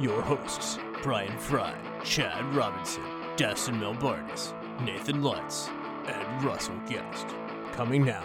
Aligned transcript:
your 0.00 0.22
hosts, 0.22 0.78
Brian 1.02 1.38
Fry, 1.38 1.72
Chad 2.02 2.52
Robinson, 2.54 3.04
Dustin 3.36 3.76
Melbardis, 3.76 4.52
Nathan 4.82 5.22
Lutz, 5.22 5.68
and 6.06 6.44
Russell 6.44 6.78
Guest. 6.88 7.28
Coming 7.72 8.04
now 8.04 8.24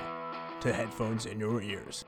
to 0.62 0.74
headphones 0.74 1.28
in 1.28 1.40
your 1.40 1.62
ears. 1.62 2.06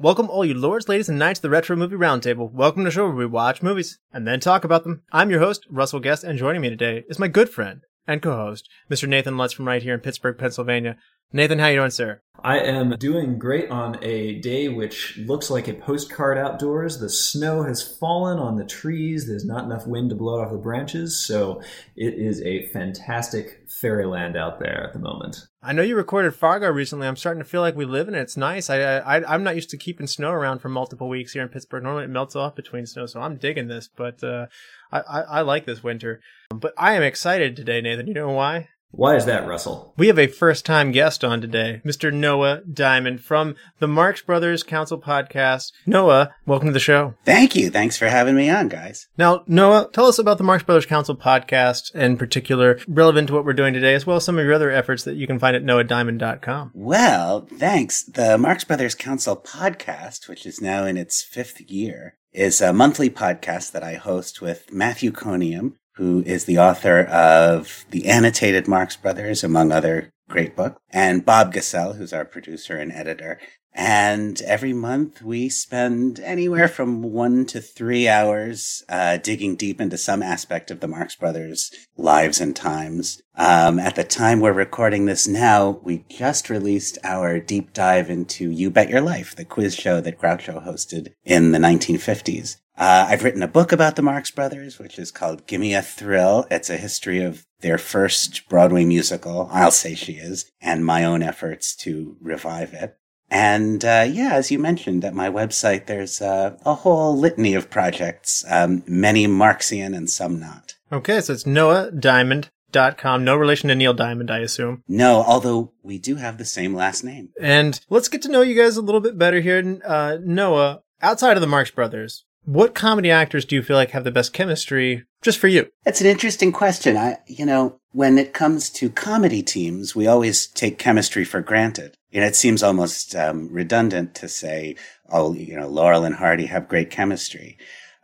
Welcome, 0.00 0.28
all 0.28 0.44
you 0.44 0.54
lords, 0.54 0.88
ladies, 0.88 1.08
and 1.08 1.18
knights 1.18 1.38
to 1.38 1.42
the 1.42 1.50
Retro 1.50 1.76
Movie 1.76 1.94
Roundtable. 1.94 2.50
Welcome 2.50 2.82
to 2.82 2.88
the 2.88 2.94
show 2.94 3.06
where 3.06 3.14
we 3.14 3.26
watch 3.26 3.62
movies 3.62 4.00
and 4.12 4.26
then 4.26 4.40
talk 4.40 4.64
about 4.64 4.82
them. 4.82 5.02
I'm 5.12 5.30
your 5.30 5.40
host, 5.40 5.66
Russell 5.70 6.00
Guest, 6.00 6.24
and 6.24 6.36
joining 6.36 6.62
me 6.62 6.70
today 6.70 7.04
is 7.08 7.20
my 7.20 7.28
good 7.28 7.50
friend 7.50 7.82
and 8.06 8.20
co-host, 8.20 8.68
Mr. 8.90 9.08
Nathan 9.08 9.36
Lutz 9.36 9.52
from 9.52 9.68
right 9.68 9.82
here 9.82 9.94
in 9.94 10.00
Pittsburgh, 10.00 10.36
Pennsylvania. 10.36 10.96
Nathan, 11.32 11.60
how 11.60 11.68
you 11.68 11.76
doing, 11.76 11.90
sir? 11.90 12.20
I 12.42 12.58
am 12.58 12.96
doing 12.98 13.38
great 13.38 13.70
on 13.70 14.02
a 14.02 14.40
day 14.40 14.68
which 14.68 15.16
looks 15.18 15.48
like 15.48 15.68
a 15.68 15.74
postcard 15.74 16.38
outdoors. 16.38 16.98
The 16.98 17.08
snow 17.08 17.62
has 17.62 17.82
fallen 17.82 18.38
on 18.38 18.56
the 18.56 18.64
trees. 18.64 19.28
There's 19.28 19.44
not 19.44 19.64
enough 19.64 19.86
wind 19.86 20.10
to 20.10 20.16
blow 20.16 20.40
it 20.40 20.46
off 20.46 20.50
the 20.50 20.58
branches, 20.58 21.20
so 21.20 21.62
it 21.94 22.14
is 22.14 22.40
a 22.42 22.66
fantastic 22.68 23.68
fairyland 23.68 24.36
out 24.36 24.58
there 24.58 24.82
at 24.82 24.92
the 24.92 24.98
moment. 24.98 25.46
I 25.62 25.72
know 25.72 25.82
you 25.82 25.94
recorded 25.94 26.34
Fargo 26.34 26.68
recently. 26.68 27.06
I'm 27.06 27.14
starting 27.14 27.42
to 27.42 27.48
feel 27.48 27.60
like 27.60 27.76
we 27.76 27.84
live 27.84 28.08
in 28.08 28.14
it. 28.14 28.22
It's 28.22 28.36
nice. 28.36 28.68
I, 28.68 28.80
I 28.98 29.32
I'm 29.32 29.44
not 29.44 29.54
used 29.54 29.70
to 29.70 29.76
keeping 29.76 30.08
snow 30.08 30.32
around 30.32 30.60
for 30.60 30.68
multiple 30.68 31.08
weeks 31.08 31.34
here 31.34 31.42
in 31.42 31.48
Pittsburgh. 31.48 31.84
Normally 31.84 32.04
it 32.04 32.10
melts 32.10 32.34
off 32.34 32.56
between 32.56 32.86
snow, 32.86 33.06
so 33.06 33.20
I'm 33.20 33.36
digging 33.36 33.68
this. 33.68 33.88
But 33.94 34.24
uh, 34.24 34.46
I, 34.90 35.00
I 35.00 35.20
I 35.20 35.40
like 35.42 35.66
this 35.66 35.84
winter. 35.84 36.20
But 36.48 36.72
I 36.76 36.94
am 36.94 37.02
excited 37.04 37.54
today, 37.54 37.80
Nathan. 37.82 38.08
You 38.08 38.14
know 38.14 38.30
why? 38.30 38.70
Why 38.92 39.14
is 39.14 39.24
that, 39.26 39.46
Russell? 39.46 39.94
We 39.96 40.08
have 40.08 40.18
a 40.18 40.26
first 40.26 40.66
time 40.66 40.90
guest 40.90 41.22
on 41.22 41.40
today, 41.40 41.80
Mr. 41.86 42.12
Noah 42.12 42.62
Diamond 42.62 43.20
from 43.20 43.54
the 43.78 43.86
Marx 43.86 44.20
Brothers 44.20 44.64
Council 44.64 45.00
podcast. 45.00 45.70
Noah, 45.86 46.34
welcome 46.44 46.68
to 46.68 46.72
the 46.72 46.80
show. 46.80 47.14
Thank 47.24 47.54
you. 47.54 47.70
Thanks 47.70 47.96
for 47.96 48.08
having 48.08 48.34
me 48.34 48.50
on, 48.50 48.68
guys. 48.68 49.06
Now, 49.16 49.44
Noah, 49.46 49.88
tell 49.92 50.06
us 50.06 50.18
about 50.18 50.38
the 50.38 50.44
Marx 50.44 50.64
Brothers 50.64 50.86
Council 50.86 51.16
podcast 51.16 51.94
in 51.94 52.16
particular, 52.16 52.80
relevant 52.88 53.28
to 53.28 53.34
what 53.34 53.44
we're 53.44 53.52
doing 53.52 53.74
today, 53.74 53.94
as 53.94 54.06
well 54.06 54.16
as 54.16 54.24
some 54.24 54.38
of 54.38 54.44
your 54.44 54.54
other 54.54 54.72
efforts 54.72 55.04
that 55.04 55.14
you 55.14 55.28
can 55.28 55.38
find 55.38 55.54
at 55.54 55.62
noahdiamond.com. 55.62 56.72
Well, 56.74 57.46
thanks. 57.46 58.02
The 58.02 58.38
Marx 58.38 58.64
Brothers 58.64 58.96
Council 58.96 59.36
podcast, 59.36 60.28
which 60.28 60.44
is 60.44 60.60
now 60.60 60.84
in 60.84 60.96
its 60.96 61.22
fifth 61.22 61.60
year, 61.60 62.16
is 62.32 62.60
a 62.60 62.72
monthly 62.72 63.08
podcast 63.08 63.70
that 63.70 63.84
I 63.84 63.94
host 63.94 64.42
with 64.42 64.72
Matthew 64.72 65.12
Coniam, 65.12 65.74
who 66.00 66.22
is 66.24 66.46
the 66.46 66.58
author 66.58 67.02
of 67.02 67.84
The 67.90 68.08
Annotated 68.08 68.66
Marx 68.66 68.96
Brothers, 68.96 69.44
among 69.44 69.70
other 69.70 70.14
great 70.30 70.56
books, 70.56 70.80
and 70.88 71.26
Bob 71.26 71.52
Gassell, 71.52 71.98
who's 71.98 72.14
our 72.14 72.24
producer 72.24 72.78
and 72.78 72.90
editor. 72.90 73.38
And 73.74 74.40
every 74.42 74.72
month 74.72 75.20
we 75.20 75.50
spend 75.50 76.18
anywhere 76.20 76.68
from 76.68 77.02
one 77.02 77.44
to 77.46 77.60
three 77.60 78.08
hours 78.08 78.82
uh, 78.88 79.18
digging 79.18 79.56
deep 79.56 79.78
into 79.78 79.98
some 79.98 80.22
aspect 80.22 80.70
of 80.70 80.80
the 80.80 80.88
Marx 80.88 81.16
Brothers' 81.16 81.70
lives 81.98 82.40
and 82.40 82.56
times. 82.56 83.20
Um, 83.36 83.78
at 83.78 83.94
the 83.94 84.02
time 84.02 84.40
we're 84.40 84.52
recording 84.52 85.04
this 85.04 85.28
now, 85.28 85.80
we 85.82 86.06
just 86.08 86.48
released 86.48 86.96
our 87.04 87.38
deep 87.38 87.74
dive 87.74 88.08
into 88.08 88.50
You 88.50 88.70
Bet 88.70 88.88
Your 88.88 89.02
Life, 89.02 89.36
the 89.36 89.44
quiz 89.44 89.76
show 89.76 90.00
that 90.00 90.18
Groucho 90.18 90.64
hosted 90.64 91.12
in 91.26 91.52
the 91.52 91.58
1950s. 91.58 92.56
Uh, 92.80 93.08
I've 93.10 93.24
written 93.24 93.42
a 93.42 93.46
book 93.48 93.72
about 93.72 93.96
the 93.96 94.02
Marx 94.02 94.30
Brothers, 94.30 94.78
which 94.78 94.98
is 94.98 95.10
called 95.10 95.46
Gimme 95.46 95.74
a 95.74 95.82
Thrill. 95.82 96.46
It's 96.50 96.70
a 96.70 96.78
history 96.78 97.22
of 97.22 97.46
their 97.60 97.76
first 97.76 98.48
Broadway 98.48 98.86
musical, 98.86 99.50
I'll 99.52 99.70
Say 99.70 99.94
She 99.94 100.14
Is, 100.14 100.50
and 100.62 100.82
my 100.82 101.04
own 101.04 101.22
efforts 101.22 101.76
to 101.76 102.16
revive 102.22 102.72
it. 102.72 102.96
And 103.28 103.84
uh, 103.84 104.06
yeah, 104.08 104.32
as 104.32 104.50
you 104.50 104.58
mentioned, 104.58 105.04
at 105.04 105.12
my 105.12 105.28
website, 105.28 105.84
there's 105.84 106.22
uh, 106.22 106.56
a 106.64 106.76
whole 106.76 107.14
litany 107.14 107.52
of 107.52 107.68
projects, 107.68 108.46
um, 108.48 108.82
many 108.86 109.26
Marxian 109.26 109.94
and 109.94 110.08
some 110.08 110.40
not. 110.40 110.76
Okay, 110.90 111.20
so 111.20 111.34
it's 111.34 111.44
Noah 111.44 111.90
Diamond. 111.90 112.48
Dot 112.72 112.96
com. 112.96 113.24
No 113.24 113.34
relation 113.34 113.68
to 113.68 113.74
Neil 113.74 113.92
Diamond, 113.92 114.30
I 114.30 114.38
assume. 114.38 114.84
No, 114.86 115.24
although 115.24 115.72
we 115.82 115.98
do 115.98 116.14
have 116.14 116.38
the 116.38 116.44
same 116.44 116.72
last 116.72 117.02
name. 117.02 117.30
And 117.40 117.80
let's 117.90 118.08
get 118.08 118.22
to 118.22 118.30
know 118.30 118.42
you 118.42 118.54
guys 118.54 118.76
a 118.76 118.80
little 118.80 119.00
bit 119.00 119.18
better 119.18 119.40
here. 119.40 119.80
Uh, 119.84 120.18
Noah, 120.22 120.82
outside 121.02 121.36
of 121.36 121.40
the 121.40 121.48
Marx 121.48 121.72
Brothers, 121.72 122.26
what 122.44 122.74
comedy 122.74 123.10
actors 123.10 123.44
do 123.44 123.54
you 123.54 123.62
feel 123.62 123.76
like 123.76 123.90
have 123.90 124.04
the 124.04 124.10
best 124.10 124.32
chemistry 124.32 125.04
just 125.22 125.38
for 125.38 125.48
you? 125.48 125.68
That's 125.84 126.00
an 126.00 126.06
interesting 126.06 126.52
question. 126.52 126.96
I, 126.96 127.18
you 127.26 127.44
know, 127.46 127.78
when 127.92 128.18
it 128.18 128.32
comes 128.32 128.70
to 128.70 128.90
comedy 128.90 129.42
teams, 129.42 129.94
we 129.94 130.06
always 130.06 130.46
take 130.46 130.78
chemistry 130.78 131.24
for 131.24 131.40
granted. 131.40 131.94
And 132.12 132.24
it 132.24 132.36
seems 132.36 132.62
almost 132.62 133.14
um, 133.14 133.48
redundant 133.52 134.14
to 134.16 134.28
say, 134.28 134.76
oh, 135.10 135.32
you 135.34 135.56
know, 135.56 135.68
Laurel 135.68 136.04
and 136.04 136.16
Hardy 136.16 136.46
have 136.46 136.68
great 136.68 136.90
chemistry. 136.90 137.56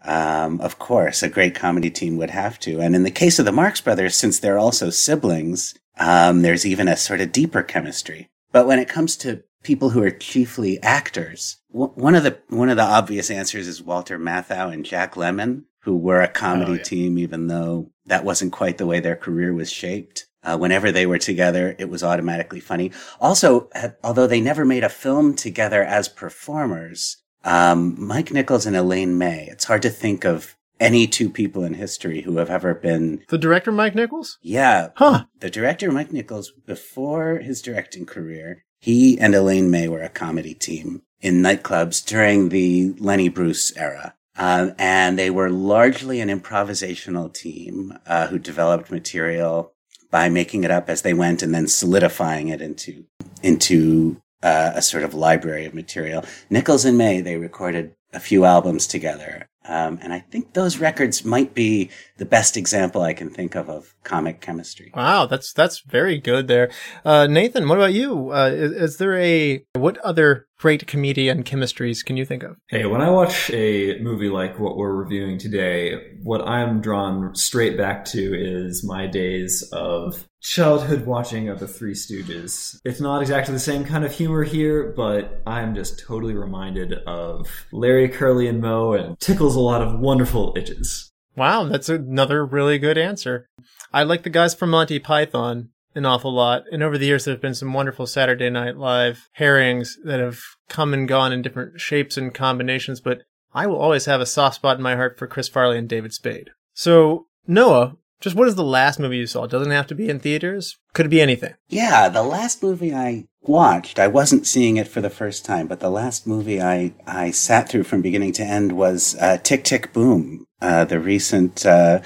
Um, 0.04 0.60
of 0.60 0.78
course, 0.78 1.22
a 1.22 1.28
great 1.28 1.54
comedy 1.54 1.91
team 1.91 2.16
would 2.16 2.30
have 2.30 2.60
to. 2.60 2.80
And 2.80 2.94
in 2.94 3.03
the 3.03 3.10
case 3.10 3.38
of 3.38 3.44
the 3.44 3.53
Marx 3.53 3.80
Brothers, 3.80 4.14
since 4.14 4.38
they're 4.38 4.58
also 4.58 4.91
siblings, 4.91 5.74
um, 5.98 6.42
there's 6.42 6.64
even 6.64 6.86
a 6.86 6.97
sort 6.97 7.20
of 7.20 7.32
deeper 7.32 7.62
chemistry. 7.62 8.28
But 8.53 8.66
when 8.66 8.78
it 8.78 8.88
comes 8.88 9.16
to 9.18 9.42
people 9.66 9.91
who 9.91 10.03
are 10.03 10.10
chiefly 10.10 10.81
actors, 10.82 11.59
w- 11.72 11.93
one 11.94 12.15
of 12.15 12.22
the 12.22 12.38
one 12.49 12.69
of 12.69 12.77
the 12.77 12.82
obvious 12.84 13.31
answers 13.31 13.66
is 13.66 13.82
Walter 13.82 14.19
Matthau 14.19 14.72
and 14.72 14.84
Jack 14.84 15.15
Lemmon, 15.16 15.65
who 15.82 15.97
were 15.97 16.21
a 16.22 16.28
comedy 16.28 16.72
Oh, 16.72 16.75
yeah. 16.77 16.82
team, 16.82 17.19
even 17.19 17.49
though 17.49 17.91
that 18.06 18.25
wasn't 18.25 18.53
quite 18.53 18.78
the 18.78 18.87
way 18.87 19.00
their 19.00 19.16
career 19.16 19.53
was 19.53 19.71
shaped. 19.71 20.27
Uh, 20.44 20.56
whenever 20.56 20.93
they 20.93 21.06
were 21.06 21.19
together, 21.19 21.75
it 21.81 21.88
was 21.91 22.04
automatically 22.04 22.60
funny. 22.60 22.93
Also, 23.21 23.69
although 24.04 24.28
they 24.28 24.41
never 24.41 24.65
made 24.65 24.84
a 24.84 24.88
film 24.88 25.34
together 25.34 25.83
as 25.83 26.09
performers, 26.09 27.16
um, 27.44 27.97
Mike 27.98 28.31
Nichols 28.33 28.65
and 28.66 28.77
Elaine 28.77 29.19
May, 29.19 29.48
it's 29.50 29.65
hard 29.65 29.83
to 29.83 29.91
think 29.91 30.25
of 30.25 30.54
any 30.78 31.06
two 31.09 31.28
people 31.31 31.65
in 31.65 31.75
history 31.75 32.21
who 32.21 32.37
have 32.37 32.50
ever 32.50 32.75
been, 32.75 33.25
The 33.28 33.38
director, 33.38 33.72
Mike 33.72 33.94
Nichols? 33.97 34.38
yeah, 34.43 34.88
Huh. 34.97 35.25
the 35.41 35.50
director 35.50 35.91
Mike 35.91 36.12
Nichols, 36.12 36.53
before 36.66 37.38
his 37.38 37.60
directing 37.62 38.06
career, 38.06 38.62
he 38.81 39.19
and 39.19 39.34
Elaine 39.34 39.70
May 39.70 39.88
were 39.88 40.03
a 40.03 40.09
comedy 40.09 40.54
team 40.54 41.03
in 41.20 41.42
nightclubs 41.42 42.04
during 42.04 42.50
the 42.50 42.94
Lenny 42.98 43.28
Bruce 43.28 43.76
era. 43.76 44.14
Um, 44.38 44.75
and 44.78 45.19
they 45.19 45.31
were 45.31 45.50
largely 45.50 46.20
an 46.20 46.28
improvisational 46.28 47.32
team 47.32 47.98
uh, 48.06 48.26
who 48.26 48.38
developed 48.38 48.91
material 48.91 49.72
by 50.10 50.28
making 50.28 50.65
it 50.65 50.70
up 50.70 50.88
as 50.91 51.03
they 51.03 51.15
went 51.15 51.42
and 51.42 51.54
then 51.54 51.69
solidifying 51.69 52.48
it 52.48 52.60
into 52.60 53.04
into 53.42 54.20
uh, 54.42 54.72
a 54.75 54.82
sort 54.82 55.04
of 55.04 55.15
library 55.15 55.65
of 55.65 55.75
material. 55.75 56.25
Nichols 56.50 56.84
and 56.84 56.98
May 56.98 57.20
they 57.20 57.36
recorded 57.36 57.94
a 58.12 58.20
few 58.20 58.44
albums 58.44 58.86
together, 58.86 59.48
um, 59.69 59.99
and 60.03 60.12
I 60.12 60.21
think 60.21 60.53
those 60.53 60.78
records 60.78 61.25
might 61.25 61.54
be 61.54 61.91
the 62.19 62.25
best 62.25 62.56
example 62.56 63.03
I 63.03 63.12
can 63.12 63.31
think 63.31 63.54
of 63.54 63.69
of 63.69 63.94
comic 64.04 64.41
chemistry. 64.41 64.93
Wow, 64.94 65.27
that's 65.27 65.53
that's 65.53 65.81
very 65.81 66.19
good 66.19 66.49
there. 66.49 66.71
Uh, 67.04 67.27
Nathan, 67.27 67.69
what 67.69 67.78
about 67.78 67.93
you? 67.93 68.32
Uh, 68.32 68.50
is, 68.53 68.72
is 68.72 68.97
there 68.99 69.16
a 69.19 69.65
what 69.75 69.99
other 69.99 70.47
great 70.59 70.87
comedian 70.87 71.43
chemistries 71.43 72.04
can 72.04 72.16
you 72.16 72.25
think 72.25 72.43
of? 72.43 72.56
Hey, 72.69 72.87
when 72.87 73.03
I 73.03 73.10
watch 73.10 73.50
a 73.50 73.99
movie 74.00 74.31
like 74.31 74.59
what 74.59 74.77
we're 74.77 74.94
reviewing 74.94 75.38
today, 75.38 76.15
what 76.22 76.47
I'm 76.47 76.80
drawn 76.80 77.34
straight 77.34 77.77
back 77.77 78.04
to 78.07 78.34
is 78.34 78.84
my 78.84 79.07
days 79.07 79.63
of 79.72 80.27
childhood 80.41 81.04
watching 81.07 81.48
of 81.48 81.59
the 81.59 81.66
Three 81.66 81.92
Stooges. 81.92 82.78
It's 82.84 83.01
not 83.01 83.21
exactly 83.21 83.53
the 83.53 83.60
same 83.60 83.84
kind 83.84 84.04
of 84.04 84.13
humor 84.13 84.45
here, 84.45 84.92
but 84.97 85.42
I'm 85.45 85.74
just 85.74 85.98
totally 85.98 86.34
reminded 86.34 86.92
of 87.07 87.48
Larry, 87.72 88.09
Curly, 88.09 88.47
and 88.47 88.60
Moe 88.60 88.92
and 88.92 89.18
tickles 89.18 89.55
a 89.56 89.60
lot 89.60 89.82
of 89.82 89.98
wonderful 89.98 90.54
itches. 90.56 91.10
Wow, 91.34 91.64
that's 91.64 91.88
another 91.88 92.47
really 92.47 92.78
good 92.78 92.97
answer. 92.97 93.48
I 93.92 94.04
like 94.04 94.22
the 94.22 94.30
guys 94.30 94.54
from 94.54 94.70
Monty 94.70 94.98
Python 94.98 95.70
an 95.97 96.04
awful 96.04 96.32
lot, 96.32 96.64
and 96.70 96.82
over 96.82 96.98
the 96.98 97.06
years 97.06 97.24
there 97.24 97.34
have 97.34 97.41
been 97.41 97.54
some 97.54 97.72
wonderful 97.72 98.06
Saturday 98.06 98.50
Night 98.50 98.76
Live 98.76 99.28
herrings 99.32 99.97
that 100.04 100.20
have 100.20 100.41
come 100.68 100.92
and 100.92 101.08
gone 101.08 101.32
in 101.32 101.41
different 101.41 101.80
shapes 101.80 102.18
and 102.18 102.34
combinations. 102.34 103.00
But 103.00 103.22
I 103.54 103.66
will 103.66 103.78
always 103.78 104.04
have 104.04 104.20
a 104.20 104.26
soft 104.26 104.56
spot 104.56 104.76
in 104.76 104.82
my 104.82 104.94
heart 104.94 105.18
for 105.18 105.26
Chris 105.26 105.48
Farley 105.48 105.78
and 105.78 105.88
David 105.88 106.12
Spade. 106.12 106.50
So 106.74 107.26
Noah, 107.47 107.97
just 108.21 108.36
what 108.36 108.48
is 108.48 108.54
the 108.54 108.65
last 108.65 108.98
movie 108.98 109.18
you 109.18 109.27
saw? 109.27 109.45
It 109.45 109.51
doesn't 109.51 109.72
have 109.72 109.86
to 109.89 109.95
be 109.95 110.09
in 110.09 110.18
theaters. 110.18 110.78
Could 110.95 111.10
be 111.10 111.21
anything. 111.21 111.54
Yeah, 111.68 112.09
the 112.09 112.22
last 112.22 112.63
movie 112.63 112.95
I 112.95 113.27
watched, 113.42 113.98
I 113.98 114.09
wasn't 114.09 114.47
seeing 114.47 114.77
it 114.77 114.89
for 114.89 115.01
the 115.01 115.10
first 115.10 115.45
time, 115.45 115.66
but 115.66 115.80
the 115.80 115.91
last 115.91 116.27
movie 116.27 116.60
I, 116.60 116.95
I 117.07 117.30
sat 117.30 117.68
through 117.68 117.84
from 117.84 118.03
beginning 118.03 118.33
to 118.34 118.42
end 118.42 118.72
was 118.72 119.16
uh, 119.21 119.39
Tick 119.39 119.65
Tick 119.65 119.92
Boom, 119.92 120.47
uh, 120.60 120.84
the 120.84 121.01
recent 121.01 121.66
uh, 121.66 122.01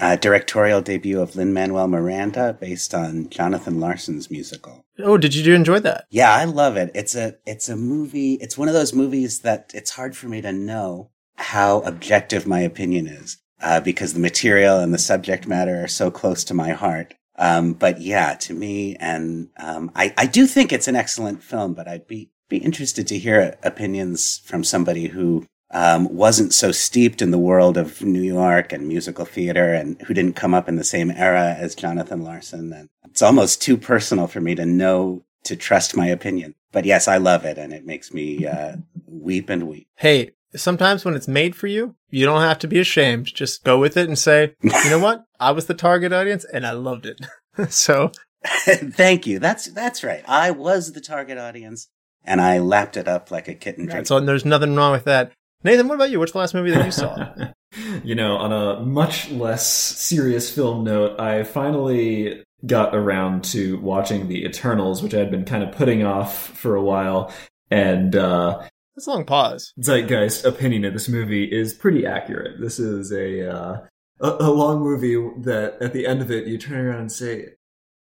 uh 0.00 0.16
directorial 0.16 0.80
debut 0.80 1.20
of 1.20 1.36
Lin 1.36 1.52
Manuel 1.52 1.86
Miranda, 1.86 2.56
based 2.60 2.92
on 2.92 3.30
Jonathan 3.30 3.78
Larson's 3.78 4.30
musical. 4.30 4.84
Oh, 4.98 5.16
did 5.16 5.34
you 5.34 5.54
enjoy 5.54 5.78
that? 5.80 6.06
Yeah, 6.10 6.32
I 6.32 6.44
love 6.44 6.76
it. 6.76 6.90
It's 6.94 7.14
a 7.14 7.36
it's 7.46 7.68
a 7.68 7.76
movie. 7.76 8.34
It's 8.34 8.58
one 8.58 8.68
of 8.68 8.74
those 8.74 8.92
movies 8.92 9.40
that 9.40 9.70
it's 9.72 9.92
hard 9.92 10.16
for 10.16 10.28
me 10.28 10.40
to 10.40 10.52
know 10.52 11.10
how 11.36 11.80
objective 11.80 12.46
my 12.46 12.60
opinion 12.60 13.06
is 13.06 13.38
uh, 13.60 13.80
because 13.80 14.14
the 14.14 14.20
material 14.20 14.78
and 14.78 14.92
the 14.92 14.98
subject 14.98 15.46
matter 15.46 15.82
are 15.82 15.88
so 15.88 16.10
close 16.10 16.44
to 16.44 16.54
my 16.54 16.70
heart. 16.70 17.14
Um, 17.36 17.72
but 17.72 18.00
yeah, 18.00 18.34
to 18.34 18.54
me, 18.54 18.96
and 18.96 19.48
um, 19.58 19.90
I, 19.94 20.14
I 20.16 20.26
do 20.26 20.46
think 20.46 20.72
it's 20.72 20.88
an 20.88 20.96
excellent 20.96 21.42
film. 21.42 21.74
But 21.74 21.88
I'd 21.88 22.06
be 22.06 22.30
be 22.48 22.58
interested 22.58 23.06
to 23.08 23.18
hear 23.18 23.56
opinions 23.62 24.38
from 24.44 24.62
somebody 24.62 25.08
who 25.08 25.46
um, 25.72 26.14
wasn't 26.14 26.54
so 26.54 26.70
steeped 26.70 27.20
in 27.20 27.32
the 27.32 27.38
world 27.38 27.76
of 27.76 28.02
New 28.02 28.22
York 28.22 28.72
and 28.72 28.86
musical 28.86 29.24
theater, 29.24 29.74
and 29.74 30.00
who 30.02 30.14
didn't 30.14 30.36
come 30.36 30.54
up 30.54 30.68
in 30.68 30.76
the 30.76 30.84
same 30.84 31.10
era 31.10 31.56
as 31.58 31.74
Jonathan 31.74 32.22
Larson. 32.22 32.72
And 32.72 32.88
it's 33.04 33.22
almost 33.22 33.60
too 33.60 33.76
personal 33.76 34.28
for 34.28 34.40
me 34.40 34.54
to 34.54 34.66
know 34.66 35.24
to 35.44 35.56
trust 35.56 35.96
my 35.96 36.06
opinion. 36.06 36.54
But 36.70 36.84
yes, 36.84 37.08
I 37.08 37.16
love 37.16 37.44
it, 37.44 37.58
and 37.58 37.72
it 37.72 37.86
makes 37.86 38.12
me 38.12 38.46
uh, 38.46 38.76
weep 39.06 39.48
and 39.50 39.68
weep. 39.68 39.88
Hey, 39.96 40.32
sometimes 40.56 41.04
when 41.04 41.14
it's 41.14 41.28
made 41.28 41.56
for 41.56 41.66
you, 41.66 41.96
you 42.10 42.26
don't 42.26 42.40
have 42.40 42.58
to 42.60 42.68
be 42.68 42.78
ashamed. 42.78 43.26
Just 43.26 43.64
go 43.64 43.78
with 43.78 43.96
it 43.96 44.08
and 44.08 44.18
say, 44.18 44.54
you 44.62 44.90
know 44.90 44.98
what? 44.98 45.24
I 45.40 45.50
was 45.50 45.66
the 45.66 45.74
target 45.74 46.12
audience 46.12 46.44
and 46.44 46.66
I 46.66 46.72
loved 46.72 47.06
it. 47.06 47.20
so 47.70 48.12
thank 48.44 49.26
you. 49.26 49.38
That's, 49.38 49.66
that's 49.72 50.04
right. 50.04 50.24
I 50.26 50.50
was 50.50 50.92
the 50.92 51.00
target 51.00 51.38
audience 51.38 51.88
and 52.24 52.40
I 52.40 52.58
lapped 52.58 52.96
it 52.96 53.08
up 53.08 53.30
like 53.30 53.48
a 53.48 53.54
kitten. 53.54 53.86
Right, 53.86 54.06
so 54.06 54.20
there's 54.20 54.44
nothing 54.44 54.74
wrong 54.74 54.92
with 54.92 55.04
that. 55.04 55.32
Nathan, 55.62 55.88
what 55.88 55.94
about 55.94 56.10
you? 56.10 56.18
What's 56.18 56.32
the 56.32 56.38
last 56.38 56.54
movie 56.54 56.70
that 56.72 56.84
you 56.84 56.92
saw? 56.92 57.34
you 58.04 58.14
know, 58.14 58.36
on 58.36 58.52
a 58.52 58.80
much 58.80 59.30
less 59.30 59.66
serious 59.66 60.54
film 60.54 60.84
note, 60.84 61.18
I 61.18 61.42
finally 61.42 62.44
got 62.66 62.94
around 62.94 63.44
to 63.44 63.78
watching 63.80 64.28
The 64.28 64.44
Eternals, 64.44 65.02
which 65.02 65.14
I 65.14 65.18
had 65.18 65.30
been 65.30 65.44
kind 65.44 65.62
of 65.62 65.72
putting 65.72 66.04
off 66.04 66.48
for 66.48 66.76
a 66.76 66.82
while. 66.82 67.32
And 67.70 68.14
uh, 68.14 68.62
that's 68.94 69.06
a 69.06 69.10
long 69.10 69.24
pause. 69.24 69.72
Zeitgeist 69.80 70.44
opinion 70.44 70.84
of 70.84 70.92
this 70.92 71.08
movie 71.08 71.44
is 71.44 71.74
pretty 71.74 72.06
accurate. 72.06 72.60
This 72.60 72.78
is 72.78 73.12
a, 73.12 73.50
uh, 73.50 73.78
a 74.20 74.28
a 74.40 74.50
long 74.50 74.80
movie 74.80 75.16
that 75.42 75.76
at 75.80 75.92
the 75.92 76.06
end 76.06 76.22
of 76.22 76.30
it 76.30 76.46
you 76.46 76.58
turn 76.58 76.86
around 76.86 77.00
and 77.00 77.12
say, 77.12 77.54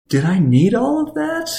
"Did 0.08 0.24
I 0.24 0.38
need 0.38 0.74
all 0.74 1.06
of 1.06 1.14
that?" 1.14 1.50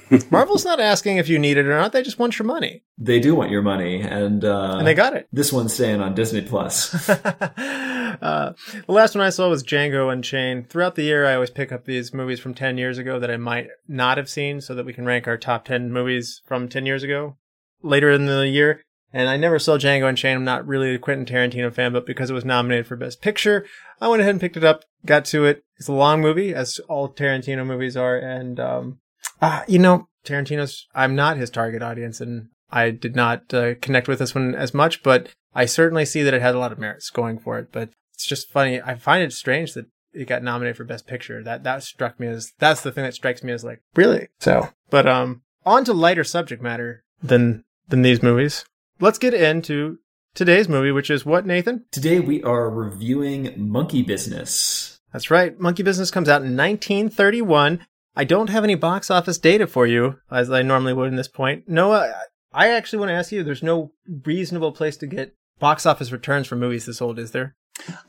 Marvel's 0.30 0.64
not 0.64 0.80
asking 0.80 1.16
if 1.16 1.28
you 1.28 1.38
need 1.38 1.56
it 1.56 1.66
or 1.66 1.76
not. 1.76 1.92
They 1.92 2.02
just 2.02 2.18
want 2.18 2.38
your 2.38 2.46
money. 2.46 2.84
They 2.98 3.20
do 3.20 3.34
want 3.34 3.50
your 3.50 3.62
money, 3.62 4.00
and 4.00 4.44
uh, 4.44 4.76
and 4.78 4.86
they 4.86 4.94
got 4.94 5.14
it. 5.14 5.28
This 5.32 5.52
one's 5.52 5.74
staying 5.74 6.00
on 6.00 6.14
Disney 6.14 6.42
Plus. 6.42 7.08
uh, 7.08 8.52
the 8.86 8.92
last 8.92 9.14
one 9.14 9.24
I 9.24 9.30
saw 9.30 9.48
was 9.48 9.62
Django 9.62 10.12
Unchained. 10.12 10.70
Throughout 10.70 10.94
the 10.94 11.02
year, 11.02 11.26
I 11.26 11.34
always 11.34 11.50
pick 11.50 11.72
up 11.72 11.84
these 11.84 12.12
movies 12.14 12.40
from 12.40 12.54
ten 12.54 12.78
years 12.78 12.98
ago 12.98 13.18
that 13.18 13.30
I 13.30 13.36
might 13.36 13.68
not 13.86 14.18
have 14.18 14.28
seen, 14.28 14.60
so 14.60 14.74
that 14.74 14.86
we 14.86 14.92
can 14.92 15.04
rank 15.04 15.28
our 15.28 15.36
top 15.36 15.64
ten 15.64 15.92
movies 15.92 16.42
from 16.46 16.68
ten 16.68 16.86
years 16.86 17.02
ago 17.02 17.36
later 17.82 18.10
in 18.10 18.26
the 18.26 18.48
year. 18.48 18.82
And 19.12 19.28
I 19.28 19.36
never 19.36 19.58
saw 19.58 19.76
Django 19.76 20.08
Unchained. 20.08 20.36
I'm 20.36 20.44
not 20.44 20.66
really 20.66 20.94
a 20.94 20.98
Quentin 20.98 21.26
Tarantino 21.26 21.72
fan, 21.72 21.92
but 21.92 22.06
because 22.06 22.30
it 22.30 22.34
was 22.34 22.46
nominated 22.46 22.86
for 22.86 22.96
Best 22.96 23.20
Picture, 23.20 23.66
I 24.00 24.08
went 24.08 24.22
ahead 24.22 24.30
and 24.30 24.40
picked 24.40 24.56
it 24.56 24.64
up, 24.64 24.84
got 25.04 25.26
to 25.26 25.44
it. 25.44 25.62
It's 25.76 25.88
a 25.88 25.92
long 25.92 26.22
movie, 26.22 26.54
as 26.54 26.78
all 26.88 27.12
Tarantino 27.12 27.66
movies 27.66 27.96
are. 27.96 28.16
And, 28.16 28.58
um, 28.58 29.00
uh, 29.42 29.64
you 29.68 29.78
know, 29.78 30.08
Tarantino's, 30.24 30.86
I'm 30.94 31.14
not 31.14 31.36
his 31.36 31.50
target 31.50 31.82
audience 31.82 32.20
and 32.20 32.48
I 32.70 32.90
did 32.90 33.14
not 33.14 33.52
uh, 33.52 33.74
connect 33.82 34.08
with 34.08 34.18
this 34.18 34.34
one 34.34 34.54
as 34.54 34.72
much, 34.72 35.02
but 35.02 35.28
I 35.54 35.66
certainly 35.66 36.06
see 36.06 36.22
that 36.22 36.32
it 36.32 36.40
had 36.40 36.54
a 36.54 36.58
lot 36.58 36.72
of 36.72 36.78
merits 36.78 37.10
going 37.10 37.38
for 37.38 37.58
it. 37.58 37.68
But 37.70 37.90
it's 38.14 38.24
just 38.24 38.50
funny. 38.50 38.80
I 38.80 38.94
find 38.94 39.22
it 39.22 39.34
strange 39.34 39.74
that 39.74 39.86
it 40.14 40.26
got 40.26 40.42
nominated 40.42 40.78
for 40.78 40.84
Best 40.84 41.06
Picture. 41.06 41.42
That, 41.42 41.64
that 41.64 41.82
struck 41.82 42.18
me 42.18 42.28
as, 42.28 42.52
that's 42.58 42.80
the 42.80 42.92
thing 42.92 43.04
that 43.04 43.14
strikes 43.14 43.42
me 43.42 43.52
as 43.52 43.62
like, 43.62 43.82
really? 43.94 44.28
So, 44.40 44.70
but, 44.88 45.06
um, 45.06 45.42
on 45.66 45.84
to 45.84 45.92
lighter 45.92 46.24
subject 46.24 46.62
matter 46.62 47.04
than 47.22 47.64
than 47.88 48.02
these 48.02 48.22
movies. 48.22 48.64
Let's 49.00 49.18
get 49.18 49.34
into 49.34 49.98
today's 50.34 50.68
movie, 50.68 50.92
which 50.92 51.10
is 51.10 51.26
what, 51.26 51.46
Nathan? 51.46 51.84
Today 51.90 52.20
we 52.20 52.42
are 52.42 52.70
reviewing 52.70 53.54
Monkey 53.56 54.02
Business. 54.02 55.00
That's 55.12 55.30
right. 55.30 55.58
Monkey 55.58 55.82
Business 55.82 56.10
comes 56.10 56.28
out 56.28 56.42
in 56.42 56.56
1931. 56.56 57.86
I 58.14 58.24
don't 58.24 58.50
have 58.50 58.64
any 58.64 58.74
box 58.74 59.10
office 59.10 59.38
data 59.38 59.66
for 59.66 59.86
you, 59.86 60.18
as 60.30 60.50
I 60.50 60.62
normally 60.62 60.92
would 60.92 61.08
in 61.08 61.16
this 61.16 61.28
point. 61.28 61.68
Noah, 61.68 62.12
I 62.52 62.68
actually 62.68 62.98
want 62.98 63.10
to 63.10 63.14
ask 63.14 63.32
you 63.32 63.42
there's 63.42 63.62
no 63.62 63.92
reasonable 64.24 64.72
place 64.72 64.96
to 64.98 65.06
get 65.06 65.34
box 65.58 65.86
office 65.86 66.12
returns 66.12 66.46
for 66.46 66.56
movies 66.56 66.86
this 66.86 67.00
old, 67.00 67.18
is 67.18 67.30
there? 67.32 67.54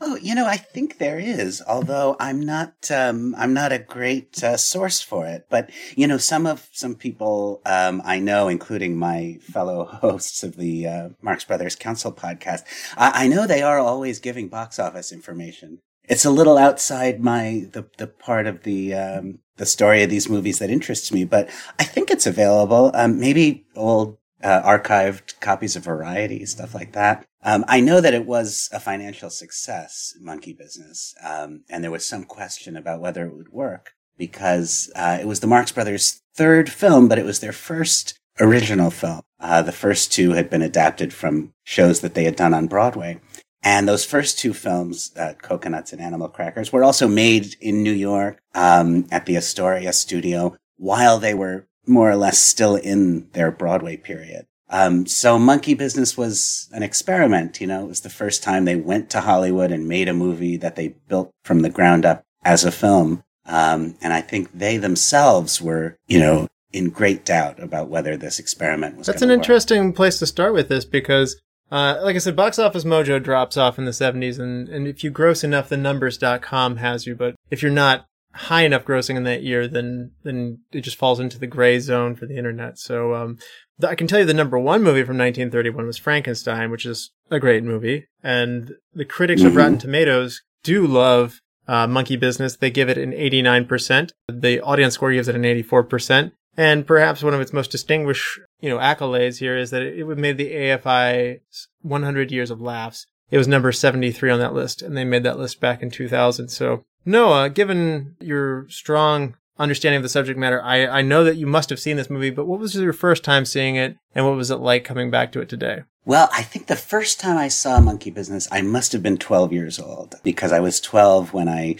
Oh, 0.00 0.16
you 0.16 0.34
know, 0.34 0.46
I 0.46 0.56
think 0.56 0.98
there 0.98 1.18
is, 1.18 1.62
although 1.66 2.16
I'm 2.20 2.40
not, 2.40 2.90
um, 2.90 3.34
I'm 3.38 3.54
not 3.54 3.72
a 3.72 3.78
great 3.78 4.42
uh, 4.42 4.56
source 4.56 5.00
for 5.00 5.26
it. 5.26 5.46
But 5.48 5.70
you 5.96 6.06
know, 6.06 6.18
some 6.18 6.46
of 6.46 6.68
some 6.72 6.94
people 6.94 7.60
um, 7.66 8.02
I 8.04 8.18
know, 8.18 8.48
including 8.48 8.96
my 8.96 9.38
fellow 9.40 9.84
hosts 10.02 10.42
of 10.42 10.56
the 10.56 10.86
uh, 10.86 11.08
Marx 11.22 11.44
Brothers 11.44 11.76
Council 11.76 12.12
podcast, 12.12 12.62
I-, 12.96 13.24
I 13.24 13.28
know 13.28 13.46
they 13.46 13.62
are 13.62 13.78
always 13.78 14.20
giving 14.20 14.48
box 14.48 14.78
office 14.78 15.12
information. 15.12 15.80
It's 16.06 16.24
a 16.24 16.30
little 16.30 16.58
outside 16.58 17.20
my 17.20 17.66
the 17.72 17.86
the 17.96 18.06
part 18.06 18.46
of 18.46 18.62
the 18.64 18.94
um, 18.94 19.38
the 19.56 19.66
story 19.66 20.02
of 20.02 20.10
these 20.10 20.28
movies 20.28 20.58
that 20.58 20.70
interests 20.70 21.12
me, 21.12 21.24
but 21.24 21.48
I 21.78 21.84
think 21.84 22.10
it's 22.10 22.26
available. 22.26 22.90
Um, 22.94 23.18
maybe 23.18 23.64
old 23.74 24.18
uh, 24.44 24.62
archived 24.62 25.40
copies 25.40 25.74
of 25.74 25.84
Variety, 25.84 26.44
stuff 26.44 26.74
like 26.74 26.92
that. 26.92 27.24
Um, 27.42 27.64
I 27.66 27.80
know 27.80 28.00
that 28.00 28.14
it 28.14 28.26
was 28.26 28.68
a 28.72 28.78
financial 28.78 29.30
success, 29.30 30.14
Monkey 30.20 30.52
Business, 30.52 31.14
um, 31.24 31.64
and 31.70 31.82
there 31.82 31.90
was 31.90 32.06
some 32.06 32.24
question 32.24 32.76
about 32.76 33.00
whether 33.00 33.26
it 33.26 33.34
would 33.34 33.52
work 33.52 33.92
because 34.16 34.92
uh, 34.94 35.18
it 35.20 35.26
was 35.26 35.40
the 35.40 35.46
Marx 35.46 35.72
Brothers' 35.72 36.22
third 36.36 36.70
film, 36.70 37.08
but 37.08 37.18
it 37.18 37.24
was 37.24 37.40
their 37.40 37.52
first 37.52 38.18
original 38.38 38.90
film. 38.90 39.22
Uh, 39.40 39.62
the 39.62 39.72
first 39.72 40.12
two 40.12 40.32
had 40.32 40.50
been 40.50 40.62
adapted 40.62 41.12
from 41.12 41.52
shows 41.64 42.00
that 42.00 42.14
they 42.14 42.24
had 42.24 42.36
done 42.36 42.54
on 42.54 42.66
Broadway. 42.66 43.20
And 43.62 43.88
those 43.88 44.04
first 44.04 44.38
two 44.38 44.52
films, 44.52 45.10
uh, 45.16 45.32
Cocoanuts 45.40 45.92
and 45.92 46.00
Animal 46.00 46.28
Crackers, 46.28 46.70
were 46.70 46.84
also 46.84 47.08
made 47.08 47.56
in 47.60 47.82
New 47.82 47.92
York 47.92 48.38
um, 48.54 49.06
at 49.10 49.24
the 49.24 49.36
Astoria 49.36 49.92
studio 49.94 50.54
while 50.76 51.18
they 51.18 51.32
were 51.32 51.66
more 51.86 52.10
or 52.10 52.16
less 52.16 52.38
still 52.38 52.76
in 52.76 53.28
their 53.32 53.50
Broadway 53.50 53.96
period. 53.96 54.46
Um, 54.70 55.06
so 55.06 55.38
Monkey 55.38 55.74
Business 55.74 56.16
was 56.16 56.68
an 56.72 56.82
experiment. 56.82 57.60
You 57.60 57.66
know, 57.66 57.84
it 57.84 57.88
was 57.88 58.00
the 58.00 58.10
first 58.10 58.42
time 58.42 58.64
they 58.64 58.76
went 58.76 59.10
to 59.10 59.20
Hollywood 59.20 59.70
and 59.70 59.86
made 59.86 60.08
a 60.08 60.14
movie 60.14 60.56
that 60.56 60.76
they 60.76 60.88
built 61.08 61.30
from 61.44 61.60
the 61.60 61.70
ground 61.70 62.04
up 62.04 62.24
as 62.44 62.64
a 62.64 62.72
film. 62.72 63.22
Um, 63.46 63.96
and 64.00 64.12
I 64.12 64.20
think 64.20 64.50
they 64.52 64.78
themselves 64.78 65.60
were, 65.60 65.96
you 66.06 66.18
know, 66.18 66.48
in 66.72 66.90
great 66.90 67.24
doubt 67.24 67.62
about 67.62 67.88
whether 67.88 68.16
this 68.16 68.38
experiment 68.38 68.96
was. 68.96 69.06
That's 69.06 69.22
an 69.22 69.28
work. 69.28 69.36
interesting 69.36 69.92
place 69.92 70.18
to 70.18 70.26
start 70.26 70.54
with 70.54 70.68
this 70.68 70.84
because, 70.84 71.40
uh, 71.70 71.98
like 72.02 72.16
I 72.16 72.18
said, 72.18 72.34
box 72.34 72.58
office 72.58 72.84
mojo 72.84 73.22
drops 73.22 73.56
off 73.56 73.78
in 73.78 73.84
the 73.84 73.92
70s, 73.92 74.40
and, 74.40 74.68
and 74.68 74.88
if 74.88 75.04
you 75.04 75.10
gross 75.10 75.44
enough, 75.44 75.68
the 75.68 75.76
numbers.com 75.76 76.78
has 76.78 77.06
you. 77.06 77.14
But 77.14 77.36
if 77.50 77.62
you're 77.62 77.70
not 77.70 78.06
high 78.34 78.62
enough 78.62 78.84
grossing 78.84 79.16
in 79.16 79.24
that 79.24 79.42
year, 79.42 79.66
then 79.68 80.10
then 80.22 80.58
it 80.72 80.80
just 80.80 80.96
falls 80.96 81.20
into 81.20 81.38
the 81.38 81.46
gray 81.46 81.78
zone 81.78 82.14
for 82.14 82.26
the 82.26 82.36
internet. 82.36 82.78
So 82.78 83.14
um, 83.14 83.38
the, 83.78 83.88
I 83.88 83.94
can 83.94 84.06
tell 84.06 84.18
you 84.18 84.24
the 84.24 84.34
number 84.34 84.58
one 84.58 84.82
movie 84.82 85.04
from 85.04 85.16
1931 85.16 85.86
was 85.86 85.98
Frankenstein, 85.98 86.70
which 86.70 86.84
is 86.84 87.10
a 87.30 87.40
great 87.40 87.64
movie, 87.64 88.08
and 88.22 88.72
the 88.92 89.04
critics 89.04 89.42
of 89.42 89.56
Rotten 89.56 89.78
Tomatoes 89.78 90.42
do 90.62 90.86
love 90.86 91.40
uh, 91.68 91.86
Monkey 91.86 92.16
Business. 92.16 92.56
They 92.56 92.70
give 92.70 92.88
it 92.88 92.98
an 92.98 93.12
89%. 93.12 94.10
The 94.28 94.60
audience 94.60 94.94
score 94.94 95.12
gives 95.12 95.28
it 95.28 95.36
an 95.36 95.42
84%. 95.42 96.32
And 96.56 96.86
perhaps 96.86 97.22
one 97.22 97.34
of 97.34 97.40
its 97.40 97.52
most 97.52 97.70
distinguished, 97.70 98.38
you 98.60 98.70
know, 98.70 98.78
accolades 98.78 99.38
here 99.38 99.56
is 99.56 99.70
that 99.70 99.82
it 99.82 100.06
made 100.06 100.38
the 100.38 100.52
AFI 100.52 101.40
100 101.82 102.30
Years 102.30 102.50
of 102.50 102.60
Laughs. 102.60 103.06
It 103.30 103.38
was 103.38 103.48
number 103.48 103.72
73 103.72 104.30
on 104.30 104.38
that 104.38 104.54
list, 104.54 104.80
and 104.82 104.96
they 104.96 105.04
made 105.04 105.24
that 105.24 105.38
list 105.38 105.60
back 105.60 105.82
in 105.82 105.90
2000. 105.90 106.48
So 106.48 106.84
Noah, 107.06 107.50
given 107.50 108.16
your 108.20 108.68
strong 108.68 109.36
understanding 109.58 109.98
of 109.98 110.02
the 110.02 110.08
subject 110.08 110.38
matter, 110.38 110.62
I, 110.62 110.86
I 110.86 111.02
know 111.02 111.24
that 111.24 111.36
you 111.36 111.46
must 111.46 111.70
have 111.70 111.78
seen 111.78 111.96
this 111.96 112.10
movie, 112.10 112.30
but 112.30 112.46
what 112.46 112.60
was 112.60 112.74
your 112.74 112.92
first 112.92 113.24
time 113.24 113.44
seeing 113.44 113.76
it 113.76 113.96
and 114.14 114.26
what 114.26 114.36
was 114.36 114.50
it 114.50 114.56
like 114.56 114.84
coming 114.84 115.10
back 115.10 115.32
to 115.32 115.40
it 115.40 115.48
today? 115.48 115.82
Well, 116.06 116.28
I 116.32 116.42
think 116.42 116.66
the 116.66 116.76
first 116.76 117.18
time 117.18 117.38
I 117.38 117.48
saw 117.48 117.80
Monkey 117.80 118.10
Business, 118.10 118.46
I 118.52 118.60
must 118.60 118.92
have 118.92 119.02
been 119.02 119.16
12 119.16 119.52
years 119.52 119.78
old 119.78 120.16
because 120.22 120.52
I 120.52 120.60
was 120.60 120.80
12 120.80 121.32
when 121.32 121.48
I 121.48 121.76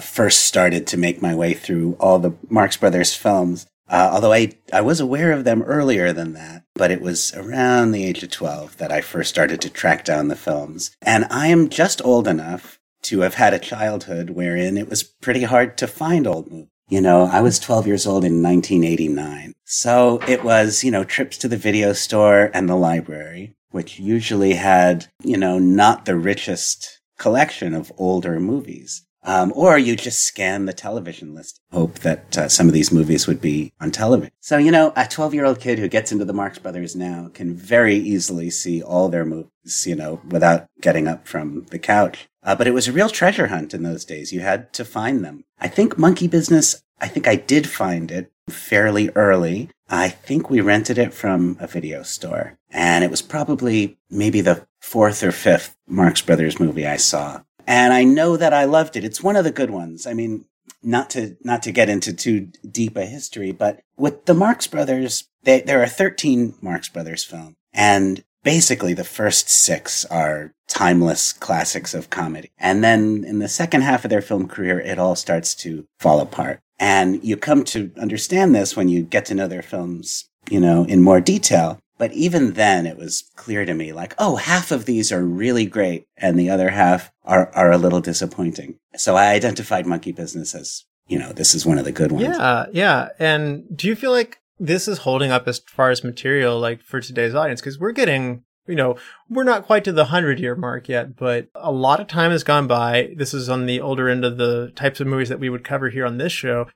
first 0.00 0.40
started 0.40 0.86
to 0.88 0.96
make 0.96 1.22
my 1.22 1.34
way 1.34 1.54
through 1.54 1.96
all 2.00 2.18
the 2.18 2.34
Marx 2.48 2.76
Brothers 2.76 3.14
films. 3.14 3.66
Uh, 3.88 4.10
although 4.12 4.32
I, 4.32 4.52
I 4.72 4.80
was 4.80 5.00
aware 5.00 5.32
of 5.32 5.44
them 5.44 5.62
earlier 5.62 6.12
than 6.12 6.34
that, 6.34 6.64
but 6.74 6.90
it 6.90 7.00
was 7.00 7.32
around 7.34 7.92
the 7.92 8.04
age 8.04 8.22
of 8.22 8.30
12 8.30 8.76
that 8.76 8.92
I 8.92 9.00
first 9.00 9.30
started 9.30 9.60
to 9.62 9.70
track 9.70 10.04
down 10.04 10.28
the 10.28 10.36
films. 10.36 10.90
And 11.00 11.26
I 11.30 11.46
am 11.48 11.70
just 11.70 12.04
old 12.04 12.28
enough 12.28 12.77
to 13.08 13.20
have 13.20 13.34
had 13.34 13.54
a 13.54 13.58
childhood 13.58 14.30
wherein 14.30 14.76
it 14.76 14.88
was 14.88 15.02
pretty 15.02 15.44
hard 15.44 15.78
to 15.78 15.86
find 15.86 16.26
old 16.26 16.50
movies. 16.50 16.68
You 16.90 17.00
know, 17.00 17.24
I 17.24 17.40
was 17.40 17.58
12 17.58 17.86
years 17.86 18.06
old 18.06 18.24
in 18.24 18.42
1989. 18.42 19.52
So 19.64 20.20
it 20.26 20.42
was, 20.44 20.84
you 20.84 20.90
know, 20.90 21.04
trips 21.04 21.36
to 21.38 21.48
the 21.48 21.56
video 21.56 21.92
store 21.92 22.50
and 22.54 22.68
the 22.68 22.76
library, 22.76 23.54
which 23.70 23.98
usually 23.98 24.54
had, 24.54 25.06
you 25.22 25.36
know, 25.36 25.58
not 25.58 26.04
the 26.04 26.16
richest 26.16 27.00
collection 27.18 27.74
of 27.74 27.92
older 27.98 28.40
movies. 28.40 29.04
Um, 29.28 29.52
or 29.54 29.76
you 29.76 29.94
just 29.94 30.20
scan 30.20 30.64
the 30.64 30.72
television 30.72 31.34
list, 31.34 31.60
hope 31.70 31.98
that 31.98 32.38
uh, 32.38 32.48
some 32.48 32.66
of 32.66 32.72
these 32.72 32.90
movies 32.90 33.26
would 33.26 33.42
be 33.42 33.74
on 33.78 33.90
television. 33.90 34.32
So, 34.40 34.56
you 34.56 34.70
know, 34.70 34.94
a 34.96 35.06
12 35.06 35.34
year 35.34 35.44
old 35.44 35.60
kid 35.60 35.78
who 35.78 35.86
gets 35.86 36.10
into 36.10 36.24
the 36.24 36.32
Marx 36.32 36.58
Brothers 36.58 36.96
now 36.96 37.30
can 37.34 37.54
very 37.54 37.94
easily 37.94 38.48
see 38.48 38.82
all 38.82 39.10
their 39.10 39.26
movies, 39.26 39.86
you 39.86 39.94
know, 39.94 40.22
without 40.30 40.66
getting 40.80 41.06
up 41.06 41.28
from 41.28 41.66
the 41.66 41.78
couch. 41.78 42.26
Uh, 42.42 42.54
but 42.54 42.66
it 42.66 42.72
was 42.72 42.88
a 42.88 42.92
real 42.92 43.10
treasure 43.10 43.48
hunt 43.48 43.74
in 43.74 43.82
those 43.82 44.06
days. 44.06 44.32
You 44.32 44.40
had 44.40 44.72
to 44.72 44.84
find 44.84 45.22
them. 45.22 45.44
I 45.60 45.68
think 45.68 45.98
Monkey 45.98 46.26
Business, 46.26 46.82
I 46.98 47.08
think 47.08 47.28
I 47.28 47.36
did 47.36 47.68
find 47.68 48.10
it 48.10 48.32
fairly 48.48 49.10
early. 49.10 49.68
I 49.90 50.08
think 50.08 50.48
we 50.48 50.62
rented 50.62 50.96
it 50.96 51.12
from 51.12 51.58
a 51.60 51.66
video 51.66 52.02
store 52.02 52.56
and 52.70 53.04
it 53.04 53.10
was 53.10 53.20
probably 53.20 53.98
maybe 54.08 54.40
the 54.40 54.66
fourth 54.80 55.22
or 55.22 55.32
fifth 55.32 55.76
Marx 55.86 56.22
Brothers 56.22 56.58
movie 56.58 56.86
I 56.86 56.96
saw. 56.96 57.42
And 57.68 57.92
I 57.92 58.02
know 58.02 58.38
that 58.38 58.54
I 58.54 58.64
loved 58.64 58.96
it. 58.96 59.04
It's 59.04 59.22
one 59.22 59.36
of 59.36 59.44
the 59.44 59.52
good 59.52 59.70
ones. 59.70 60.06
I 60.06 60.14
mean, 60.14 60.46
not 60.82 61.10
to, 61.10 61.36
not 61.44 61.62
to 61.64 61.72
get 61.72 61.90
into 61.90 62.14
too 62.14 62.48
deep 62.68 62.96
a 62.96 63.04
history, 63.04 63.52
but 63.52 63.80
with 63.98 64.24
the 64.24 64.32
Marx 64.32 64.66
Brothers, 64.66 65.28
they, 65.42 65.60
there 65.60 65.82
are 65.82 65.86
13 65.86 66.54
Marx 66.62 66.88
Brothers 66.88 67.24
films 67.24 67.56
and 67.74 68.24
basically 68.42 68.94
the 68.94 69.04
first 69.04 69.50
six 69.50 70.06
are 70.06 70.54
timeless 70.66 71.34
classics 71.34 71.92
of 71.92 72.08
comedy. 72.08 72.50
And 72.58 72.82
then 72.82 73.24
in 73.24 73.38
the 73.38 73.48
second 73.48 73.82
half 73.82 74.04
of 74.04 74.10
their 74.10 74.22
film 74.22 74.48
career, 74.48 74.80
it 74.80 74.98
all 74.98 75.14
starts 75.14 75.54
to 75.56 75.86
fall 75.98 76.20
apart. 76.20 76.60
And 76.78 77.22
you 77.22 77.36
come 77.36 77.64
to 77.64 77.90
understand 78.00 78.54
this 78.54 78.76
when 78.76 78.88
you 78.88 79.02
get 79.02 79.26
to 79.26 79.34
know 79.34 79.48
their 79.48 79.62
films, 79.62 80.30
you 80.48 80.60
know, 80.60 80.84
in 80.84 81.02
more 81.02 81.20
detail. 81.20 81.78
But 81.98 82.12
even 82.12 82.52
then, 82.52 82.86
it 82.86 82.96
was 82.96 83.28
clear 83.34 83.64
to 83.64 83.74
me 83.74 83.92
like, 83.92 84.14
oh, 84.18 84.36
half 84.36 84.70
of 84.70 84.86
these 84.86 85.10
are 85.10 85.24
really 85.24 85.66
great 85.66 86.06
and 86.16 86.38
the 86.38 86.48
other 86.48 86.70
half 86.70 87.10
are, 87.24 87.50
are 87.54 87.72
a 87.72 87.78
little 87.78 88.00
disappointing. 88.00 88.78
So 88.96 89.16
I 89.16 89.32
identified 89.32 89.84
Monkey 89.84 90.12
Business 90.12 90.54
as, 90.54 90.84
you 91.08 91.18
know, 91.18 91.32
this 91.32 91.54
is 91.54 91.66
one 91.66 91.76
of 91.76 91.84
the 91.84 91.92
good 91.92 92.12
ones. 92.12 92.36
Yeah, 92.38 92.66
yeah. 92.72 93.08
And 93.18 93.64
do 93.76 93.88
you 93.88 93.96
feel 93.96 94.12
like 94.12 94.38
this 94.60 94.86
is 94.86 94.98
holding 94.98 95.32
up 95.32 95.48
as 95.48 95.58
far 95.58 95.90
as 95.90 96.04
material, 96.04 96.58
like 96.58 96.82
for 96.82 97.00
today's 97.00 97.34
audience? 97.34 97.60
Because 97.60 97.80
we're 97.80 97.92
getting, 97.92 98.44
you 98.68 98.76
know, 98.76 98.96
we're 99.28 99.42
not 99.42 99.66
quite 99.66 99.82
to 99.84 99.92
the 99.92 100.02
100 100.02 100.38
year 100.38 100.54
mark 100.54 100.88
yet, 100.88 101.16
but 101.16 101.48
a 101.56 101.72
lot 101.72 101.98
of 101.98 102.06
time 102.06 102.30
has 102.30 102.44
gone 102.44 102.68
by. 102.68 103.12
This 103.16 103.34
is 103.34 103.48
on 103.48 103.66
the 103.66 103.80
older 103.80 104.08
end 104.08 104.24
of 104.24 104.38
the 104.38 104.72
types 104.76 105.00
of 105.00 105.08
movies 105.08 105.30
that 105.30 105.40
we 105.40 105.50
would 105.50 105.64
cover 105.64 105.90
here 105.90 106.06
on 106.06 106.18
this 106.18 106.32
show. 106.32 106.68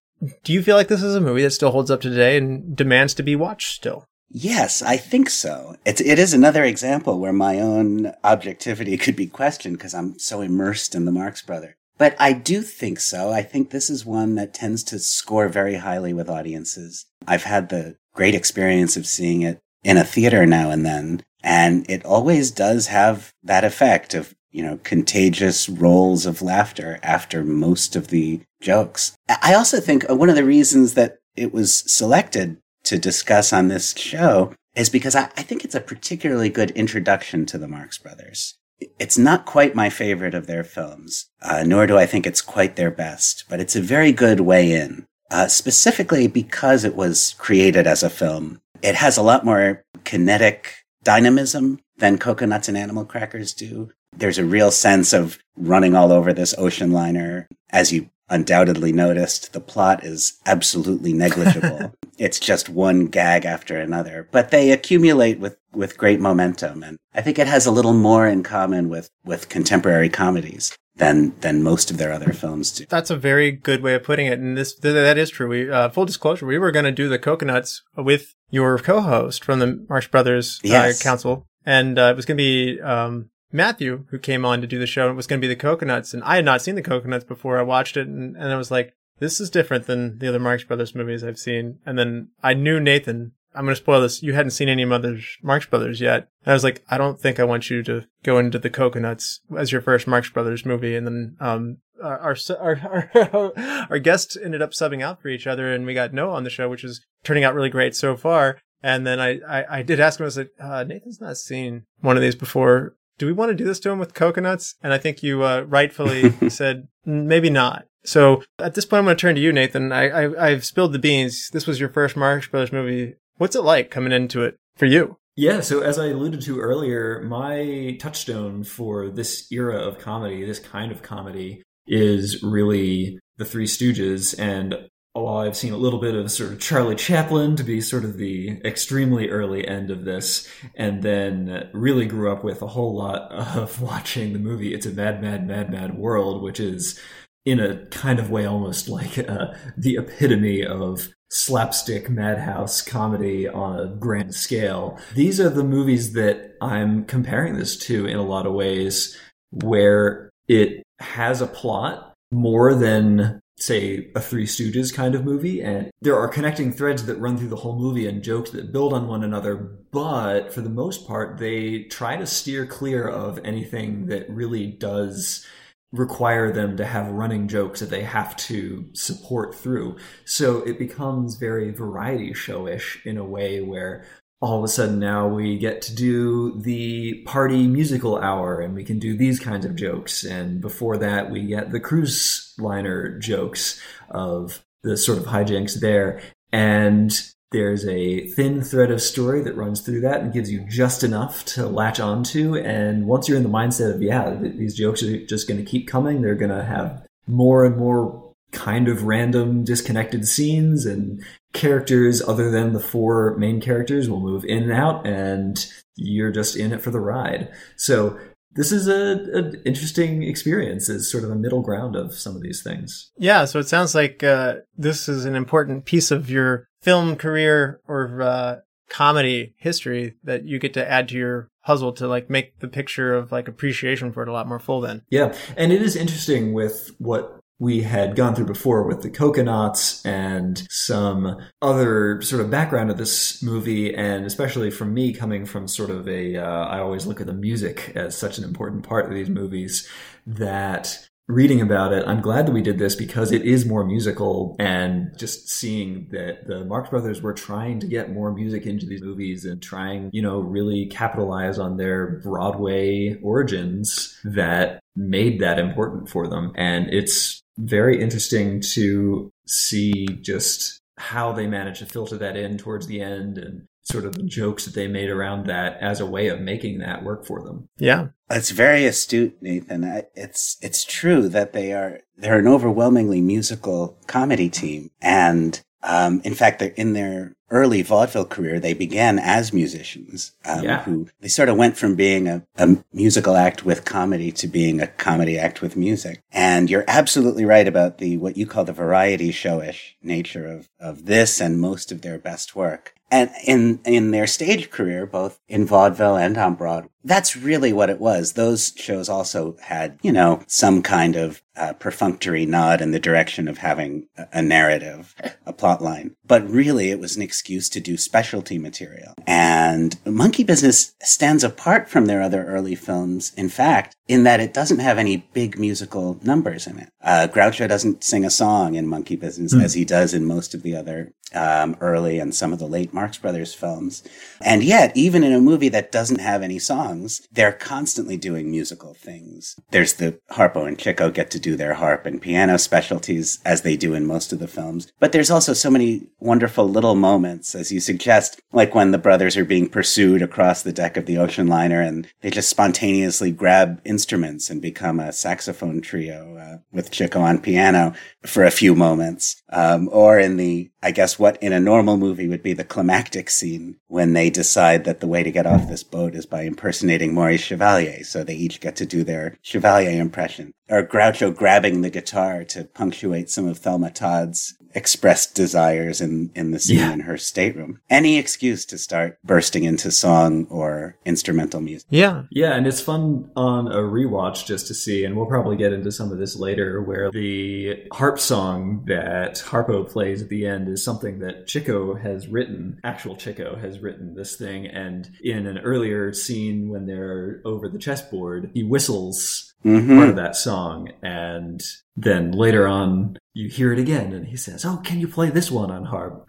Do 0.43 0.53
you 0.53 0.63
feel 0.63 0.77
like 0.77 0.89
this 0.89 1.03
is 1.03 1.15
a 1.15 1.21
movie 1.21 1.43
that 1.43 1.51
still 1.51 1.71
holds 1.71 1.91
up 1.91 2.01
today 2.01 2.37
and 2.37 2.77
demands 2.77 3.15
to 3.15 3.23
be 3.23 3.37
watched 3.37 3.75
still? 3.75 4.05
Yes, 4.35 4.81
I 4.81 4.97
think 4.97 5.29
so. 5.29 5.77
It's, 5.85 6.01
it 6.01 6.19
is 6.19 6.33
another 6.33 6.65
example 6.65 7.21
where 7.21 7.35
my 7.35 7.61
own 7.61 8.15
objectivity 8.25 8.97
could 8.97 9.15
be 9.15 9.27
questioned 9.27 9.77
because 9.77 9.95
I'm 9.95 10.19
so 10.19 10.41
immersed 10.41 10.95
in 10.95 11.05
the 11.05 11.13
Marx 11.13 11.43
Brother. 11.43 11.77
But 11.99 12.17
I 12.19 12.33
do 12.33 12.63
think 12.63 12.99
so. 12.99 13.31
I 13.31 13.43
think 13.43 13.71
this 13.71 13.91
is 13.91 14.07
one 14.07 14.35
that 14.37 14.55
tends 14.55 14.83
to 14.85 14.99
score 14.99 15.49
very 15.49 15.77
highly 15.77 16.15
with 16.15 16.31
audiences. 16.31 17.05
I've 17.29 17.45
had 17.45 17.69
the 17.69 17.97
great 18.15 18.35
experience 18.35 18.97
of 18.97 19.07
seeing 19.07 19.43
it 19.43 19.61
in 19.85 19.99
a 19.99 20.05
theater 20.05 20.47
now 20.47 20.71
and 20.71 20.85
then, 20.85 21.23
and 21.45 21.89
it 21.91 22.05
always 22.05 22.51
does 22.51 22.87
have 22.87 23.33
that 23.43 23.65
effect 23.65 24.15
of, 24.15 24.35
you 24.51 24.63
know, 24.63 24.79
contagious 24.83 25.69
rolls 25.69 26.25
of 26.25 26.41
laughter 26.41 26.99
after 27.03 27.45
most 27.45 27.97
of 27.97 28.09
the 28.09 28.41
jokes. 28.61 29.15
I 29.43 29.55
also 29.55 29.79
think 29.79 30.09
uh, 30.09 30.17
one 30.17 30.31
of 30.31 30.37
the 30.37 30.45
reasons 30.45 30.95
that 30.95 31.19
it 31.37 31.53
was 31.53 31.85
selected 31.93 32.59
to 32.93 32.99
discuss 32.99 33.55
on 33.55 33.69
this 33.69 33.97
show 33.97 34.53
is 34.75 34.91
because 34.91 35.17
I, 35.17 35.25
I, 35.37 35.43
think 35.43 35.65
it's 35.65 35.75
a 35.75 35.81
particularly 35.81 36.51
good 36.51 36.71
introduction 36.73 37.47
to 37.47 37.57
the 37.57 37.67
Marx 37.67 37.97
Brothers. 37.97 38.55
It's 38.99 39.17
not 39.17 39.47
quite 39.47 39.75
my 39.75 39.89
favorite 39.89 40.35
of 40.35 40.47
their 40.47 40.63
films, 40.63 41.31
uh, 41.41 41.63
nor 41.67 41.87
do 41.87 41.97
I 41.97 42.05
think 42.05 42.27
it's 42.27 42.43
quite 42.43 42.77
their 42.77 42.91
best, 42.91 43.45
but 43.49 43.61
it's 43.61 43.77
a 43.77 43.81
very 43.81 44.13
good 44.13 44.41
way 44.41 44.73
in, 44.73 45.07
uh, 45.31 45.49
specifically 45.49 46.27
because 46.27 46.85
it 46.85 46.95
was 46.95 47.35
created 47.39 47.87
as 47.87 48.03
a 48.03 48.11
film. 48.11 48.61
It 48.83 48.97
has 48.97 49.17
a 49.17 49.23
lot 49.23 49.45
more 49.45 49.85
kinetic 50.05 50.75
dynamism 51.03 51.81
than 51.97 52.19
Cocoanuts 52.19 52.69
and 52.69 52.77
Animal 52.77 53.07
Crackers 53.07 53.55
do. 53.55 53.91
There's 54.15 54.39
a 54.39 54.45
real 54.45 54.71
sense 54.71 55.15
of 55.15 55.39
running 55.57 55.95
all 55.95 56.13
over 56.13 56.35
this 56.35 56.55
ocean 56.59 56.93
liner. 56.93 57.49
As 57.71 57.91
you 57.91 58.11
undoubtedly 58.29 58.93
noticed, 58.93 59.55
the 59.55 59.61
plot 59.61 60.05
is 60.05 60.39
absolutely 60.45 61.15
negligible. 61.15 61.95
it's 62.19 62.39
just 62.39 62.69
one 62.69 63.07
gag 63.07 63.45
after 63.45 63.77
another, 63.79 64.29
but 64.31 64.51
they 64.51 64.71
accumulate 64.71 65.39
with, 65.39 65.57
with 65.73 65.99
great 65.99 66.21
momentum. 66.21 66.83
And 66.83 66.99
I 67.15 67.23
think 67.23 67.39
it 67.39 67.47
has 67.47 67.67
a 67.67 67.71
little 67.71 67.95
more 67.95 68.27
in 68.27 68.43
common 68.43 68.89
with, 68.89 69.09
with 69.25 69.49
contemporary 69.49 70.09
comedies 70.09 70.77
than 70.97 71.35
than 71.41 71.63
most 71.63 71.91
of 71.91 71.99
their 71.99 72.13
other 72.13 72.33
films 72.33 72.71
do. 72.73 72.85
That's 72.89 73.11
a 73.11 73.17
very 73.17 73.51
good 73.51 73.83
way 73.83 73.95
of 73.95 74.03
putting 74.03 74.27
it, 74.27 74.39
and 74.39 74.57
this 74.57 74.75
th- 74.75 74.95
that 74.95 75.19
is 75.19 75.31
true. 75.31 75.49
We 75.49 75.71
uh, 75.71 75.89
full 75.89 76.05
disclosure, 76.05 76.47
we 76.47 76.59
were 76.59 76.71
going 76.71 76.85
to 76.85 76.93
do 76.93 77.09
the 77.09 77.19
cocoanuts 77.19 77.83
with 77.97 78.35
your 78.51 78.79
co-host 78.79 79.43
from 79.45 79.59
the 79.59 79.85
Marx 79.89 80.07
Brothers 80.07 80.61
uh, 80.65 80.69
yes. 80.69 81.03
Council, 81.03 81.47
and 81.65 81.99
uh, 81.99 82.11
it 82.13 82.17
was 82.17 82.27
going 82.27 82.37
to 82.37 82.43
be 82.43 82.81
um, 82.81 83.31
Matthew 83.51 84.05
who 84.11 84.19
came 84.19 84.45
on 84.45 84.61
to 84.61 84.67
do 84.67 84.79
the 84.79 84.87
show. 84.87 85.11
It 85.11 85.15
was 85.15 85.27
going 85.27 85.41
to 85.41 85.47
be 85.47 85.53
the 85.53 85.61
cocoanuts, 85.61 86.13
and 86.13 86.23
I 86.25 86.37
had 86.37 86.45
not 86.45 86.63
seen 86.63 86.75
the 86.75 86.83
cocoanuts 86.83 87.25
before. 87.25 87.59
I 87.59 87.63
watched 87.63 87.97
it, 87.97 88.07
and, 88.07 88.37
and 88.37 88.53
I 88.53 88.57
was 88.57 88.71
like, 88.71 88.95
this 89.19 89.41
is 89.41 89.51
different 89.51 89.87
than 89.87 90.19
the 90.19 90.29
other 90.29 90.41
Marx 90.41 90.65
Brothers 90.65 90.95
movies 90.95 91.23
I've 91.23 91.39
seen. 91.39 91.79
And 91.87 91.99
then 91.99 92.29
I 92.43 92.55
knew 92.55 92.81
Nathan. 92.81 93.33
I'm 93.55 93.65
going 93.65 93.75
to 93.75 93.83
spoil 93.83 94.01
this. 94.01 94.23
You 94.23 94.33
hadn't 94.33 94.53
seen 94.53 94.69
any 94.69 94.83
of 94.83 94.93
other 94.93 95.19
Marx 95.43 95.67
Brothers 95.67 96.01
yet. 96.01 96.29
And 96.45 96.53
I 96.53 96.55
was 96.55 96.65
like, 96.65 96.83
I 96.91 96.97
don't 96.97 97.21
think 97.21 97.39
I 97.39 97.45
want 97.45 97.69
you 97.71 97.83
to 97.83 98.07
go 98.23 98.39
into 98.39 98.59
the 98.59 98.71
Cocoanuts 98.71 99.41
as 99.57 99.71
your 99.71 99.83
first 99.83 100.07
Marx 100.07 100.31
Brothers 100.31 100.65
movie. 100.65 100.97
And 100.97 101.07
then, 101.07 101.37
um, 101.39 101.77
our, 102.03 102.37
our, 102.59 103.11
our, 103.15 103.53
our 103.91 103.99
guests 103.99 104.37
ended 104.37 104.63
up 104.63 104.73
subbing 104.73 105.03
out 105.03 105.21
for 105.21 105.29
each 105.29 105.47
other 105.47 105.73
and 105.73 105.87
we 105.87 105.95
got 105.95 106.13
Noah 106.13 106.35
on 106.35 106.45
the 106.45 106.51
show, 106.51 106.69
which 106.69 106.85
is 106.85 107.05
turning 107.23 107.45
out 107.45 107.55
really 107.55 107.69
great 107.69 107.95
so 107.95 108.17
far. 108.17 108.59
And 108.83 109.07
then 109.07 109.21
I, 109.21 109.39
I, 109.49 109.79
I 109.79 109.83
did 109.83 110.01
ask 110.01 110.19
him, 110.19 110.25
I 110.25 110.27
was 110.27 110.39
like, 110.39 110.51
uh, 110.61 110.85
Nathan's 110.85 111.21
not 111.21 111.37
seen 111.37 111.85
one 112.01 112.17
of 112.17 112.23
these 112.23 112.35
before. 112.35 112.97
Do 113.19 113.27
we 113.27 113.33
want 113.33 113.51
to 113.51 113.55
do 113.55 113.65
this 113.65 113.79
to 113.81 113.91
him 113.91 113.99
with 113.99 114.15
cocoanuts? 114.15 114.75
And 114.83 114.93
I 114.93 114.99
think 114.99 115.23
you, 115.23 115.45
uh, 115.45 115.61
rightfully 115.69 116.33
said, 116.49 116.89
maybe 117.05 117.51
not. 117.51 117.85
So 118.05 118.43
at 118.59 118.75
this 118.75 118.85
point, 118.85 119.01
I'm 119.01 119.05
going 119.05 119.17
to 119.17 119.21
turn 119.21 119.35
to 119.37 119.41
you, 119.41 119.53
Nathan. 119.53 119.93
I, 119.93 120.09
I 120.09 120.49
I've 120.49 120.65
spilled 120.65 120.93
the 120.93 120.99
beans. 120.99 121.49
This 121.53 121.67
was 121.67 121.79
your 121.79 121.89
first 121.89 122.17
Marx 122.17 122.49
Brothers 122.49 122.73
movie. 122.73 123.15
What's 123.37 123.57
it 123.57 123.63
like 123.63 123.91
coming 123.91 124.13
into 124.13 124.43
it 124.43 124.57
for 124.77 124.87
you? 124.87 125.19
Yeah, 125.35 125.61
so 125.61 125.81
as 125.81 125.99
I 125.99 126.09
alluded 126.09 126.43
to 126.43 126.61
earlier, 126.61 127.23
my 127.23 127.97
touchstone 127.99 128.65
for 128.65 129.09
this 129.09 129.51
era 129.51 129.77
of 129.77 129.99
comedy, 129.99 130.45
this 130.45 130.59
kind 130.59 130.93
of 130.93 131.03
comedy, 131.03 131.63
is 131.87 132.43
really 132.43 133.19
the 133.39 133.47
Three 133.47 133.67
Stooges. 133.67 134.39
And 134.39 134.89
while 135.15 135.39
I've 135.39 135.57
seen 135.57 135.73
a 135.73 135.79
little 135.79 136.01
bit 136.01 136.15
of 136.15 136.31
sort 136.31 136.53
of 136.53 136.61
Charlie 136.61 136.97
Chaplin 136.97 137.57
to 137.57 137.65
be 137.65 137.81
sort 137.81 138.05
of 138.05 138.19
the 138.19 138.61
extremely 138.63 139.31
early 139.31 139.67
end 139.67 139.91
of 139.91 140.05
this, 140.05 140.49
and 140.75 141.03
then 141.03 141.71
really 141.73 142.05
grew 142.05 142.31
up 142.31 142.45
with 142.45 142.61
a 142.61 142.67
whole 142.67 142.95
lot 142.95 143.33
of 143.33 143.81
watching 143.81 144.35
the 144.35 144.39
movie 144.39 144.75
It's 144.75 144.87
a 144.87 144.91
Mad, 144.91 145.23
Mad, 145.23 145.47
Mad, 145.47 145.71
Mad 145.71 145.97
World, 145.97 146.43
which 146.43 146.61
is 146.61 147.01
in 147.45 147.61
a 147.61 147.87
kind 147.87 148.19
of 148.19 148.31
way 148.31 148.45
almost 148.45 148.89
like 148.89 149.19
uh, 149.19 149.55
the 149.77 149.97
epitome 149.97 150.65
of 150.65 151.09
slapstick 151.31 152.11
madhouse 152.11 152.83
comedy 152.83 153.49
on 153.49 153.81
a 153.81 153.87
grand 153.87 154.35
scale. 154.35 154.99
These 155.15 155.41
are 155.41 155.49
the 155.49 155.65
movies 155.65 156.13
that 156.13 156.57
I'm 156.61 157.05
comparing 157.05 157.57
this 157.57 157.77
to 157.87 158.07
in 158.07 158.19
a 158.19 158.23
lot 158.23 158.47
of 158.47 158.53
ways 158.53 159.19
where 159.51 160.31
it 160.47 160.83
has 161.01 161.41
a 161.41 161.47
plot 161.47 162.15
more 162.31 162.75
than 162.75 163.41
say 163.59 164.11
a 164.15 164.21
Three 164.21 164.47
Stooges 164.47 164.93
kind 164.93 165.15
of 165.15 165.25
movie 165.25 165.63
and 165.63 165.91
there 166.01 166.19
are 166.19 166.29
connecting 166.29 166.73
threads 166.73 167.07
that 167.07 167.19
run 167.19 167.37
through 167.37 167.49
the 167.49 167.57
whole 167.57 167.79
movie 167.79 168.07
and 168.07 168.23
jokes 168.23 168.51
that 168.51 168.73
build 168.73 168.93
on 168.93 169.07
one 169.07 169.23
another 169.23 169.55
but 169.57 170.53
for 170.53 170.63
the 170.63 170.71
most 170.71 171.07
part 171.07 171.39
they 171.39 171.85
try 171.85 172.17
to 172.17 172.27
steer 172.27 172.67
clear 172.67 173.07
of 173.07 173.39
anything 173.45 174.07
that 174.07 174.29
really 174.29 174.67
does 174.67 175.47
require 175.93 176.51
them 176.51 176.77
to 176.79 176.87
have 176.87 177.07
running 177.09 177.49
jokes 177.49 177.81
that 177.81 177.91
they 177.91 178.03
have 178.03 178.35
to 178.37 178.89
support 178.95 179.55
through. 179.55 179.97
So 180.25 180.63
it 180.63 180.79
becomes 180.79 181.37
very 181.37 181.71
variety 181.71 182.33
showish 182.33 183.05
in 183.05 183.19
a 183.19 183.25
way 183.25 183.61
where 183.61 184.05
all 184.41 184.59
of 184.59 184.65
a 184.65 184.69
sudden 184.69 184.99
now 184.99 185.29
we 185.29 185.57
get 185.57 185.83
to 185.83 185.95
do 185.95 186.59
the 186.61 187.23
party 187.27 187.69
musical 187.69 188.19
hour 188.19 188.61
and 188.61 188.75
we 188.75 188.83
can 188.83 188.99
do 188.99 189.17
these 189.17 189.39
kinds 189.39 189.65
of 189.65 189.77
jokes. 189.77 190.25
And 190.25 190.61
before 190.61 190.97
that, 190.97 191.31
we 191.31 191.43
get 191.43 191.71
the 191.71 191.79
cruise 191.79 192.53
liner 192.59 193.19
jokes 193.19 193.81
of 194.11 194.65
the 194.83 194.97
sort 194.97 195.19
of 195.19 195.27
hijinks 195.27 195.79
there. 195.79 196.21
And 196.53 197.13
there's 197.53 197.87
a 197.87 198.27
thin 198.29 198.63
thread 198.63 198.91
of 198.91 199.01
story 199.01 199.43
that 199.43 199.57
runs 199.57 199.81
through 199.81 200.01
that 200.01 200.21
and 200.21 200.33
gives 200.33 200.51
you 200.51 200.65
just 200.69 201.05
enough 201.05 201.45
to 201.47 201.67
latch 201.67 202.01
onto. 202.01 202.57
And 202.57 203.07
once 203.07 203.29
you're 203.29 203.37
in 203.37 203.43
the 203.43 203.49
mindset 203.49 203.95
of, 203.95 204.03
yeah, 204.03 204.35
these 204.41 204.75
jokes 204.75 205.03
are 205.03 205.25
just 205.27 205.49
going 205.49 205.63
to 205.63 205.71
keep 205.71 205.87
coming, 205.87 206.23
they're 206.23 206.35
going 206.35 206.51
to 206.51 206.65
have 206.65 207.07
more 207.27 207.65
and 207.65 207.77
more 207.77 208.35
kind 208.53 208.89
of 208.89 209.05
random 209.05 209.65
disconnected 209.65 210.27
scenes 210.27 210.85
and 210.85 211.23
characters 211.53 212.21
other 212.23 212.51
than 212.51 212.73
the 212.73 212.81
four 212.81 213.37
main 213.37 213.61
characters 213.61 214.09
will 214.09 214.21
move 214.21 214.45
in 214.45 214.65
and 214.65 214.73
out 214.73 215.07
and 215.07 215.67
you're 215.97 216.31
just 216.31 216.57
in 216.57 216.73
it 216.73 216.83
for 216.83 216.91
the 216.91 217.01
ride. 217.01 217.51
So 217.77 218.19
this 218.55 218.73
is 218.73 218.89
a, 218.89 219.19
an 219.35 219.63
interesting 219.65 220.23
experience 220.23 220.89
as 220.89 221.11
sort 221.11 221.25
of 221.25 221.31
a 221.31 221.35
middle 221.35 221.63
ground 221.63 221.97
of 221.97 222.15
some 222.15 222.37
of 222.37 222.43
these 222.43 222.63
things. 222.63 223.11
Yeah, 223.17 223.45
so 223.45 223.59
it 223.59 223.69
sounds 223.69 223.95
like 223.95 224.23
uh, 224.23 224.57
this 224.77 225.09
is 225.09 225.25
an 225.25 225.35
important 225.35 225.85
piece 225.85 226.11
of 226.11 226.31
your 226.31 226.69
film 226.81 227.17
career 227.17 227.81
or 227.87 228.23
uh, 228.23 228.57
comedy 228.89 229.55
history 229.57 230.15
that 230.25 230.45
you 230.45 230.59
get 230.59 230.75
to 230.75 230.91
add 230.91 231.09
to 231.09 231.17
your 231.17 231.49
puzzle 231.65 231.93
to 231.93 232.07
like 232.07 232.29
make 232.29 232.59
the 232.59 232.69
picture 232.69 233.15
of 233.15 233.33
like 233.33 233.49
appreciation 233.49 234.13
for 234.13 234.23
it 234.23 234.29
a 234.29 234.33
lot 234.33 234.49
more 234.49 234.59
full 234.59 234.81
then. 234.81 235.03
Yeah, 235.11 235.35
and 235.57 235.73
it 235.73 235.81
is 235.81 235.97
interesting 235.97 236.53
with 236.53 236.91
what 236.99 237.39
we 237.63 237.81
had 237.81 238.17
gone 238.17 238.35
through 238.35 238.45
before 238.45 238.83
with 238.83 239.03
the 239.03 239.09
cocoanuts 239.09 240.05
and 240.05 240.67
some 240.69 241.41
other 241.63 242.21
sort 242.21 242.43
of 242.43 242.51
background 242.51 242.91
of 242.91 242.99
this 242.99 243.41
movie 243.41 243.95
and 243.95 244.27
especially 244.27 244.69
from 244.69 244.93
me 244.93 245.13
coming 245.13 245.47
from 245.47 245.69
sort 245.69 245.89
of 245.89 246.09
a 246.09 246.37
uh, 246.37 246.67
I 246.67 246.81
always 246.81 247.07
look 247.07 247.21
at 247.21 247.29
the 247.29 247.33
music 247.33 247.93
as 247.95 248.19
such 248.19 248.37
an 248.37 248.43
important 248.43 248.83
part 248.83 249.07
of 249.07 249.15
these 249.15 249.31
movies 249.31 249.89
that 250.27 251.09
reading 251.29 251.61
about 251.61 251.93
it, 251.93 252.07
I'm 252.07 252.21
glad 252.21 252.47
that 252.47 252.53
we 252.53 252.63
did 252.63 252.79
this 252.79 252.97
because 252.97 253.31
it 253.33 253.43
is 253.43 253.65
more 253.65 253.85
musical 253.85 254.57
and 254.59 255.17
just 255.17 255.49
seeing 255.49 256.09
that 256.11 256.47
the 256.47 256.65
Marx 256.65 256.91
Brothers 256.91 257.23
were 257.23 257.33
trying 257.33 257.79
to 257.81 257.87
get 257.87 258.13
more 258.13 258.33
music 258.33 258.67
into 258.67 258.87
these 258.87 259.03
movies 259.03 259.45
and 259.45 259.63
trying, 259.63 260.11
you 260.13 260.21
know, 260.21 260.41
really 260.41 260.87
capitalize 260.87 261.59
on 261.59 261.77
their 261.77 262.21
Broadway 262.23 263.19
origins 263.23 264.19
that 264.25 264.81
made 264.97 265.41
that 265.41 265.59
important 265.59 266.09
for 266.09 266.27
them. 266.29 266.53
And 266.57 266.93
it's 266.93 267.42
very 267.59 268.01
interesting 268.01 268.61
to 268.75 269.31
see 269.47 270.07
just 270.21 270.81
how 270.99 271.33
they 271.33 271.47
managed 271.47 271.81
to 271.81 271.87
filter 271.87 272.17
that 272.19 272.37
in 272.37 272.59
towards 272.59 272.87
the 272.87 273.01
end 273.01 273.39
and 273.39 273.67
sort 273.83 274.05
of 274.05 274.15
the 274.15 274.23
jokes 274.23 274.65
that 274.65 274.75
they 274.75 274.87
made 274.87 275.11
around 275.11 275.47
that 275.47 275.77
as 275.81 276.01
a 276.01 276.07
way 276.07 276.29
of 276.29 276.41
making 276.41 276.79
that 276.79 277.03
work 277.03 277.27
for 277.27 277.43
them. 277.43 277.69
Yeah. 277.79 278.09
It's 278.31 278.51
very 278.51 278.87
astute, 278.87 279.37
Nathan. 279.43 280.05
It's 280.15 280.57
it's 280.63 280.85
true 280.85 281.29
that 281.29 281.53
they 281.53 281.73
are 281.73 282.01
they're 282.17 282.39
an 282.39 282.49
overwhelmingly 282.49 283.21
musical 283.21 283.99
comedy 284.07 284.49
team, 284.49 284.91
and 285.03 285.61
um, 285.83 286.23
in 286.25 286.35
fact, 286.35 286.59
they're 286.59 286.71
in 286.71 286.93
their 286.95 287.35
early 287.51 287.83
vaudeville 287.83 288.25
career, 288.25 288.59
they 288.59 288.73
began 288.75 289.19
as 289.19 289.53
musicians, 289.53 290.33
um, 290.45 290.65
Yeah. 290.65 290.83
who 290.85 291.09
they 291.21 291.29
sort 291.29 291.49
of 291.49 291.57
went 291.57 291.77
from 291.77 291.95
being 291.95 292.27
a, 292.29 292.43
a 292.57 292.77
musical 292.93 293.37
act 293.37 293.65
with 293.65 293.85
comedy 293.85 294.33
to 294.33 294.49
being 294.49 294.81
a 294.81 294.87
comedy 294.87 295.39
act 295.39 295.61
with 295.61 295.77
music. 295.77 296.23
And 296.33 296.71
you're 296.71 296.85
absolutely 296.89 297.45
right 297.45 297.69
about 297.69 297.99
the 297.99 298.17
what 298.17 298.37
you 298.37 298.47
call 298.47 298.65
the 298.65 298.73
variety 298.73 299.33
showish 299.33 299.95
nature 300.03 300.47
of 300.47 300.69
of 300.81 301.05
this 301.07 301.41
and 301.41 301.61
most 301.61 301.93
of 301.93 302.01
their 302.03 302.19
best 302.19 302.57
work. 302.57 302.95
And 303.11 303.31
in 303.47 303.81
in 303.85 304.11
their 304.11 304.27
stage 304.27 304.71
career, 304.71 305.05
both 305.05 305.39
in 305.47 305.67
vaudeville 305.67 306.17
and 306.17 306.35
on 306.39 306.55
Broadway, 306.55 306.89
that's 307.05 307.37
really 307.37 307.71
what 307.71 307.91
it 307.91 308.01
was. 308.01 308.33
Those 308.33 308.73
shows 308.77 309.11
also 309.11 309.57
had, 309.61 309.99
you 310.03 310.13
know, 310.13 310.43
some 310.47 310.81
kind 310.81 311.15
of 311.15 311.43
uh, 311.55 311.75
perfunctory 311.75 312.47
nod 312.47 312.81
in 312.81 312.93
the 312.93 312.99
direction 312.99 313.49
of 313.49 313.59
having 313.59 314.07
a, 314.17 314.27
a 314.33 314.43
narrative, 314.43 315.15
a 315.45 315.53
plot 315.53 315.83
line. 315.83 316.17
But 316.27 316.49
really, 316.49 316.91
it 316.91 317.01
was 317.01 317.15
an 317.17 317.21
excuse 317.23 317.42
to 317.73 317.81
do 317.81 317.97
specialty 317.97 318.59
material. 318.59 319.15
And 319.27 319.99
Monkey 320.05 320.45
Business 320.45 320.95
stands 321.03 321.45
apart 321.45 321.89
from 321.89 322.07
their 322.07 322.23
other 322.23 322.45
early 322.45 322.75
films, 322.75 323.33
in 323.37 323.49
fact, 323.49 323.97
in 324.13 324.25
that 324.25 324.41
it 324.41 324.53
doesn't 324.53 324.81
have 324.81 324.99
any 324.99 325.17
big 325.33 325.59
musical 325.59 326.19
numbers 326.23 326.67
in 326.67 326.79
it. 326.79 326.91
Uh, 327.03 327.27
Groucho 327.31 327.69
doesn't 327.69 328.05
sing 328.05 328.25
a 328.25 328.31
song 328.31 328.75
in 328.75 328.87
Monkey 328.87 329.17
Business 329.17 329.55
as 329.55 329.75
he 329.75 329.85
does 329.85 330.15
in 330.15 330.25
most 330.25 330.55
of 330.55 330.63
the 330.63 330.77
other 330.77 331.13
um, 331.35 331.77
early 331.81 332.19
and 332.19 332.35
some 332.35 332.53
of 332.53 332.59
the 332.59 332.67
late 332.67 332.93
Marx 332.93 333.19
Brothers 333.19 333.55
films. 333.55 334.03
And 334.41 334.63
yet, 334.63 334.97
even 334.97 335.25
in 335.25 335.33
a 335.33 335.41
movie 335.41 335.69
that 335.71 335.93
doesn't 335.93 336.21
have 336.21 336.43
any 336.43 336.59
songs, 336.59 337.27
they're 337.33 337.53
constantly 337.53 338.17
doing 338.17 338.51
musical 338.51 338.95
things. 338.95 339.57
There's 339.71 339.95
the 339.95 340.19
Harpo 340.33 340.67
and 340.67 340.79
Chico 340.79 341.11
get 341.11 341.31
to 341.31 341.41
do 341.41 341.57
their 341.57 341.75
harp 341.75 342.07
and 342.07 342.21
piano 342.21 342.59
specialties 342.59 343.41
as 343.45 343.63
they 343.63 343.77
do 343.77 343.95
in 343.95 344.07
most 344.07 344.33
of 344.33 344.39
the 344.39 344.49
films. 344.49 344.93
But 345.01 345.13
there's 345.13 345.31
also 345.31 345.53
so 345.53 345.71
many 345.71 346.09
wonderful 346.19 346.69
little 346.69 346.95
moments, 346.95 347.55
as 347.55 347.73
you 347.73 347.81
suggest, 347.81 348.41
like 348.53 348.75
when 348.75 348.91
the 348.91 348.99
brothers 348.99 349.37
are 349.37 349.45
being 349.45 349.69
pursued 349.69 350.23
across 350.23 350.63
the 350.63 350.73
deck 350.73 350.97
of 350.97 351.07
the 351.07 351.19
ocean 351.19 351.47
liner 351.47 351.81
and 351.81 352.07
they 352.21 352.31
just 352.31 352.51
spontaneously 352.51 353.31
grab 353.31 353.81
instruments 354.03 354.51
and 354.51 354.61
become 354.61 354.99
a 354.99 355.13
saxophone 355.13 355.81
trio 355.81 356.37
uh, 356.37 356.59
with 356.73 356.91
Chico 356.91 357.21
on 357.21 357.41
piano 357.41 357.95
for 358.27 358.43
a 358.43 358.51
few 358.51 358.75
moments. 358.75 359.41
Um, 359.51 359.89
or 359.93 360.19
in 360.19 360.39
the, 360.39 360.73
I 360.83 360.91
guess 360.91 361.21
what 361.21 361.41
in 361.41 361.53
a 361.53 361.61
normal 361.61 361.97
movie 361.97 362.27
would 362.27 362.43
be 362.43 362.53
the 362.53 362.65
climactic 362.65 363.31
scene 363.31 363.77
when 363.87 364.13
they 364.13 364.29
decide 364.29 364.85
that 364.87 364.99
the 364.99 365.07
way 365.07 365.23
to 365.23 365.31
get 365.31 365.47
off 365.47 365.69
this 365.69 365.85
boat 365.85 366.17
is 366.17 366.27
by 366.27 366.43
impersonating 366.43 367.15
Maurice 367.15 367.43
Chevalier. 367.43 368.03
So 368.03 368.25
they 368.25 368.35
each 368.35 368.61
get 368.61 368.75
to 368.77 368.87
do 368.87 369.05
their 369.05 369.39
Chevalier 369.41 370.01
impression. 370.01 370.53
Or 370.69 370.83
Groucho 370.83 371.33
grabbing 371.33 371.83
the 371.83 371.91
guitar 371.91 372.43
to 372.47 372.65
punctuate 372.65 373.31
some 373.31 373.47
of 373.47 373.59
Thelma 373.59 373.93
Todd's 373.93 374.57
expressed 374.75 375.35
desires 375.35 376.01
in, 376.01 376.31
in 376.35 376.51
the 376.51 376.59
scene 376.59 376.79
Yeah. 376.79 376.93
in 376.93 377.01
her 377.01 377.17
stateroom. 377.19 377.81
Any 377.91 378.19
excuse 378.19 378.65
to 378.67 378.79
start 378.79 379.19
bursting 379.25 379.65
into 379.65 379.91
song 379.91 380.47
or 380.51 380.97
instrumental 381.05 381.61
music. 381.61 381.87
Yeah. 381.91 382.23
Yeah, 382.31 382.55
and 382.55 382.67
it's 382.67 382.81
fun 382.81 383.31
on 383.37 383.69
a 383.69 383.79
rewatch 383.79 384.47
just 384.47 384.67
to 384.69 384.75
see, 384.75 385.05
and 385.05 385.17
we'll 385.17 385.27
probably 385.27 385.57
get 385.57 385.73
into 385.73 385.93
some 385.93 386.11
of 386.13 386.19
this 386.19 386.37
later, 386.37 386.81
where 386.83 387.11
the 387.11 387.85
harp 387.93 388.19
song 388.19 388.85
that 388.87 389.37
Harpo 389.47 389.89
plays 389.89 390.23
at 390.23 390.29
the 390.29 390.47
end 390.47 390.69
is 390.69 390.83
something 390.83 391.19
that 391.21 391.47
Chico 391.47 391.95
has 391.95 392.29
written. 392.29 392.79
Actual 392.85 393.17
Chico 393.17 393.57
has 393.57 393.81
written 393.81 394.15
this 394.15 394.37
thing, 394.37 394.67
and 394.67 395.11
in 395.23 395.47
an 395.47 395.59
earlier 395.59 396.13
scene 396.13 396.69
when 396.69 396.87
they're 396.87 397.41
over 397.45 397.69
the 397.69 397.79
chessboard, 397.79 398.51
he 398.55 398.63
whistles 398.63 399.52
Mhm. 399.65 399.97
part 399.97 400.09
of 400.09 400.17
that 400.17 400.37
song, 400.37 400.89
and 401.03 401.63
then 401.97 402.33
later 402.33 402.67
on 402.67 403.19
you 403.35 403.49
hear 403.49 403.73
it 403.73 403.79
again, 403.79 404.13
and 404.13 404.27
he 404.27 404.37
says, 404.37 404.65
"Oh, 404.65 404.79
can 404.85 404.99
you 405.01 405.09
play 405.09 405.31
this 405.31 405.51
one 405.51 405.71
on 405.71 405.85
harp?" 405.87 406.25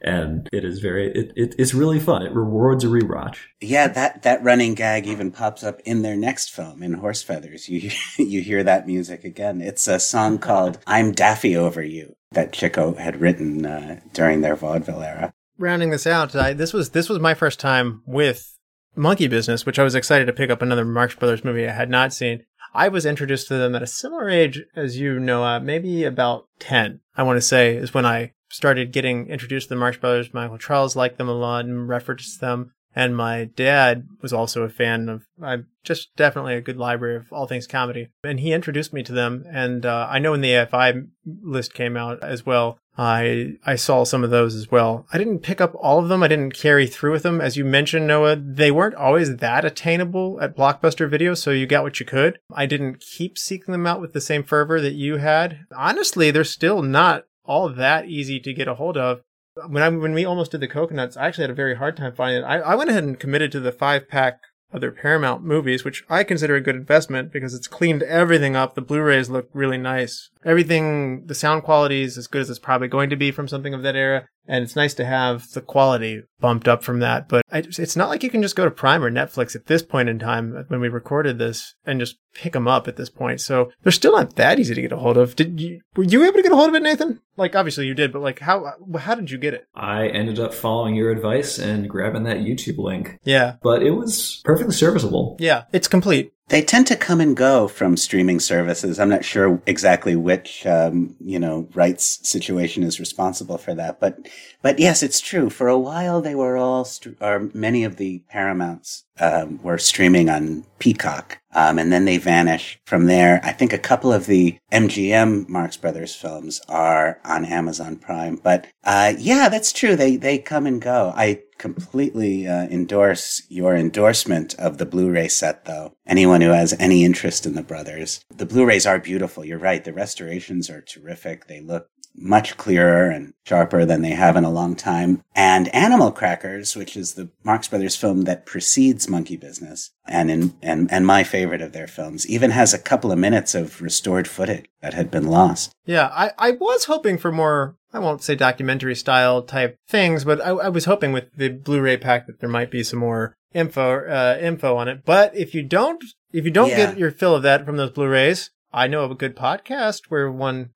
And 0.00 0.48
it 0.52 0.64
is 0.64 0.78
very, 0.78 1.10
it, 1.12 1.32
it, 1.34 1.54
it's 1.58 1.74
really 1.74 1.98
fun. 1.98 2.22
It 2.24 2.32
rewards 2.32 2.84
a 2.84 2.86
rewatch. 2.86 3.38
Yeah, 3.60 3.88
that, 3.88 4.22
that 4.22 4.44
running 4.44 4.74
gag 4.74 5.08
even 5.08 5.32
pops 5.32 5.64
up 5.64 5.80
in 5.80 6.02
their 6.02 6.14
next 6.16 6.52
film, 6.52 6.84
in 6.84 6.94
Horse 6.94 7.20
Feathers. 7.24 7.68
You 7.68 7.90
you 8.24 8.40
hear 8.40 8.62
that 8.62 8.86
music 8.86 9.24
again. 9.24 9.60
It's 9.60 9.88
a 9.88 9.98
song 9.98 10.38
called 10.38 10.78
"I'm 10.86 11.12
Daffy 11.12 11.56
Over 11.56 11.82
You" 11.82 12.14
that 12.32 12.52
Chico 12.52 12.94
had 12.94 13.20
written 13.20 13.66
uh, 13.66 14.00
during 14.12 14.40
their 14.40 14.54
vaudeville 14.54 15.02
era. 15.02 15.32
Rounding 15.58 15.90
this 15.90 16.06
out, 16.06 16.36
I, 16.36 16.52
this 16.52 16.72
was 16.72 16.90
this 16.90 17.08
was 17.08 17.18
my 17.18 17.34
first 17.34 17.58
time 17.58 18.02
with 18.06 18.56
Monkey 18.98 19.28
Business, 19.28 19.64
which 19.64 19.78
I 19.78 19.84
was 19.84 19.94
excited 19.94 20.26
to 20.26 20.32
pick 20.32 20.50
up 20.50 20.60
another 20.60 20.84
Marx 20.84 21.14
Brothers 21.14 21.44
movie 21.44 21.66
I 21.66 21.72
had 21.72 21.88
not 21.88 22.12
seen. 22.12 22.44
I 22.74 22.88
was 22.88 23.06
introduced 23.06 23.48
to 23.48 23.54
them 23.54 23.74
at 23.74 23.82
a 23.82 23.86
similar 23.86 24.28
age 24.28 24.62
as 24.76 24.98
you, 24.98 25.18
Noah, 25.18 25.60
maybe 25.60 26.04
about 26.04 26.48
10, 26.58 27.00
I 27.16 27.22
want 27.22 27.36
to 27.38 27.42
say, 27.42 27.76
is 27.76 27.94
when 27.94 28.04
I 28.04 28.32
started 28.50 28.92
getting 28.92 29.28
introduced 29.28 29.68
to 29.68 29.74
the 29.74 29.80
Marx 29.80 29.96
Brothers. 29.96 30.34
Michael 30.34 30.58
Charles 30.58 30.96
liked 30.96 31.18
them 31.18 31.28
a 31.28 31.32
lot 31.32 31.64
and 31.64 31.88
referenced 31.88 32.40
them. 32.40 32.72
And 32.94 33.16
my 33.16 33.44
dad 33.44 34.08
was 34.22 34.32
also 34.32 34.62
a 34.62 34.68
fan 34.68 35.08
of, 35.08 35.24
uh, 35.42 35.58
just 35.84 36.14
definitely 36.16 36.54
a 36.54 36.60
good 36.60 36.76
library 36.76 37.16
of 37.16 37.32
all 37.32 37.46
things 37.46 37.66
comedy. 37.66 38.08
And 38.24 38.40
he 38.40 38.52
introduced 38.52 38.92
me 38.92 39.02
to 39.04 39.12
them. 39.12 39.44
And 39.50 39.86
uh, 39.86 40.08
I 40.10 40.18
know 40.18 40.32
when 40.32 40.40
the 40.40 40.52
AFI 40.52 41.08
list 41.42 41.74
came 41.74 41.96
out 41.96 42.22
as 42.22 42.44
well, 42.44 42.78
I 42.98 43.52
I 43.64 43.76
saw 43.76 44.02
some 44.02 44.24
of 44.24 44.30
those 44.30 44.56
as 44.56 44.72
well. 44.72 45.06
I 45.12 45.18
didn't 45.18 45.38
pick 45.38 45.60
up 45.60 45.72
all 45.76 46.00
of 46.00 46.08
them. 46.08 46.24
I 46.24 46.28
didn't 46.28 46.52
carry 46.52 46.88
through 46.88 47.12
with 47.12 47.22
them. 47.22 47.40
As 47.40 47.56
you 47.56 47.64
mentioned, 47.64 48.08
Noah, 48.08 48.34
they 48.34 48.72
weren't 48.72 48.96
always 48.96 49.36
that 49.36 49.64
attainable 49.64 50.40
at 50.42 50.56
Blockbuster 50.56 51.08
Video, 51.08 51.34
so 51.34 51.52
you 51.52 51.66
got 51.66 51.84
what 51.84 52.00
you 52.00 52.06
could. 52.06 52.40
I 52.52 52.66
didn't 52.66 53.00
keep 53.00 53.38
seeking 53.38 53.70
them 53.70 53.86
out 53.86 54.00
with 54.00 54.14
the 54.14 54.20
same 54.20 54.42
fervor 54.42 54.80
that 54.80 54.94
you 54.94 55.18
had. 55.18 55.60
Honestly, 55.74 56.32
they're 56.32 56.42
still 56.42 56.82
not 56.82 57.24
all 57.44 57.68
that 57.68 58.06
easy 58.06 58.40
to 58.40 58.52
get 58.52 58.68
a 58.68 58.74
hold 58.74 58.96
of. 58.96 59.20
When 59.66 59.82
I 59.82 59.88
when 59.88 60.14
we 60.14 60.24
almost 60.24 60.52
did 60.52 60.60
the 60.60 60.68
cocoanuts, 60.68 61.16
I 61.16 61.26
actually 61.26 61.44
had 61.44 61.50
a 61.50 61.54
very 61.54 61.76
hard 61.76 61.96
time 61.96 62.14
finding 62.14 62.42
it. 62.42 62.46
I, 62.46 62.58
I 62.58 62.74
went 62.74 62.90
ahead 62.90 63.04
and 63.04 63.18
committed 63.18 63.52
to 63.52 63.60
the 63.60 63.72
five 63.72 64.08
pack 64.08 64.40
of 64.72 64.80
their 64.80 64.92
Paramount 64.92 65.42
movies, 65.42 65.84
which 65.84 66.04
I 66.10 66.24
consider 66.24 66.54
a 66.54 66.60
good 66.60 66.76
investment 66.76 67.32
because 67.32 67.54
it's 67.54 67.66
cleaned 67.66 68.02
everything 68.02 68.54
up. 68.54 68.74
The 68.74 68.82
Blu-rays 68.82 69.30
look 69.30 69.48
really 69.54 69.78
nice. 69.78 70.30
Everything, 70.44 71.26
the 71.26 71.34
sound 71.34 71.62
quality 71.62 72.02
is 72.02 72.16
as 72.18 72.26
good 72.26 72.40
as 72.42 72.50
it's 72.50 72.58
probably 72.58 72.88
going 72.88 73.10
to 73.10 73.16
be 73.16 73.30
from 73.30 73.48
something 73.48 73.74
of 73.74 73.82
that 73.82 73.96
era. 73.96 74.28
and 74.50 74.64
it's 74.64 74.76
nice 74.76 74.94
to 74.94 75.04
have 75.04 75.46
the 75.52 75.60
quality 75.60 76.22
bumped 76.40 76.66
up 76.66 76.82
from 76.82 77.00
that. 77.00 77.28
But 77.28 77.42
I, 77.52 77.58
it's 77.58 77.96
not 77.96 78.08
like 78.08 78.22
you 78.22 78.30
can 78.30 78.40
just 78.40 78.56
go 78.56 78.64
to 78.64 78.70
Prime 78.70 79.04
or 79.04 79.10
Netflix 79.10 79.54
at 79.54 79.66
this 79.66 79.82
point 79.82 80.08
in 80.08 80.18
time 80.18 80.56
uh, 80.56 80.62
when 80.68 80.80
we 80.80 80.88
recorded 80.88 81.38
this 81.38 81.74
and 81.84 82.00
just 82.00 82.16
pick 82.34 82.54
them 82.54 82.66
up 82.66 82.88
at 82.88 82.96
this 82.96 83.10
point. 83.10 83.40
So 83.42 83.70
they're 83.82 83.92
still 83.92 84.12
not 84.12 84.36
that 84.36 84.58
easy 84.58 84.74
to 84.74 84.80
get 84.80 84.92
a 84.92 84.96
hold 84.96 85.18
of. 85.18 85.36
Did 85.36 85.60
you 85.60 85.80
were 85.96 86.04
you 86.04 86.24
able 86.24 86.36
to 86.36 86.42
get 86.42 86.52
a 86.52 86.56
hold 86.56 86.70
of 86.70 86.74
it, 86.74 86.82
Nathan? 86.82 87.20
Like 87.36 87.54
obviously 87.54 87.86
you 87.86 87.94
did, 87.94 88.10
but 88.12 88.22
like 88.22 88.38
how 88.38 88.72
how 88.98 89.14
did 89.14 89.30
you 89.30 89.36
get 89.38 89.52
it? 89.54 89.66
I 89.74 90.08
ended 90.08 90.38
up 90.40 90.54
following 90.54 90.94
your 90.94 91.10
advice 91.10 91.58
and 91.58 91.88
grabbing 91.88 92.22
that 92.24 92.38
YouTube 92.38 92.78
link. 92.78 93.18
Yeah, 93.24 93.56
but 93.62 93.82
it 93.82 93.90
was 93.92 94.40
perfectly 94.44 94.74
serviceable. 94.74 95.36
Yeah, 95.38 95.64
it's 95.72 95.88
complete. 95.88 96.32
They 96.48 96.62
tend 96.62 96.86
to 96.86 96.96
come 96.96 97.20
and 97.20 97.36
go 97.36 97.68
from 97.68 97.96
streaming 97.96 98.40
services. 98.40 98.98
I'm 98.98 99.10
not 99.10 99.24
sure 99.24 99.60
exactly 99.66 100.16
which, 100.16 100.66
um, 100.66 101.14
you 101.20 101.38
know, 101.38 101.68
rights 101.74 102.20
situation 102.26 102.82
is 102.82 102.98
responsible 102.98 103.58
for 103.58 103.74
that, 103.74 104.00
but, 104.00 104.18
but 104.62 104.78
yes, 104.78 105.02
it's 105.02 105.20
true. 105.20 105.50
For 105.50 105.68
a 105.68 105.78
while, 105.78 106.22
they 106.22 106.34
were 106.34 106.56
all, 106.56 106.86
st- 106.86 107.18
or 107.20 107.50
many 107.52 107.84
of 107.84 107.96
the 107.96 108.22
Paramounts 108.30 109.04
um, 109.20 109.62
were 109.62 109.78
streaming 109.78 110.30
on 110.30 110.64
Peacock, 110.78 111.38
um, 111.52 111.78
and 111.78 111.92
then 111.92 112.06
they 112.06 112.18
vanish 112.18 112.80
from 112.86 113.06
there. 113.06 113.40
I 113.42 113.52
think 113.52 113.72
a 113.72 113.78
couple 113.78 114.12
of 114.12 114.26
the 114.26 114.58
MGM 114.72 115.48
Marx 115.48 115.76
Brothers 115.76 116.14
films 116.14 116.62
are 116.68 117.20
on 117.24 117.44
Amazon 117.44 117.96
Prime, 117.96 118.36
but 118.36 118.66
uh, 118.84 119.12
yeah, 119.18 119.48
that's 119.48 119.72
true. 119.72 119.96
They 119.96 120.16
they 120.16 120.38
come 120.38 120.66
and 120.66 120.80
go. 120.80 121.12
I 121.16 121.42
completely 121.58 122.46
uh, 122.46 122.64
endorse 122.68 123.42
your 123.48 123.74
endorsement 123.76 124.54
of 124.54 124.78
the 124.78 124.86
Blu-ray 124.86 125.28
set, 125.28 125.64
though. 125.64 125.94
Anyone 126.06 126.40
who 126.40 126.50
has 126.50 126.74
any 126.78 127.04
interest 127.04 127.44
in 127.44 127.54
the 127.54 127.62
brothers, 127.62 128.24
the 128.34 128.46
Blu-rays 128.46 128.86
are 128.86 128.98
beautiful. 128.98 129.44
You're 129.44 129.58
right. 129.58 129.84
The 129.84 129.92
restorations 129.92 130.70
are 130.70 130.80
terrific. 130.80 131.46
They 131.46 131.60
look 131.60 131.90
much 132.20 132.56
clearer 132.56 133.10
and 133.10 133.32
sharper 133.46 133.84
than 133.84 134.02
they 134.02 134.10
have 134.10 134.36
in 134.36 134.44
a 134.44 134.50
long 134.50 134.74
time. 134.74 135.22
And 135.34 135.74
Animal 135.74 136.10
Crackers, 136.10 136.76
which 136.76 136.96
is 136.96 137.14
the 137.14 137.30
Marx 137.44 137.68
Brothers 137.68 137.96
film 137.96 138.22
that 138.22 138.46
precedes 138.46 139.08
Monkey 139.08 139.36
Business, 139.36 139.90
and 140.06 140.30
in, 140.30 140.54
and 140.62 140.90
and 140.90 141.06
my 141.06 141.24
favorite 141.24 141.62
of 141.62 141.72
their 141.72 141.86
films, 141.86 142.26
even 142.28 142.50
has 142.50 142.74
a 142.74 142.78
couple 142.78 143.12
of 143.12 143.18
minutes 143.18 143.54
of 143.54 143.80
restored 143.80 144.28
footage 144.28 144.66
that 144.82 144.94
had 144.94 145.10
been 145.10 145.26
lost. 145.26 145.72
Yeah, 145.86 146.10
I, 146.12 146.32
I 146.38 146.50
was 146.52 146.84
hoping 146.84 147.18
for 147.18 147.32
more 147.32 147.76
I 147.92 148.00
won't 148.00 148.22
say 148.22 148.34
documentary 148.34 148.94
style 148.94 149.42
type 149.42 149.76
things, 149.88 150.24
but 150.24 150.40
I, 150.40 150.50
I 150.50 150.68
was 150.68 150.84
hoping 150.84 151.12
with 151.12 151.32
the 151.34 151.48
Blu-ray 151.48 151.96
pack 151.96 152.26
that 152.26 152.40
there 152.40 152.48
might 152.48 152.70
be 152.70 152.82
some 152.82 152.98
more 152.98 153.34
info 153.54 154.06
uh, 154.06 154.38
info 154.40 154.76
on 154.76 154.88
it. 154.88 155.04
But 155.04 155.36
if 155.36 155.54
you 155.54 155.62
don't 155.62 156.02
if 156.32 156.44
you 156.44 156.50
don't 156.50 156.70
yeah. 156.70 156.86
get 156.86 156.98
your 156.98 157.10
fill 157.10 157.34
of 157.34 157.42
that 157.44 157.64
from 157.64 157.76
those 157.76 157.90
Blu-rays, 157.90 158.50
I 158.72 158.86
know 158.86 159.02
of 159.02 159.10
a 159.10 159.16
good 159.16 159.34
podcast 159.34 160.02
where 160.08 160.30
one 160.30 160.70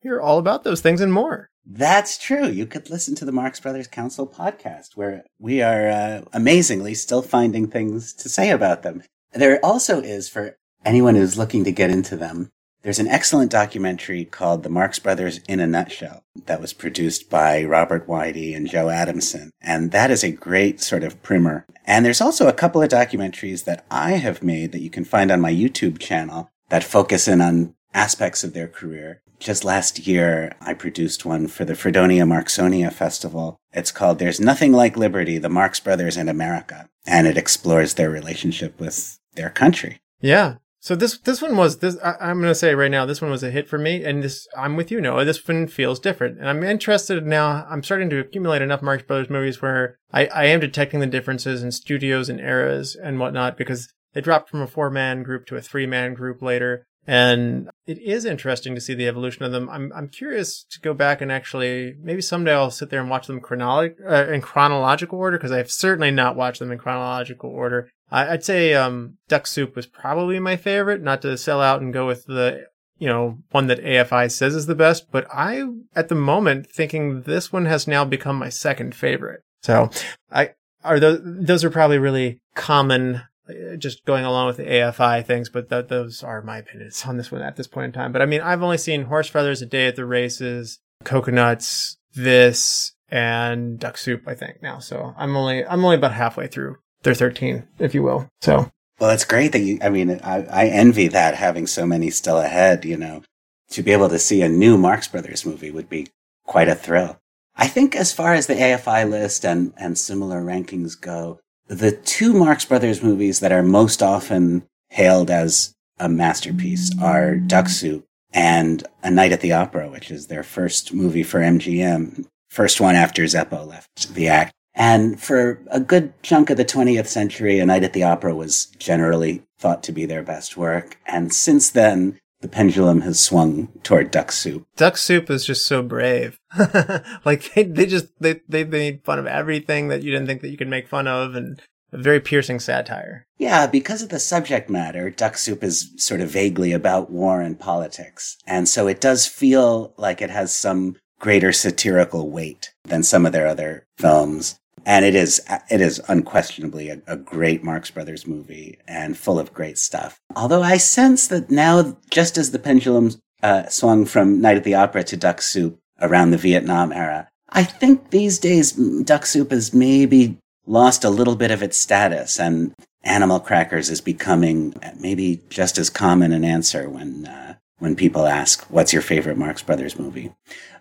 hear 0.00 0.20
all 0.20 0.38
about 0.38 0.64
those 0.64 0.80
things 0.80 1.00
and 1.00 1.12
more. 1.12 1.50
That's 1.66 2.16
true. 2.16 2.48
You 2.48 2.66
could 2.66 2.88
listen 2.88 3.14
to 3.16 3.24
the 3.24 3.32
Marx 3.32 3.60
Brothers 3.60 3.88
Council 3.88 4.26
podcast, 4.26 4.96
where 4.96 5.24
we 5.38 5.60
are 5.60 5.88
uh, 5.88 6.22
amazingly 6.32 6.94
still 6.94 7.22
finding 7.22 7.68
things 7.68 8.14
to 8.14 8.28
say 8.28 8.50
about 8.50 8.82
them. 8.82 9.02
There 9.32 9.62
also 9.64 10.00
is 10.00 10.28
for 10.28 10.56
anyone 10.84 11.14
who's 11.14 11.36
looking 11.36 11.64
to 11.64 11.72
get 11.72 11.90
into 11.90 12.16
them. 12.16 12.50
There's 12.82 13.00
an 13.00 13.08
excellent 13.08 13.50
documentary 13.50 14.24
called 14.24 14.62
The 14.62 14.70
Marx 14.70 14.98
Brothers 14.98 15.40
in 15.48 15.58
a 15.58 15.66
Nutshell 15.66 16.22
that 16.46 16.60
was 16.60 16.72
produced 16.72 17.28
by 17.28 17.64
Robert 17.64 18.06
Weide 18.06 18.56
and 18.56 18.68
Joe 18.68 18.88
Adamson. 18.88 19.50
And 19.60 19.90
that 19.90 20.10
is 20.12 20.22
a 20.22 20.30
great 20.30 20.80
sort 20.80 21.02
of 21.02 21.20
primer. 21.22 21.66
And 21.84 22.06
there's 22.06 22.20
also 22.20 22.46
a 22.46 22.52
couple 22.52 22.80
of 22.80 22.88
documentaries 22.88 23.64
that 23.64 23.84
I 23.90 24.12
have 24.12 24.44
made 24.44 24.72
that 24.72 24.80
you 24.80 24.90
can 24.90 25.04
find 25.04 25.30
on 25.30 25.40
my 25.40 25.52
YouTube 25.52 25.98
channel 25.98 26.50
that 26.68 26.84
focus 26.84 27.26
in 27.26 27.40
on 27.40 27.74
aspects 27.94 28.44
of 28.44 28.54
their 28.54 28.68
career. 28.68 29.22
Just 29.38 29.64
last 29.64 30.06
year, 30.06 30.52
I 30.60 30.74
produced 30.74 31.24
one 31.24 31.46
for 31.46 31.64
the 31.64 31.76
Fredonia 31.76 32.24
Marxonia 32.24 32.92
Festival. 32.92 33.56
It's 33.72 33.92
called 33.92 34.18
There's 34.18 34.40
Nothing 34.40 34.72
Like 34.72 34.96
Liberty, 34.96 35.38
the 35.38 35.48
Marx 35.48 35.78
Brothers 35.78 36.16
in 36.16 36.28
America. 36.28 36.88
And 37.06 37.26
it 37.26 37.38
explores 37.38 37.94
their 37.94 38.10
relationship 38.10 38.78
with 38.80 39.18
their 39.34 39.50
country. 39.50 40.00
Yeah. 40.20 40.56
So 40.80 40.94
this 40.94 41.18
this 41.18 41.42
one 41.42 41.56
was 41.56 41.78
this 41.78 41.96
I, 42.04 42.30
am 42.30 42.38
going 42.38 42.50
to 42.50 42.54
say 42.54 42.74
right 42.74 42.90
now 42.90 43.04
this 43.04 43.20
one 43.20 43.32
was 43.32 43.42
a 43.42 43.50
hit 43.50 43.68
for 43.68 43.78
me 43.78 44.04
and 44.04 44.22
this 44.22 44.46
I'm 44.56 44.76
with 44.76 44.92
you 44.92 45.00
Noah 45.00 45.24
this 45.24 45.46
one 45.46 45.66
feels 45.66 45.98
different 45.98 46.38
and 46.38 46.48
I'm 46.48 46.62
interested 46.62 47.26
now 47.26 47.66
I'm 47.68 47.82
starting 47.82 48.08
to 48.10 48.20
accumulate 48.20 48.62
enough 48.62 48.80
Marx 48.80 49.02
Brothers 49.02 49.28
movies 49.28 49.60
where 49.60 49.98
I, 50.12 50.26
I 50.26 50.44
am 50.44 50.60
detecting 50.60 51.00
the 51.00 51.06
differences 51.06 51.64
in 51.64 51.72
studios 51.72 52.28
and 52.28 52.38
eras 52.38 52.94
and 52.94 53.18
whatnot 53.18 53.58
because 53.58 53.92
they 54.14 54.20
dropped 54.20 54.50
from 54.50 54.62
a 54.62 54.68
four 54.68 54.88
man 54.88 55.24
group 55.24 55.46
to 55.46 55.56
a 55.56 55.60
three 55.60 55.86
man 55.86 56.14
group 56.14 56.42
later 56.42 56.86
and 57.06 57.70
it 57.86 57.98
is 57.98 58.24
interesting 58.24 58.74
to 58.74 58.80
see 58.80 58.94
the 58.94 59.08
evolution 59.08 59.44
of 59.44 59.52
them. 59.52 59.68
I'm 59.70 59.92
I'm 59.94 60.08
curious 60.08 60.64
to 60.64 60.80
go 60.80 60.92
back 60.92 61.20
and 61.20 61.32
actually 61.32 61.94
maybe 62.00 62.20
someday 62.20 62.52
I'll 62.52 62.70
sit 62.70 62.90
there 62.90 63.00
and 63.00 63.08
watch 63.08 63.26
them 63.26 63.40
chronolog- 63.40 63.96
uh, 64.06 64.30
in 64.30 64.40
chronological 64.40 65.18
order 65.18 65.38
because 65.38 65.52
I've 65.52 65.70
certainly 65.70 66.10
not 66.10 66.36
watched 66.36 66.58
them 66.58 66.70
in 66.70 66.78
chronological 66.78 67.50
order. 67.50 67.90
I, 68.10 68.30
would 68.30 68.44
say 68.44 68.74
um, 68.74 69.18
Duck 69.28 69.46
Soup 69.46 69.74
was 69.76 69.86
probably 69.86 70.38
my 70.38 70.56
favorite. 70.56 71.02
Not 71.02 71.22
to 71.22 71.38
sell 71.38 71.60
out 71.60 71.80
and 71.80 71.92
go 71.92 72.06
with 72.06 72.26
the 72.26 72.66
you 72.98 73.08
know 73.08 73.38
one 73.50 73.68
that 73.68 73.82
AFI 73.82 74.30
says 74.30 74.54
is 74.54 74.66
the 74.66 74.74
best, 74.74 75.10
but 75.10 75.26
I 75.32 75.64
at 75.96 76.08
the 76.08 76.14
moment 76.14 76.70
thinking 76.70 77.22
this 77.22 77.52
one 77.52 77.66
has 77.66 77.86
now 77.86 78.04
become 78.04 78.36
my 78.36 78.48
second 78.48 78.94
favorite. 78.94 79.42
So 79.62 79.90
I 80.30 80.50
are 80.84 81.00
those 81.00 81.20
those 81.22 81.64
are 81.64 81.70
probably 81.70 81.98
really 81.98 82.40
common 82.54 83.22
Uh, 83.48 83.76
just 83.76 84.04
going 84.04 84.24
along 84.24 84.46
with 84.46 84.56
the 84.56 84.64
AFI 84.64 85.24
things, 85.24 85.48
but 85.48 85.70
th- 85.70 85.88
those 85.88 86.22
are 86.22 86.42
my 86.42 86.58
opinions 86.58 87.04
on 87.06 87.16
this 87.16 87.32
one 87.32 87.42
at 87.42 87.56
this 87.56 87.66
point 87.66 87.86
in 87.86 87.92
time. 87.92 88.12
But 88.12 88.22
I 88.22 88.26
mean, 88.26 88.40
I've 88.40 88.62
only 88.62 88.78
seen 88.78 89.04
Horse 89.04 89.28
Feathers, 89.28 89.62
A 89.62 89.66
Day 89.66 89.86
at 89.86 89.96
the 89.96 90.04
Races, 90.04 90.80
cocoanuts, 91.04 91.96
this, 92.14 92.92
and 93.08 93.78
Duck 93.78 93.96
Soup, 93.96 94.22
I 94.26 94.34
think 94.34 94.62
now. 94.62 94.78
So 94.78 95.14
I'm 95.16 95.36
only, 95.36 95.64
I'm 95.64 95.84
only 95.84 95.96
about 95.96 96.12
halfway 96.12 96.46
through 96.46 96.76
their 97.02 97.14
13, 97.14 97.66
if 97.78 97.94
you 97.94 98.02
will. 98.02 98.28
So. 98.42 98.70
Well, 99.00 99.10
it's 99.10 99.24
great 99.24 99.52
that 99.52 99.60
you, 99.60 99.78
I 99.80 99.90
mean, 99.90 100.20
I, 100.24 100.42
I 100.42 100.66
envy 100.66 101.06
that 101.08 101.36
having 101.36 101.68
so 101.68 101.86
many 101.86 102.10
still 102.10 102.40
ahead, 102.40 102.84
you 102.84 102.96
know, 102.96 103.22
to 103.70 103.82
be 103.82 103.92
able 103.92 104.08
to 104.08 104.18
see 104.18 104.42
a 104.42 104.48
new 104.48 104.76
Marx 104.76 105.06
Brothers 105.06 105.46
movie 105.46 105.70
would 105.70 105.88
be 105.88 106.08
quite 106.44 106.68
a 106.68 106.74
thrill. 106.74 107.18
I 107.56 107.68
think 107.68 107.94
as 107.94 108.12
far 108.12 108.34
as 108.34 108.46
the 108.48 108.54
AFI 108.54 109.08
list 109.08 109.44
and, 109.44 109.72
and 109.76 109.96
similar 109.96 110.42
rankings 110.42 111.00
go, 111.00 111.38
the 111.68 111.92
two 111.92 112.32
Marx 112.32 112.64
Brothers 112.64 113.02
movies 113.02 113.40
that 113.40 113.52
are 113.52 113.62
most 113.62 114.02
often 114.02 114.64
hailed 114.88 115.30
as 115.30 115.74
a 115.98 116.08
masterpiece 116.08 116.90
are 117.00 117.36
Duck 117.36 117.68
Soup 117.68 118.04
and 118.32 118.86
A 119.02 119.10
Night 119.10 119.32
at 119.32 119.40
the 119.40 119.52
Opera, 119.52 119.88
which 119.88 120.10
is 120.10 120.26
their 120.26 120.42
first 120.42 120.92
movie 120.92 121.22
for 121.22 121.40
MGM, 121.40 122.26
first 122.48 122.80
one 122.80 122.94
after 122.94 123.22
Zeppo 123.24 123.66
left 123.66 124.14
the 124.14 124.28
act. 124.28 124.52
And 124.74 125.20
for 125.20 125.60
a 125.70 125.80
good 125.80 126.12
chunk 126.22 126.50
of 126.50 126.56
the 126.56 126.64
20th 126.64 127.08
century, 127.08 127.58
A 127.58 127.66
Night 127.66 127.84
at 127.84 127.92
the 127.92 128.04
Opera 128.04 128.34
was 128.34 128.66
generally 128.78 129.42
thought 129.58 129.82
to 129.84 129.92
be 129.92 130.06
their 130.06 130.22
best 130.22 130.56
work. 130.56 130.98
And 131.06 131.34
since 131.34 131.70
then, 131.70 132.18
the 132.40 132.48
pendulum 132.48 133.00
has 133.02 133.18
swung 133.18 133.68
toward 133.82 134.10
duck 134.10 134.30
soup. 134.32 134.66
Duck 134.76 134.96
soup 134.96 135.30
is 135.30 135.44
just 135.44 135.66
so 135.66 135.82
brave. 135.82 136.38
like 137.24 137.52
they, 137.54 137.64
they 137.64 137.86
just 137.86 138.08
they 138.20 138.40
they 138.48 138.64
made 138.64 139.04
fun 139.04 139.18
of 139.18 139.26
everything 139.26 139.88
that 139.88 140.02
you 140.02 140.12
didn't 140.12 140.26
think 140.26 140.42
that 140.42 140.50
you 140.50 140.56
could 140.56 140.68
make 140.68 140.88
fun 140.88 141.06
of, 141.06 141.34
and 141.34 141.60
a 141.92 141.98
very 141.98 142.20
piercing 142.20 142.60
satire. 142.60 143.26
Yeah, 143.38 143.66
because 143.66 144.02
of 144.02 144.10
the 144.10 144.20
subject 144.20 144.68
matter, 144.68 145.10
Duck 145.10 145.36
Soup 145.36 145.62
is 145.64 145.90
sort 145.96 146.20
of 146.20 146.30
vaguely 146.30 146.72
about 146.72 147.10
war 147.10 147.40
and 147.40 147.58
politics, 147.58 148.36
and 148.46 148.68
so 148.68 148.86
it 148.86 149.00
does 149.00 149.26
feel 149.26 149.94
like 149.96 150.22
it 150.22 150.30
has 150.30 150.54
some 150.54 150.96
greater 151.18 151.52
satirical 151.52 152.30
weight 152.30 152.72
than 152.84 153.02
some 153.02 153.26
of 153.26 153.32
their 153.32 153.48
other 153.48 153.86
films 153.96 154.60
and 154.86 155.04
it 155.04 155.14
is 155.14 155.40
it 155.70 155.80
is 155.80 156.00
unquestionably 156.08 156.90
a, 156.90 157.00
a, 157.06 157.16
great 157.16 157.62
Marx 157.64 157.90
Brothers 157.90 158.26
movie 158.26 158.78
and 158.86 159.16
full 159.16 159.38
of 159.38 159.52
great 159.52 159.78
stuff. 159.78 160.20
Although 160.36 160.62
I 160.62 160.76
sense 160.76 161.26
that 161.28 161.50
now, 161.50 161.96
just 162.10 162.38
as 162.38 162.50
the 162.50 162.58
pendulum 162.58 163.12
uh, 163.42 163.68
swung 163.68 164.04
from 164.04 164.40
Night 164.40 164.56
at 164.56 164.64
the 164.64 164.74
Opera 164.74 165.04
to 165.04 165.16
Duck 165.16 165.42
Soup 165.42 165.78
around 166.00 166.30
the 166.30 166.36
Vietnam 166.36 166.92
era, 166.92 167.28
I 167.50 167.64
think 167.64 168.10
these 168.10 168.38
days 168.38 168.72
Duck 168.72 169.26
Soup 169.26 169.50
has 169.50 169.72
maybe 169.72 170.38
lost 170.66 171.04
a 171.04 171.10
little 171.10 171.36
bit 171.36 171.50
of 171.50 171.62
its 171.62 171.78
status, 171.78 172.38
and 172.38 172.74
Animal 173.02 173.40
Crackers 173.40 173.90
is 173.90 174.00
becoming 174.00 174.74
maybe 175.00 175.40
just 175.48 175.78
as 175.78 175.90
common 175.90 176.32
an 176.32 176.44
answer 176.44 176.88
when 176.88 177.26
uh, 177.26 177.54
when 177.78 177.96
people 177.96 178.26
ask, 178.26 178.64
"What's 178.64 178.92
your 178.92 179.02
favorite 179.02 179.38
Marx 179.38 179.62
Brothers 179.62 179.98
movie?" 179.98 180.32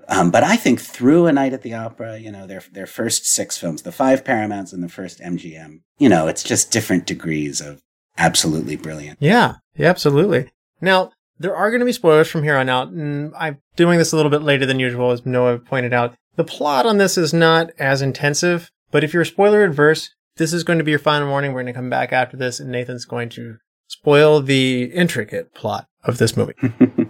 Um, 0.10 0.32
but 0.32 0.43
I 0.43 0.56
think 0.56 0.80
through 0.80 1.28
A 1.28 1.34
Night 1.34 1.54
at 1.54 1.63
the 1.63 1.74
Opera, 1.74 2.17
you 2.17 2.32
know, 2.32 2.48
their 2.48 2.63
their 2.72 2.86
first 2.86 3.26
six 3.26 3.58
films, 3.58 3.82
the 3.82 3.91
five 3.91 4.24
Paramounts 4.24 4.72
and 4.74 4.82
the 4.84 4.89
first 4.89 5.20
MGM, 5.20 5.82
you 5.98 6.10
know, 6.10 6.28
it's 6.28 6.43
just 6.43 6.72
different 6.72 7.06
degrees 7.06 7.60
of 7.60 7.82
absolutely 8.17 8.76
brilliant. 8.76 9.17
Yeah, 9.22 9.56
yeah, 9.76 9.89
absolutely. 9.89 10.50
Now, 10.80 11.12
there 11.39 11.56
are 11.56 11.70
going 11.70 11.80
to 11.80 11.86
be 11.86 11.91
spoilers 11.91 12.30
from 12.30 12.43
here 12.43 12.56
on 12.56 12.70
out, 12.70 12.89
and 12.89 13.34
I'm 13.38 13.60
doing 13.76 13.98
this 13.98 14.13
a 14.13 14.15
little 14.15 14.32
bit 14.32 14.41
later 14.41 14.65
than 14.65 14.80
usual, 14.80 15.12
as 15.12 15.26
Noah 15.26 15.60
pointed 15.60 15.93
out. 15.93 16.15
The 16.36 16.43
plot 16.43 16.86
on 16.86 16.98
this 16.98 17.17
is 17.17 17.34
not 17.34 17.72
as 17.78 18.02
intensive, 18.02 18.72
but 18.91 19.04
if 19.04 19.13
you're 19.13 19.26
spoiler 19.26 19.63
adverse, 19.63 20.12
this 20.38 20.54
is 20.54 20.63
going 20.63 20.80
to 20.80 20.86
be 20.86 20.91
your 20.91 21.00
final 21.00 21.30
warning. 21.30 21.52
We're 21.52 21.63
going 21.63 21.74
to 21.74 21.80
come 21.80 21.89
back 21.89 22.13
after 22.13 22.38
this, 22.38 22.60
and 22.60 22.72
Nathan's 22.72 23.06
going 23.06 23.30
to 23.30 23.58
spoil 23.88 24.41
the 24.41 24.84
intricate 24.84 25.54
plot 25.54 25.88
of 26.04 26.17
this 26.17 26.38
movie. 26.38 26.54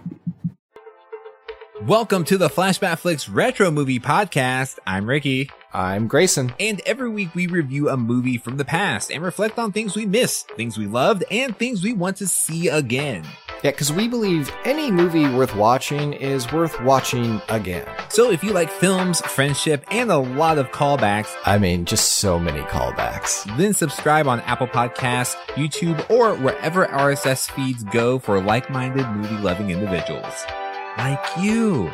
Welcome 1.82 2.24
to 2.24 2.36
the 2.36 2.48
Flashback 2.48 2.98
Flicks 2.98 3.28
Retro 3.28 3.70
Movie 3.70 4.00
Podcast. 4.00 4.80
I'm 4.84 5.08
Ricky. 5.08 5.48
I'm 5.72 6.08
Grayson. 6.08 6.52
And 6.58 6.80
every 6.84 7.08
week 7.08 7.36
we 7.36 7.46
review 7.46 7.88
a 7.88 7.96
movie 7.96 8.36
from 8.36 8.56
the 8.56 8.64
past 8.64 9.12
and 9.12 9.22
reflect 9.22 9.60
on 9.60 9.70
things 9.70 9.94
we 9.94 10.04
missed, 10.04 10.50
things 10.50 10.76
we 10.76 10.86
loved, 10.86 11.22
and 11.30 11.56
things 11.56 11.84
we 11.84 11.92
want 11.92 12.16
to 12.16 12.26
see 12.26 12.66
again. 12.66 13.24
Yeah, 13.62 13.70
because 13.70 13.92
we 13.92 14.08
believe 14.08 14.52
any 14.64 14.90
movie 14.90 15.28
worth 15.28 15.54
watching 15.54 16.14
is 16.14 16.50
worth 16.52 16.80
watching 16.82 17.40
again. 17.48 17.86
So 18.08 18.32
if 18.32 18.42
you 18.42 18.52
like 18.52 18.70
films, 18.70 19.20
friendship, 19.20 19.84
and 19.92 20.10
a 20.10 20.18
lot 20.18 20.58
of 20.58 20.72
callbacks, 20.72 21.32
I 21.46 21.58
mean, 21.58 21.84
just 21.84 22.14
so 22.14 22.40
many 22.40 22.60
callbacks. 22.62 23.44
then 23.56 23.72
subscribe 23.72 24.26
on 24.26 24.40
Apple 24.40 24.66
Podcasts, 24.66 25.36
YouTube, 25.54 26.10
or 26.10 26.34
wherever 26.34 26.86
RSS 26.86 27.48
feeds 27.52 27.84
go 27.84 28.18
for 28.18 28.42
like-minded 28.42 29.06
movie-loving 29.10 29.70
individuals. 29.70 30.44
Like 30.98 31.24
you. 31.38 31.90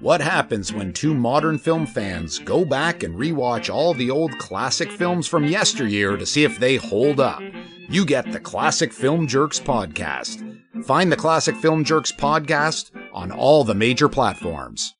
What 0.00 0.22
happens 0.22 0.72
when 0.72 0.94
two 0.94 1.14
modern 1.14 1.58
film 1.58 1.86
fans 1.86 2.38
go 2.38 2.64
back 2.64 3.02
and 3.02 3.14
rewatch 3.14 3.72
all 3.72 3.92
the 3.92 4.10
old 4.10 4.38
classic 4.38 4.90
films 4.90 5.28
from 5.28 5.44
yesteryear 5.44 6.16
to 6.16 6.24
see 6.24 6.44
if 6.44 6.58
they 6.58 6.76
hold 6.76 7.20
up? 7.20 7.42
You 7.90 8.06
get 8.06 8.32
the 8.32 8.40
Classic 8.40 8.90
Film 8.90 9.26
Jerks 9.26 9.60
podcast. 9.60 10.60
Find 10.86 11.12
the 11.12 11.16
Classic 11.16 11.54
Film 11.56 11.84
Jerks 11.84 12.10
podcast 12.10 12.90
on 13.12 13.30
all 13.30 13.62
the 13.62 13.74
major 13.74 14.08
platforms. 14.08 14.94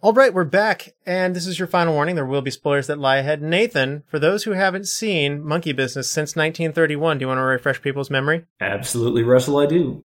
All 0.00 0.12
right, 0.12 0.32
we're 0.32 0.44
back, 0.44 0.94
and 1.04 1.34
this 1.34 1.48
is 1.48 1.58
your 1.58 1.66
final 1.66 1.94
warning. 1.94 2.14
There 2.14 2.24
will 2.24 2.40
be 2.40 2.52
spoilers 2.52 2.86
that 2.86 3.00
lie 3.00 3.16
ahead. 3.16 3.42
Nathan, 3.42 4.04
for 4.06 4.20
those 4.20 4.44
who 4.44 4.52
haven't 4.52 4.86
seen 4.86 5.44
Monkey 5.44 5.72
Business 5.72 6.08
since 6.08 6.36
1931, 6.36 7.18
do 7.18 7.24
you 7.24 7.26
want 7.26 7.38
to 7.38 7.42
refresh 7.42 7.82
people's 7.82 8.08
memory? 8.08 8.44
Absolutely, 8.60 9.24
Russell, 9.24 9.58
I 9.58 9.66
do. 9.66 10.04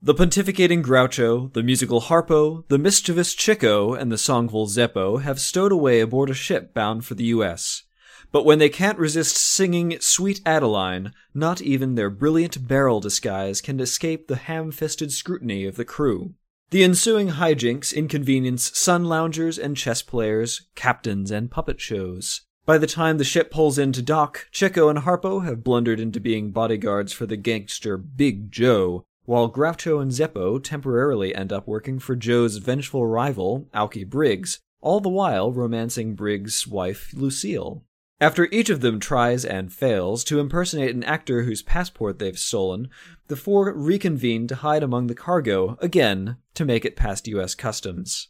The 0.00 0.14
pontificating 0.14 0.80
Groucho, 0.80 1.52
the 1.54 1.62
musical 1.64 2.02
Harpo, 2.02 2.64
the 2.68 2.78
mischievous 2.78 3.34
Chico, 3.34 3.94
and 3.94 4.12
the 4.12 4.16
songful 4.16 4.68
Zeppo 4.68 5.20
have 5.22 5.40
stowed 5.40 5.72
away 5.72 5.98
aboard 5.98 6.30
a 6.30 6.34
ship 6.34 6.72
bound 6.72 7.04
for 7.04 7.16
the 7.16 7.24
U.S. 7.24 7.82
But 8.30 8.44
when 8.44 8.60
they 8.60 8.68
can't 8.68 8.98
resist 8.98 9.36
singing 9.36 9.98
Sweet 10.00 10.40
Adeline, 10.46 11.12
not 11.34 11.60
even 11.60 11.96
their 11.96 12.10
brilliant 12.10 12.68
barrel 12.68 13.00
disguise 13.00 13.60
can 13.60 13.80
escape 13.80 14.28
the 14.28 14.36
ham 14.36 14.70
fisted 14.70 15.10
scrutiny 15.10 15.66
of 15.66 15.74
the 15.74 15.84
crew. 15.84 16.34
The 16.70 16.84
ensuing 16.84 17.30
hijinks 17.30 17.92
inconvenience 17.92 18.78
sun 18.78 19.06
loungers 19.06 19.58
and 19.58 19.76
chess 19.76 20.02
players, 20.02 20.68
captains 20.76 21.32
and 21.32 21.50
puppet 21.50 21.80
shows. 21.80 22.42
By 22.64 22.78
the 22.78 22.86
time 22.86 23.18
the 23.18 23.24
ship 23.24 23.50
pulls 23.50 23.78
into 23.78 24.02
dock, 24.02 24.46
Chico 24.52 24.90
and 24.90 25.00
Harpo 25.00 25.44
have 25.44 25.64
blundered 25.64 25.98
into 25.98 26.20
being 26.20 26.52
bodyguards 26.52 27.12
for 27.12 27.24
the 27.24 27.38
gangster 27.38 27.96
Big 27.96 28.52
Joe, 28.52 29.06
while 29.28 29.52
Groucho 29.52 30.00
and 30.00 30.10
Zeppo 30.10 30.58
temporarily 30.58 31.34
end 31.34 31.52
up 31.52 31.68
working 31.68 31.98
for 31.98 32.16
Joe's 32.16 32.56
vengeful 32.56 33.06
rival, 33.06 33.68
Alky 33.74 34.08
Briggs, 34.08 34.60
all 34.80 35.00
the 35.00 35.10
while 35.10 35.52
romancing 35.52 36.14
Briggs' 36.14 36.66
wife, 36.66 37.12
Lucille. 37.12 37.84
After 38.22 38.48
each 38.50 38.70
of 38.70 38.80
them 38.80 38.98
tries 38.98 39.44
and 39.44 39.70
fails 39.70 40.24
to 40.24 40.40
impersonate 40.40 40.94
an 40.94 41.04
actor 41.04 41.42
whose 41.42 41.60
passport 41.60 42.18
they've 42.18 42.38
stolen, 42.38 42.88
the 43.26 43.36
four 43.36 43.70
reconvene 43.76 44.46
to 44.46 44.54
hide 44.54 44.82
among 44.82 45.08
the 45.08 45.14
cargo, 45.14 45.76
again, 45.82 46.38
to 46.54 46.64
make 46.64 46.86
it 46.86 46.96
past 46.96 47.28
U.S. 47.28 47.54
Customs. 47.54 48.28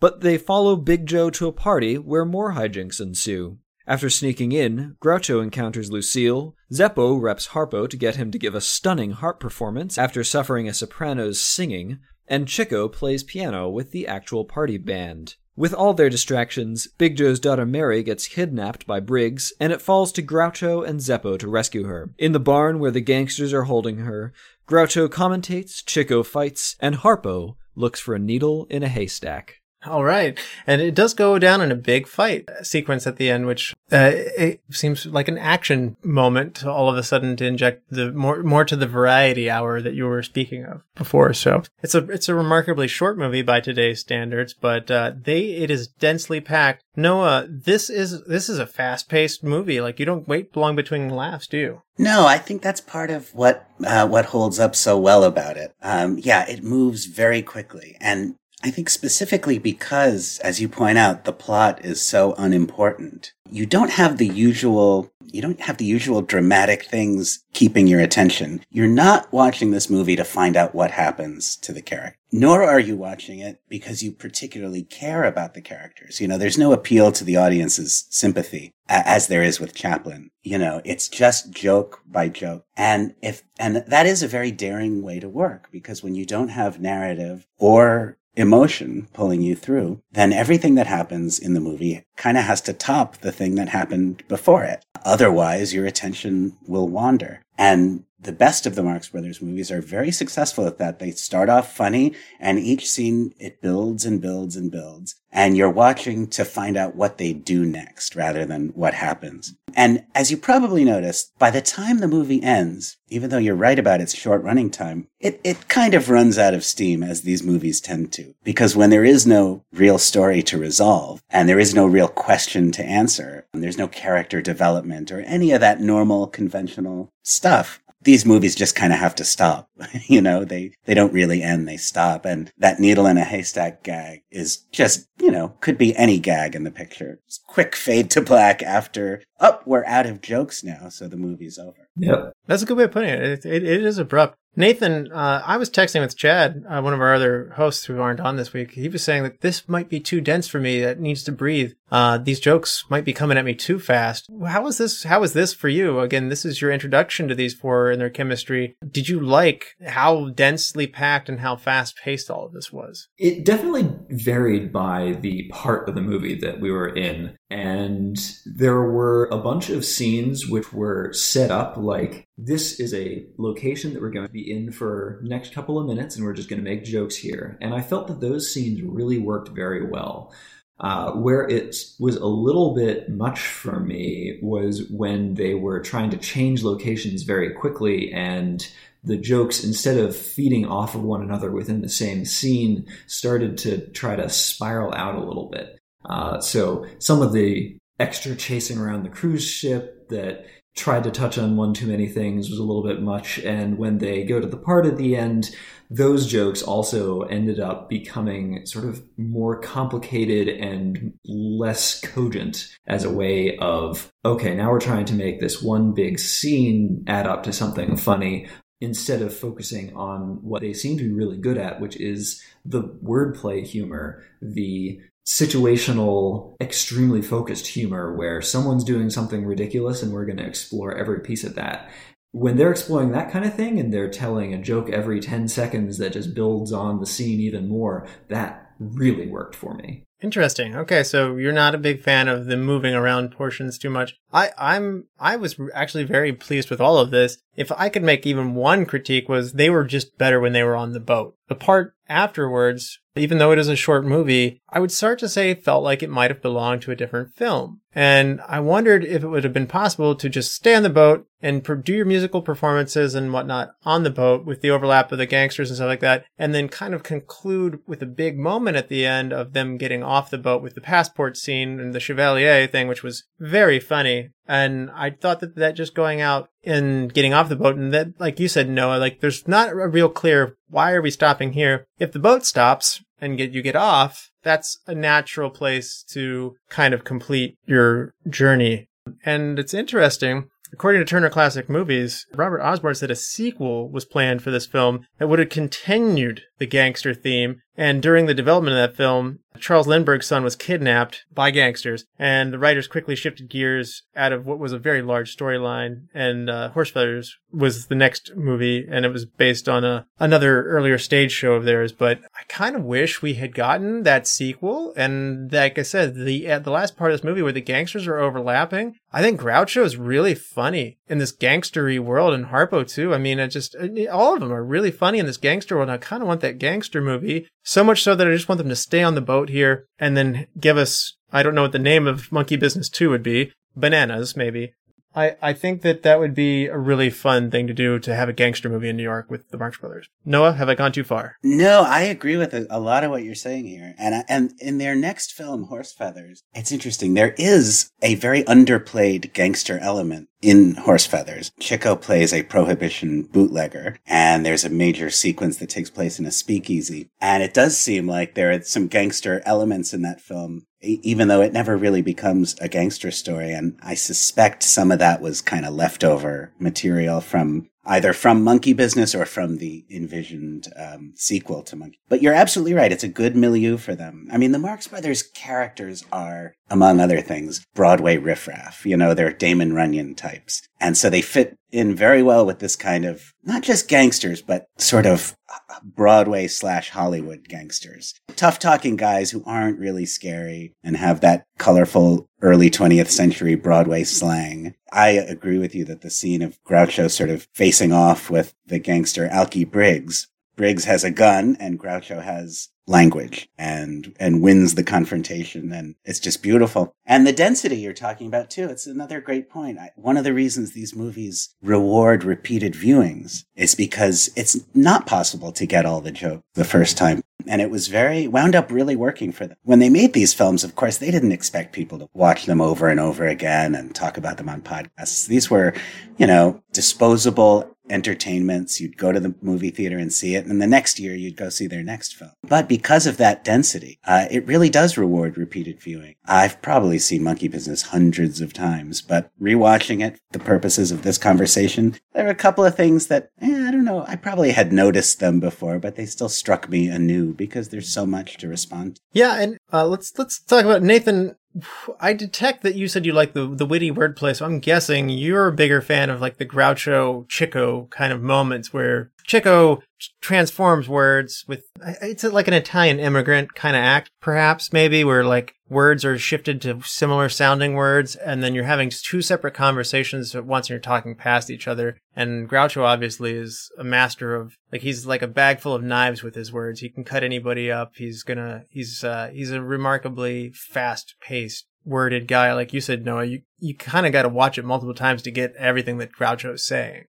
But 0.00 0.20
they 0.20 0.36
follow 0.36 0.74
Big 0.74 1.06
Joe 1.06 1.30
to 1.30 1.46
a 1.46 1.52
party 1.52 1.96
where 1.96 2.24
more 2.24 2.54
hijinks 2.54 3.00
ensue. 3.00 3.58
After 3.90 4.08
sneaking 4.08 4.52
in, 4.52 4.94
Groucho 5.02 5.42
encounters 5.42 5.90
Lucille, 5.90 6.54
Zeppo 6.72 7.20
reps 7.20 7.48
Harpo 7.48 7.90
to 7.90 7.96
get 7.96 8.14
him 8.14 8.30
to 8.30 8.38
give 8.38 8.54
a 8.54 8.60
stunning 8.60 9.10
harp 9.10 9.40
performance 9.40 9.98
after 9.98 10.22
suffering 10.22 10.68
a 10.68 10.72
soprano's 10.72 11.40
singing, 11.40 11.98
and 12.28 12.46
Chico 12.46 12.88
plays 12.88 13.24
piano 13.24 13.68
with 13.68 13.90
the 13.90 14.06
actual 14.06 14.44
party 14.44 14.78
band. 14.78 15.34
With 15.56 15.74
all 15.74 15.92
their 15.92 16.08
distractions, 16.08 16.86
Big 16.98 17.16
Joe's 17.16 17.40
daughter 17.40 17.66
Mary 17.66 18.04
gets 18.04 18.28
kidnapped 18.28 18.86
by 18.86 19.00
Briggs, 19.00 19.52
and 19.58 19.72
it 19.72 19.82
falls 19.82 20.12
to 20.12 20.22
Groucho 20.22 20.86
and 20.86 21.00
Zeppo 21.00 21.36
to 21.40 21.48
rescue 21.48 21.86
her. 21.86 22.10
In 22.16 22.30
the 22.30 22.38
barn 22.38 22.78
where 22.78 22.92
the 22.92 23.00
gangsters 23.00 23.52
are 23.52 23.64
holding 23.64 23.96
her, 23.96 24.32
Groucho 24.68 25.08
commentates, 25.08 25.84
Chico 25.84 26.22
fights, 26.22 26.76
and 26.78 26.94
Harpo 26.94 27.56
looks 27.74 27.98
for 27.98 28.14
a 28.14 28.20
needle 28.20 28.68
in 28.70 28.84
a 28.84 28.88
haystack. 28.88 29.59
All 29.86 30.04
right. 30.04 30.38
And 30.66 30.82
it 30.82 30.94
does 30.94 31.14
go 31.14 31.38
down 31.38 31.62
in 31.62 31.72
a 31.72 31.76
big 31.76 32.06
fight 32.06 32.48
sequence 32.62 33.06
at 33.06 33.16
the 33.16 33.30
end, 33.30 33.46
which 33.46 33.74
uh, 33.90 34.10
it 34.12 34.60
seems 34.70 35.06
like 35.06 35.26
an 35.26 35.38
action 35.38 35.96
moment 36.02 36.66
all 36.66 36.90
of 36.90 36.96
a 36.96 37.02
sudden 37.02 37.34
to 37.36 37.46
inject 37.46 37.82
the 37.88 38.12
more 38.12 38.42
more 38.42 38.64
to 38.66 38.76
the 38.76 38.86
variety 38.86 39.48
hour 39.48 39.80
that 39.80 39.94
you 39.94 40.04
were 40.04 40.22
speaking 40.22 40.64
of 40.64 40.82
before. 40.94 41.32
So 41.32 41.62
it's 41.82 41.94
a 41.94 42.04
it's 42.10 42.28
a 42.28 42.34
remarkably 42.34 42.88
short 42.88 43.16
movie 43.16 43.42
by 43.42 43.60
today's 43.60 44.00
standards, 44.00 44.52
but 44.52 44.90
uh, 44.90 45.12
they 45.16 45.40
it 45.40 45.70
is 45.70 45.88
densely 45.88 46.40
packed. 46.40 46.84
Noah, 46.94 47.46
this 47.48 47.88
is 47.88 48.22
this 48.24 48.50
is 48.50 48.58
a 48.58 48.66
fast 48.66 49.08
paced 49.08 49.42
movie. 49.42 49.80
Like 49.80 49.98
you 49.98 50.04
don't 50.04 50.28
wait 50.28 50.54
long 50.56 50.76
between 50.76 51.08
laughs, 51.08 51.46
do 51.46 51.56
you? 51.56 51.82
No, 51.96 52.26
I 52.26 52.38
think 52.38 52.60
that's 52.60 52.80
part 52.80 53.10
of 53.10 53.34
what 53.34 53.66
uh, 53.84 54.06
what 54.06 54.26
holds 54.26 54.60
up 54.60 54.76
so 54.76 54.98
well 54.98 55.24
about 55.24 55.56
it. 55.56 55.74
Um, 55.82 56.18
yeah, 56.18 56.48
it 56.48 56.62
moves 56.62 57.06
very 57.06 57.42
quickly, 57.42 57.96
and 58.00 58.36
I 58.62 58.70
think 58.70 58.90
specifically 58.90 59.58
because, 59.58 60.38
as 60.40 60.60
you 60.60 60.68
point 60.68 60.98
out, 60.98 61.24
the 61.24 61.32
plot 61.32 61.84
is 61.84 62.02
so 62.02 62.34
unimportant. 62.36 63.32
You 63.50 63.66
don't 63.66 63.90
have 63.90 64.18
the 64.18 64.26
usual, 64.26 65.10
you 65.24 65.40
don't 65.40 65.60
have 65.60 65.78
the 65.78 65.86
usual 65.86 66.20
dramatic 66.20 66.84
things 66.84 67.42
keeping 67.54 67.86
your 67.86 68.00
attention. 68.00 68.62
You're 68.70 68.86
not 68.86 69.32
watching 69.32 69.70
this 69.70 69.88
movie 69.88 70.16
to 70.16 70.24
find 70.24 70.56
out 70.56 70.74
what 70.74 70.90
happens 70.90 71.56
to 71.56 71.72
the 71.72 71.82
character. 71.82 72.18
Nor 72.32 72.62
are 72.62 72.78
you 72.78 72.96
watching 72.96 73.40
it 73.40 73.60
because 73.68 74.02
you 74.02 74.12
particularly 74.12 74.82
care 74.82 75.24
about 75.24 75.54
the 75.54 75.60
characters. 75.60 76.20
You 76.20 76.28
know, 76.28 76.38
there's 76.38 76.58
no 76.58 76.72
appeal 76.72 77.10
to 77.12 77.24
the 77.24 77.36
audience's 77.36 78.06
sympathy 78.10 78.72
as 78.88 79.26
there 79.26 79.42
is 79.42 79.58
with 79.58 79.74
Chaplin. 79.74 80.30
You 80.42 80.58
know, 80.58 80.80
it's 80.84 81.08
just 81.08 81.50
joke 81.50 82.02
by 82.06 82.28
joke. 82.28 82.64
And 82.76 83.14
if, 83.20 83.42
and 83.58 83.76
that 83.86 84.06
is 84.06 84.22
a 84.22 84.28
very 84.28 84.52
daring 84.52 85.02
way 85.02 85.18
to 85.18 85.28
work 85.28 85.68
because 85.72 86.02
when 86.02 86.14
you 86.14 86.24
don't 86.24 86.48
have 86.48 86.80
narrative 86.80 87.46
or 87.58 88.16
emotion 88.34 89.08
pulling 89.12 89.42
you 89.42 89.54
through, 89.54 90.02
then 90.12 90.32
everything 90.32 90.74
that 90.76 90.86
happens 90.86 91.38
in 91.38 91.54
the 91.54 91.60
movie 91.60 92.04
kind 92.16 92.38
of 92.38 92.44
has 92.44 92.60
to 92.62 92.72
top 92.72 93.18
the 93.18 93.32
thing 93.32 93.56
that 93.56 93.68
happened 93.68 94.22
before 94.28 94.64
it. 94.64 94.84
Otherwise, 95.04 95.74
your 95.74 95.86
attention 95.86 96.56
will 96.66 96.88
wander. 96.88 97.42
And 97.58 98.04
the 98.22 98.32
best 98.32 98.66
of 98.66 98.74
the 98.74 98.82
Marx 98.82 99.08
Brothers 99.08 99.40
movies 99.40 99.70
are 99.70 99.80
very 99.80 100.10
successful 100.10 100.66
at 100.66 100.78
that. 100.78 100.98
They 100.98 101.10
start 101.12 101.48
off 101.48 101.74
funny 101.74 102.14
and 102.38 102.58
each 102.58 102.88
scene 102.88 103.34
it 103.38 103.62
builds 103.62 104.04
and 104.04 104.20
builds 104.20 104.56
and 104.56 104.70
builds. 104.70 105.14
And 105.32 105.56
you're 105.56 105.70
watching 105.70 106.26
to 106.28 106.44
find 106.44 106.76
out 106.76 106.96
what 106.96 107.18
they 107.18 107.32
do 107.32 107.64
next 107.64 108.16
rather 108.16 108.44
than 108.44 108.70
what 108.70 108.94
happens. 108.94 109.54
And 109.74 110.04
as 110.14 110.30
you 110.30 110.36
probably 110.36 110.84
noticed, 110.84 111.32
by 111.38 111.50
the 111.50 111.62
time 111.62 111.98
the 111.98 112.08
movie 112.08 112.42
ends, 112.42 112.98
even 113.08 113.30
though 113.30 113.38
you're 113.38 113.54
right 113.54 113.78
about 113.78 114.00
its 114.00 114.14
short 114.14 114.42
running 114.42 114.70
time, 114.70 115.06
it, 115.20 115.40
it 115.44 115.68
kind 115.68 115.94
of 115.94 116.10
runs 116.10 116.36
out 116.36 116.54
of 116.54 116.64
steam 116.64 117.02
as 117.04 117.22
these 117.22 117.44
movies 117.44 117.80
tend 117.80 118.12
to. 118.14 118.34
Because 118.42 118.74
when 118.74 118.90
there 118.90 119.04
is 119.04 119.26
no 119.26 119.64
real 119.72 119.98
story 119.98 120.42
to 120.42 120.58
resolve 120.58 121.22
and 121.30 121.48
there 121.48 121.60
is 121.60 121.74
no 121.74 121.86
real 121.86 122.08
question 122.08 122.72
to 122.72 122.84
answer 122.84 123.46
and 123.54 123.62
there's 123.62 123.78
no 123.78 123.88
character 123.88 124.42
development 124.42 125.12
or 125.12 125.20
any 125.20 125.52
of 125.52 125.60
that 125.60 125.80
normal 125.80 126.26
conventional 126.26 127.12
stuff, 127.22 127.80
these 128.02 128.24
movies 128.24 128.54
just 128.54 128.74
kind 128.74 128.92
of 128.92 128.98
have 128.98 129.14
to 129.16 129.24
stop. 129.24 129.68
you 130.06 130.20
know, 130.20 130.44
they, 130.44 130.72
they 130.84 130.94
don't 130.94 131.12
really 131.12 131.42
end, 131.42 131.68
they 131.68 131.76
stop. 131.76 132.24
And 132.24 132.52
that 132.58 132.80
needle 132.80 133.06
in 133.06 133.18
a 133.18 133.24
haystack 133.24 133.82
gag 133.82 134.22
is 134.30 134.58
just, 134.72 135.08
you 135.18 135.30
know, 135.30 135.54
could 135.60 135.78
be 135.78 135.94
any 135.96 136.18
gag 136.18 136.54
in 136.54 136.64
the 136.64 136.70
picture. 136.70 137.20
It's 137.26 137.40
quick 137.46 137.76
fade 137.76 138.10
to 138.10 138.20
black 138.20 138.62
after, 138.62 139.22
up, 139.38 139.60
oh, 139.60 139.70
we're 139.70 139.84
out 139.84 140.06
of 140.06 140.20
jokes 140.20 140.64
now, 140.64 140.88
so 140.88 141.08
the 141.08 141.16
movie's 141.16 141.58
over. 141.58 141.88
Yep. 141.96 142.32
That's 142.46 142.62
a 142.62 142.66
good 142.66 142.76
way 142.76 142.84
of 142.84 142.92
putting 142.92 143.10
it. 143.10 143.22
It, 143.22 143.44
it, 143.44 143.62
it 143.64 143.84
is 143.84 143.98
abrupt. 143.98 144.36
Nathan, 144.56 145.12
uh, 145.12 145.42
I 145.46 145.56
was 145.58 145.70
texting 145.70 146.00
with 146.00 146.16
Chad, 146.16 146.64
uh, 146.68 146.80
one 146.80 146.92
of 146.92 147.00
our 147.00 147.14
other 147.14 147.52
hosts 147.56 147.84
who 147.84 148.00
aren't 148.00 148.18
on 148.18 148.36
this 148.36 148.52
week. 148.52 148.72
He 148.72 148.88
was 148.88 149.04
saying 149.04 149.22
that 149.22 149.42
this 149.42 149.68
might 149.68 149.88
be 149.88 150.00
too 150.00 150.20
dense 150.20 150.48
for 150.48 150.58
me. 150.58 150.80
That 150.80 150.98
needs 150.98 151.22
to 151.24 151.32
breathe. 151.32 151.72
Uh, 151.90 152.18
these 152.18 152.40
jokes 152.40 152.84
might 152.88 153.04
be 153.04 153.12
coming 153.12 153.36
at 153.36 153.44
me 153.44 153.54
too 153.54 153.78
fast. 153.78 154.28
How 154.46 154.66
is 154.66 154.78
this? 154.78 155.04
How 155.04 155.22
is 155.22 155.32
this 155.32 155.52
for 155.52 155.68
you? 155.68 156.00
Again, 156.00 156.28
this 156.28 156.44
is 156.44 156.60
your 156.60 156.70
introduction 156.70 157.28
to 157.28 157.34
these 157.34 157.54
four 157.54 157.90
and 157.90 158.00
their 158.00 158.10
chemistry. 158.10 158.76
Did 158.88 159.08
you 159.08 159.20
like 159.20 159.76
how 159.86 160.30
densely 160.30 160.86
packed 160.86 161.28
and 161.28 161.40
how 161.40 161.56
fast 161.56 161.96
paced 161.96 162.30
all 162.30 162.46
of 162.46 162.52
this 162.52 162.72
was? 162.72 163.08
It 163.18 163.44
definitely 163.44 163.90
varied 164.10 164.72
by 164.72 165.18
the 165.20 165.48
part 165.50 165.88
of 165.88 165.94
the 165.94 166.02
movie 166.02 166.36
that 166.36 166.60
we 166.60 166.70
were 166.70 166.88
in. 166.88 167.36
And 167.50 168.16
there 168.46 168.82
were 168.82 169.24
a 169.26 169.38
bunch 169.38 169.70
of 169.70 169.84
scenes 169.84 170.46
which 170.46 170.72
were 170.72 171.12
set 171.12 171.50
up 171.50 171.76
like 171.76 172.28
this 172.38 172.78
is 172.78 172.94
a 172.94 173.26
location 173.38 173.92
that 173.92 174.00
we're 174.00 174.10
going 174.10 174.26
to 174.26 174.32
be 174.32 174.50
in 174.50 174.70
for 174.70 175.20
next 175.24 175.52
couple 175.52 175.78
of 175.78 175.86
minutes 175.86 176.16
and 176.16 176.24
we're 176.24 176.32
just 176.32 176.48
going 176.48 176.62
to 176.62 176.68
make 176.68 176.84
jokes 176.84 177.16
here. 177.16 177.58
And 177.60 177.74
I 177.74 177.82
felt 177.82 178.06
that 178.06 178.20
those 178.20 178.52
scenes 178.52 178.80
really 178.82 179.18
worked 179.18 179.48
very 179.48 179.84
well. 179.84 180.32
Uh, 180.80 181.12
where 181.12 181.46
it 181.46 181.76
was 181.98 182.16
a 182.16 182.26
little 182.26 182.74
bit 182.74 183.10
much 183.10 183.40
for 183.40 183.80
me 183.80 184.38
was 184.40 184.88
when 184.88 185.34
they 185.34 185.52
were 185.52 185.78
trying 185.78 186.08
to 186.08 186.16
change 186.16 186.62
locations 186.62 187.22
very 187.22 187.50
quickly 187.50 188.10
and 188.14 188.66
the 189.04 189.16
jokes, 189.16 189.62
instead 189.62 189.98
of 189.98 190.16
feeding 190.16 190.66
off 190.66 190.94
of 190.94 191.02
one 191.02 191.22
another 191.22 191.50
within 191.50 191.82
the 191.82 191.88
same 191.88 192.24
scene, 192.24 192.86
started 193.06 193.58
to 193.58 193.86
try 193.88 194.16
to 194.16 194.28
spiral 194.28 194.94
out 194.94 195.14
a 195.14 195.24
little 195.24 195.50
bit. 195.50 195.78
Uh, 196.04 196.40
so 196.40 196.86
some 196.98 197.22
of 197.22 197.32
the 197.32 197.76
extra 197.98 198.34
chasing 198.34 198.78
around 198.78 199.02
the 199.02 199.10
cruise 199.10 199.46
ship 199.46 200.08
that 200.08 200.46
tried 200.76 201.04
to 201.04 201.10
touch 201.10 201.36
on 201.36 201.56
one 201.56 201.74
too 201.74 201.86
many 201.86 202.06
things 202.06 202.48
was 202.48 202.58
a 202.58 202.64
little 202.64 202.82
bit 202.82 203.02
much. 203.02 203.38
And 203.40 203.76
when 203.76 203.98
they 203.98 204.24
go 204.24 204.40
to 204.40 204.46
the 204.46 204.56
part 204.56 204.86
at 204.86 204.96
the 204.96 205.16
end, 205.16 205.54
those 205.90 206.28
jokes 206.28 206.62
also 206.62 207.22
ended 207.22 207.58
up 207.58 207.88
becoming 207.88 208.64
sort 208.64 208.84
of 208.84 209.02
more 209.16 209.60
complicated 209.60 210.48
and 210.48 211.14
less 211.24 212.00
cogent 212.00 212.68
as 212.86 213.04
a 213.04 213.10
way 213.10 213.56
of, 213.58 214.12
okay, 214.24 214.54
now 214.54 214.70
we're 214.70 214.80
trying 214.80 215.06
to 215.06 215.14
make 215.14 215.40
this 215.40 215.60
one 215.60 215.92
big 215.92 216.18
scene 216.18 217.04
add 217.08 217.26
up 217.26 217.42
to 217.42 217.52
something 217.52 217.96
funny 217.96 218.46
instead 218.80 219.20
of 219.20 219.36
focusing 219.36 219.94
on 219.94 220.38
what 220.42 220.62
they 220.62 220.72
seem 220.72 220.96
to 220.96 221.04
be 221.04 221.12
really 221.12 221.36
good 221.36 221.58
at, 221.58 221.80
which 221.80 221.96
is 221.96 222.42
the 222.64 222.82
wordplay 223.04 223.66
humor, 223.66 224.24
the 224.40 225.00
situational, 225.26 226.54
extremely 226.60 227.22
focused 227.22 227.68
humor 227.68 228.14
where 228.14 228.42
someone's 228.42 228.84
doing 228.84 229.10
something 229.10 229.44
ridiculous 229.44 230.02
and 230.02 230.12
we're 230.12 230.24
going 230.24 230.38
to 230.38 230.46
explore 230.46 230.96
every 230.96 231.20
piece 231.20 231.44
of 231.44 231.54
that. 231.54 231.90
When 232.32 232.56
they're 232.56 232.70
exploring 232.70 233.10
that 233.12 233.30
kind 233.30 233.44
of 233.44 233.54
thing 233.54 233.80
and 233.80 233.92
they're 233.92 234.10
telling 234.10 234.54
a 234.54 234.62
joke 234.62 234.88
every 234.88 235.20
10 235.20 235.48
seconds 235.48 235.98
that 235.98 236.12
just 236.12 236.34
builds 236.34 236.72
on 236.72 237.00
the 237.00 237.06
scene 237.06 237.40
even 237.40 237.68
more, 237.68 238.06
that 238.28 238.72
really 238.78 239.26
worked 239.26 239.54
for 239.54 239.74
me. 239.74 240.04
Interesting. 240.22 240.76
Okay, 240.76 241.02
so 241.02 241.36
you're 241.36 241.52
not 241.52 241.74
a 241.74 241.78
big 241.78 242.02
fan 242.02 242.28
of 242.28 242.46
the 242.46 242.56
moving 242.56 242.94
around 242.94 243.30
portions 243.30 243.78
too 243.78 243.88
much. 243.88 244.16
I, 244.32 244.50
I'm, 244.58 245.06
I 245.18 245.36
was 245.36 245.58
actually 245.74 246.04
very 246.04 246.32
pleased 246.32 246.68
with 246.68 246.80
all 246.80 246.98
of 246.98 247.10
this. 247.10 247.38
If 247.56 247.72
I 247.72 247.88
could 247.88 248.02
make 248.02 248.26
even 248.26 248.54
one 248.54 248.84
critique 248.84 249.28
was 249.28 249.54
they 249.54 249.70
were 249.70 249.84
just 249.84 250.18
better 250.18 250.38
when 250.38 250.52
they 250.52 250.62
were 250.62 250.76
on 250.76 250.92
the 250.92 251.00
boat. 251.00 251.36
The 251.48 251.54
part 251.54 251.94
afterwards, 252.08 253.00
even 253.16 253.38
though 253.38 253.52
it 253.52 253.58
is 253.58 253.68
a 253.68 253.76
short 253.76 254.04
movie, 254.04 254.59
I 254.72 254.80
would 254.80 254.92
start 254.92 255.18
to 255.20 255.28
say 255.28 255.54
felt 255.54 255.82
like 255.82 256.02
it 256.02 256.10
might 256.10 256.30
have 256.30 256.42
belonged 256.42 256.82
to 256.82 256.92
a 256.92 256.96
different 256.96 257.34
film. 257.34 257.80
And 257.92 258.40
I 258.46 258.60
wondered 258.60 259.04
if 259.04 259.24
it 259.24 259.28
would 259.28 259.42
have 259.42 259.52
been 259.52 259.66
possible 259.66 260.14
to 260.14 260.28
just 260.28 260.54
stay 260.54 260.76
on 260.76 260.84
the 260.84 260.90
boat 260.90 261.26
and 261.42 261.64
do 261.84 261.92
your 261.92 262.06
musical 262.06 262.40
performances 262.40 263.16
and 263.16 263.32
whatnot 263.32 263.70
on 263.84 264.04
the 264.04 264.10
boat 264.10 264.44
with 264.44 264.60
the 264.60 264.70
overlap 264.70 265.10
of 265.10 265.18
the 265.18 265.26
gangsters 265.26 265.70
and 265.70 265.76
stuff 265.76 265.88
like 265.88 266.00
that, 266.00 266.24
and 266.38 266.54
then 266.54 266.68
kind 266.68 266.94
of 266.94 267.02
conclude 267.02 267.80
with 267.88 268.00
a 268.00 268.06
big 268.06 268.38
moment 268.38 268.76
at 268.76 268.88
the 268.88 269.04
end 269.04 269.32
of 269.32 269.54
them 269.54 269.76
getting 269.76 270.04
off 270.04 270.30
the 270.30 270.38
boat 270.38 270.62
with 270.62 270.74
the 270.74 270.80
passport 270.80 271.36
scene 271.36 271.80
and 271.80 271.92
the 271.92 271.98
Chevalier 271.98 272.68
thing, 272.68 272.86
which 272.86 273.02
was 273.02 273.24
very 273.40 273.80
funny. 273.80 274.30
And 274.46 274.90
I 274.92 275.10
thought 275.10 275.40
that 275.40 275.56
that 275.56 275.74
just 275.74 275.94
going 275.94 276.20
out 276.20 276.48
and 276.62 277.12
getting 277.12 277.34
off 277.34 277.48
the 277.48 277.56
boat 277.56 277.76
and 277.76 277.92
that, 277.92 278.20
like 278.20 278.38
you 278.38 278.46
said, 278.46 278.68
Noah, 278.68 278.98
like 278.98 279.20
there's 279.20 279.48
not 279.48 279.70
a 279.70 279.88
real 279.88 280.08
clear 280.08 280.56
why 280.68 280.92
are 280.92 281.02
we 281.02 281.10
stopping 281.10 281.52
here? 281.52 281.86
If 281.98 282.12
the 282.12 282.20
boat 282.20 282.46
stops 282.46 283.02
and 283.20 283.38
get 283.38 283.52
you 283.52 283.62
get 283.62 283.76
off, 283.76 284.30
that's 284.42 284.78
a 284.86 284.94
natural 284.94 285.50
place 285.50 286.04
to 286.10 286.56
kind 286.68 286.94
of 286.94 287.04
complete 287.04 287.56
your 287.66 288.14
journey. 288.28 288.88
And 289.24 289.58
it's 289.58 289.74
interesting 289.74 290.48
According 290.72 291.00
to 291.00 291.04
Turner 291.04 291.30
Classic 291.30 291.68
Movies, 291.68 292.26
Robert 292.34 292.60
Osborne 292.62 292.94
said 292.94 293.10
a 293.10 293.16
sequel 293.16 293.90
was 293.90 294.04
planned 294.04 294.42
for 294.42 294.50
this 294.50 294.66
film 294.66 295.06
that 295.18 295.28
would 295.28 295.40
have 295.40 295.48
continued 295.48 296.42
the 296.58 296.66
gangster 296.66 297.12
theme. 297.12 297.56
And 297.80 298.02
during 298.02 298.26
the 298.26 298.34
development 298.34 298.76
of 298.76 298.82
that 298.90 298.94
film, 298.94 299.38
Charles 299.58 299.86
Lindbergh's 299.86 300.26
son 300.26 300.44
was 300.44 300.54
kidnapped 300.54 301.24
by 301.32 301.50
gangsters, 301.50 302.04
and 302.18 302.52
the 302.52 302.58
writers 302.58 302.86
quickly 302.86 303.16
shifted 303.16 303.48
gears 303.48 304.02
out 304.14 304.32
of 304.32 304.44
what 304.44 304.58
was 304.58 304.72
a 304.72 304.78
very 304.78 305.00
large 305.00 305.34
storyline. 305.34 306.02
And 306.12 306.50
uh, 306.50 306.68
Horse 306.70 306.90
Feathers 306.90 307.36
was 307.50 307.86
the 307.86 307.94
next 307.94 308.36
movie, 308.36 308.86
and 308.88 309.06
it 309.06 309.12
was 309.12 309.24
based 309.24 309.66
on 309.66 309.82
a 309.82 310.06
another 310.18 310.64
earlier 310.64 310.98
stage 310.98 311.32
show 311.32 311.54
of 311.54 311.64
theirs. 311.64 311.90
But 311.90 312.20
I 312.34 312.42
kind 312.48 312.76
of 312.76 312.84
wish 312.84 313.22
we 313.22 313.34
had 313.34 313.54
gotten 313.54 314.02
that 314.02 314.26
sequel. 314.26 314.92
And 314.94 315.50
like 315.50 315.78
I 315.78 315.82
said, 315.82 316.14
the 316.14 316.48
at 316.48 316.64
the 316.64 316.70
last 316.70 316.98
part 316.98 317.10
of 317.10 317.18
this 317.18 317.24
movie 317.24 317.42
where 317.42 317.50
the 317.50 317.62
gangsters 317.62 318.06
are 318.06 318.18
overlapping, 318.18 318.96
I 319.10 319.22
think 319.22 319.40
Groucho 319.40 319.84
is 319.84 319.96
really 319.96 320.34
funny 320.34 320.98
in 321.08 321.18
this 321.18 321.36
gangstery 321.36 321.98
world, 321.98 322.34
and 322.34 322.46
Harpo 322.46 322.86
too. 322.86 323.14
I 323.14 323.18
mean, 323.18 323.38
it 323.38 323.48
just 323.48 323.74
all 324.12 324.34
of 324.34 324.40
them 324.40 324.52
are 324.52 324.64
really 324.64 324.90
funny 324.90 325.18
in 325.18 325.26
this 325.26 325.38
gangster 325.38 325.76
world. 325.76 325.90
I 325.90 325.96
kind 325.96 326.22
of 326.22 326.28
want 326.28 326.40
that 326.42 326.58
gangster 326.58 327.00
movie. 327.00 327.48
So 327.70 327.84
much 327.84 328.02
so 328.02 328.16
that 328.16 328.26
I 328.26 328.32
just 328.32 328.48
want 328.48 328.58
them 328.58 328.68
to 328.70 328.74
stay 328.74 329.00
on 329.00 329.14
the 329.14 329.20
boat 329.20 329.48
here 329.48 329.86
and 329.96 330.16
then 330.16 330.48
give 330.58 330.76
us, 330.76 331.14
I 331.32 331.44
don't 331.44 331.54
know 331.54 331.62
what 331.62 331.70
the 331.70 331.78
name 331.78 332.08
of 332.08 332.32
Monkey 332.32 332.56
Business 332.56 332.88
2 332.88 333.10
would 333.10 333.22
be. 333.22 333.52
Bananas, 333.76 334.36
maybe. 334.36 334.74
I, 335.14 335.36
I 335.42 335.52
think 335.52 335.82
that 335.82 336.02
that 336.02 336.20
would 336.20 336.34
be 336.34 336.66
a 336.66 336.78
really 336.78 337.10
fun 337.10 337.50
thing 337.50 337.66
to 337.66 337.74
do 337.74 337.98
to 337.98 338.14
have 338.14 338.28
a 338.28 338.32
gangster 338.32 338.68
movie 338.68 338.88
in 338.88 338.96
New 338.96 339.02
York 339.02 339.30
with 339.30 339.48
the 339.50 339.58
Marx 339.58 339.78
Brothers. 339.78 340.08
Noah, 340.24 340.52
have 340.52 340.68
I 340.68 340.74
gone 340.74 340.92
too 340.92 341.04
far? 341.04 341.36
No, 341.42 341.82
I 341.82 342.02
agree 342.02 342.36
with 342.36 342.54
a, 342.54 342.80
lot 342.80 343.04
of 343.04 343.10
what 343.10 343.24
you're 343.24 343.34
saying 343.34 343.66
here. 343.66 343.94
And 343.98 344.24
and 344.28 344.52
in 344.58 344.78
their 344.78 344.94
next 344.94 345.32
film, 345.32 345.64
Horse 345.64 345.92
Feathers, 345.92 346.42
it's 346.54 346.72
interesting. 346.72 347.14
There 347.14 347.34
is 347.36 347.90
a 348.02 348.14
very 348.14 348.42
underplayed 348.44 349.32
gangster 349.32 349.78
element 349.78 350.28
in 350.40 350.76
Horse 350.76 351.06
Feathers. 351.06 351.52
Chico 351.60 351.94
plays 351.96 352.32
a 352.32 352.42
prohibition 352.44 353.22
bootlegger, 353.22 353.98
and 354.06 354.46
there's 354.46 354.64
a 354.64 354.70
major 354.70 355.10
sequence 355.10 355.58
that 355.58 355.68
takes 355.68 355.90
place 355.90 356.18
in 356.18 356.24
a 356.24 356.30
speakeasy. 356.30 357.10
And 357.20 357.42
it 357.42 357.52
does 357.52 357.76
seem 357.76 358.06
like 358.06 358.34
there 358.34 358.50
are 358.50 358.62
some 358.62 358.86
gangster 358.86 359.42
elements 359.44 359.92
in 359.92 360.02
that 360.02 360.20
film 360.20 360.66
even 360.82 361.28
though 361.28 361.42
it 361.42 361.52
never 361.52 361.76
really 361.76 362.02
becomes 362.02 362.56
a 362.60 362.68
gangster 362.68 363.10
story. 363.10 363.52
And 363.52 363.78
I 363.82 363.94
suspect 363.94 364.62
some 364.62 364.90
of 364.90 364.98
that 364.98 365.20
was 365.20 365.40
kind 365.40 365.66
of 365.66 365.74
leftover 365.74 366.52
material 366.58 367.20
from 367.20 367.68
either 367.84 368.12
from 368.12 368.42
Monkey 368.42 368.72
Business 368.72 369.14
or 369.14 369.24
from 369.24 369.56
the 369.56 369.84
envisioned 369.90 370.68
um, 370.76 371.12
sequel 371.16 371.62
to 371.62 371.76
Monkey. 371.76 371.98
But 372.08 372.22
you're 372.22 372.34
absolutely 372.34 372.74
right. 372.74 372.92
It's 372.92 373.04
a 373.04 373.08
good 373.08 373.36
milieu 373.36 373.76
for 373.76 373.94
them. 373.94 374.28
I 374.32 374.36
mean, 374.36 374.52
the 374.52 374.58
Marx 374.58 374.86
Brothers 374.88 375.22
characters 375.22 376.04
are, 376.12 376.54
among 376.68 377.00
other 377.00 377.20
things, 377.20 377.64
Broadway 377.74 378.16
riffraff. 378.16 378.84
You 378.84 378.96
know, 378.96 379.14
they're 379.14 379.32
Damon 379.32 379.72
Runyon 379.72 380.14
types. 380.14 380.62
And 380.80 380.96
so 380.96 381.10
they 381.10 381.22
fit 381.22 381.56
in 381.72 381.94
very 381.94 382.22
well 382.22 382.44
with 382.46 382.58
this 382.58 382.76
kind 382.76 383.04
of 383.04 383.32
not 383.44 383.62
just 383.62 383.88
gangsters, 383.88 384.42
but 384.42 384.66
sort 384.78 385.06
of 385.06 385.34
Broadway 385.82 386.46
slash 386.46 386.90
Hollywood 386.90 387.48
gangsters. 387.48 388.14
Tough 388.36 388.58
talking 388.58 388.96
guys 388.96 389.30
who 389.30 389.42
aren't 389.46 389.78
really 389.78 390.06
scary 390.06 390.72
and 390.82 390.96
have 390.96 391.20
that 391.20 391.44
colorful 391.58 392.26
early 392.42 392.70
20th 392.70 393.08
century 393.08 393.54
Broadway 393.54 394.04
slang. 394.04 394.74
I 394.92 395.10
agree 395.10 395.58
with 395.58 395.74
you 395.74 395.84
that 395.86 396.00
the 396.00 396.10
scene 396.10 396.42
of 396.42 396.62
Groucho 396.64 397.10
sort 397.10 397.30
of 397.30 397.48
facing 397.52 397.92
off 397.92 398.30
with 398.30 398.54
the 398.66 398.78
gangster 398.78 399.28
Alky 399.28 399.68
Briggs. 399.68 400.28
Briggs 400.56 400.84
has 400.84 401.04
a 401.04 401.10
gun 401.10 401.56
and 401.58 401.78
Groucho 401.78 402.22
has 402.22 402.68
language 402.90 403.48
and 403.56 404.14
and 404.18 404.42
wins 404.42 404.74
the 404.74 404.82
confrontation 404.82 405.72
and 405.72 405.94
it's 406.04 406.18
just 406.18 406.42
beautiful 406.42 406.92
and 407.06 407.24
the 407.24 407.32
density 407.32 407.76
you're 407.76 407.92
talking 407.92 408.26
about 408.26 408.50
too 408.50 408.68
it's 408.68 408.86
another 408.86 409.20
great 409.20 409.48
point 409.48 409.78
I, 409.78 409.92
one 409.94 410.16
of 410.16 410.24
the 410.24 410.34
reasons 410.34 410.72
these 410.72 410.96
movies 410.96 411.54
reward 411.62 412.24
repeated 412.24 412.74
viewings 412.74 413.44
is 413.54 413.76
because 413.76 414.30
it's 414.34 414.58
not 414.74 415.06
possible 415.06 415.52
to 415.52 415.66
get 415.66 415.86
all 415.86 416.00
the 416.00 416.10
jokes 416.10 416.42
the 416.54 416.64
first 416.64 416.98
time 416.98 417.22
and 417.46 417.60
it 417.60 417.70
was 417.70 417.88
very 417.88 418.26
wound 418.26 418.54
up 418.54 418.70
really 418.70 418.96
working 418.96 419.32
for 419.32 419.46
them. 419.46 419.56
When 419.62 419.78
they 419.78 419.90
made 419.90 420.12
these 420.12 420.34
films 420.34 420.64
of 420.64 420.76
course 420.76 420.98
they 420.98 421.10
didn't 421.10 421.32
expect 421.32 421.72
people 421.72 421.98
to 421.98 422.08
watch 422.14 422.46
them 422.46 422.60
over 422.60 422.88
and 422.88 423.00
over 423.00 423.26
again 423.26 423.74
and 423.74 423.94
talk 423.94 424.16
about 424.16 424.36
them 424.36 424.48
on 424.48 424.62
podcasts. 424.62 425.26
These 425.26 425.50
were 425.50 425.74
you 426.18 426.26
know 426.26 426.62
disposable 426.72 427.76
entertainments. 427.90 428.80
You'd 428.80 428.96
go 428.96 429.12
to 429.12 429.20
the 429.20 429.34
movie 429.42 429.70
theater 429.70 429.98
and 429.98 430.12
see 430.12 430.34
it, 430.34 430.46
and 430.46 430.60
the 430.60 430.66
next 430.66 430.98
year 430.98 431.14
you'd 431.14 431.36
go 431.36 431.48
see 431.48 431.66
their 431.66 431.82
next 431.82 432.16
film. 432.16 432.32
But 432.42 432.68
because 432.68 433.06
of 433.06 433.16
that 433.18 433.44
density, 433.44 433.98
uh, 434.06 434.26
it 434.30 434.46
really 434.46 434.70
does 434.70 434.96
reward 434.96 435.36
repeated 435.36 435.80
viewing. 435.80 436.14
I've 436.26 436.62
probably 436.62 436.98
seen 436.98 437.24
Monkey 437.24 437.48
Business 437.48 437.82
hundreds 437.82 438.40
of 438.40 438.52
times, 438.52 439.02
but 439.02 439.30
rewatching 439.40 440.04
it, 440.04 440.20
the 440.32 440.38
purposes 440.38 440.90
of 440.90 441.02
this 441.02 441.18
conversation, 441.18 441.96
there 442.14 442.26
are 442.26 442.30
a 442.30 442.34
couple 442.34 442.64
of 442.64 442.76
things 442.76 443.08
that 443.08 443.30
eh, 443.40 443.68
I 443.68 443.70
don't 443.70 443.84
know. 443.84 444.04
I 444.06 444.16
probably 444.16 444.52
had 444.52 444.72
noticed 444.72 445.20
them 445.20 445.40
before, 445.40 445.78
but 445.78 445.96
they 445.96 446.06
still 446.06 446.28
struck 446.28 446.68
me 446.68 446.88
anew 446.88 447.34
because 447.34 447.68
there's 447.68 447.92
so 447.92 448.06
much 448.06 448.36
to 448.38 448.48
respond. 448.48 448.96
To. 448.96 449.02
Yeah, 449.12 449.40
and 449.40 449.58
uh, 449.72 449.86
let's 449.86 450.16
let's 450.18 450.40
talk 450.40 450.64
about 450.64 450.82
Nathan. 450.82 451.36
I 452.00 452.12
detect 452.12 452.62
that 452.62 452.74
you 452.74 452.88
said 452.88 453.06
you 453.06 453.12
like 453.12 453.32
the 453.32 453.46
the 453.46 453.66
witty 453.66 453.90
wordplay, 453.90 454.34
so 454.36 454.46
I'm 454.46 454.60
guessing 454.60 455.08
you're 455.08 455.48
a 455.48 455.52
bigger 455.52 455.80
fan 455.80 456.10
of 456.10 456.20
like 456.20 456.36
the 456.38 456.46
Groucho 456.46 457.28
Chico 457.28 457.86
kind 457.90 458.12
of 458.12 458.22
moments 458.22 458.72
where 458.72 459.10
Chico 459.30 459.80
transforms 460.20 460.88
words 460.88 461.44
with 461.46 461.62
it's 462.02 462.24
like 462.24 462.48
an 462.48 462.54
Italian 462.54 462.98
immigrant 462.98 463.54
kind 463.54 463.76
of 463.76 463.80
act, 463.80 464.10
perhaps 464.20 464.72
maybe 464.72 465.04
where 465.04 465.22
like 465.22 465.54
words 465.68 466.04
are 466.04 466.18
shifted 466.18 466.60
to 466.62 466.80
similar 466.82 467.28
sounding 467.28 467.74
words, 467.74 468.16
and 468.16 468.42
then 468.42 468.56
you're 468.56 468.64
having 468.64 468.90
two 468.90 469.22
separate 469.22 469.54
conversations 469.54 470.34
at 470.34 470.46
once, 470.46 470.66
and 470.66 470.70
you're 470.70 470.80
talking 470.80 471.14
past 471.14 471.48
each 471.48 471.68
other. 471.68 471.96
And 472.16 472.48
Groucho 472.48 472.82
obviously 472.82 473.34
is 473.34 473.70
a 473.78 473.84
master 473.84 474.34
of 474.34 474.56
like 474.72 474.80
he's 474.80 475.06
like 475.06 475.22
a 475.22 475.28
bag 475.28 475.60
full 475.60 475.76
of 475.76 475.84
knives 475.84 476.24
with 476.24 476.34
his 476.34 476.52
words. 476.52 476.80
He 476.80 476.88
can 476.88 477.04
cut 477.04 477.22
anybody 477.22 477.70
up. 477.70 477.92
He's 477.94 478.24
gonna 478.24 478.64
he's 478.68 479.04
uh 479.04 479.30
he's 479.32 479.52
a 479.52 479.62
remarkably 479.62 480.50
fast 480.56 481.14
paced 481.20 481.66
worded 481.84 482.26
guy. 482.26 482.52
Like 482.52 482.72
you 482.72 482.80
said, 482.80 483.04
Noah, 483.04 483.26
you, 483.26 483.42
you 483.60 483.76
kind 483.76 484.06
of 484.06 484.12
got 484.12 484.22
to 484.22 484.28
watch 484.28 484.58
it 484.58 484.64
multiple 484.64 484.94
times 484.94 485.22
to 485.22 485.30
get 485.30 485.54
everything 485.54 485.98
that 485.98 486.12
Groucho's 486.12 486.64
saying. 486.64 487.04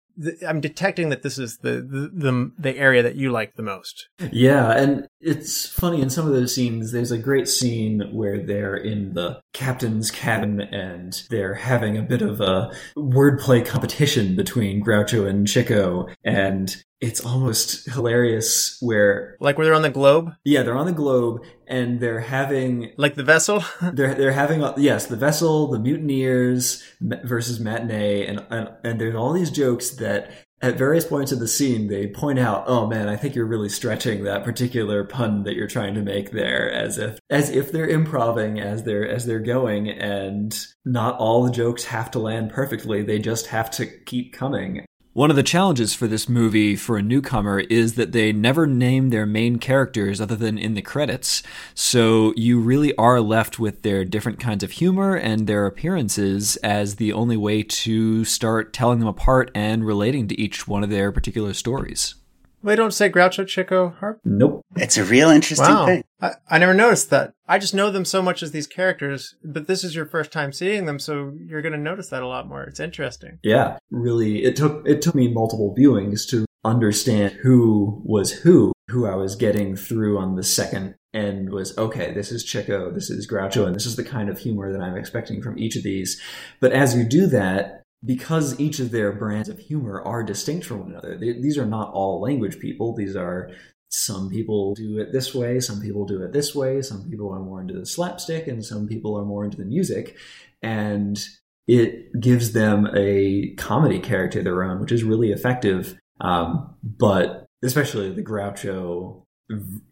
I'm 0.47 0.61
detecting 0.61 1.09
that 1.09 1.24
this 1.24 1.38
is 1.38 1.57
the, 1.57 1.74
the, 1.74 2.11
the 2.13 2.51
the 2.57 2.78
area 2.78 3.03
that 3.03 3.15
you 3.15 3.32
like 3.32 3.55
the 3.55 3.63
most. 3.63 4.09
Yeah, 4.32 4.72
and 4.72 5.07
it's 5.19 5.67
funny 5.67 6.01
in 6.01 6.09
some 6.09 6.28
of 6.28 6.34
those 6.34 6.53
scenes. 6.53 6.91
There's 6.91 7.11
a 7.11 7.17
great 7.17 7.47
scene 7.47 8.09
where 8.11 8.39
they're 8.39 8.76
in 8.76 9.13
the 9.13 9.41
captain's 9.53 10.11
cabin 10.11 10.61
and 10.61 11.24
they're 11.30 11.55
having 11.55 11.97
a 11.97 12.03
bit 12.03 12.22
of 12.22 12.41
a 12.41 12.72
wordplay 12.95 13.65
competition 13.65 14.36
between 14.36 14.84
Groucho 14.84 15.28
and 15.28 15.47
Chico, 15.47 16.07
and 16.24 16.84
it's 17.01 17.19
almost 17.19 17.89
hilarious 17.89 18.77
where 18.79 19.35
like 19.39 19.57
where 19.57 19.65
they're 19.65 19.73
on 19.75 19.81
the 19.81 19.89
globe? 19.89 20.33
Yeah 20.45 20.63
they're 20.63 20.77
on 20.77 20.85
the 20.85 20.91
globe 20.91 21.43
and 21.67 21.99
they're 21.99 22.19
having 22.19 22.93
like 22.97 23.15
the 23.15 23.23
vessel? 23.23 23.63
They're 23.81 24.13
they're 24.13 24.31
having 24.31 24.63
yes 24.77 25.07
the 25.07 25.15
vessel 25.15 25.67
the 25.67 25.79
mutineers 25.79 26.83
versus 27.01 27.59
matinee 27.59 28.25
and, 28.25 28.45
and 28.49 28.69
and 28.83 29.01
there's 29.01 29.15
all 29.15 29.33
these 29.33 29.51
jokes 29.51 29.91
that 29.91 30.31
at 30.61 30.77
various 30.77 31.05
points 31.05 31.31
of 31.31 31.39
the 31.39 31.47
scene 31.47 31.87
they 31.87 32.07
point 32.07 32.37
out 32.37 32.65
oh 32.67 32.85
man 32.85 33.09
i 33.09 33.15
think 33.15 33.33
you're 33.33 33.45
really 33.45 33.69
stretching 33.69 34.23
that 34.23 34.43
particular 34.43 35.03
pun 35.03 35.41
that 35.43 35.55
you're 35.55 35.67
trying 35.67 35.95
to 35.95 36.03
make 36.03 36.29
there 36.31 36.71
as 36.71 36.99
if 36.99 37.19
as 37.31 37.49
if 37.49 37.71
they're 37.71 37.87
improving 37.87 38.59
as 38.59 38.83
they're 38.83 39.07
as 39.07 39.25
they're 39.25 39.39
going 39.39 39.89
and 39.89 40.67
not 40.85 41.17
all 41.17 41.43
the 41.43 41.51
jokes 41.51 41.85
have 41.85 42.11
to 42.11 42.19
land 42.19 42.51
perfectly. 42.51 43.03
They 43.03 43.19
just 43.19 43.47
have 43.47 43.71
to 43.71 43.85
keep 43.85 44.33
coming 44.33 44.85
one 45.14 45.30
of 45.30 45.36
the 45.36 45.43
challenges 45.43 45.93
for 45.93 46.07
this 46.07 46.30
movie 46.30 46.74
for 46.76 46.97
a 46.97 47.01
newcomer 47.01 47.59
is 47.59 47.95
that 47.95 48.14
they 48.14 48.32
never 48.32 48.66
name 48.66 49.09
their 49.09 49.26
main 49.26 49.59
characters 49.59 50.22
other 50.22 50.38
than 50.38 50.57
in 50.57 50.74
the 50.74 50.82
credits. 50.82 51.43
So 51.76 52.34
you 52.38 52.62
really 52.62 52.95
are 52.95 53.20
left 53.20 53.59
with 53.59 53.82
their 53.82 54.05
different 54.05 54.39
kinds 54.39 54.64
of 54.64 54.72
humor 54.72 55.16
and 55.18 55.47
their 55.47 55.66
appearances 55.66 56.55
as 56.57 56.95
the 56.95 57.12
only 57.12 57.36
way 57.36 57.62
to 57.62 58.24
start 58.24 58.72
telling 58.72 58.99
them 58.99 59.07
apart 59.09 59.51
and 59.53 59.86
relating 59.86 60.30
to 60.30 60.39
each 60.39 60.66
one 60.66 60.82
of 60.82 60.89
their 60.89 61.12
particular 61.12 61.53
stories. 61.53 62.16
They 62.64 62.76
don't 62.76 62.93
say 62.93 63.09
Groucho 63.09 63.47
Chico 63.47 63.95
Harp? 63.99 64.20
Nope. 64.24 64.66
It's 64.76 64.97
a 64.97 65.03
real 65.03 65.30
interesting 65.30 65.68
wow. 65.68 65.86
thing. 65.86 66.03
I, 66.22 66.32
I 66.49 66.57
never 66.59 66.74
noticed 66.74 67.09
that. 67.09 67.34
I 67.47 67.57
just 67.57 67.74
know 67.74 67.91
them 67.91 68.05
so 68.05 68.22
much 68.22 68.43
as 68.43 68.51
these 68.51 68.68
characters, 68.68 69.36
but 69.43 69.68
this 69.68 69.84
is 69.84 69.95
your 69.95 70.05
first 70.05 70.32
time 70.32 70.53
seeing 70.53 70.86
them, 70.86 70.99
so 70.99 71.34
you're 71.45 71.62
going 71.62 71.74
to 71.74 71.80
notice 71.80 72.09
that 72.09 72.24
a 72.24 72.28
lot 72.28 72.47
more. 72.47 72.64
It's 72.64 72.80
interesting. 72.80 73.39
Yeah, 73.43 73.78
really. 73.89 74.43
It 74.43 74.55
took 74.55 74.88
it 74.88 75.01
took 75.01 75.16
me 75.16 75.28
multiple 75.28 75.76
viewings 75.78 76.28
to 76.30 76.45
understand 76.64 77.34
who 77.41 78.01
was 78.05 78.32
who, 78.32 78.72
who 78.89 79.07
I 79.07 79.16
was 79.16 79.36
getting 79.36 79.76
through 79.76 80.20
on 80.20 80.36
the 80.36 80.43
second 80.43 80.95
end 81.14 81.51
was 81.51 81.78
okay, 81.78 82.14
this 82.14 82.32
is 82.32 82.43
Chico, 82.43 82.91
this 82.91 83.09
is 83.09 83.30
Groucho, 83.30 83.66
and 83.66 83.76
this 83.76 83.86
is 83.86 83.95
the 83.95 84.03
kind 84.03 84.30
of 84.30 84.39
humor 84.39 84.72
that 84.72 84.82
I'm 84.82 84.97
expecting 84.97 85.41
from 85.41 85.57
each 85.57 85.76
of 85.76 85.84
these. 85.84 86.22
But 86.59 86.72
as 86.72 86.95
you 86.95 87.03
do 87.03 87.28
that, 87.28 87.80
because 88.03 88.59
each 88.59 88.79
of 88.79 88.91
their 88.91 89.11
brands 89.11 89.49
of 89.49 89.59
humor 89.59 90.01
are 90.01 90.23
distinct 90.23 90.65
from 90.65 90.79
one 90.79 90.91
another. 90.91 91.17
They, 91.17 91.33
these 91.33 91.57
are 91.57 91.65
not 91.65 91.91
all 91.93 92.21
language 92.21 92.59
people. 92.59 92.95
These 92.95 93.15
are 93.15 93.51
some 93.89 94.29
people 94.29 94.73
do 94.73 94.99
it 94.99 95.11
this 95.11 95.35
way, 95.35 95.59
some 95.59 95.81
people 95.81 96.05
do 96.05 96.23
it 96.23 96.31
this 96.31 96.55
way, 96.55 96.81
some 96.81 97.09
people 97.09 97.31
are 97.33 97.41
more 97.41 97.59
into 97.59 97.73
the 97.73 97.85
slapstick, 97.85 98.47
and 98.47 98.63
some 98.63 98.87
people 98.87 99.17
are 99.17 99.25
more 99.25 99.43
into 99.43 99.57
the 99.57 99.65
music. 99.65 100.17
And 100.61 101.21
it 101.67 102.19
gives 102.19 102.53
them 102.53 102.87
a 102.95 103.53
comedy 103.57 103.99
character 103.99 104.39
of 104.39 104.45
their 104.45 104.63
own, 104.63 104.79
which 104.79 104.91
is 104.91 105.03
really 105.03 105.31
effective. 105.31 105.97
Um, 106.21 106.75
but 106.83 107.45
especially 107.63 108.11
the 108.11 108.23
Groucho 108.23 109.23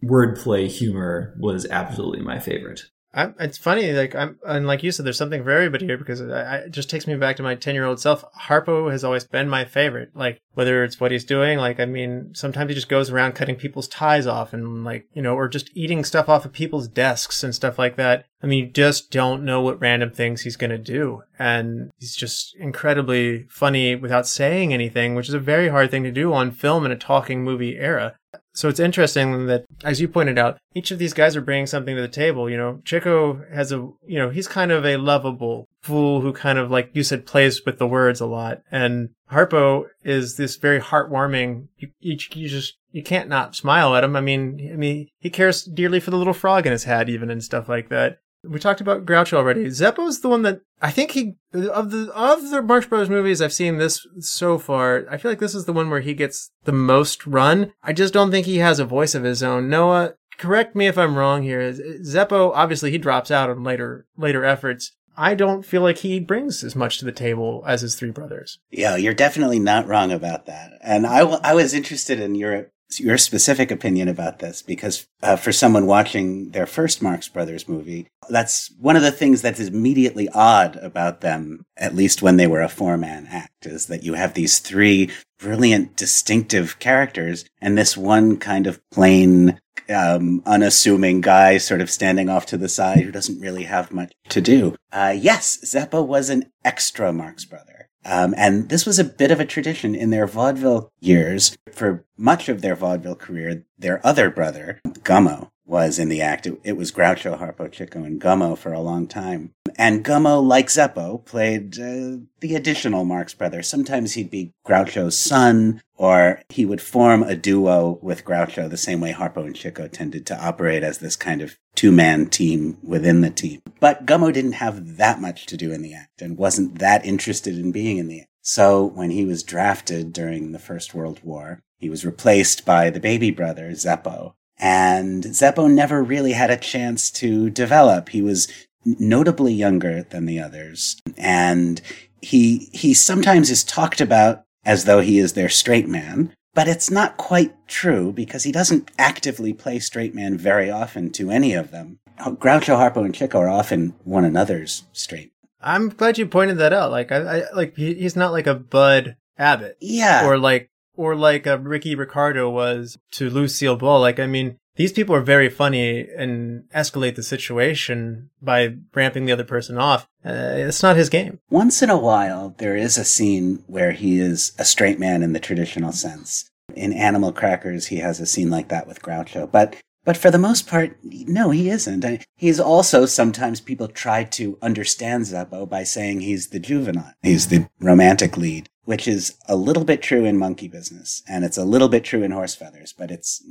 wordplay 0.04 0.68
humor 0.68 1.36
was 1.40 1.66
absolutely 1.70 2.22
my 2.22 2.40
favorite. 2.40 2.82
I, 3.14 3.32
it's 3.40 3.58
funny, 3.58 3.92
like 3.92 4.14
I'm, 4.14 4.38
and 4.46 4.68
like 4.68 4.84
you 4.84 4.92
said, 4.92 5.04
there's 5.06 5.18
something 5.18 5.44
for 5.44 5.50
everybody 5.50 5.88
here 5.88 5.98
because 5.98 6.22
I, 6.22 6.58
it 6.58 6.72
just 6.72 6.92
takes 6.92 7.08
me 7.08 7.16
back 7.16 7.38
to 7.38 7.44
my 7.44 7.56
ten 7.56 7.74
year 7.74 7.86
old 7.86 8.00
self. 8.00 8.24
Harpo 8.40 8.92
has 8.92 9.04
always 9.04 9.24
been 9.24 9.50
my 9.50 9.66
favorite. 9.66 10.12
Like 10.14 10.40
whether 10.54 10.84
it's 10.84 11.00
what 11.00 11.12
he's 11.12 11.24
doing, 11.24 11.58
like 11.58 11.80
I 11.80 11.86
mean, 11.86 12.32
sometimes 12.36 12.70
he 12.70 12.76
just 12.76 12.90
goes 12.90 13.10
around 13.10 13.34
cutting 13.34 13.56
people's 13.56 13.88
ties 13.88 14.28
off 14.28 14.54
and 14.54 14.84
like 14.86 15.08
you 15.14 15.24
know, 15.24 15.34
or 15.36 15.48
just 15.48 15.72
eating 15.74 16.04
stuff 16.04 16.30
off 16.30 16.46
of 16.46 16.54
people's 16.54 16.88
desks 16.88 17.44
and 17.44 17.56
stuff 17.56 17.80
like 17.80 17.96
that. 17.96 18.26
I 18.44 18.48
mean, 18.48 18.66
you 18.66 18.72
just 18.72 19.10
don't 19.10 19.44
know 19.44 19.62
what 19.62 19.82
random 19.82 20.12
things 20.12 20.42
he's 20.42 20.56
gonna 20.56 20.78
do, 20.78 21.24
and 21.40 21.90
he's 21.98 22.16
just 22.16 22.56
incredibly 22.58 23.48
funny 23.50 23.96
without 23.96 24.28
saying 24.28 24.72
anything, 24.72 25.16
which 25.16 25.30
is 25.30 25.34
a 25.34 25.40
very 25.40 25.70
hard 25.70 25.90
thing 25.90 26.04
to 26.04 26.12
do 26.12 26.32
on 26.32 26.52
film 26.52 26.86
in 26.86 26.92
a 26.92 26.96
talking 26.96 27.44
movie 27.44 27.78
era. 27.80 28.19
So 28.60 28.68
it's 28.68 28.82
interesting 28.82 29.46
that, 29.46 29.64
as 29.86 30.02
you 30.02 30.10
pointed 30.10 30.38
out, 30.38 30.58
each 30.76 30.92
of 30.92 31.00
these 31.00 31.14
guys 31.14 31.38
are 31.38 31.42
bringing 31.42 31.66
something 31.66 31.96
to 31.96 32.02
the 32.02 32.10
table. 32.10 32.50
You 32.50 32.58
know, 32.58 32.82
Chico 32.84 33.42
has 33.54 33.72
a, 33.72 33.78
you 34.06 34.20
know, 34.20 34.32
he's 34.32 34.50
kind 34.50 34.74
of 34.74 34.86
a 34.86 34.98
lovable 34.98 35.70
fool 35.82 36.20
who 36.20 36.34
kind 36.34 36.60
of, 36.60 36.70
like 36.70 36.90
you 36.92 37.04
said, 37.04 37.26
plays 37.26 37.66
with 37.66 37.80
the 37.80 37.88
words 37.88 38.20
a 38.20 38.26
lot. 38.26 38.62
And 38.70 39.12
Harpo 39.32 39.86
is 40.04 40.36
this 40.36 40.58
very 40.58 40.82
heartwarming, 40.82 41.70
you, 41.78 41.92
you, 42.02 42.18
you 42.34 42.50
just, 42.50 42.76
you 42.92 43.02
can't 43.02 43.30
not 43.30 43.56
smile 43.56 43.96
at 43.96 44.04
him. 44.04 44.18
I 44.18 44.22
mean, 44.22 44.70
I 44.74 44.76
mean, 44.76 45.08
he 45.20 45.30
cares 45.30 45.64
dearly 45.64 46.02
for 46.02 46.12
the 46.12 46.18
little 46.18 46.34
frog 46.34 46.66
in 46.66 46.74
his 46.74 46.84
hat, 46.84 47.08
even 47.08 47.30
and 47.30 47.42
stuff 47.42 47.70
like 47.70 47.88
that. 47.88 48.18
We 48.44 48.60
talked 48.60 48.82
about 48.82 49.06
Groucho 49.06 49.34
already. 49.34 49.66
Zeppo's 49.66 50.22
the 50.22 50.30
one 50.30 50.44
that 50.44 50.62
I 50.82 50.92
think 50.92 51.12
he 51.12 51.36
of 51.54 51.92
the 51.92 52.10
of 52.14 52.50
the 52.50 52.62
Marx 52.62 52.86
Brothers 52.86 53.10
movies 53.10 53.42
I've 53.42 53.54
seen 53.54 53.78
this 53.78 54.06
so 54.20 54.58
far. 54.58 55.06
I 55.10 55.18
feel 55.18 55.32
like 55.32 55.40
this 55.40 55.56
is 55.56 55.66
the 55.66 55.74
one 55.74 55.90
where 55.90 56.00
he 56.00 56.14
gets 56.14 56.52
the 56.64 56.72
most 56.72 57.28
run. 57.28 57.74
I 57.84 57.92
just 57.92 58.14
don't 58.14 58.32
think 58.32 58.46
he 58.46 58.60
has 58.60 58.80
a 58.80 58.86
voice 58.86 59.14
of 59.14 59.24
his 59.24 59.44
own. 59.44 59.70
Noah, 59.70 60.14
correct 60.38 60.76
me 60.76 60.88
if 60.88 60.98
I'm 60.98 61.18
wrong 61.18 61.44
here. 61.44 61.74
Zeppo 61.74 62.52
obviously 62.56 62.92
he 62.92 62.98
drops 62.98 63.30
out 63.30 63.50
on 63.50 63.64
later 63.64 64.06
later 64.18 64.46
efforts. 64.46 64.94
I 65.18 65.36
don't 65.36 65.66
feel 65.66 65.82
like 65.82 65.98
he 65.98 66.22
brings 66.22 66.64
as 66.64 66.78
much 66.78 67.00
to 67.00 67.06
the 67.06 67.12
table 67.12 67.62
as 67.68 67.82
his 67.82 67.96
three 67.96 68.12
brothers. 68.12 68.60
Yeah, 68.72 68.96
you're 68.96 69.14
definitely 69.14 69.60
not 69.60 69.86
wrong 69.86 70.14
about 70.14 70.46
that. 70.46 70.72
And 70.82 71.06
I, 71.06 71.20
w- 71.20 71.42
I 71.44 71.54
was 71.56 71.74
interested 71.74 72.22
in 72.22 72.36
your 72.36 72.72
your 72.98 73.18
specific 73.18 73.70
opinion 73.70 74.08
about 74.08 74.40
this 74.40 74.62
because 74.62 75.08
uh, 75.22 75.36
for 75.36 75.52
someone 75.52 75.86
watching 75.86 76.52
their 76.52 76.66
first 76.66 77.02
Marx 77.02 77.28
Brothers 77.28 77.68
movie, 77.68 78.08
that's 78.30 78.72
one 78.80 78.96
of 78.96 79.02
the 79.02 79.12
things 79.12 79.42
that 79.42 79.60
is 79.60 79.68
immediately 79.68 80.30
odd 80.30 80.78
about 80.78 81.22
them, 81.22 81.66
at 81.78 81.96
least 81.96 82.22
when 82.22 82.38
they 82.38 82.48
were 82.48 82.62
a 82.62 82.70
four 82.70 82.98
man 82.98 83.28
act, 83.30 83.66
is 83.66 83.88
that 83.88 84.04
you 84.04 84.14
have 84.14 84.34
these 84.34 84.60
three 84.60 85.12
brilliant, 85.38 85.96
distinctive 85.96 86.80
characters 86.80 87.46
and 87.62 87.78
this 87.78 87.96
one 87.96 88.38
kind 88.38 88.68
of 88.68 88.82
plain, 88.90 89.60
um, 89.90 90.42
unassuming 90.46 91.22
guy 91.22 91.58
sort 91.58 91.82
of 91.82 91.90
standing 91.90 92.30
off 92.30 92.46
to 92.48 92.58
the 92.58 92.70
side 92.70 93.00
who 93.00 93.12
doesn't 93.12 93.40
really 93.40 93.64
have 93.64 93.92
much 93.92 94.14
to 94.30 94.42
do. 94.42 94.76
Uh, 94.92 95.16
yes, 95.18 95.60
Zeppo 95.64 96.06
was 96.06 96.30
an 96.30 96.52
extra 96.64 97.14
Marx 97.14 97.46
Brother. 97.46 97.79
Um, 98.06 98.34
and 98.38 98.70
this 98.70 98.86
was 98.86 98.98
a 99.00 99.04
bit 99.04 99.32
of 99.32 99.40
a 99.40 99.46
tradition 99.46 99.94
in 99.94 100.10
their 100.10 100.28
vaudeville 100.28 100.92
years. 101.00 101.58
For 101.72 102.06
much 102.18 102.50
of 102.50 102.62
their 102.62 102.76
vaudeville 102.76 103.16
career, 103.16 103.66
their 103.78 104.06
other 104.06 104.30
brother, 104.30 104.80
Gummo, 104.88 105.52
was 105.70 106.00
in 106.00 106.10
the 106.10 106.22
act. 106.22 106.48
It, 106.48 106.60
it, 106.64 106.78
was 106.78 106.92
Groucho, 106.92 107.40
Harpo, 107.40 107.72
Chico, 107.72 108.04
and 108.04 108.20
Gummo 108.20 108.58
for 108.58 108.74
a 108.74 108.82
long 108.82 109.08
time. 109.08 109.54
And 109.78 110.04
Gummo, 110.04 110.46
like 110.46 110.68
Zeppo, 110.68 111.24
played 111.24 111.80
uh, 111.80 112.26
the 112.40 112.56
additional 112.56 113.06
Marx 113.06 113.34
brother. 113.34 113.62
Sometimes 113.62 114.14
he'd 114.14 114.32
be 114.32 114.52
Groucho's 114.68 115.18
son, 115.18 115.82
or 115.96 116.42
he 116.50 116.66
would 116.66 116.82
form 116.82 117.22
a 117.22 117.36
duo 117.36 118.00
with 118.02 118.26
Groucho 118.26 118.70
the 118.70 118.78
same 118.78 119.00
way 119.00 119.14
Harpo 119.14 119.46
and 119.46 119.56
Chico 119.56 119.88
tended 119.88 120.26
to 120.26 120.44
operate 120.44 120.84
as 120.84 120.98
this 120.98 121.16
kind 121.16 121.42
of 121.42 121.58
two-man 121.76 122.26
team 122.28 122.78
within 122.84 123.22
the 123.22 123.30
team. 123.30 123.62
But 123.80 124.06
Gummo 124.06 124.34
didn't 124.34 124.54
have 124.54 124.98
that 124.98 125.22
much 125.22 125.46
to 125.46 125.58
do 125.58 125.72
in 125.72 125.84
the 125.84 125.94
act 125.94 126.22
and 126.22 126.38
wasn't 126.38 126.80
that 126.80 127.06
interested 127.06 127.58
in 127.58 127.72
being 127.72 127.98
in 127.98 128.08
the 128.08 128.22
act. 128.22 128.30
So 128.42 128.84
when 128.84 129.12
he 129.12 129.26
was 129.26 129.44
drafted 129.44 130.12
during 130.12 130.52
the 130.52 130.60
First 130.60 130.96
World 130.96 131.20
War, 131.24 131.62
he 131.78 131.90
was 131.90 132.06
replaced 132.06 132.66
by 132.66 132.90
the 132.90 133.00
baby 133.00 133.32
brother, 133.32 133.70
Zeppo, 133.72 134.34
and 134.60 135.24
Zeppo 135.24 135.72
never 135.72 136.04
really 136.04 136.34
had 136.34 136.52
a 136.52 136.58
chance 136.58 137.10
to 137.12 137.50
develop. 137.50 138.10
He 138.10 138.22
was 138.22 138.48
notably 138.86 139.54
younger 139.54 140.04
than 140.04 140.26
the 140.26 140.40
others. 140.40 140.98
And 141.18 141.82
he, 142.22 142.70
he 142.74 142.94
sometimes 142.94 143.50
is 143.50 143.64
talked 143.64 144.02
about 144.02 144.44
as 144.66 144.86
though 144.86 145.00
he 145.00 145.20
is 145.20 145.34
their 145.34 145.50
straight 145.50 145.88
man, 145.88 146.34
but 146.54 146.68
it's 146.68 146.92
not 146.92 147.18
quite 147.18 147.54
true 147.68 148.12
because 148.12 148.44
he 148.44 148.52
doesn't 148.52 148.92
actively 148.98 149.54
play 149.54 149.80
straight 149.80 150.14
man 150.14 150.38
very 150.38 150.70
often 150.70 151.12
to 151.12 151.32
any 151.32 151.54
of 151.54 151.72
them. 151.72 152.00
Groucho, 152.20 152.76
Harpo, 152.78 153.06
and 153.06 153.16
Chico 153.16 153.40
are 153.40 153.50
often 153.50 153.96
one 154.04 154.26
another's 154.26 154.84
straight. 154.92 155.32
I'm 155.62 155.90
glad 155.90 156.18
you 156.18 156.26
pointed 156.26 156.58
that 156.58 156.74
out. 156.74 156.92
Like, 156.92 157.12
I, 157.12 157.18
I 157.18 157.44
like 157.54 157.76
he, 157.76 157.94
he's 157.94 158.16
not 158.16 158.32
like 158.32 158.48
a 158.48 158.56
Bud 158.56 159.16
Abbott, 159.38 159.78
yeah, 159.80 160.26
or 160.26 160.38
like 160.38 160.69
or 161.00 161.16
like 161.16 161.48
uh, 161.48 161.58
Ricky 161.60 161.96
Ricardo 161.96 162.50
was 162.50 162.98
to 163.12 163.30
Lucille 163.30 163.78
Ball. 163.78 164.02
Like, 164.02 164.20
I 164.20 164.28
mean, 164.28 164.58
these 164.76 164.92
people 164.92 165.16
are 165.16 165.22
very 165.22 165.48
funny 165.48 166.06
and 166.10 166.66
escalate 166.76 167.16
the 167.16 167.24
situation 167.24 168.30
by 168.42 168.76
ramping 168.94 169.24
the 169.24 169.32
other 169.32 169.46
person 169.46 169.78
off. 169.78 170.10
Uh, 170.26 170.56
it's 170.58 170.84
not 170.84 170.98
his 170.98 171.08
game. 171.08 171.40
Once 171.50 171.82
in 171.82 171.90
a 171.90 171.98
while, 171.98 172.54
there 172.58 172.76
is 172.76 172.98
a 172.98 173.06
scene 173.06 173.64
where 173.68 173.94
he 173.94 174.20
is 174.20 174.52
a 174.60 174.66
straight 174.66 175.00
man 175.00 175.24
in 175.24 175.32
the 175.32 175.40
traditional 175.40 175.94
sense. 175.94 176.50
In 176.76 176.92
Animal 176.92 177.32
Crackers, 177.32 177.88
he 177.88 178.00
has 178.00 178.20
a 178.20 178.26
scene 178.26 178.50
like 178.50 178.68
that 178.68 178.86
with 178.86 179.02
Groucho. 179.02 179.50
But 179.50 179.78
but 180.10 180.18
for 180.18 180.32
the 180.32 180.40
most 180.40 180.66
part, 180.66 180.98
no, 181.04 181.52
he 181.52 181.70
isn't. 181.70 182.26
He's 182.36 182.60
also 182.60 183.06
sometimes 183.06 183.62
people 183.62 183.88
try 183.88 184.24
to 184.24 184.58
understand 184.60 185.26
Zeppo 185.26 185.70
by 185.70 185.84
saying 185.84 186.22
he's 186.22 186.48
the 186.48 186.58
juvenile. 186.60 187.14
He's 187.22 187.50
the 187.50 187.68
romantic 187.80 188.36
lead, 188.36 188.70
which 188.86 189.08
is 189.08 189.38
a 189.48 189.56
little 189.56 189.84
bit 189.84 190.02
true 190.02 190.26
in 190.26 190.36
Monkey 190.36 190.68
Business, 190.68 191.22
and 191.30 191.46
it's 191.46 191.60
a 191.60 191.64
little 191.64 191.90
bit 191.90 192.04
true 192.04 192.24
in 192.24 192.32
Horse 192.32 192.56
Feathers, 192.56 192.92
but 192.92 193.12
it's. 193.12 193.44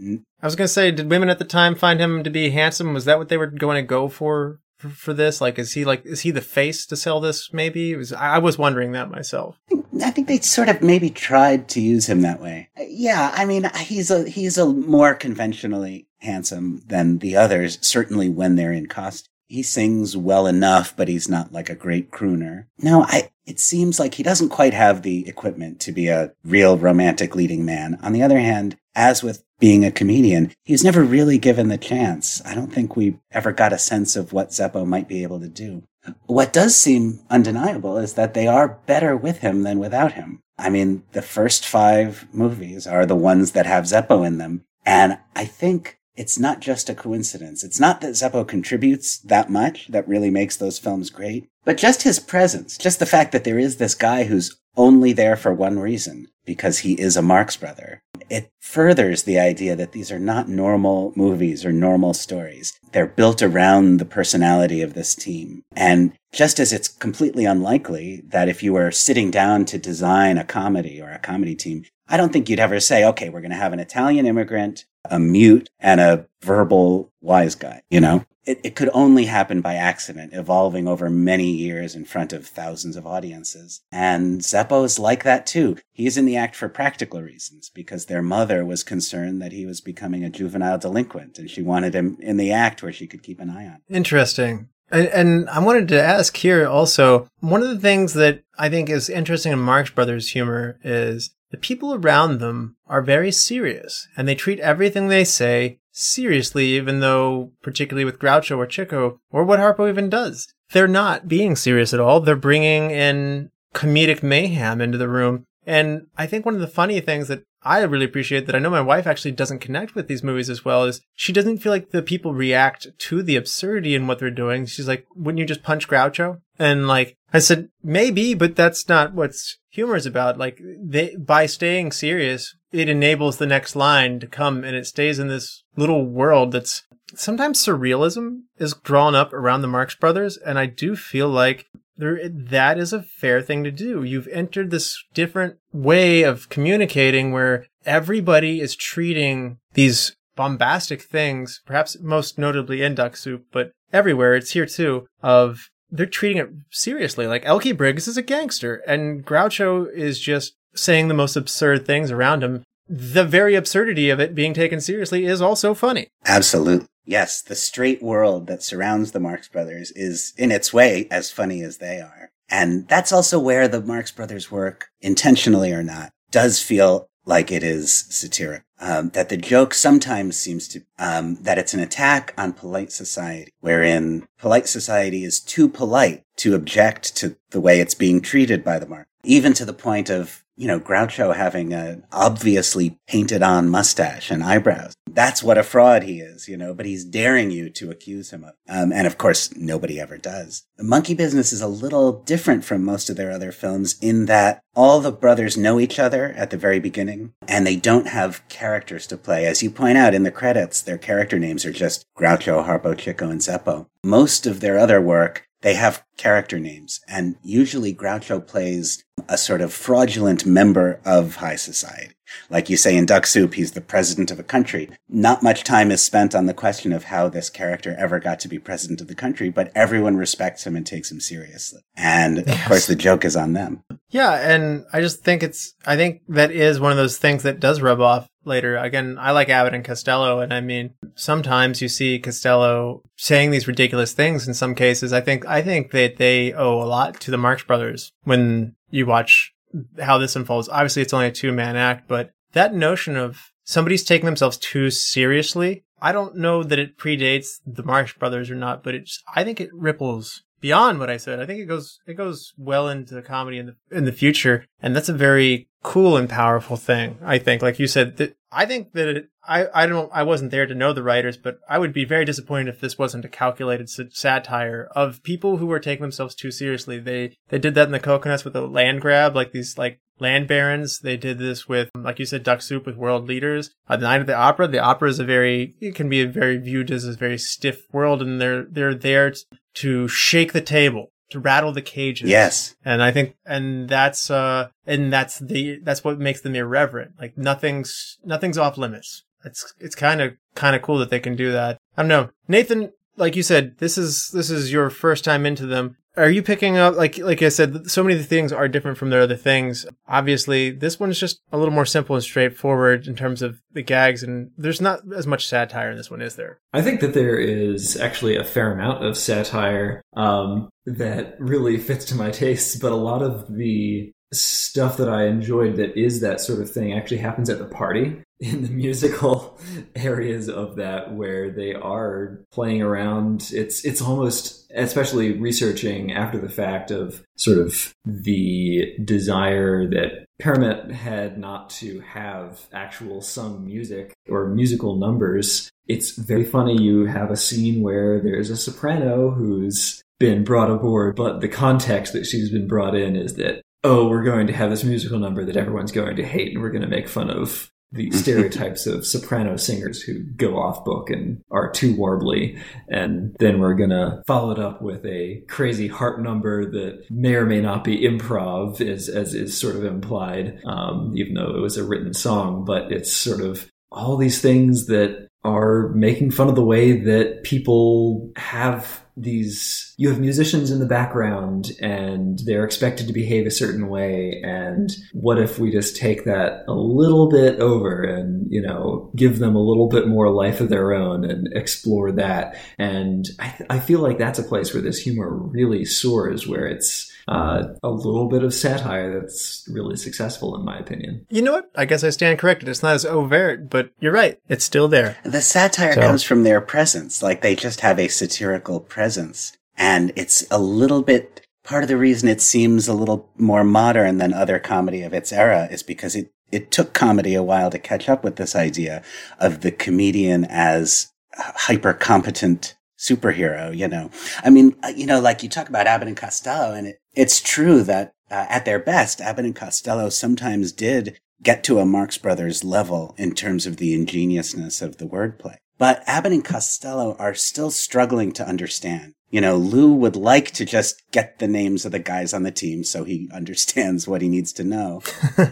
I 0.43 0.47
was 0.49 0.57
gonna 0.57 0.67
say, 0.67 0.91
did 0.91 1.09
women 1.09 1.31
at 1.31 1.39
the 1.39 1.45
time 1.45 1.77
find 1.77 2.01
him 2.01 2.25
to 2.25 2.31
be 2.31 2.51
handsome? 2.51 2.93
Was 2.93 3.05
that 3.05 3.19
what 3.19 3.29
they 3.29 3.37
were 3.37 3.47
going 3.47 3.77
to 3.77 3.87
go 3.87 4.09
for 4.09 4.59
for, 4.79 4.89
for 4.89 5.13
this? 5.13 5.41
Like, 5.41 5.59
is 5.59 5.73
he 5.75 5.85
like 5.85 6.07
is 6.07 6.23
he 6.23 6.31
the 6.31 6.41
face 6.41 6.87
to 6.87 6.97
sell 6.97 7.21
this? 7.21 7.53
Maybe 7.53 7.95
was, 7.95 8.13
I 8.13 8.39
was 8.39 8.57
wondering 8.57 8.93
that 8.93 9.11
myself. 9.11 9.59
I 10.03 10.11
think 10.11 10.29
they 10.29 10.39
sort 10.39 10.69
of 10.69 10.83
maybe 10.83 11.11
tried 11.11 11.69
to 11.71 11.81
use 11.81 12.09
him 12.09 12.23
that 12.23 12.41
way. 12.41 12.71
Uh, 12.79 12.85
yeah, 12.89 13.33
I 13.35 13.45
mean, 13.45 13.67
uh, 13.67 13.77
he's 13.77 14.11
a 14.11 14.29
he's 14.29 14.57
a 14.57 14.67
more 14.67 15.15
conventionally 15.15 16.07
handsome 16.19 16.83
than 16.87 17.19
the 17.19 17.37
others, 17.37 17.79
certainly 17.83 18.29
when 18.29 18.57
they're 18.57 18.73
in 18.73 18.87
costume. 18.87 19.33
He 19.49 19.63
sings 19.63 20.17
well 20.17 20.47
enough, 20.47 20.95
but 20.95 21.09
he's 21.09 21.29
not 21.29 21.53
like 21.53 21.71
a 21.71 21.75
great 21.75 22.11
crooner. 22.11 22.67
No, 22.79 23.03
I, 23.03 23.31
it 23.47 23.59
seems 23.59 23.99
like 23.99 24.15
he 24.15 24.23
doesn't 24.23 24.51
quite 24.51 24.75
have 24.75 25.03
the 25.03 25.27
equipment 25.27 25.81
to 25.81 25.93
be 25.93 26.09
a 26.09 26.33
real 26.45 26.77
romantic 26.77 27.35
leading 27.35 27.65
man. 27.65 27.99
On 28.03 28.13
the 28.13 28.23
other 28.23 28.39
hand, 28.39 28.77
as 28.95 29.23
with 29.23 29.43
being 29.59 29.85
a 29.85 29.91
comedian, 29.91 30.53
he's 30.65 30.85
never 30.85 31.03
really 31.03 31.39
given 31.39 31.69
the 31.69 31.79
chance. 31.79 32.43
I 32.45 32.55
don't 32.55 32.73
think 32.73 32.95
we 32.95 33.19
ever 33.33 33.53
got 33.53 33.73
a 33.73 33.79
sense 33.79 34.17
of 34.17 34.35
what 34.35 34.51
Zeppo 34.51 34.87
might 34.87 35.09
be 35.09 35.23
able 35.23 35.41
to 35.41 35.49
do. 35.49 35.83
What 36.27 36.53
does 36.53 36.77
seem 36.77 37.21
undeniable 37.31 37.97
is 37.97 38.15
that 38.15 38.35
they 38.35 38.47
are 38.47 38.79
better 38.87 39.17
with 39.17 39.39
him 39.39 39.63
than 39.63 39.79
without 39.79 40.13
him. 40.13 40.43
I 40.59 40.71
mean, 40.71 41.05
the 41.13 41.23
first 41.23 41.67
five 41.67 42.27
movies 42.33 42.87
are 42.87 43.07
the 43.07 43.17
ones 43.17 43.53
that 43.53 43.67
have 43.67 43.85
Zeppo 43.85 44.27
in 44.27 44.39
them. 44.39 44.65
And 44.85 45.19
I 45.35 45.45
think 45.45 45.98
it's 46.19 46.39
not 46.39 46.61
just 46.61 46.91
a 46.91 46.95
coincidence. 46.97 47.63
It's 47.63 47.79
not 47.79 48.01
that 48.01 48.15
Zeppo 48.15 48.47
contributes 48.47 49.19
that 49.19 49.49
much 49.49 49.87
that 49.87 50.09
really 50.09 50.31
makes 50.31 50.57
those 50.57 50.79
films 50.79 51.11
great, 51.11 51.49
but 51.65 51.77
just 51.77 52.03
his 52.03 52.19
presence, 52.19 52.77
just 52.77 52.99
the 52.99 53.07
fact 53.07 53.31
that 53.31 53.45
there 53.45 53.59
is 53.59 53.77
this 53.77 53.95
guy 53.95 54.25
who's 54.25 54.57
only 54.77 55.13
there 55.13 55.37
for 55.37 55.55
one 55.55 55.79
reason, 55.79 56.27
because 56.45 56.81
he 56.81 56.95
is 56.95 57.17
a 57.17 57.23
Marx 57.23 57.57
brother. 57.57 58.03
It 58.29 58.51
furthers 58.61 59.23
the 59.23 59.39
idea 59.39 59.77
that 59.77 59.93
these 59.93 60.11
are 60.11 60.19
not 60.19 60.49
normal 60.49 61.13
movies 61.15 61.65
or 61.65 61.73
normal 61.73 62.15
stories. 62.15 62.77
They're 62.91 63.07
built 63.07 63.41
around 63.41 63.99
the 63.99 64.05
personality 64.05 64.83
of 64.83 64.95
this 64.95 65.15
team. 65.15 65.63
And 65.77 66.13
just 66.33 66.59
as 66.59 66.73
it's 66.73 66.89
completely 66.89 67.45
unlikely 67.45 68.23
that 68.27 68.49
if 68.49 68.63
you 68.63 68.73
were 68.73 68.91
sitting 68.91 69.31
down 69.31 69.65
to 69.67 69.79
design 69.79 70.37
a 70.37 70.45
comedy 70.45 71.01
or 71.01 71.11
a 71.11 71.19
comedy 71.19 71.55
team, 71.55 71.85
I 72.09 72.17
don't 72.17 72.33
think 72.33 72.49
you'd 72.49 72.59
ever 72.59 72.81
say, 72.81 73.05
okay, 73.05 73.29
we're 73.29 73.41
going 73.41 73.51
to 73.51 73.57
have 73.57 73.73
an 73.73 73.81
Italian 73.81 74.27
immigrant 74.27 74.85
a 75.11 75.19
mute 75.19 75.71
and 75.81 76.01
a 76.01 76.27
verbal 76.41 77.13
wise 77.21 77.55
guy, 77.55 77.83
you 77.91 78.01
know? 78.01 78.25
It, 78.45 78.61
it 78.65 78.77
could 78.77 78.89
only 78.95 79.27
happen 79.27 79.61
by 79.61 79.75
accident, 79.75 80.33
evolving 80.33 80.89
over 80.89 81.11
many 81.11 81.51
years 81.51 81.95
in 81.95 82.07
front 82.07 82.33
of 82.33 82.47
thousands 82.47 82.97
of 82.97 83.07
audiences. 83.07 83.83
And 83.93 84.41
Zeppo's 84.41 84.99
like 84.99 85.23
that 85.25 85.47
too. 85.47 85.77
He's 85.93 86.17
in 86.17 86.25
the 86.25 86.37
act 86.37 86.57
for 86.57 86.69
practical 86.71 87.21
reasons 87.21 87.71
because 87.75 88.07
their 88.07 88.23
mother 88.23 88.65
was 88.65 88.83
concerned 88.83 89.43
that 89.43 89.53
he 89.53 89.67
was 89.67 89.83
becoming 89.83 90.25
a 90.25 90.31
juvenile 90.31 90.79
delinquent 90.79 91.39
and 91.39 91.51
she 91.51 91.61
wanted 91.61 91.95
him 91.95 92.17
in 92.21 92.39
the 92.39 92.51
act 92.51 92.83
where 92.83 92.93
she 92.93 93.07
could 93.07 93.23
keep 93.23 93.39
an 93.39 93.51
eye 93.51 93.67
on. 93.67 93.83
Interesting. 93.91 94.71
And, 94.91 95.09
and, 95.09 95.51
I 95.51 95.59
wanted 95.59 95.89
to 95.89 96.03
ask 96.03 96.35
here 96.37 96.67
also, 96.67 97.29
one 97.41 97.63
of 97.63 97.69
the 97.69 97.79
things 97.79 98.15
that 98.15 98.43
I 98.59 98.71
think 98.71 98.89
is 98.89 99.11
interesting 99.11 99.53
in 99.53 99.59
Marx 99.59 99.91
Brothers 99.91 100.31
humor 100.31 100.79
is 100.83 101.31
the 101.51 101.57
people 101.57 101.95
around 101.95 102.39
them 102.39 102.77
are 102.87 103.03
very 103.03 103.33
serious 103.33 104.07
and 104.17 104.29
they 104.29 104.35
treat 104.35 104.61
everything 104.61 105.09
they 105.09 105.25
say 105.25 105.79
seriously, 105.93 106.67
even 106.67 107.01
though, 107.01 107.53
particularly 107.63 108.05
with 108.05 108.19
Groucho 108.19 108.57
or 108.57 108.67
Chico, 108.67 109.21
or 109.31 109.45
what 109.45 109.59
Harpo 109.59 109.89
even 109.89 110.09
does, 110.09 110.53
they're 110.71 110.89
not 110.89 111.29
being 111.29 111.57
serious 111.57 111.93
at 111.93 112.01
all. 112.01 112.21
They're 112.21 112.37
bringing 112.37 112.91
in 112.91 113.51
comedic 113.75 114.23
mayhem 114.23 114.81
into 114.81 114.99
the 114.99 115.09
room. 115.09 115.45
And 115.67 116.07
I 116.17 116.27
think 116.27 116.47
one 116.47 116.55
of 116.55 116.61
the 116.61 116.67
funny 116.67 117.01
things 117.01 117.29
that 117.29 117.43
I 117.63 117.83
really 117.83 118.05
appreciate 118.05 118.47
that 118.47 118.55
I 118.55 118.61
know 118.61 118.71
my 118.71 118.81
wife 118.81 119.07
actually 119.07 119.33
doesn't 119.33 119.59
connect 119.59 119.95
with 119.95 120.09
these 120.09 120.23
movies 120.23 120.49
as 120.49 120.65
well 120.65 120.85
is 120.85 121.01
she 121.15 121.33
doesn't 121.33 121.59
feel 121.59 121.73
like 121.73 121.91
the 121.91 122.03
people 122.03 122.33
react 122.33 122.87
to 122.97 123.23
the 123.23 123.37
absurdity 123.37 123.95
in 123.95 124.07
what 124.07 124.19
they're 124.19 124.31
doing. 124.31 124.65
She's 124.65 124.89
like, 124.89 125.05
wouldn't 125.15 125.41
you 125.41 125.45
just 125.45 125.63
punch 125.63 125.89
Groucho? 125.89 126.41
And 126.59 126.87
like, 126.87 127.17
I 127.33 127.41
said, 127.41 127.69
maybe, 127.83 128.35
but 128.35 128.57
that's 128.57 128.89
not 128.89 129.13
what's 129.13 129.59
humor 129.71 129.97
is 129.97 130.07
about. 130.07 130.39
Like 130.39 130.61
they, 130.81 131.17
by 131.17 131.47
staying 131.47 131.93
serious, 131.93 132.55
it 132.73 132.89
enables 132.89 133.39
the 133.39 133.47
next 133.47 133.77
line 133.77 134.21
to 134.21 134.27
come 134.27 134.65
and 134.65 134.77
it 134.77 134.87
stays 134.87 135.19
in 135.19 135.29
this 135.29 135.65
little 135.77 136.07
world 136.07 136.53
that's 136.53 136.83
sometimes 137.15 137.65
surrealism 137.65 138.43
is 138.59 138.75
drawn 138.75 139.15
up 139.15 139.33
around 139.33 139.63
the 139.63 139.69
Marx 139.69 139.95
brothers. 139.95 140.37
And 140.37 140.59
I 140.59 140.67
do 140.67 140.97
feel 140.97 141.29
like 141.29 141.67
there, 141.97 142.29
that 142.29 142.79
is 142.79 142.93
a 142.93 143.03
fair 143.03 143.43
thing 143.43 143.65
to 143.65 143.71
do. 143.71 144.05
You've 144.05 144.29
entered 144.29 144.71
this 144.71 145.03
different 145.15 145.57
way 145.73 146.23
of 146.23 146.49
communicating 146.49 147.33
where 147.33 147.67
everybody 147.85 148.61
is 148.61 148.77
treating 148.77 149.59
these 149.75 150.15
bombastic 150.37 151.03
things, 151.03 151.61
perhaps 151.67 151.97
most 152.01 152.39
notably 152.39 152.83
in 152.83 152.95
Duck 152.95 153.17
Soup, 153.17 153.45
but 153.51 153.73
everywhere, 153.93 154.37
it's 154.37 154.53
here 154.53 154.67
too, 154.67 155.07
of 155.21 155.69
they're 155.91 156.07
treating 156.07 156.39
it 156.39 156.51
seriously. 156.71 157.27
Like 157.27 157.45
Alky 157.45 157.77
Briggs 157.77 158.09
is 158.09 158.17
a 158.17 158.23
gangster, 158.23 158.77
and 158.87 159.25
Groucho 159.25 159.91
is 159.93 160.19
just 160.19 160.55
saying 160.75 161.09
the 161.09 161.15
most 161.15 161.37
absurd 161.37 161.87
things 161.87 162.11
around 162.11 162.43
him. 162.43 162.63
The 162.89 163.25
very 163.25 163.55
absurdity 163.55 164.09
of 164.11 164.21
it 164.21 164.35
being 164.35 164.55
taken 164.55 164.81
seriously 164.81 165.27
is 165.27 165.43
also 165.43 165.75
funny. 165.75 166.09
Absolutely. 166.25 166.87
Yes, 167.05 167.41
the 167.43 167.55
straight 167.55 168.03
world 168.03 168.47
that 168.47 168.63
surrounds 168.63 169.13
the 169.13 169.21
Marx 169.21 169.49
Brothers 169.49 169.91
is, 169.93 170.35
in 170.37 170.53
its 170.53 170.73
way, 170.73 171.09
as 171.11 171.31
funny 171.31 171.63
as 171.63 171.79
they 171.79 172.01
are. 172.01 172.31
And 172.51 172.89
that's 172.89 173.13
also 173.13 173.39
where 173.39 173.69
the 173.69 173.81
Marx 173.81 174.11
Brothers 174.11 174.51
work, 174.51 174.89
intentionally 175.01 175.73
or 175.73 175.83
not, 175.83 176.11
does 176.31 176.63
feel 176.63 177.09
like 177.29 177.53
it 177.53 177.63
is 177.63 178.07
satiric. 178.09 178.65
Um, 178.81 179.11
that 179.11 179.29
the 179.29 179.37
joke 179.37 179.75
sometimes 179.75 180.37
seems 180.37 180.67
to 180.69 180.83
um, 180.99 181.35
that 181.43 181.59
it's 181.59 181.75
an 181.75 181.81
attack 181.81 182.33
on 182.39 182.53
polite 182.53 182.91
society, 182.91 183.53
wherein 183.61 184.27
polite 184.39 184.67
society 184.67 185.25
is 185.25 185.41
too 185.41 185.69
polite 185.69 186.25
to 186.37 186.55
object 186.55 187.15
to 187.17 187.37
the 187.51 187.61
way 187.61 187.81
it's 187.81 187.95
being 187.95 188.21
treated 188.21 188.65
by 188.65 188.79
the 188.79 188.87
mark, 188.87 189.09
even 189.25 189.53
to 189.55 189.65
the 189.65 189.73
point 189.73 190.09
of 190.11 190.45
you 190.59 190.67
know, 190.67 190.81
Groucho 190.81 191.35
having 191.35 191.73
an 191.73 192.05
obviously 192.11 192.99
painted 193.07 193.43
on 193.43 193.69
mustache 193.69 194.31
and 194.31 194.43
eyebrows. 194.43 194.93
That's 195.09 195.43
what 195.43 195.57
a 195.57 195.63
fraud 195.63 196.03
he 196.03 196.21
is, 196.21 196.49
you 196.49 196.57
know, 196.57 196.75
but 196.75 196.85
he's 196.85 197.05
daring 197.05 197.53
you 197.53 197.71
to 197.71 197.91
accuse 197.91 198.33
him 198.33 198.43
of. 198.43 198.55
Um, 198.69 198.93
and 198.93 199.07
of 199.07 199.19
course, 199.19 199.55
nobody 199.57 200.01
ever 200.01 200.19
does. 200.19 200.65
The 200.77 200.85
Monkey 200.85 201.15
Business 201.15 201.53
is 201.53 201.61
a 201.61 201.69
little 201.69 202.25
different 202.25 202.65
from 202.65 202.85
most 202.85 203.09
of 203.09 203.17
their 203.17 203.31
other 203.31 203.53
films 203.53 203.97
in 204.03 204.27
that 204.27 204.61
all 204.75 205.01
the 205.01 205.13
brothers 205.13 205.57
know 205.57 205.79
each 205.79 205.99
other 205.99 206.33
at 206.37 206.51
the 206.51 206.57
very 206.57 206.81
beginning 206.81 207.35
and 207.47 207.65
they 207.65 207.77
don't 207.77 208.09
have 208.09 208.47
characters 208.49 209.07
to 209.07 209.17
play. 209.17 209.47
As 209.47 209.63
you 209.63 209.71
point 209.71 209.97
out 209.97 210.15
in 210.15 210.25
the 210.25 210.31
credits, 210.33 210.83
their 210.83 210.99
character 210.99 211.39
names 211.39 211.65
are 211.65 211.73
just 211.73 212.05
Groucho, 212.19 212.67
Harpo, 212.67 212.99
Chico, 212.99 213.31
and 213.31 213.41
Zeppo. 213.41 213.87
Most 214.05 214.45
of 214.47 214.59
their 214.59 214.77
other 214.79 215.01
work 215.01 215.49
they 215.61 215.75
have 215.75 216.05
character 216.19 216.59
names, 216.59 217.01
and 217.09 217.37
usually 217.43 217.95
Groucho 217.95 218.47
plays 218.47 219.03
a 219.29 219.39
sort 219.39 219.63
of 219.63 219.73
fraudulent 219.73 220.45
member 220.45 221.01
of 221.05 221.37
high 221.37 221.57
society. 221.57 222.15
Like 222.51 222.69
you 222.69 222.77
say 222.77 222.97
in 222.97 223.07
Duck 223.07 223.27
Soup, 223.27 223.55
he's 223.55 223.73
the 223.73 223.81
president 223.81 224.31
of 224.31 224.39
a 224.39 224.43
country. 224.45 224.91
Not 225.09 225.43
much 225.43 225.65
time 225.65 225.91
is 225.91 226.05
spent 226.05 226.35
on 226.35 226.47
the 226.47 226.55
question 226.55 226.93
of 226.93 227.05
how 227.05 227.29
this 227.29 227.49
character 227.49 227.97
ever 227.99 228.21
got 228.21 228.39
to 228.41 228.49
be 228.49 228.59
president 228.59 229.01
of 229.01 229.09
the 229.09 229.15
country, 229.15 229.49
but 229.49 229.73
everyone 229.75 230.17
respects 230.17 230.67
him 230.67 230.77
and 230.77 230.87
takes 230.87 231.11
him 231.11 231.21
seriously. 231.21 231.81
And 231.97 232.39
of 232.39 232.49
yes. 232.49 232.69
course, 232.69 232.87
the 232.87 232.97
joke 232.97 233.25
is 233.25 233.37
on 233.37 233.55
them. 233.55 233.83
Yeah. 234.11 234.33
And 234.33 234.85
I 234.93 235.01
just 235.01 235.23
think 235.23 235.43
it's, 235.43 235.75
I 235.87 235.97
think 235.97 236.23
that 236.29 236.51
is 236.51 236.81
one 236.81 236.91
of 236.91 236.99
those 236.99 237.19
things 237.19 237.43
that 237.45 237.61
does 237.61 237.81
rub 237.81 238.01
off 238.01 238.29
later. 238.45 238.77
Again, 238.77 239.17
I 239.19 239.33
like 239.33 239.51
Abbott 239.51 239.75
and 239.75 239.85
Costello. 239.85 240.41
And 240.41 240.53
I 240.53 240.61
mean, 240.61 240.95
sometimes 241.15 241.83
you 241.83 241.89
see 241.89 242.19
Costello 242.19 243.03
saying 243.17 243.51
these 243.51 243.69
ridiculous 243.69 244.13
things 244.13 244.49
in 244.49 244.55
some 244.55 244.75
cases. 244.75 245.13
I 245.13 245.21
think, 245.21 245.47
I 245.47 245.61
think 245.61 245.91
that 246.09 246.17
they 246.19 246.53
owe 246.53 246.83
a 246.83 246.85
lot 246.85 247.21
to 247.21 247.31
the 247.31 247.39
Marx 247.39 247.63
brothers 247.63 248.13
when 248.25 248.75
you 248.91 249.07
watch 249.07 249.53
how 250.01 250.19
this 250.19 250.37
unfolds. 250.37 250.69
Obviously, 250.69 251.03
it's 251.03 251.13
only 251.13 251.27
a 251.27 251.33
two 251.33 251.53
man 251.53 251.77
act, 251.77 252.09
but 252.09 252.31
that 252.53 252.75
notion 252.75 253.17
of 253.17 253.53
somebody's 253.65 254.05
taking 254.05 254.27
themselves 254.27 254.57
too 254.57 254.91
seriously, 254.91 255.85
I 256.01 256.13
don't 256.13 256.37
know 256.37 256.63
that 256.63 256.79
it 256.79 256.97
predates 256.97 257.57
the 257.67 257.83
Marx 257.83 258.13
Brothers 258.13 258.51
or 258.51 258.55
not, 258.55 258.83
but 258.83 258.95
it's, 258.95 259.23
I 259.35 259.45
think 259.45 259.61
it 259.61 259.71
ripples 259.73 260.43
beyond 260.61 260.99
what 260.99 261.11
I 261.11 261.17
said. 261.19 261.41
I 261.41 261.47
think 261.47 261.61
it 261.61 261.67
goes, 261.67 262.01
it 262.07 262.15
goes 262.15 262.53
well 262.57 262.89
into 262.89 263.15
the 263.15 263.23
comedy 263.23 263.59
in 263.59 263.67
the, 263.67 263.77
in 263.97 264.05
the 264.05 264.13
future. 264.13 264.65
And 264.81 264.97
that's 264.97 265.09
a 265.09 265.15
very 265.15 265.69
cool 265.83 266.17
and 266.17 266.29
powerful 266.29 266.77
thing. 266.77 267.19
I 267.23 267.39
think, 267.39 267.63
like 267.63 267.79
you 267.79 267.87
said, 267.87 268.35
I 268.51 268.65
think 268.65 268.93
that 268.93 269.09
it, 269.09 269.29
I 269.47 269.67
I 269.75 269.87
don't 269.87 270.11
I 270.13 270.23
wasn't 270.23 270.51
there 270.51 270.67
to 270.67 270.75
know 270.75 270.93
the 270.93 271.03
writers, 271.03 271.37
but 271.37 271.59
I 271.69 271.79
would 271.79 271.93
be 271.93 272.05
very 272.05 272.25
disappointed 272.25 272.69
if 272.69 272.81
this 272.81 272.97
wasn't 272.97 273.25
a 273.25 273.29
calculated 273.29 273.91
satire 273.91 274.89
of 274.95 275.23
people 275.23 275.59
who 275.59 275.67
were 275.67 275.81
taking 275.81 276.03
themselves 276.03 276.35
too 276.35 276.51
seriously. 276.51 276.99
They 276.99 277.37
they 277.49 277.59
did 277.59 277.75
that 277.75 277.87
in 277.87 277.93
the 277.93 278.01
Cocoanuts 278.01 278.45
with 278.45 278.55
the 278.55 278.67
land 278.67 279.01
grab, 279.01 279.35
like 279.35 279.53
these 279.53 279.77
like 279.77 280.01
land 280.19 280.49
barons. 280.49 281.01
They 281.01 281.17
did 281.17 281.39
this 281.39 281.69
with, 281.69 281.91
like 281.95 282.19
you 282.19 282.25
said, 282.25 282.43
Duck 282.43 282.63
Soup 282.63 282.85
with 282.87 282.97
world 282.97 283.29
leaders. 283.29 283.71
Uh, 283.89 283.97
the 283.97 284.03
Night 284.03 284.21
of 284.21 284.27
the 284.27 284.35
Opera. 284.35 284.69
The 284.69 284.79
opera 284.79 285.11
is 285.11 285.19
a 285.19 285.25
very 285.25 285.75
it 285.81 285.95
can 285.95 286.09
be 286.09 286.23
a 286.23 286.27
very 286.27 286.57
viewed 286.57 286.91
as 286.91 287.05
a 287.05 287.13
very 287.13 287.39
stiff 287.39 287.83
world, 287.93 288.23
and 288.23 288.41
they're 288.41 288.65
they're 288.65 288.95
there 288.95 289.33
to 289.75 290.09
shake 290.09 290.53
the 290.53 290.61
table. 290.61 291.13
To 291.31 291.41
rattle 291.41 291.73
the 291.73 291.83
cages. 291.83 292.31
Yes. 292.31 292.75
And 292.85 293.03
I 293.03 293.11
think, 293.11 293.37
and 293.45 293.87
that's, 293.87 294.31
uh, 294.31 294.69
and 294.87 295.13
that's 295.13 295.39
the, 295.39 295.79
that's 295.83 296.03
what 296.03 296.19
makes 296.19 296.41
them 296.41 296.55
irreverent. 296.55 297.13
Like 297.21 297.37
nothing's, 297.37 298.17
nothing's 298.25 298.57
off 298.57 298.79
limits. 298.79 299.25
It's, 299.45 299.75
it's 299.79 299.95
kind 299.95 300.23
of, 300.23 300.33
kind 300.55 300.75
of 300.75 300.81
cool 300.81 300.99
that 300.99 301.11
they 301.11 301.21
can 301.21 301.37
do 301.37 301.53
that. 301.53 301.79
I 301.99 302.03
don't 302.03 302.09
know. 302.09 302.31
Nathan, 302.49 302.93
like 303.17 303.37
you 303.37 303.43
said, 303.43 303.77
this 303.79 303.99
is, 303.99 304.31
this 304.33 304.49
is 304.49 304.73
your 304.73 304.89
first 304.89 305.23
time 305.23 305.45
into 305.45 305.67
them. 305.67 305.97
Are 306.19 306.31
you 306.31 306.43
picking 306.43 306.77
up, 306.77 306.97
like, 306.97 307.19
like 307.19 307.43
I 307.43 307.49
said, 307.49 307.91
so 307.91 308.03
many 308.03 308.15
of 308.15 308.21
the 308.21 308.27
things 308.27 308.53
are 308.53 308.69
different 308.69 308.99
from 308.99 309.11
their 309.11 309.23
other 309.23 309.37
things. 309.37 309.87
Obviously, 310.07 310.71
this 310.71 310.99
one's 310.99 311.19
just 311.19 311.41
a 311.53 311.59
little 311.59 311.73
more 311.73 311.87
simple 311.87 312.17
and 312.17 312.23
straightforward 312.23 313.07
in 313.07 313.15
terms 313.15 313.41
of 313.41 313.61
the 313.73 313.83
gags, 313.83 314.23
and 314.23 314.51
there's 314.59 314.81
not 314.81 315.01
as 315.15 315.27
much 315.27 315.47
satire 315.47 315.91
in 315.93 315.97
this 315.97 316.11
one, 316.11 316.21
is 316.21 316.37
there? 316.37 316.59
I 316.73 316.83
think 316.83 317.01
that 317.01 317.15
there 317.15 317.39
is 317.39 317.97
actually 317.97 318.37
a 318.37 318.45
fair 318.45 318.73
amount 318.73 319.05
of 319.05 319.17
satire 319.17 320.03
um, 320.15 320.69
that 320.87 321.37
really 321.39 321.79
fits 321.79 322.05
to 322.07 322.17
my 322.17 322.31
taste, 322.33 322.81
but 322.81 322.93
a 322.93 322.97
lot 322.97 323.23
of 323.23 323.55
the 323.55 324.13
stuff 324.33 324.97
that 324.99 325.09
I 325.09 325.27
enjoyed 325.27 325.77
that 325.77 325.99
is 325.99 326.21
that 326.21 326.41
sort 326.41 326.61
of 326.61 326.71
thing 326.71 326.93
actually 326.93 327.19
happens 327.19 327.49
at 327.49 327.59
the 327.59 327.65
party 327.65 328.23
in 328.41 328.63
the 328.63 328.69
musical 328.69 329.59
areas 329.97 330.49
of 330.49 330.77
that 330.77 331.15
where 331.15 331.51
they 331.51 331.75
are 331.75 332.41
playing 332.53 332.83
around. 332.83 333.51
It's 333.53 333.85
it's 333.85 334.03
almost 334.03 334.71
especially 334.75 335.33
researching 335.33 336.13
after 336.13 336.39
the 336.39 336.49
fact 336.49 336.91
of 336.91 337.23
sort 337.37 337.59
of 337.59 337.93
the 338.05 338.95
desire 339.05 339.89
that 339.89 340.27
Paramount 340.39 340.93
had 340.93 341.39
not 341.39 341.71
to 341.71 342.01
have 342.01 342.67
actual 342.73 343.21
sung 343.23 343.65
music 343.65 344.13
or 344.29 344.49
musical 344.49 344.97
numbers. 344.97 345.71
It's 345.89 346.13
very 346.13 346.45
funny 346.45 346.81
you 346.81 347.07
have 347.07 347.31
a 347.31 347.37
scene 347.37 347.83
where 347.83 348.21
there's 348.21 348.51
a 348.51 348.57
soprano 348.57 349.31
who's 349.31 350.03
been 350.21 350.43
brought 350.43 350.69
aboard 350.69 351.15
but 351.15 351.41
the 351.41 351.49
context 351.49 352.13
that 352.13 352.27
she's 352.27 352.51
been 352.51 352.67
brought 352.67 352.97
in 352.97 353.15
is 353.15 353.37
that 353.37 353.63
oh, 353.85 354.09
we're 354.09 354.25
going 354.25 354.47
to 354.49 354.53
have 354.53 354.71
this 354.71 354.85
musical 354.85 355.19
number 355.19 355.45
that 355.45 355.57
everyone's 355.57 355.93
going 355.93 356.17
to 356.17 356.27
hate, 356.27 356.53
and 356.53 356.63
we're 356.63 356.71
going 356.71 356.83
to 356.83 356.89
make 356.89 357.09
fun 357.09 357.31
of 357.31 357.71
the 357.93 358.11
stereotypes 358.13 358.87
of 358.87 359.07
soprano 359.07 359.57
singers 359.57 360.03
who 360.03 360.25
go 360.37 360.59
off 360.59 360.85
book 360.85 361.11
and 361.11 361.43
are 361.51 361.71
too 361.71 361.95
warbly. 361.95 362.61
And 362.89 363.35
then 363.39 363.61
we're 363.61 363.75
going 363.75 363.91
to 363.91 364.23
follow 364.27 364.51
it 364.51 364.59
up 364.59 364.83
with 364.83 365.05
a 365.07 365.43
crazy 365.49 365.89
harp 365.89 366.21
number 366.21 366.71
that 366.71 367.05
may 367.11 367.35
or 367.35 367.47
may 367.47 367.61
not 367.61 367.85
be 367.85 368.03
improv, 368.03 368.81
as, 368.81 369.09
as 369.09 369.35
is 369.35 369.59
sort 369.59 369.77
of 369.77 369.85
implied, 369.85 370.61
um, 370.67 371.13
even 371.17 371.35
though 371.35 371.57
it 371.57 371.61
was 371.61 371.77
a 371.77 371.85
written 371.85 372.13
song. 372.13 372.65
But 372.65 372.93
it's 372.93 373.13
sort 373.13 373.41
of 373.41 373.71
all 373.91 374.17
these 374.17 374.41
things 374.41 374.87
that 374.87 375.28
are 375.45 375.89
making 375.95 376.31
fun 376.31 376.49
of 376.49 376.57
the 376.57 376.65
way 376.65 377.01
that 377.01 377.43
people 377.45 378.31
have 378.37 379.05
these 379.21 379.95
you 379.97 380.09
have 380.09 380.21
musicians 380.21 380.71
in 380.71 380.79
the 380.79 380.87
background 380.87 381.73
and 381.81 382.39
they're 382.45 382.65
expected 382.65 383.07
to 383.07 383.13
behave 383.13 383.47
a 383.47 383.51
certain 383.51 383.89
way. 383.89 384.41
And 384.45 384.91
what 385.13 385.39
if 385.39 385.59
we 385.59 385.73
just 385.73 385.97
take 385.97 386.25
that 386.25 386.65
a 386.69 386.75
little 386.75 387.29
bit 387.29 387.59
over 387.61 388.03
and 388.03 388.47
you 388.51 388.63
know 388.63 389.11
give 389.17 389.39
them 389.39 389.57
a 389.57 389.63
little 389.63 389.89
bit 389.89 390.07
more 390.07 390.31
life 390.31 390.61
of 390.61 390.69
their 390.69 390.93
own 390.93 391.25
and 391.25 391.49
explore 391.53 392.13
that? 392.13 392.57
And 392.79 393.27
i, 393.39 393.49
th- 393.49 393.71
I 393.71 393.81
feel 393.81 394.01
like 394.01 394.19
that's 394.19 394.39
a 394.39 394.45
place 394.45 394.73
where 394.73 394.83
this 394.83 395.01
humor 395.01 395.31
really 395.31 395.85
soars 395.85 396.47
where 396.47 396.67
it's 396.67 397.08
uh, 397.29 397.75
a 397.83 397.91
little 397.91 398.27
bit 398.29 398.43
of 398.43 398.55
satire 398.55 399.21
that's 399.21 399.69
really 399.71 399.97
successful 399.97 400.57
in 400.57 400.65
my 400.65 400.79
opinion 400.79 401.27
You 401.31 401.43
know 401.43 401.53
what? 401.53 401.71
I 401.77 401.85
guess 401.85 402.03
I 402.03 402.11
stand 402.11 402.39
corrected. 402.39 402.69
It's 402.69 402.83
not 402.83 402.95
as 402.95 403.05
overt, 403.05 403.69
but 403.71 403.91
you're 404.01 404.13
right. 404.13 404.39
It's 404.49 404.65
still 404.65 404.89
there. 404.89 405.19
The 405.25 405.43
satire 405.43 405.93
So- 405.95 406.01
comes 406.01 406.23
from 406.23 406.43
their 406.45 406.61
presence. 406.61 407.23
Like 407.23 407.43
they 407.43 407.55
just 407.55 407.81
have 407.81 407.99
a 407.99 408.09
satirical 408.09 408.81
presence. 408.81 409.53
And 409.77 410.13
it's 410.17 410.45
a 410.51 410.59
little 410.59 411.03
bit, 411.03 411.43
part 411.65 411.85
of 411.85 411.89
the 411.89 411.97
reason 411.97 412.29
it 412.29 412.41
seems 412.41 412.89
a 412.89 412.95
little 412.95 413.29
more 413.37 413.63
modern 413.63 414.19
than 414.19 414.33
other 414.35 414.59
comedy 414.59 415.03
of 415.03 415.13
its 415.13 415.33
era 415.33 415.69
is 415.71 415.83
because 415.83 416.17
it, 416.17 416.31
it 416.51 416.71
took 416.71 416.95
comedy 416.95 417.35
a 417.35 417.43
while 417.43 417.71
to 417.71 417.79
catch 417.79 418.09
up 418.09 418.25
with 418.25 418.37
this 418.37 418.57
idea 418.57 419.03
of 419.39 419.61
the 419.61 419.71
comedian 419.71 420.47
as 420.49 421.13
hyper 421.37 421.93
competent 421.93 422.75
superhero, 422.99 423.77
you 423.77 423.87
know. 423.87 424.11
I 424.43 424.51
mean, 424.51 424.75
uh, 424.83 424.89
you 424.89 425.07
know, 425.07 425.21
like 425.21 425.43
you 425.45 425.49
talk 425.49 425.69
about 425.69 425.87
Abbott 425.87 426.09
and 426.09 426.17
Costello 426.17 426.75
and 426.75 426.89
it, 426.89 427.01
it's 427.19 427.41
true 427.41 427.83
that 427.83 428.13
uh, 428.31 428.47
at 428.49 428.65
their 428.65 428.79
best, 428.79 429.21
Abbott 429.21 429.45
and 429.45 429.57
Costello 429.57 430.09
sometimes 430.09 430.71
did 430.71 431.19
get 431.43 431.65
to 431.65 431.81
a 431.81 431.85
Marx 431.85 432.17
Brothers 432.17 432.63
level 432.63 433.13
in 433.19 433.35
terms 433.35 433.67
of 433.67 433.79
the 433.79 433.93
ingeniousness 433.93 434.81
of 434.81 434.99
the 434.99 435.05
wordplay. 435.05 435.57
But 435.79 436.05
Abbott 436.07 436.33
and 436.33 436.45
Costello 436.45 437.17
are 437.19 437.35
still 437.35 437.73
struggling 437.73 438.31
to 438.33 438.47
understand. 438.47 439.15
You 439.31 439.43
know, 439.43 439.57
Lou 439.57 439.93
would 439.93 440.17
like 440.17 440.53
to 440.53 440.65
just 440.65 441.03
get 441.11 441.39
the 441.39 441.49
names 441.49 441.85
of 441.85 441.93
the 441.93 441.99
guys 441.99 442.33
on 442.33 442.45
the 442.45 442.51
team 442.51 442.83
so 442.83 443.05
he 443.05 443.29
understands 443.35 444.09
what 444.09 444.23
he 444.23 444.29
needs 444.29 444.53
to 444.55 444.65
know. 444.65 445.03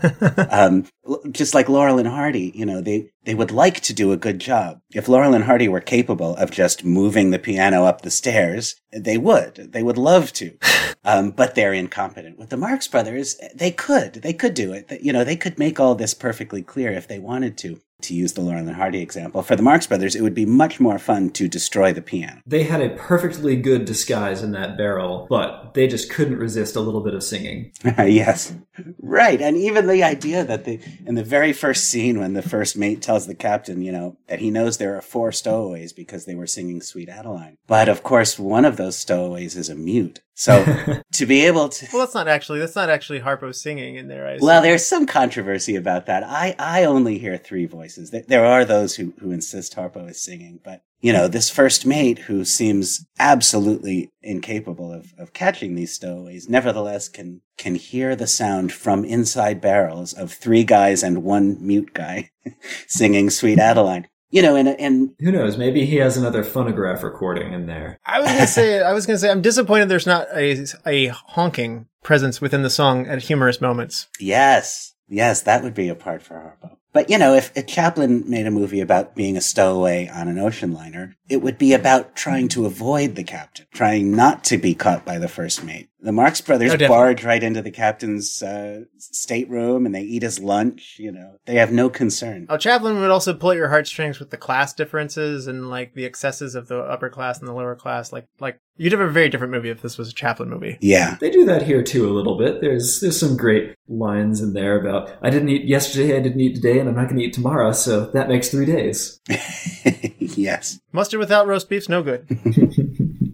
um, 0.51 0.87
just 1.31 1.55
like 1.55 1.69
Laurel 1.69 1.99
and 1.99 2.09
Hardy, 2.09 2.53
you 2.55 2.65
know, 2.65 2.81
they, 2.81 3.11
they 3.25 3.35
would 3.35 3.51
like 3.51 3.81
to 3.81 3.93
do 3.93 4.13
a 4.13 4.17
good 4.17 4.39
job. 4.39 4.81
If 4.95 5.09
Laurel 5.09 5.35
and 5.35 5.45
Hardy 5.45 5.69
were 5.69 5.81
capable 5.81 6.37
of 6.37 6.51
just 6.51 6.85
moving 6.85 7.31
the 7.31 7.39
piano 7.39 7.85
up 7.85 8.03
the 8.03 8.11
stairs, 8.11 8.77
they 8.93 9.19
would. 9.19 9.73
They 9.73 9.83
would 9.83 9.99
love 9.99 10.33
to. 10.35 10.57
Um, 11.09 11.31
but 11.31 11.55
they're 11.55 11.73
incompetent. 11.73 12.37
With 12.37 12.51
the 12.51 12.57
Marx 12.57 12.89
Brothers, 12.89 13.37
they 13.55 13.71
could. 13.71 14.15
They 14.15 14.33
could 14.33 14.55
do 14.55 14.73
it. 14.73 14.91
You 15.01 15.13
know, 15.13 15.23
they 15.23 15.37
could 15.37 15.57
make 15.57 15.79
all 15.79 15.95
this 15.95 16.15
perfectly 16.15 16.63
clear 16.63 16.91
if 16.91 17.07
they 17.07 17.21
wanted 17.21 17.57
to. 17.59 17.81
To 18.03 18.15
use 18.15 18.35
the 18.35 18.43
Laurel 18.43 18.67
and 18.69 18.77
Hardy 18.77 19.01
example, 19.01 19.43
for 19.43 19.57
the 19.57 19.63
Marx 19.63 19.87
Brothers, 19.87 20.15
it 20.15 20.21
would 20.23 20.35
be 20.35 20.45
much 20.45 20.79
more 20.79 20.99
fun 20.99 21.31
to 21.31 21.49
destroy 21.49 21.93
the 21.95 22.03
piano. 22.03 22.43
they 22.47 22.65
had 22.65 22.83
a 22.83 22.91
perfectly 22.91 23.57
good 23.57 23.85
disguise 23.87 24.43
in 24.43 24.53
that 24.53 24.77
barrel 24.77 25.27
but 25.31 25.73
they 25.75 25.87
just 25.87 26.11
couldn't 26.11 26.37
resist 26.39 26.77
a 26.77 26.81
little 26.81 27.01
bit 27.01 27.15
of 27.15 27.23
singing 27.25 27.73
yes. 27.99 28.55
Right. 29.01 29.41
And 29.41 29.57
even 29.57 29.87
the 29.87 30.03
idea 30.03 30.45
that 30.45 30.65
the, 30.65 30.79
in 31.07 31.15
the 31.15 31.25
very 31.25 31.53
first 31.55 31.85
scene 31.85 32.19
when 32.21 32.35
the 32.35 32.43
first 32.43 32.77
mate 32.77 33.01
tells 33.01 33.27
the 33.27 33.35
captain, 33.35 33.81
you 33.81 33.93
know, 33.93 34.17
that 34.29 34.41
he 34.41 34.51
knows 34.51 34.77
there 34.77 34.97
are 34.97 35.03
four 35.03 35.33
stowaways 35.33 35.93
because 35.93 36.27
they 36.27 36.35
were 36.35 36.47
singing 36.47 36.83
Sweet 36.83 37.09
Adeline. 37.09 37.57
But 37.67 37.89
of 37.89 38.03
course, 38.03 38.39
one 38.39 38.65
of 38.67 38.77
those 38.77 38.97
stowaways 38.99 39.57
is 39.57 39.71
a 39.71 39.75
mute. 39.75 40.21
So 40.37 41.03
to 41.15 41.27
be 41.27 41.47
able 41.47 41.71
to, 41.71 41.89
Well, 41.93 42.03
that's 42.03 42.15
not 42.15 42.29
actually 42.29 42.61
that's 42.61 42.77
not 42.77 42.91
actually 42.91 43.21
Harpo 43.21 43.55
singing 43.55 43.97
in 43.97 44.07
there. 44.07 44.29
I 44.29 44.39
well, 44.41 44.61
there's 44.61 44.87
some 44.87 45.07
controversy 45.07 45.77
about 45.77 46.07
that. 46.07 46.23
I, 46.25 46.55
I 46.59 46.85
only 46.85 47.19
hear 47.19 47.39
three 47.39 47.65
voices. 47.65 48.11
There, 48.11 48.25
there 48.29 48.45
are 48.45 48.65
those 48.65 48.97
who, 48.97 49.15
who 49.19 49.33
insist 49.33 49.75
Harpo 49.75 50.09
is 50.11 50.23
singing, 50.23 50.61
but 50.63 50.83
you 51.01 51.13
know, 51.13 51.27
this 51.27 51.49
first 51.49 51.87
mate 51.87 52.19
who 52.21 52.45
seems 52.45 53.07
absolutely 53.19 54.11
incapable 54.23 54.93
of, 54.93 55.15
of 55.19 55.33
catching 55.33 55.75
these 55.75 55.95
stowaways, 55.95 56.49
nevertheless 56.49 57.09
can, 57.09 57.41
can 57.57 57.75
hear 57.75 58.15
the 58.15 58.27
sound 58.27 58.73
from 58.73 59.05
inside 59.05 59.61
barrels 59.61 60.13
of 60.13 60.33
three 60.33 60.65
guys 60.65 61.03
and 61.03 61.23
one 61.23 61.57
mute 61.65 61.95
guy 61.95 62.31
singing 62.87 63.31
Sweet 63.31 63.59
Adeline. 63.59 64.09
You 64.31 64.43
know, 64.43 64.57
and, 64.57 64.69
and 64.69 65.11
who 65.21 65.31
knows 65.31 65.57
maybe 65.57 65.87
he 65.87 65.97
has 65.97 66.17
another 66.17 66.43
phonograph 66.43 67.03
recording 67.03 67.53
in 67.53 67.67
there 67.67 67.99
I 68.05 68.21
was 68.21 68.29
gonna 68.29 68.47
say 68.47 68.83
I 68.83 68.93
was 68.93 69.07
gonna 69.07 69.19
say 69.19 69.31
I'm 69.31 69.43
disappointed 69.43 69.89
there's 69.89 70.07
not 70.07 70.29
a 70.35 70.67
a 70.85 71.09
honking 71.09 71.87
presence 72.03 72.41
within 72.41 72.63
the 72.63 72.71
song 72.71 73.07
at 73.07 73.23
humorous 73.23 73.61
moments. 73.61 74.09
yes, 74.21 74.95
yes, 75.09 75.43
that 75.43 75.63
would 75.63 75.75
be 75.75 75.89
a 75.89 75.95
part 75.95 76.23
for 76.23 76.35
Harpo. 76.35 76.77
But 76.93 77.11
you 77.11 77.19
know, 77.19 77.35
if, 77.35 77.53
if 77.55 77.67
Chaplin 77.67 78.25
made 78.27 78.47
a 78.47 78.51
movie 78.51 78.81
about 78.81 79.15
being 79.15 79.37
a 79.37 79.43
stowaway 79.43 80.09
on 80.09 80.29
an 80.29 80.39
ocean 80.39 80.73
liner, 80.73 81.15
it 81.29 81.43
would 81.43 81.59
be 81.59 81.75
about 81.75 82.17
trying 82.17 82.49
to 82.49 82.65
avoid 82.65 83.17
the 83.17 83.23
captain, 83.23 83.67
trying 83.75 84.17
not 84.17 84.45
to 84.45 84.57
be 84.57 84.75
caught 84.75 85.05
by 85.05 85.19
the 85.19 85.29
first 85.29 85.63
mate. 85.63 85.91
The 86.01 86.13
Marx 86.13 86.41
Brothers 86.43 86.75
Oh, 86.75 86.89
barge 86.89 87.25
right 87.25 87.43
into 87.43 87.63
the 87.63 87.71
captain's 87.71 88.43
uh, 88.43 88.85
stateroom 88.99 89.87
and 89.87 89.95
they 89.95 90.03
eat 90.03 90.23
his 90.23 90.39
lunch. 90.39 90.97
You 90.99 91.11
know, 91.11 91.39
they 91.47 91.55
have 91.55 91.73
no 91.73 91.89
concern. 91.89 92.47
Oh, 92.51 92.59
Chaplin 92.59 93.01
would 93.01 93.11
also 93.11 93.33
pull 93.33 93.53
at 93.53 93.57
your 93.57 93.69
heartstrings 93.69 94.19
with 94.19 94.31
the 94.31 94.37
class 94.37 94.73
differences 94.75 95.47
and 95.47 95.71
like 95.71 95.95
the 95.95 96.05
excesses 96.05 96.55
of 96.55 96.69
the 96.69 96.79
upper 96.79 97.09
class 97.09 97.39
and 97.39 97.49
the 97.49 97.55
lower 97.55 97.75
class. 97.75 98.13
Like 98.13 98.27
like 98.41 98.61
you'd 98.77 98.93
have 98.93 99.01
a 99.01 99.09
very 99.09 99.31
different 99.31 99.53
movie 99.55 99.71
if 99.71 99.81
this 99.81 99.97
was 99.97 100.11
a 100.11 100.15
Chaplin 100.15 100.51
movie. 100.51 100.77
Yeah, 100.83 101.17
They 101.19 101.31
do 101.31 101.47
that 101.47 101.63
here 101.63 101.83
too 101.83 102.09
a 102.09 102.13
little 102.13 102.37
bit. 102.37 102.61
There's 102.61 103.01
there's 103.01 103.19
some 103.19 103.37
great 103.37 103.75
lines 103.89 104.43
in 104.43 104.53
there 104.53 104.79
about 104.79 105.17
I 105.23 105.31
didn't 105.31 105.49
eat 105.49 105.65
yesterday, 105.65 106.15
I 106.17 106.21
didn't 106.21 106.41
eat 106.41 106.57
today, 106.57 106.79
and 106.79 106.89
I'm 106.91 106.95
not 106.95 107.05
going 107.09 107.19
to 107.19 107.25
eat 107.25 107.33
tomorrow, 107.33 107.73
so 107.73 108.07
that 108.07 108.29
makes 108.29 108.51
three 108.51 108.67
days. 108.67 109.19
yes. 110.19 110.79
Mustard 110.93 111.21
without 111.21 111.47
roast 111.47 111.69
beef's 111.71 111.89
no 111.89 112.03
good. 112.03 112.27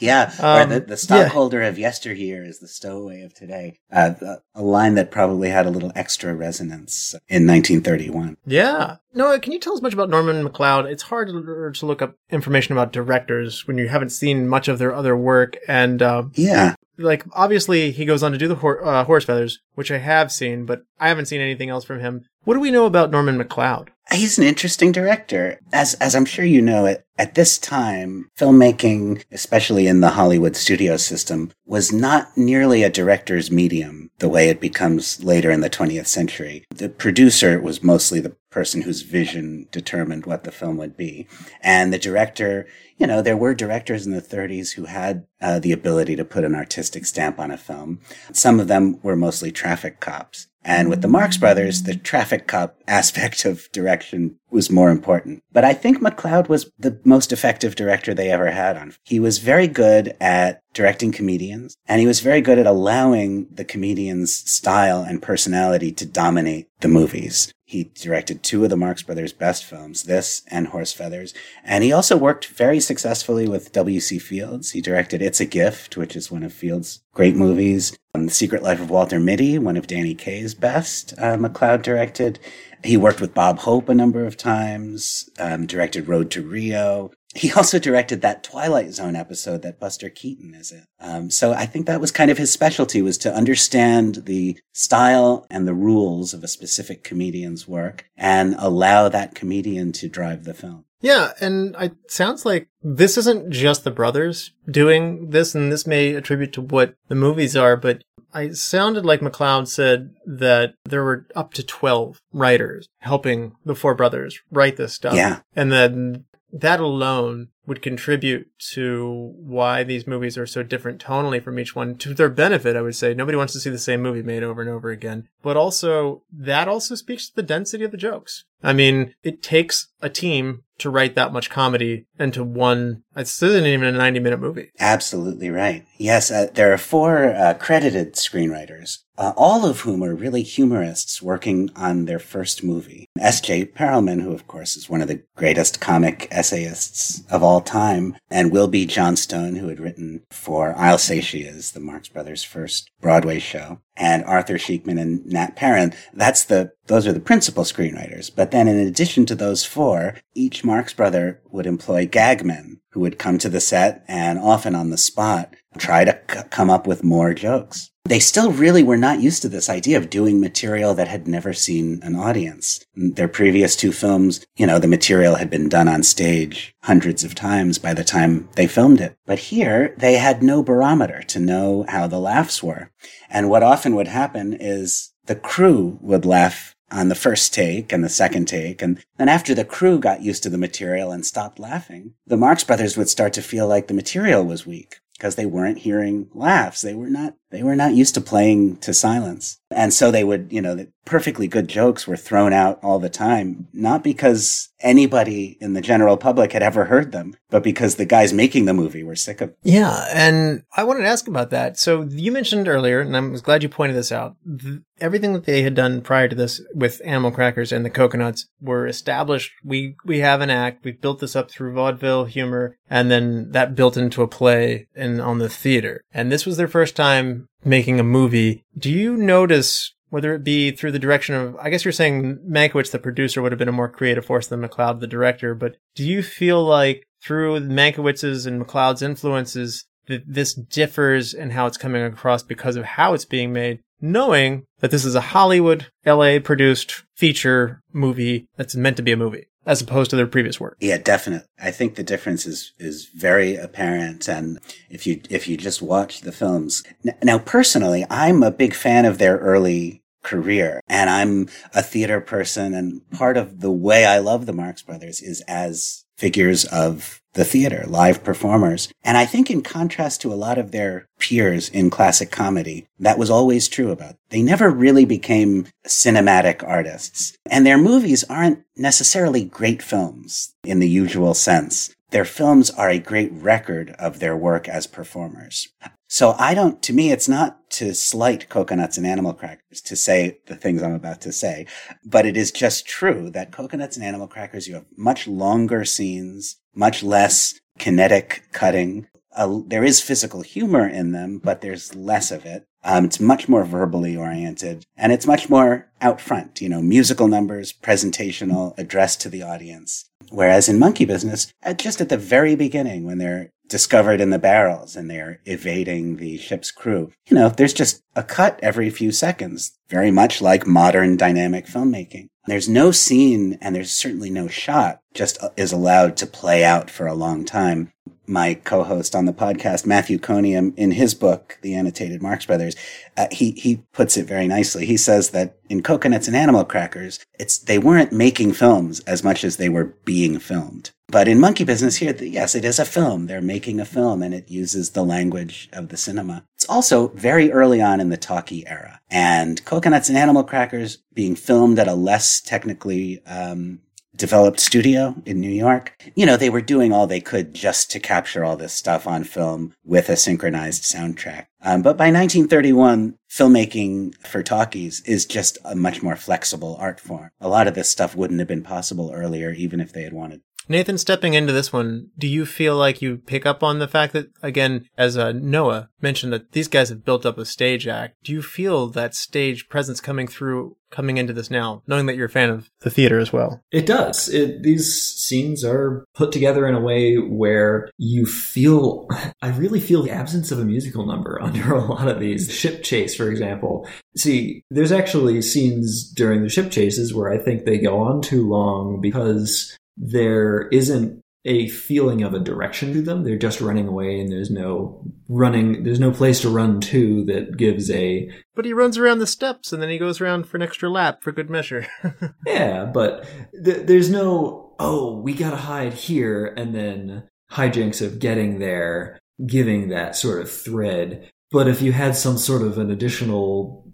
Yeah, 0.00 0.32
Um, 0.38 0.54
where 0.68 0.80
the, 0.80 0.86
the 0.86 0.90
yeah. 0.92 0.96
stockholder 0.96 1.62
of 1.62 1.78
yesteryear 1.78 2.44
is 2.44 2.58
the 2.58 2.68
stowaway 2.68 3.22
of 3.22 3.34
today. 3.34 3.78
Uh, 3.92 4.14
a 4.54 4.62
line 4.62 4.94
that 4.96 5.10
probably 5.10 5.50
had 5.50 5.66
a 5.66 5.70
little 5.70 5.92
extra 5.94 6.34
resonance 6.34 7.14
in 7.28 7.46
1931. 7.46 8.36
Yeah. 8.46 8.96
Noah, 9.14 9.38
can 9.38 9.52
you 9.52 9.58
tell 9.58 9.74
us 9.74 9.82
much 9.82 9.94
about 9.94 10.10
Norman 10.10 10.46
McLeod? 10.46 10.90
It's 10.90 11.04
hard 11.04 11.28
to, 11.28 11.70
to 11.72 11.86
look 11.86 12.02
up 12.02 12.16
information 12.30 12.72
about 12.72 12.92
directors 12.92 13.66
when 13.66 13.78
you 13.78 13.88
haven't 13.88 14.10
seen 14.10 14.48
much 14.48 14.68
of 14.68 14.78
their 14.78 14.94
other 14.94 15.16
work. 15.16 15.56
And, 15.68 16.02
uh, 16.02 16.24
Yeah, 16.34 16.74
like, 16.98 17.24
obviously, 17.32 17.90
he 17.90 18.04
goes 18.04 18.22
on 18.22 18.32
to 18.32 18.38
do 18.38 18.48
the 18.48 18.56
hor- 18.56 18.84
uh, 18.84 19.04
Horse 19.04 19.24
Feathers, 19.24 19.60
which 19.74 19.90
I 19.90 19.98
have 19.98 20.32
seen, 20.32 20.64
but 20.66 20.82
I 20.98 21.08
haven't 21.08 21.26
seen 21.26 21.40
anything 21.40 21.70
else 21.70 21.84
from 21.84 22.00
him. 22.00 22.24
What 22.44 22.54
do 22.54 22.60
we 22.60 22.70
know 22.70 22.86
about 22.86 23.10
Norman 23.10 23.38
McLeod? 23.38 23.88
he's 24.12 24.38
an 24.38 24.44
interesting 24.44 24.92
director. 24.92 25.58
As 25.72 25.94
as 25.94 26.14
I'm 26.14 26.24
sure 26.24 26.44
you 26.44 26.60
know, 26.60 26.86
at, 26.86 27.04
at 27.18 27.34
this 27.34 27.58
time, 27.58 28.30
filmmaking, 28.38 29.24
especially 29.32 29.86
in 29.86 30.00
the 30.00 30.10
Hollywood 30.10 30.56
studio 30.56 30.96
system, 30.96 31.52
was 31.66 31.92
not 31.92 32.36
nearly 32.36 32.82
a 32.82 32.90
director's 32.90 33.50
medium 33.50 34.10
the 34.18 34.28
way 34.28 34.48
it 34.48 34.60
becomes 34.60 35.22
later 35.24 35.50
in 35.50 35.60
the 35.60 35.70
20th 35.70 36.06
century. 36.06 36.64
The 36.70 36.88
producer 36.88 37.60
was 37.60 37.82
mostly 37.82 38.20
the 38.20 38.36
person 38.54 38.82
whose 38.82 39.02
vision 39.02 39.66
determined 39.72 40.26
what 40.26 40.44
the 40.44 40.52
film 40.52 40.76
would 40.76 40.96
be. 40.96 41.26
And 41.60 41.92
the 41.92 41.98
director, 41.98 42.68
you 42.96 43.04
know, 43.04 43.20
there 43.20 43.36
were 43.36 43.52
directors 43.52 44.06
in 44.06 44.12
the 44.12 44.22
30s 44.22 44.74
who 44.74 44.84
had 44.84 45.26
uh, 45.40 45.58
the 45.58 45.72
ability 45.72 46.14
to 46.14 46.24
put 46.24 46.44
an 46.44 46.54
artistic 46.54 47.04
stamp 47.04 47.40
on 47.40 47.50
a 47.50 47.56
film. 47.56 47.98
Some 48.32 48.60
of 48.60 48.68
them 48.68 49.00
were 49.02 49.16
mostly 49.16 49.50
traffic 49.50 49.98
cops. 49.98 50.46
And 50.64 50.88
with 50.88 51.02
the 51.02 51.08
Marx 51.08 51.36
Brothers, 51.36 51.82
the 51.82 51.96
traffic 51.96 52.46
cop 52.46 52.76
aspect 52.88 53.44
of 53.44 53.70
direction 53.72 54.38
was 54.50 54.70
more 54.70 54.90
important. 54.90 55.42
But 55.52 55.64
I 55.64 55.74
think 55.74 55.98
McLeod 55.98 56.48
was 56.48 56.70
the 56.78 56.98
most 57.04 57.32
effective 57.32 57.74
director 57.74 58.14
they 58.14 58.30
ever 58.30 58.52
had 58.52 58.76
on. 58.76 58.94
He 59.02 59.20
was 59.20 59.38
very 59.38 59.66
good 59.66 60.16
at 60.20 60.62
directing 60.72 61.12
comedians, 61.12 61.76
and 61.86 62.00
he 62.00 62.06
was 62.06 62.20
very 62.20 62.40
good 62.40 62.58
at 62.58 62.66
allowing 62.66 63.48
the 63.52 63.64
comedians' 63.64 64.32
style 64.32 65.02
and 65.02 65.20
personality 65.20 65.92
to 65.92 66.06
dominate 66.06 66.68
the 66.80 66.88
movies. 66.88 67.52
He 67.74 67.90
directed 67.92 68.44
two 68.44 68.62
of 68.62 68.70
the 68.70 68.76
Marx 68.76 69.02
Brothers' 69.02 69.32
best 69.32 69.64
films, 69.64 70.04
this 70.04 70.42
and 70.46 70.68
Horse 70.68 70.92
Feathers. 70.92 71.34
And 71.64 71.82
he 71.82 71.90
also 71.90 72.16
worked 72.16 72.46
very 72.46 72.78
successfully 72.78 73.48
with 73.48 73.72
W.C. 73.72 74.20
Fields. 74.20 74.70
He 74.70 74.80
directed 74.80 75.20
It's 75.20 75.40
a 75.40 75.44
Gift, 75.44 75.96
which 75.96 76.14
is 76.14 76.30
one 76.30 76.44
of 76.44 76.52
Fields' 76.52 77.00
great 77.14 77.34
movies. 77.34 77.98
Um, 78.14 78.26
the 78.26 78.32
Secret 78.32 78.62
Life 78.62 78.80
of 78.80 78.90
Walter 78.90 79.18
Mitty, 79.18 79.58
one 79.58 79.76
of 79.76 79.88
Danny 79.88 80.14
Kaye's 80.14 80.54
best, 80.54 81.14
uh, 81.18 81.36
McLeod 81.36 81.82
directed. 81.82 82.38
He 82.84 82.96
worked 82.96 83.20
with 83.20 83.34
Bob 83.34 83.58
Hope 83.58 83.88
a 83.88 83.94
number 83.94 84.24
of 84.24 84.36
times, 84.36 85.28
um, 85.40 85.66
directed 85.66 86.06
Road 86.06 86.30
to 86.30 86.42
Rio. 86.42 87.10
He 87.34 87.52
also 87.52 87.78
directed 87.78 88.22
that 88.22 88.44
Twilight 88.44 88.92
Zone 88.92 89.16
episode 89.16 89.62
that 89.62 89.80
Buster 89.80 90.08
Keaton 90.08 90.54
is 90.54 90.70
in. 90.70 90.86
Um, 91.00 91.30
so 91.30 91.52
I 91.52 91.66
think 91.66 91.86
that 91.86 92.00
was 92.00 92.12
kind 92.12 92.30
of 92.30 92.38
his 92.38 92.52
specialty 92.52 93.02
was 93.02 93.18
to 93.18 93.34
understand 93.34 94.22
the 94.26 94.58
style 94.72 95.46
and 95.50 95.66
the 95.66 95.74
rules 95.74 96.32
of 96.32 96.44
a 96.44 96.48
specific 96.48 97.02
comedian's 97.02 97.66
work 97.66 98.06
and 98.16 98.54
allow 98.58 99.08
that 99.08 99.34
comedian 99.34 99.92
to 99.92 100.08
drive 100.08 100.44
the 100.44 100.54
film. 100.54 100.84
Yeah, 101.00 101.32
and 101.38 101.76
it 101.78 101.92
sounds 102.08 102.46
like 102.46 102.68
this 102.82 103.18
isn't 103.18 103.50
just 103.50 103.84
the 103.84 103.90
brothers 103.90 104.52
doing 104.70 105.30
this, 105.30 105.54
and 105.54 105.70
this 105.70 105.86
may 105.86 106.14
attribute 106.14 106.54
to 106.54 106.62
what 106.62 106.94
the 107.08 107.14
movies 107.14 107.54
are, 107.56 107.76
but 107.76 108.02
I 108.32 108.50
sounded 108.50 109.04
like 109.04 109.20
McLeod 109.20 109.68
said 109.68 110.14
that 110.24 110.74
there 110.84 111.04
were 111.04 111.26
up 111.36 111.52
to 111.54 111.62
12 111.62 112.20
writers 112.32 112.88
helping 112.98 113.54
the 113.64 113.74
four 113.74 113.94
brothers 113.94 114.40
write 114.50 114.76
this 114.76 114.94
stuff. 114.94 115.14
Yeah. 115.14 115.40
And 115.54 115.70
then 115.70 116.24
that 116.54 116.80
alone 116.80 117.48
would 117.66 117.82
contribute 117.82 118.48
to 118.58 119.32
why 119.36 119.82
these 119.82 120.06
movies 120.06 120.36
are 120.36 120.46
so 120.46 120.62
different 120.62 121.02
tonally 121.02 121.42
from 121.42 121.58
each 121.58 121.74
one 121.74 121.96
to 121.96 122.14
their 122.14 122.28
benefit 122.28 122.76
i 122.76 122.82
would 122.82 122.94
say 122.94 123.14
nobody 123.14 123.36
wants 123.36 123.52
to 123.52 123.60
see 123.60 123.70
the 123.70 123.78
same 123.78 124.02
movie 124.02 124.22
made 124.22 124.42
over 124.42 124.60
and 124.60 124.70
over 124.70 124.90
again 124.90 125.28
but 125.42 125.56
also 125.56 126.22
that 126.32 126.68
also 126.68 126.94
speaks 126.94 127.28
to 127.28 127.36
the 127.36 127.42
density 127.42 127.84
of 127.84 127.90
the 127.90 127.96
jokes 127.96 128.44
i 128.62 128.72
mean 128.72 129.14
it 129.22 129.42
takes 129.42 129.88
a 130.02 130.08
team 130.08 130.62
to 130.76 130.90
write 130.90 131.14
that 131.14 131.32
much 131.32 131.50
comedy 131.50 132.06
into 132.18 132.42
one 132.42 133.02
this 133.14 133.42
isn't 133.42 133.66
even 133.66 133.86
a 133.86 133.92
90 133.92 134.20
minute 134.20 134.40
movie 134.40 134.70
Absolutely 134.80 135.50
right. 135.50 135.84
Yes, 135.98 136.30
uh, 136.30 136.48
there 136.54 136.72
are 136.72 136.78
four 136.78 137.28
uh, 137.28 137.54
credited 137.54 138.14
screenwriters, 138.14 138.98
uh, 139.16 139.32
all 139.36 139.64
of 139.64 139.80
whom 139.80 140.02
are 140.02 140.14
really 140.14 140.42
humorists 140.42 141.22
working 141.22 141.70
on 141.76 142.04
their 142.04 142.18
first 142.18 142.62
movie. 142.64 143.08
S.J. 143.18 143.66
Perelman, 143.66 144.20
who 144.22 144.32
of 144.32 144.46
course 144.46 144.76
is 144.76 144.90
one 144.90 145.00
of 145.00 145.08
the 145.08 145.22
greatest 145.36 145.80
comic 145.80 146.28
essayists 146.30 147.22
of 147.30 147.42
all 147.42 147.53
time, 147.60 148.16
and 148.30 148.52
Will 148.52 148.68
B. 148.68 148.86
Johnstone, 148.86 149.56
who 149.56 149.68
had 149.68 149.80
written 149.80 150.22
for 150.30 150.74
I'll 150.76 150.98
Say 150.98 151.20
She 151.20 151.40
Is, 151.40 151.72
the 151.72 151.80
Marx 151.80 152.08
Brothers' 152.08 152.44
first 152.44 152.90
Broadway 153.00 153.38
show, 153.38 153.80
and 153.96 154.24
Arthur 154.24 154.58
Sheekman 154.58 155.00
and 155.00 155.24
Nat 155.26 155.56
Perrin. 155.56 155.94
That's 156.12 156.44
the 156.44 156.72
those 156.86 157.06
are 157.06 157.12
the 157.12 157.20
principal 157.20 157.64
screenwriters. 157.64 158.30
But 158.34 158.50
then 158.50 158.68
in 158.68 158.78
addition 158.78 159.26
to 159.26 159.34
those 159.34 159.64
four, 159.64 160.16
each 160.34 160.64
Marx 160.64 160.92
brother 160.92 161.40
would 161.50 161.66
employ 161.66 162.06
gagmen 162.06 162.80
who 162.90 163.00
would 163.00 163.18
come 163.18 163.38
to 163.38 163.48
the 163.48 163.60
set 163.60 164.04
and 164.06 164.38
often 164.38 164.74
on 164.74 164.90
the 164.90 164.98
spot 164.98 165.54
try 165.78 166.04
to 166.04 166.18
c- 166.30 166.40
come 166.50 166.70
up 166.70 166.86
with 166.86 167.02
more 167.02 167.34
jokes. 167.34 167.90
They 168.06 168.20
still 168.20 168.52
really 168.52 168.82
were 168.82 168.98
not 168.98 169.22
used 169.22 169.40
to 169.42 169.48
this 169.48 169.70
idea 169.70 169.96
of 169.96 170.10
doing 170.10 170.38
material 170.38 170.92
that 170.94 171.08
had 171.08 171.26
never 171.26 171.54
seen 171.54 172.00
an 172.02 172.14
audience. 172.14 172.84
Mm, 172.98 173.16
their 173.16 173.28
previous 173.28 173.74
two 173.74 173.92
films, 173.92 174.44
you 174.56 174.66
know, 174.66 174.78
the 174.78 174.86
material 174.86 175.36
had 175.36 175.48
been 175.48 175.70
done 175.70 175.88
on 175.88 176.02
stage 176.02 176.74
hundreds 176.82 177.24
of 177.24 177.34
times 177.34 177.78
by 177.78 177.94
the 177.94 178.04
time 178.04 178.48
they 178.56 178.66
filmed 178.66 179.00
it. 179.00 179.16
But 179.24 179.38
here, 179.38 179.94
they 179.96 180.14
had 180.14 180.42
no 180.42 180.62
barometer 180.62 181.22
to 181.22 181.40
know 181.40 181.86
how 181.88 182.06
the 182.06 182.20
laughs 182.20 182.62
were. 182.62 182.90
And 183.30 183.48
what 183.48 183.62
often 183.62 183.94
would 183.94 184.08
happen 184.08 184.52
is 184.52 185.14
the 185.24 185.34
crew 185.34 185.98
would 186.02 186.26
laugh 186.26 186.73
on 186.94 187.08
the 187.08 187.14
first 187.14 187.52
take 187.52 187.92
and 187.92 188.04
the 188.04 188.08
second 188.08 188.46
take. 188.46 188.80
And 188.80 189.02
then 189.18 189.28
after 189.28 189.54
the 189.54 189.64
crew 189.64 189.98
got 189.98 190.22
used 190.22 190.42
to 190.44 190.50
the 190.50 190.56
material 190.56 191.10
and 191.10 191.26
stopped 191.26 191.58
laughing, 191.58 192.14
the 192.26 192.36
Marx 192.36 192.62
Brothers 192.62 192.96
would 192.96 193.08
start 193.08 193.32
to 193.34 193.42
feel 193.42 193.66
like 193.66 193.88
the 193.88 193.94
material 193.94 194.44
was 194.44 194.64
weak 194.64 195.00
because 195.18 195.34
they 195.34 195.46
weren't 195.46 195.78
hearing 195.78 196.28
laughs. 196.32 196.80
They 196.80 196.94
were 196.94 197.10
not, 197.10 197.34
they 197.50 197.62
were 197.62 197.76
not 197.76 197.94
used 197.94 198.14
to 198.14 198.20
playing 198.20 198.76
to 198.78 198.94
silence. 198.94 199.60
And 199.74 199.92
so 199.92 200.10
they 200.10 200.24
would, 200.24 200.52
you 200.52 200.60
know, 200.60 200.86
perfectly 201.04 201.46
good 201.46 201.68
jokes 201.68 202.06
were 202.06 202.16
thrown 202.16 202.52
out 202.52 202.78
all 202.82 202.98
the 202.98 203.10
time, 203.10 203.68
not 203.72 204.02
because 204.02 204.70
anybody 204.80 205.56
in 205.60 205.74
the 205.74 205.80
general 205.80 206.16
public 206.16 206.52
had 206.52 206.62
ever 206.62 206.86
heard 206.86 207.12
them, 207.12 207.34
but 207.50 207.62
because 207.62 207.96
the 207.96 208.04
guys 208.04 208.32
making 208.32 208.64
the 208.64 208.74
movie 208.74 209.02
were 209.02 209.16
sick 209.16 209.40
of 209.40 209.54
Yeah, 209.62 210.06
and 210.12 210.62
I 210.76 210.84
wanted 210.84 211.02
to 211.02 211.08
ask 211.08 211.28
about 211.28 211.50
that. 211.50 211.78
So 211.78 212.02
you 212.02 212.32
mentioned 212.32 212.68
earlier, 212.68 213.00
and 213.00 213.16
I'm 213.16 213.34
glad 213.34 213.62
you 213.62 213.68
pointed 213.68 213.96
this 213.96 214.12
out. 214.12 214.36
th- 214.46 214.80
everything 215.00 215.32
that 215.32 215.44
they 215.44 215.62
had 215.62 215.74
done 215.74 216.00
prior 216.00 216.28
to 216.28 216.36
this 216.36 216.62
with 216.74 217.02
Animal 217.04 217.32
Crackers 217.32 217.72
and 217.72 217.84
the 217.84 217.90
Cocoanuts 217.90 218.46
were 218.60 218.86
established. 218.86 219.52
We 219.62 219.96
we 220.04 220.20
have 220.20 220.40
an 220.40 220.50
act. 220.50 220.84
We've 220.84 221.00
built 221.00 221.20
this 221.20 221.36
up 221.36 221.50
through 221.50 221.74
vaudeville 221.74 222.26
humor, 222.26 222.76
and 222.88 223.10
then 223.10 223.50
that 223.52 223.74
built 223.74 223.96
into 223.96 224.22
a 224.22 224.28
play 224.28 224.86
and 224.94 225.20
on 225.20 225.38
the 225.38 225.48
theater. 225.48 226.02
And 226.12 226.30
this 226.30 226.46
was 226.46 226.56
their 226.56 226.68
first 226.68 226.96
time 226.96 227.48
making 227.64 228.00
a 228.00 228.04
movie. 228.04 228.64
Do 228.76 228.90
you 228.90 229.16
notice? 229.16 229.90
Whether 230.10 230.32
it 230.32 230.44
be 230.44 230.70
through 230.70 230.92
the 230.92 231.00
direction 231.00 231.34
of, 231.34 231.56
I 231.56 231.70
guess 231.70 231.84
you're 231.84 231.90
saying 231.90 232.38
Mankiewicz, 232.48 232.92
the 232.92 233.00
producer, 233.00 233.42
would 233.42 233.50
have 233.50 233.58
been 233.58 233.66
a 233.68 233.72
more 233.72 233.88
creative 233.88 234.24
force 234.24 234.46
than 234.46 234.62
McLeod, 234.62 235.00
the 235.00 235.08
director. 235.08 235.56
But 235.56 235.76
do 235.96 236.04
you 236.04 236.22
feel 236.22 236.64
like 236.64 237.04
through 237.20 237.58
Mankiewicz's 237.58 238.46
and 238.46 238.64
McLeod's 238.64 239.02
influences, 239.02 239.86
that 240.06 240.22
this 240.26 240.54
differs 240.54 241.34
in 241.34 241.50
how 241.50 241.66
it's 241.66 241.76
coming 241.76 242.02
across 242.02 242.42
because 242.42 242.76
of 242.76 242.84
how 242.84 243.14
it's 243.14 243.24
being 243.24 243.52
made, 243.52 243.80
knowing 244.00 244.64
that 244.80 244.90
this 244.90 245.04
is 245.04 245.14
a 245.14 245.20
Hollywood, 245.20 245.86
LA 246.04 246.38
produced 246.38 247.02
feature 247.16 247.80
movie 247.92 248.46
that's 248.56 248.76
meant 248.76 248.96
to 248.98 249.02
be 249.02 249.12
a 249.12 249.16
movie, 249.16 249.46
as 249.66 249.80
opposed 249.80 250.10
to 250.10 250.16
their 250.16 250.26
previous 250.26 250.60
work. 250.60 250.76
Yeah, 250.80 250.98
definitely. 250.98 251.48
I 251.60 251.70
think 251.70 251.94
the 251.94 252.02
difference 252.02 252.46
is 252.46 252.72
is 252.78 253.06
very 253.06 253.56
apparent, 253.56 254.28
and 254.28 254.58
if 254.90 255.06
you 255.06 255.20
if 255.30 255.48
you 255.48 255.56
just 255.56 255.82
watch 255.82 256.20
the 256.20 256.32
films 256.32 256.82
now, 257.22 257.38
personally, 257.38 258.04
I'm 258.10 258.42
a 258.42 258.50
big 258.50 258.74
fan 258.74 259.04
of 259.04 259.18
their 259.18 259.38
early 259.38 260.02
career, 260.22 260.80
and 260.88 261.10
I'm 261.10 261.48
a 261.74 261.82
theater 261.82 262.20
person, 262.20 262.74
and 262.74 263.08
part 263.10 263.36
of 263.36 263.60
the 263.60 263.72
way 263.72 264.04
I 264.06 264.18
love 264.18 264.46
the 264.46 264.52
Marx 264.52 264.82
Brothers 264.82 265.20
is 265.20 265.42
as 265.42 266.03
figures 266.16 266.64
of 266.66 267.20
the 267.34 267.44
theater, 267.44 267.84
live 267.86 268.22
performers. 268.24 268.88
And 269.02 269.16
I 269.16 269.26
think 269.26 269.50
in 269.50 269.62
contrast 269.62 270.20
to 270.20 270.32
a 270.32 270.34
lot 270.34 270.56
of 270.56 270.70
their 270.70 271.06
peers 271.18 271.68
in 271.68 271.90
classic 271.90 272.30
comedy, 272.30 272.86
that 272.98 273.18
was 273.18 273.30
always 273.30 273.68
true 273.68 273.90
about. 273.90 274.10
Them. 274.10 274.18
They 274.30 274.42
never 274.42 274.70
really 274.70 275.04
became 275.04 275.66
cinematic 275.86 276.66
artists. 276.66 277.36
And 277.50 277.66
their 277.66 277.78
movies 277.78 278.24
aren't 278.24 278.64
necessarily 278.76 279.44
great 279.44 279.82
films 279.82 280.54
in 280.64 280.78
the 280.78 280.88
usual 280.88 281.34
sense. 281.34 281.94
Their 282.10 282.24
films 282.24 282.70
are 282.70 282.90
a 282.90 283.00
great 283.00 283.32
record 283.32 283.90
of 283.98 284.20
their 284.20 284.36
work 284.36 284.68
as 284.68 284.86
performers. 284.86 285.68
So 286.14 286.36
I 286.38 286.54
don't, 286.54 286.80
to 286.82 286.92
me, 286.92 287.10
it's 287.10 287.28
not 287.28 287.68
to 287.70 287.92
slight 287.92 288.48
cocoanuts 288.48 288.96
and 288.96 289.04
animal 289.04 289.34
crackers 289.34 289.80
to 289.80 289.96
say 289.96 290.38
the 290.46 290.54
things 290.54 290.80
I'm 290.80 290.94
about 290.94 291.20
to 291.22 291.32
say, 291.32 291.66
but 292.04 292.24
it 292.24 292.36
is 292.36 292.52
just 292.52 292.86
true 292.86 293.30
that 293.30 293.50
cocoanuts 293.50 293.96
and 293.96 294.04
animal 294.04 294.28
crackers, 294.28 294.68
you 294.68 294.74
have 294.74 294.86
much 294.96 295.26
longer 295.26 295.84
scenes, 295.84 296.60
much 296.72 297.02
less 297.02 297.58
kinetic 297.80 298.44
cutting, 298.52 299.08
a, 299.36 299.60
there 299.66 299.82
is 299.82 300.00
physical 300.00 300.42
humor 300.42 300.88
in 300.88 301.10
them, 301.10 301.40
but 301.42 301.62
there's 301.62 301.96
less 301.96 302.30
of 302.30 302.46
it. 302.46 302.64
Um, 302.84 303.06
it's 303.06 303.18
much 303.18 303.48
more 303.48 303.64
verbally 303.64 304.16
oriented 304.16 304.84
and 304.96 305.10
it's 305.10 305.26
much 305.26 305.50
more 305.50 305.90
out 306.00 306.20
front, 306.20 306.60
you 306.60 306.68
know, 306.68 306.80
musical 306.80 307.26
numbers, 307.26 307.72
presentational, 307.72 308.78
addressed 308.78 309.20
to 309.22 309.28
the 309.28 309.42
audience. 309.42 310.08
Whereas 310.30 310.68
in 310.68 310.78
Monkey 310.78 311.06
Business, 311.06 311.52
at 311.62 311.78
just 311.78 312.00
at 312.00 312.08
the 312.08 312.16
very 312.16 312.54
beginning, 312.54 313.04
when 313.04 313.18
they're 313.18 313.50
discovered 313.68 314.20
in 314.20 314.30
the 314.30 314.38
barrels 314.38 314.96
and 314.96 315.10
they're 315.10 315.40
evading 315.44 316.16
the 316.16 316.36
ship's 316.38 316.70
crew, 316.70 317.12
you 317.28 317.34
know, 317.34 317.48
there's 317.48 317.74
just 317.74 318.02
a 318.14 318.22
cut 318.22 318.58
every 318.62 318.90
few 318.90 319.12
seconds, 319.12 319.78
very 319.88 320.10
much 320.10 320.40
like 320.42 320.66
modern 320.66 321.16
dynamic 321.16 321.66
filmmaking. 321.66 322.28
There's 322.46 322.68
no 322.68 322.90
scene 322.90 323.58
and 323.60 323.74
there's 323.74 323.90
certainly 323.90 324.30
no 324.30 324.48
shot 324.48 325.00
just 325.14 325.42
uh, 325.42 325.50
is 325.56 325.72
allowed 325.72 326.16
to 326.18 326.26
play 326.26 326.64
out 326.64 326.90
for 326.90 327.06
a 327.06 327.14
long 327.14 327.44
time. 327.44 327.92
My 328.26 328.54
co-host 328.54 329.14
on 329.14 329.26
the 329.26 329.32
podcast, 329.32 329.86
Matthew 329.86 330.18
Coniam, 330.18 330.72
in 330.76 330.92
his 330.92 331.14
book, 331.14 331.58
The 331.62 331.74
Annotated 331.74 332.22
Marx 332.22 332.46
Brothers, 332.46 332.74
uh, 333.16 333.26
he, 333.30 333.52
he 333.52 333.82
puts 333.92 334.16
it 334.16 334.26
very 334.26 334.46
nicely. 334.46 334.86
He 334.86 334.96
says 334.96 335.30
that 335.30 335.56
in 335.68 335.82
Cocoanuts 335.82 336.26
and 336.26 336.36
Animal 336.36 336.64
Crackers, 336.64 337.18
it's, 337.38 337.58
they 337.58 337.78
weren't 337.78 338.12
making 338.12 338.54
films 338.54 339.00
as 339.00 339.22
much 339.22 339.44
as 339.44 339.56
they 339.56 339.68
were 339.68 339.94
being 340.04 340.38
filmed. 340.38 340.90
But 341.08 341.28
in 341.28 341.38
Monkey 341.38 341.64
Business 341.64 341.96
here, 341.96 342.14
yes, 342.16 342.54
it 342.54 342.64
is 342.64 342.78
a 342.78 342.84
film. 342.84 343.26
They're 343.26 343.42
making 343.42 343.78
a 343.78 343.84
film 343.84 344.22
and 344.22 344.34
it 344.34 344.50
uses 344.50 344.90
the 344.90 345.04
language 345.04 345.68
of 345.72 345.88
the 345.88 345.96
cinema. 345.96 346.44
It's 346.56 346.68
also 346.68 347.08
very 347.08 347.52
early 347.52 347.80
on 347.82 348.00
in 348.00 348.08
the 348.08 348.16
talkie 348.16 348.66
era 348.66 349.00
and 349.10 349.64
Cocoanuts 349.64 350.08
and 350.08 350.18
Animal 350.18 350.44
Crackers 350.44 350.98
being 351.12 351.36
filmed 351.36 351.78
at 351.78 351.88
a 351.88 351.94
less 351.94 352.40
technically, 352.40 353.24
um, 353.26 353.80
developed 354.16 354.60
studio 354.60 355.14
in 355.26 355.40
New 355.40 355.50
York. 355.50 355.96
You 356.14 356.26
know, 356.26 356.36
they 356.36 356.50
were 356.50 356.60
doing 356.60 356.92
all 356.92 357.06
they 357.06 357.20
could 357.20 357.54
just 357.54 357.90
to 357.92 358.00
capture 358.00 358.44
all 358.44 358.56
this 358.56 358.72
stuff 358.72 359.06
on 359.06 359.24
film 359.24 359.74
with 359.84 360.08
a 360.08 360.16
synchronized 360.16 360.82
soundtrack. 360.84 361.46
Um, 361.62 361.82
but 361.82 361.96
by 361.96 362.06
1931, 362.06 363.16
filmmaking 363.30 364.14
for 364.26 364.42
talkies 364.42 365.00
is 365.06 365.26
just 365.26 365.58
a 365.64 365.74
much 365.74 366.02
more 366.02 366.16
flexible 366.16 366.76
art 366.78 367.00
form. 367.00 367.30
A 367.40 367.48
lot 367.48 367.66
of 367.66 367.74
this 367.74 367.90
stuff 367.90 368.14
wouldn't 368.14 368.40
have 368.40 368.48
been 368.48 368.62
possible 368.62 369.12
earlier, 369.14 369.50
even 369.52 369.80
if 369.80 369.92
they 369.92 370.02
had 370.02 370.12
wanted. 370.12 370.42
Nathan, 370.68 370.98
stepping 370.98 371.34
into 371.34 371.52
this 371.52 371.72
one, 371.72 372.10
do 372.16 372.26
you 372.26 372.46
feel 372.46 372.76
like 372.76 373.02
you 373.02 373.18
pick 373.18 373.44
up 373.44 373.62
on 373.62 373.78
the 373.78 373.88
fact 373.88 374.12
that, 374.14 374.30
again, 374.42 374.86
as 374.96 375.16
uh, 375.16 375.32
Noah 375.32 375.90
mentioned, 376.00 376.32
that 376.32 376.52
these 376.52 376.68
guys 376.68 376.88
have 376.88 377.04
built 377.04 377.26
up 377.26 377.38
a 377.38 377.44
stage 377.44 377.86
act? 377.86 378.16
Do 378.24 378.32
you 378.32 378.40
feel 378.40 378.88
that 378.88 379.14
stage 379.14 379.68
presence 379.68 380.00
coming 380.00 380.26
through, 380.26 380.76
coming 380.90 381.18
into 381.18 381.34
this 381.34 381.50
now, 381.50 381.82
knowing 381.86 382.06
that 382.06 382.16
you're 382.16 382.26
a 382.26 382.30
fan 382.30 382.48
of 382.48 382.70
the 382.80 382.90
theater 382.90 383.18
as 383.18 383.32
well? 383.32 383.62
It 383.72 383.84
does. 383.84 384.28
It, 384.28 384.62
these 384.62 384.94
scenes 384.94 385.64
are 385.64 386.04
put 386.14 386.32
together 386.32 386.66
in 386.66 386.74
a 386.74 386.80
way 386.80 387.16
where 387.16 387.90
you 387.98 388.24
feel, 388.24 389.06
I 389.42 389.50
really 389.50 389.80
feel 389.80 390.02
the 390.02 390.12
absence 390.12 390.50
of 390.50 390.58
a 390.58 390.64
musical 390.64 391.04
number 391.04 391.38
under 391.42 391.74
a 391.74 391.84
lot 391.84 392.08
of 392.08 392.20
these. 392.20 392.50
Ship 392.50 392.82
chase, 392.82 393.14
for 393.14 393.28
example. 393.28 393.86
See, 394.16 394.62
there's 394.70 394.92
actually 394.92 395.42
scenes 395.42 396.10
during 396.10 396.42
the 396.42 396.48
ship 396.48 396.70
chases 396.70 397.12
where 397.12 397.30
I 397.30 397.36
think 397.36 397.64
they 397.64 397.78
go 397.78 397.98
on 397.98 398.22
too 398.22 398.48
long 398.48 399.00
because 399.00 399.76
there 399.96 400.68
isn't 400.68 401.22
a 401.44 401.68
feeling 401.68 402.22
of 402.22 402.32
a 402.32 402.38
direction 402.38 402.92
to 402.94 403.02
them. 403.02 403.22
They're 403.22 403.36
just 403.36 403.60
running 403.60 403.86
away 403.86 404.18
and 404.18 404.32
there's 404.32 404.50
no 404.50 405.04
running, 405.28 405.84
there's 405.84 406.00
no 406.00 406.10
place 406.10 406.40
to 406.40 406.48
run 406.48 406.80
to 406.82 407.24
that 407.26 407.56
gives 407.56 407.90
a. 407.90 408.30
But 408.54 408.64
he 408.64 408.72
runs 408.72 408.96
around 408.96 409.18
the 409.18 409.26
steps 409.26 409.72
and 409.72 409.82
then 409.82 409.90
he 409.90 409.98
goes 409.98 410.20
around 410.20 410.48
for 410.48 410.56
an 410.56 410.62
extra 410.62 410.88
lap 410.88 411.22
for 411.22 411.32
good 411.32 411.50
measure. 411.50 411.86
yeah, 412.46 412.86
but 412.86 413.26
th- 413.62 413.86
there's 413.86 414.10
no, 414.10 414.74
oh, 414.78 415.18
we 415.20 415.34
gotta 415.34 415.56
hide 415.56 415.92
here 415.92 416.46
and 416.56 416.74
then 416.74 417.28
hijinks 417.52 418.00
of 418.00 418.18
getting 418.18 418.58
there, 418.58 419.18
giving 419.46 419.88
that 419.88 420.16
sort 420.16 420.40
of 420.40 420.50
thread. 420.50 421.30
But 421.50 421.68
if 421.68 421.82
you 421.82 421.92
had 421.92 422.16
some 422.16 422.38
sort 422.38 422.62
of 422.62 422.78
an 422.78 422.90
additional 422.90 423.84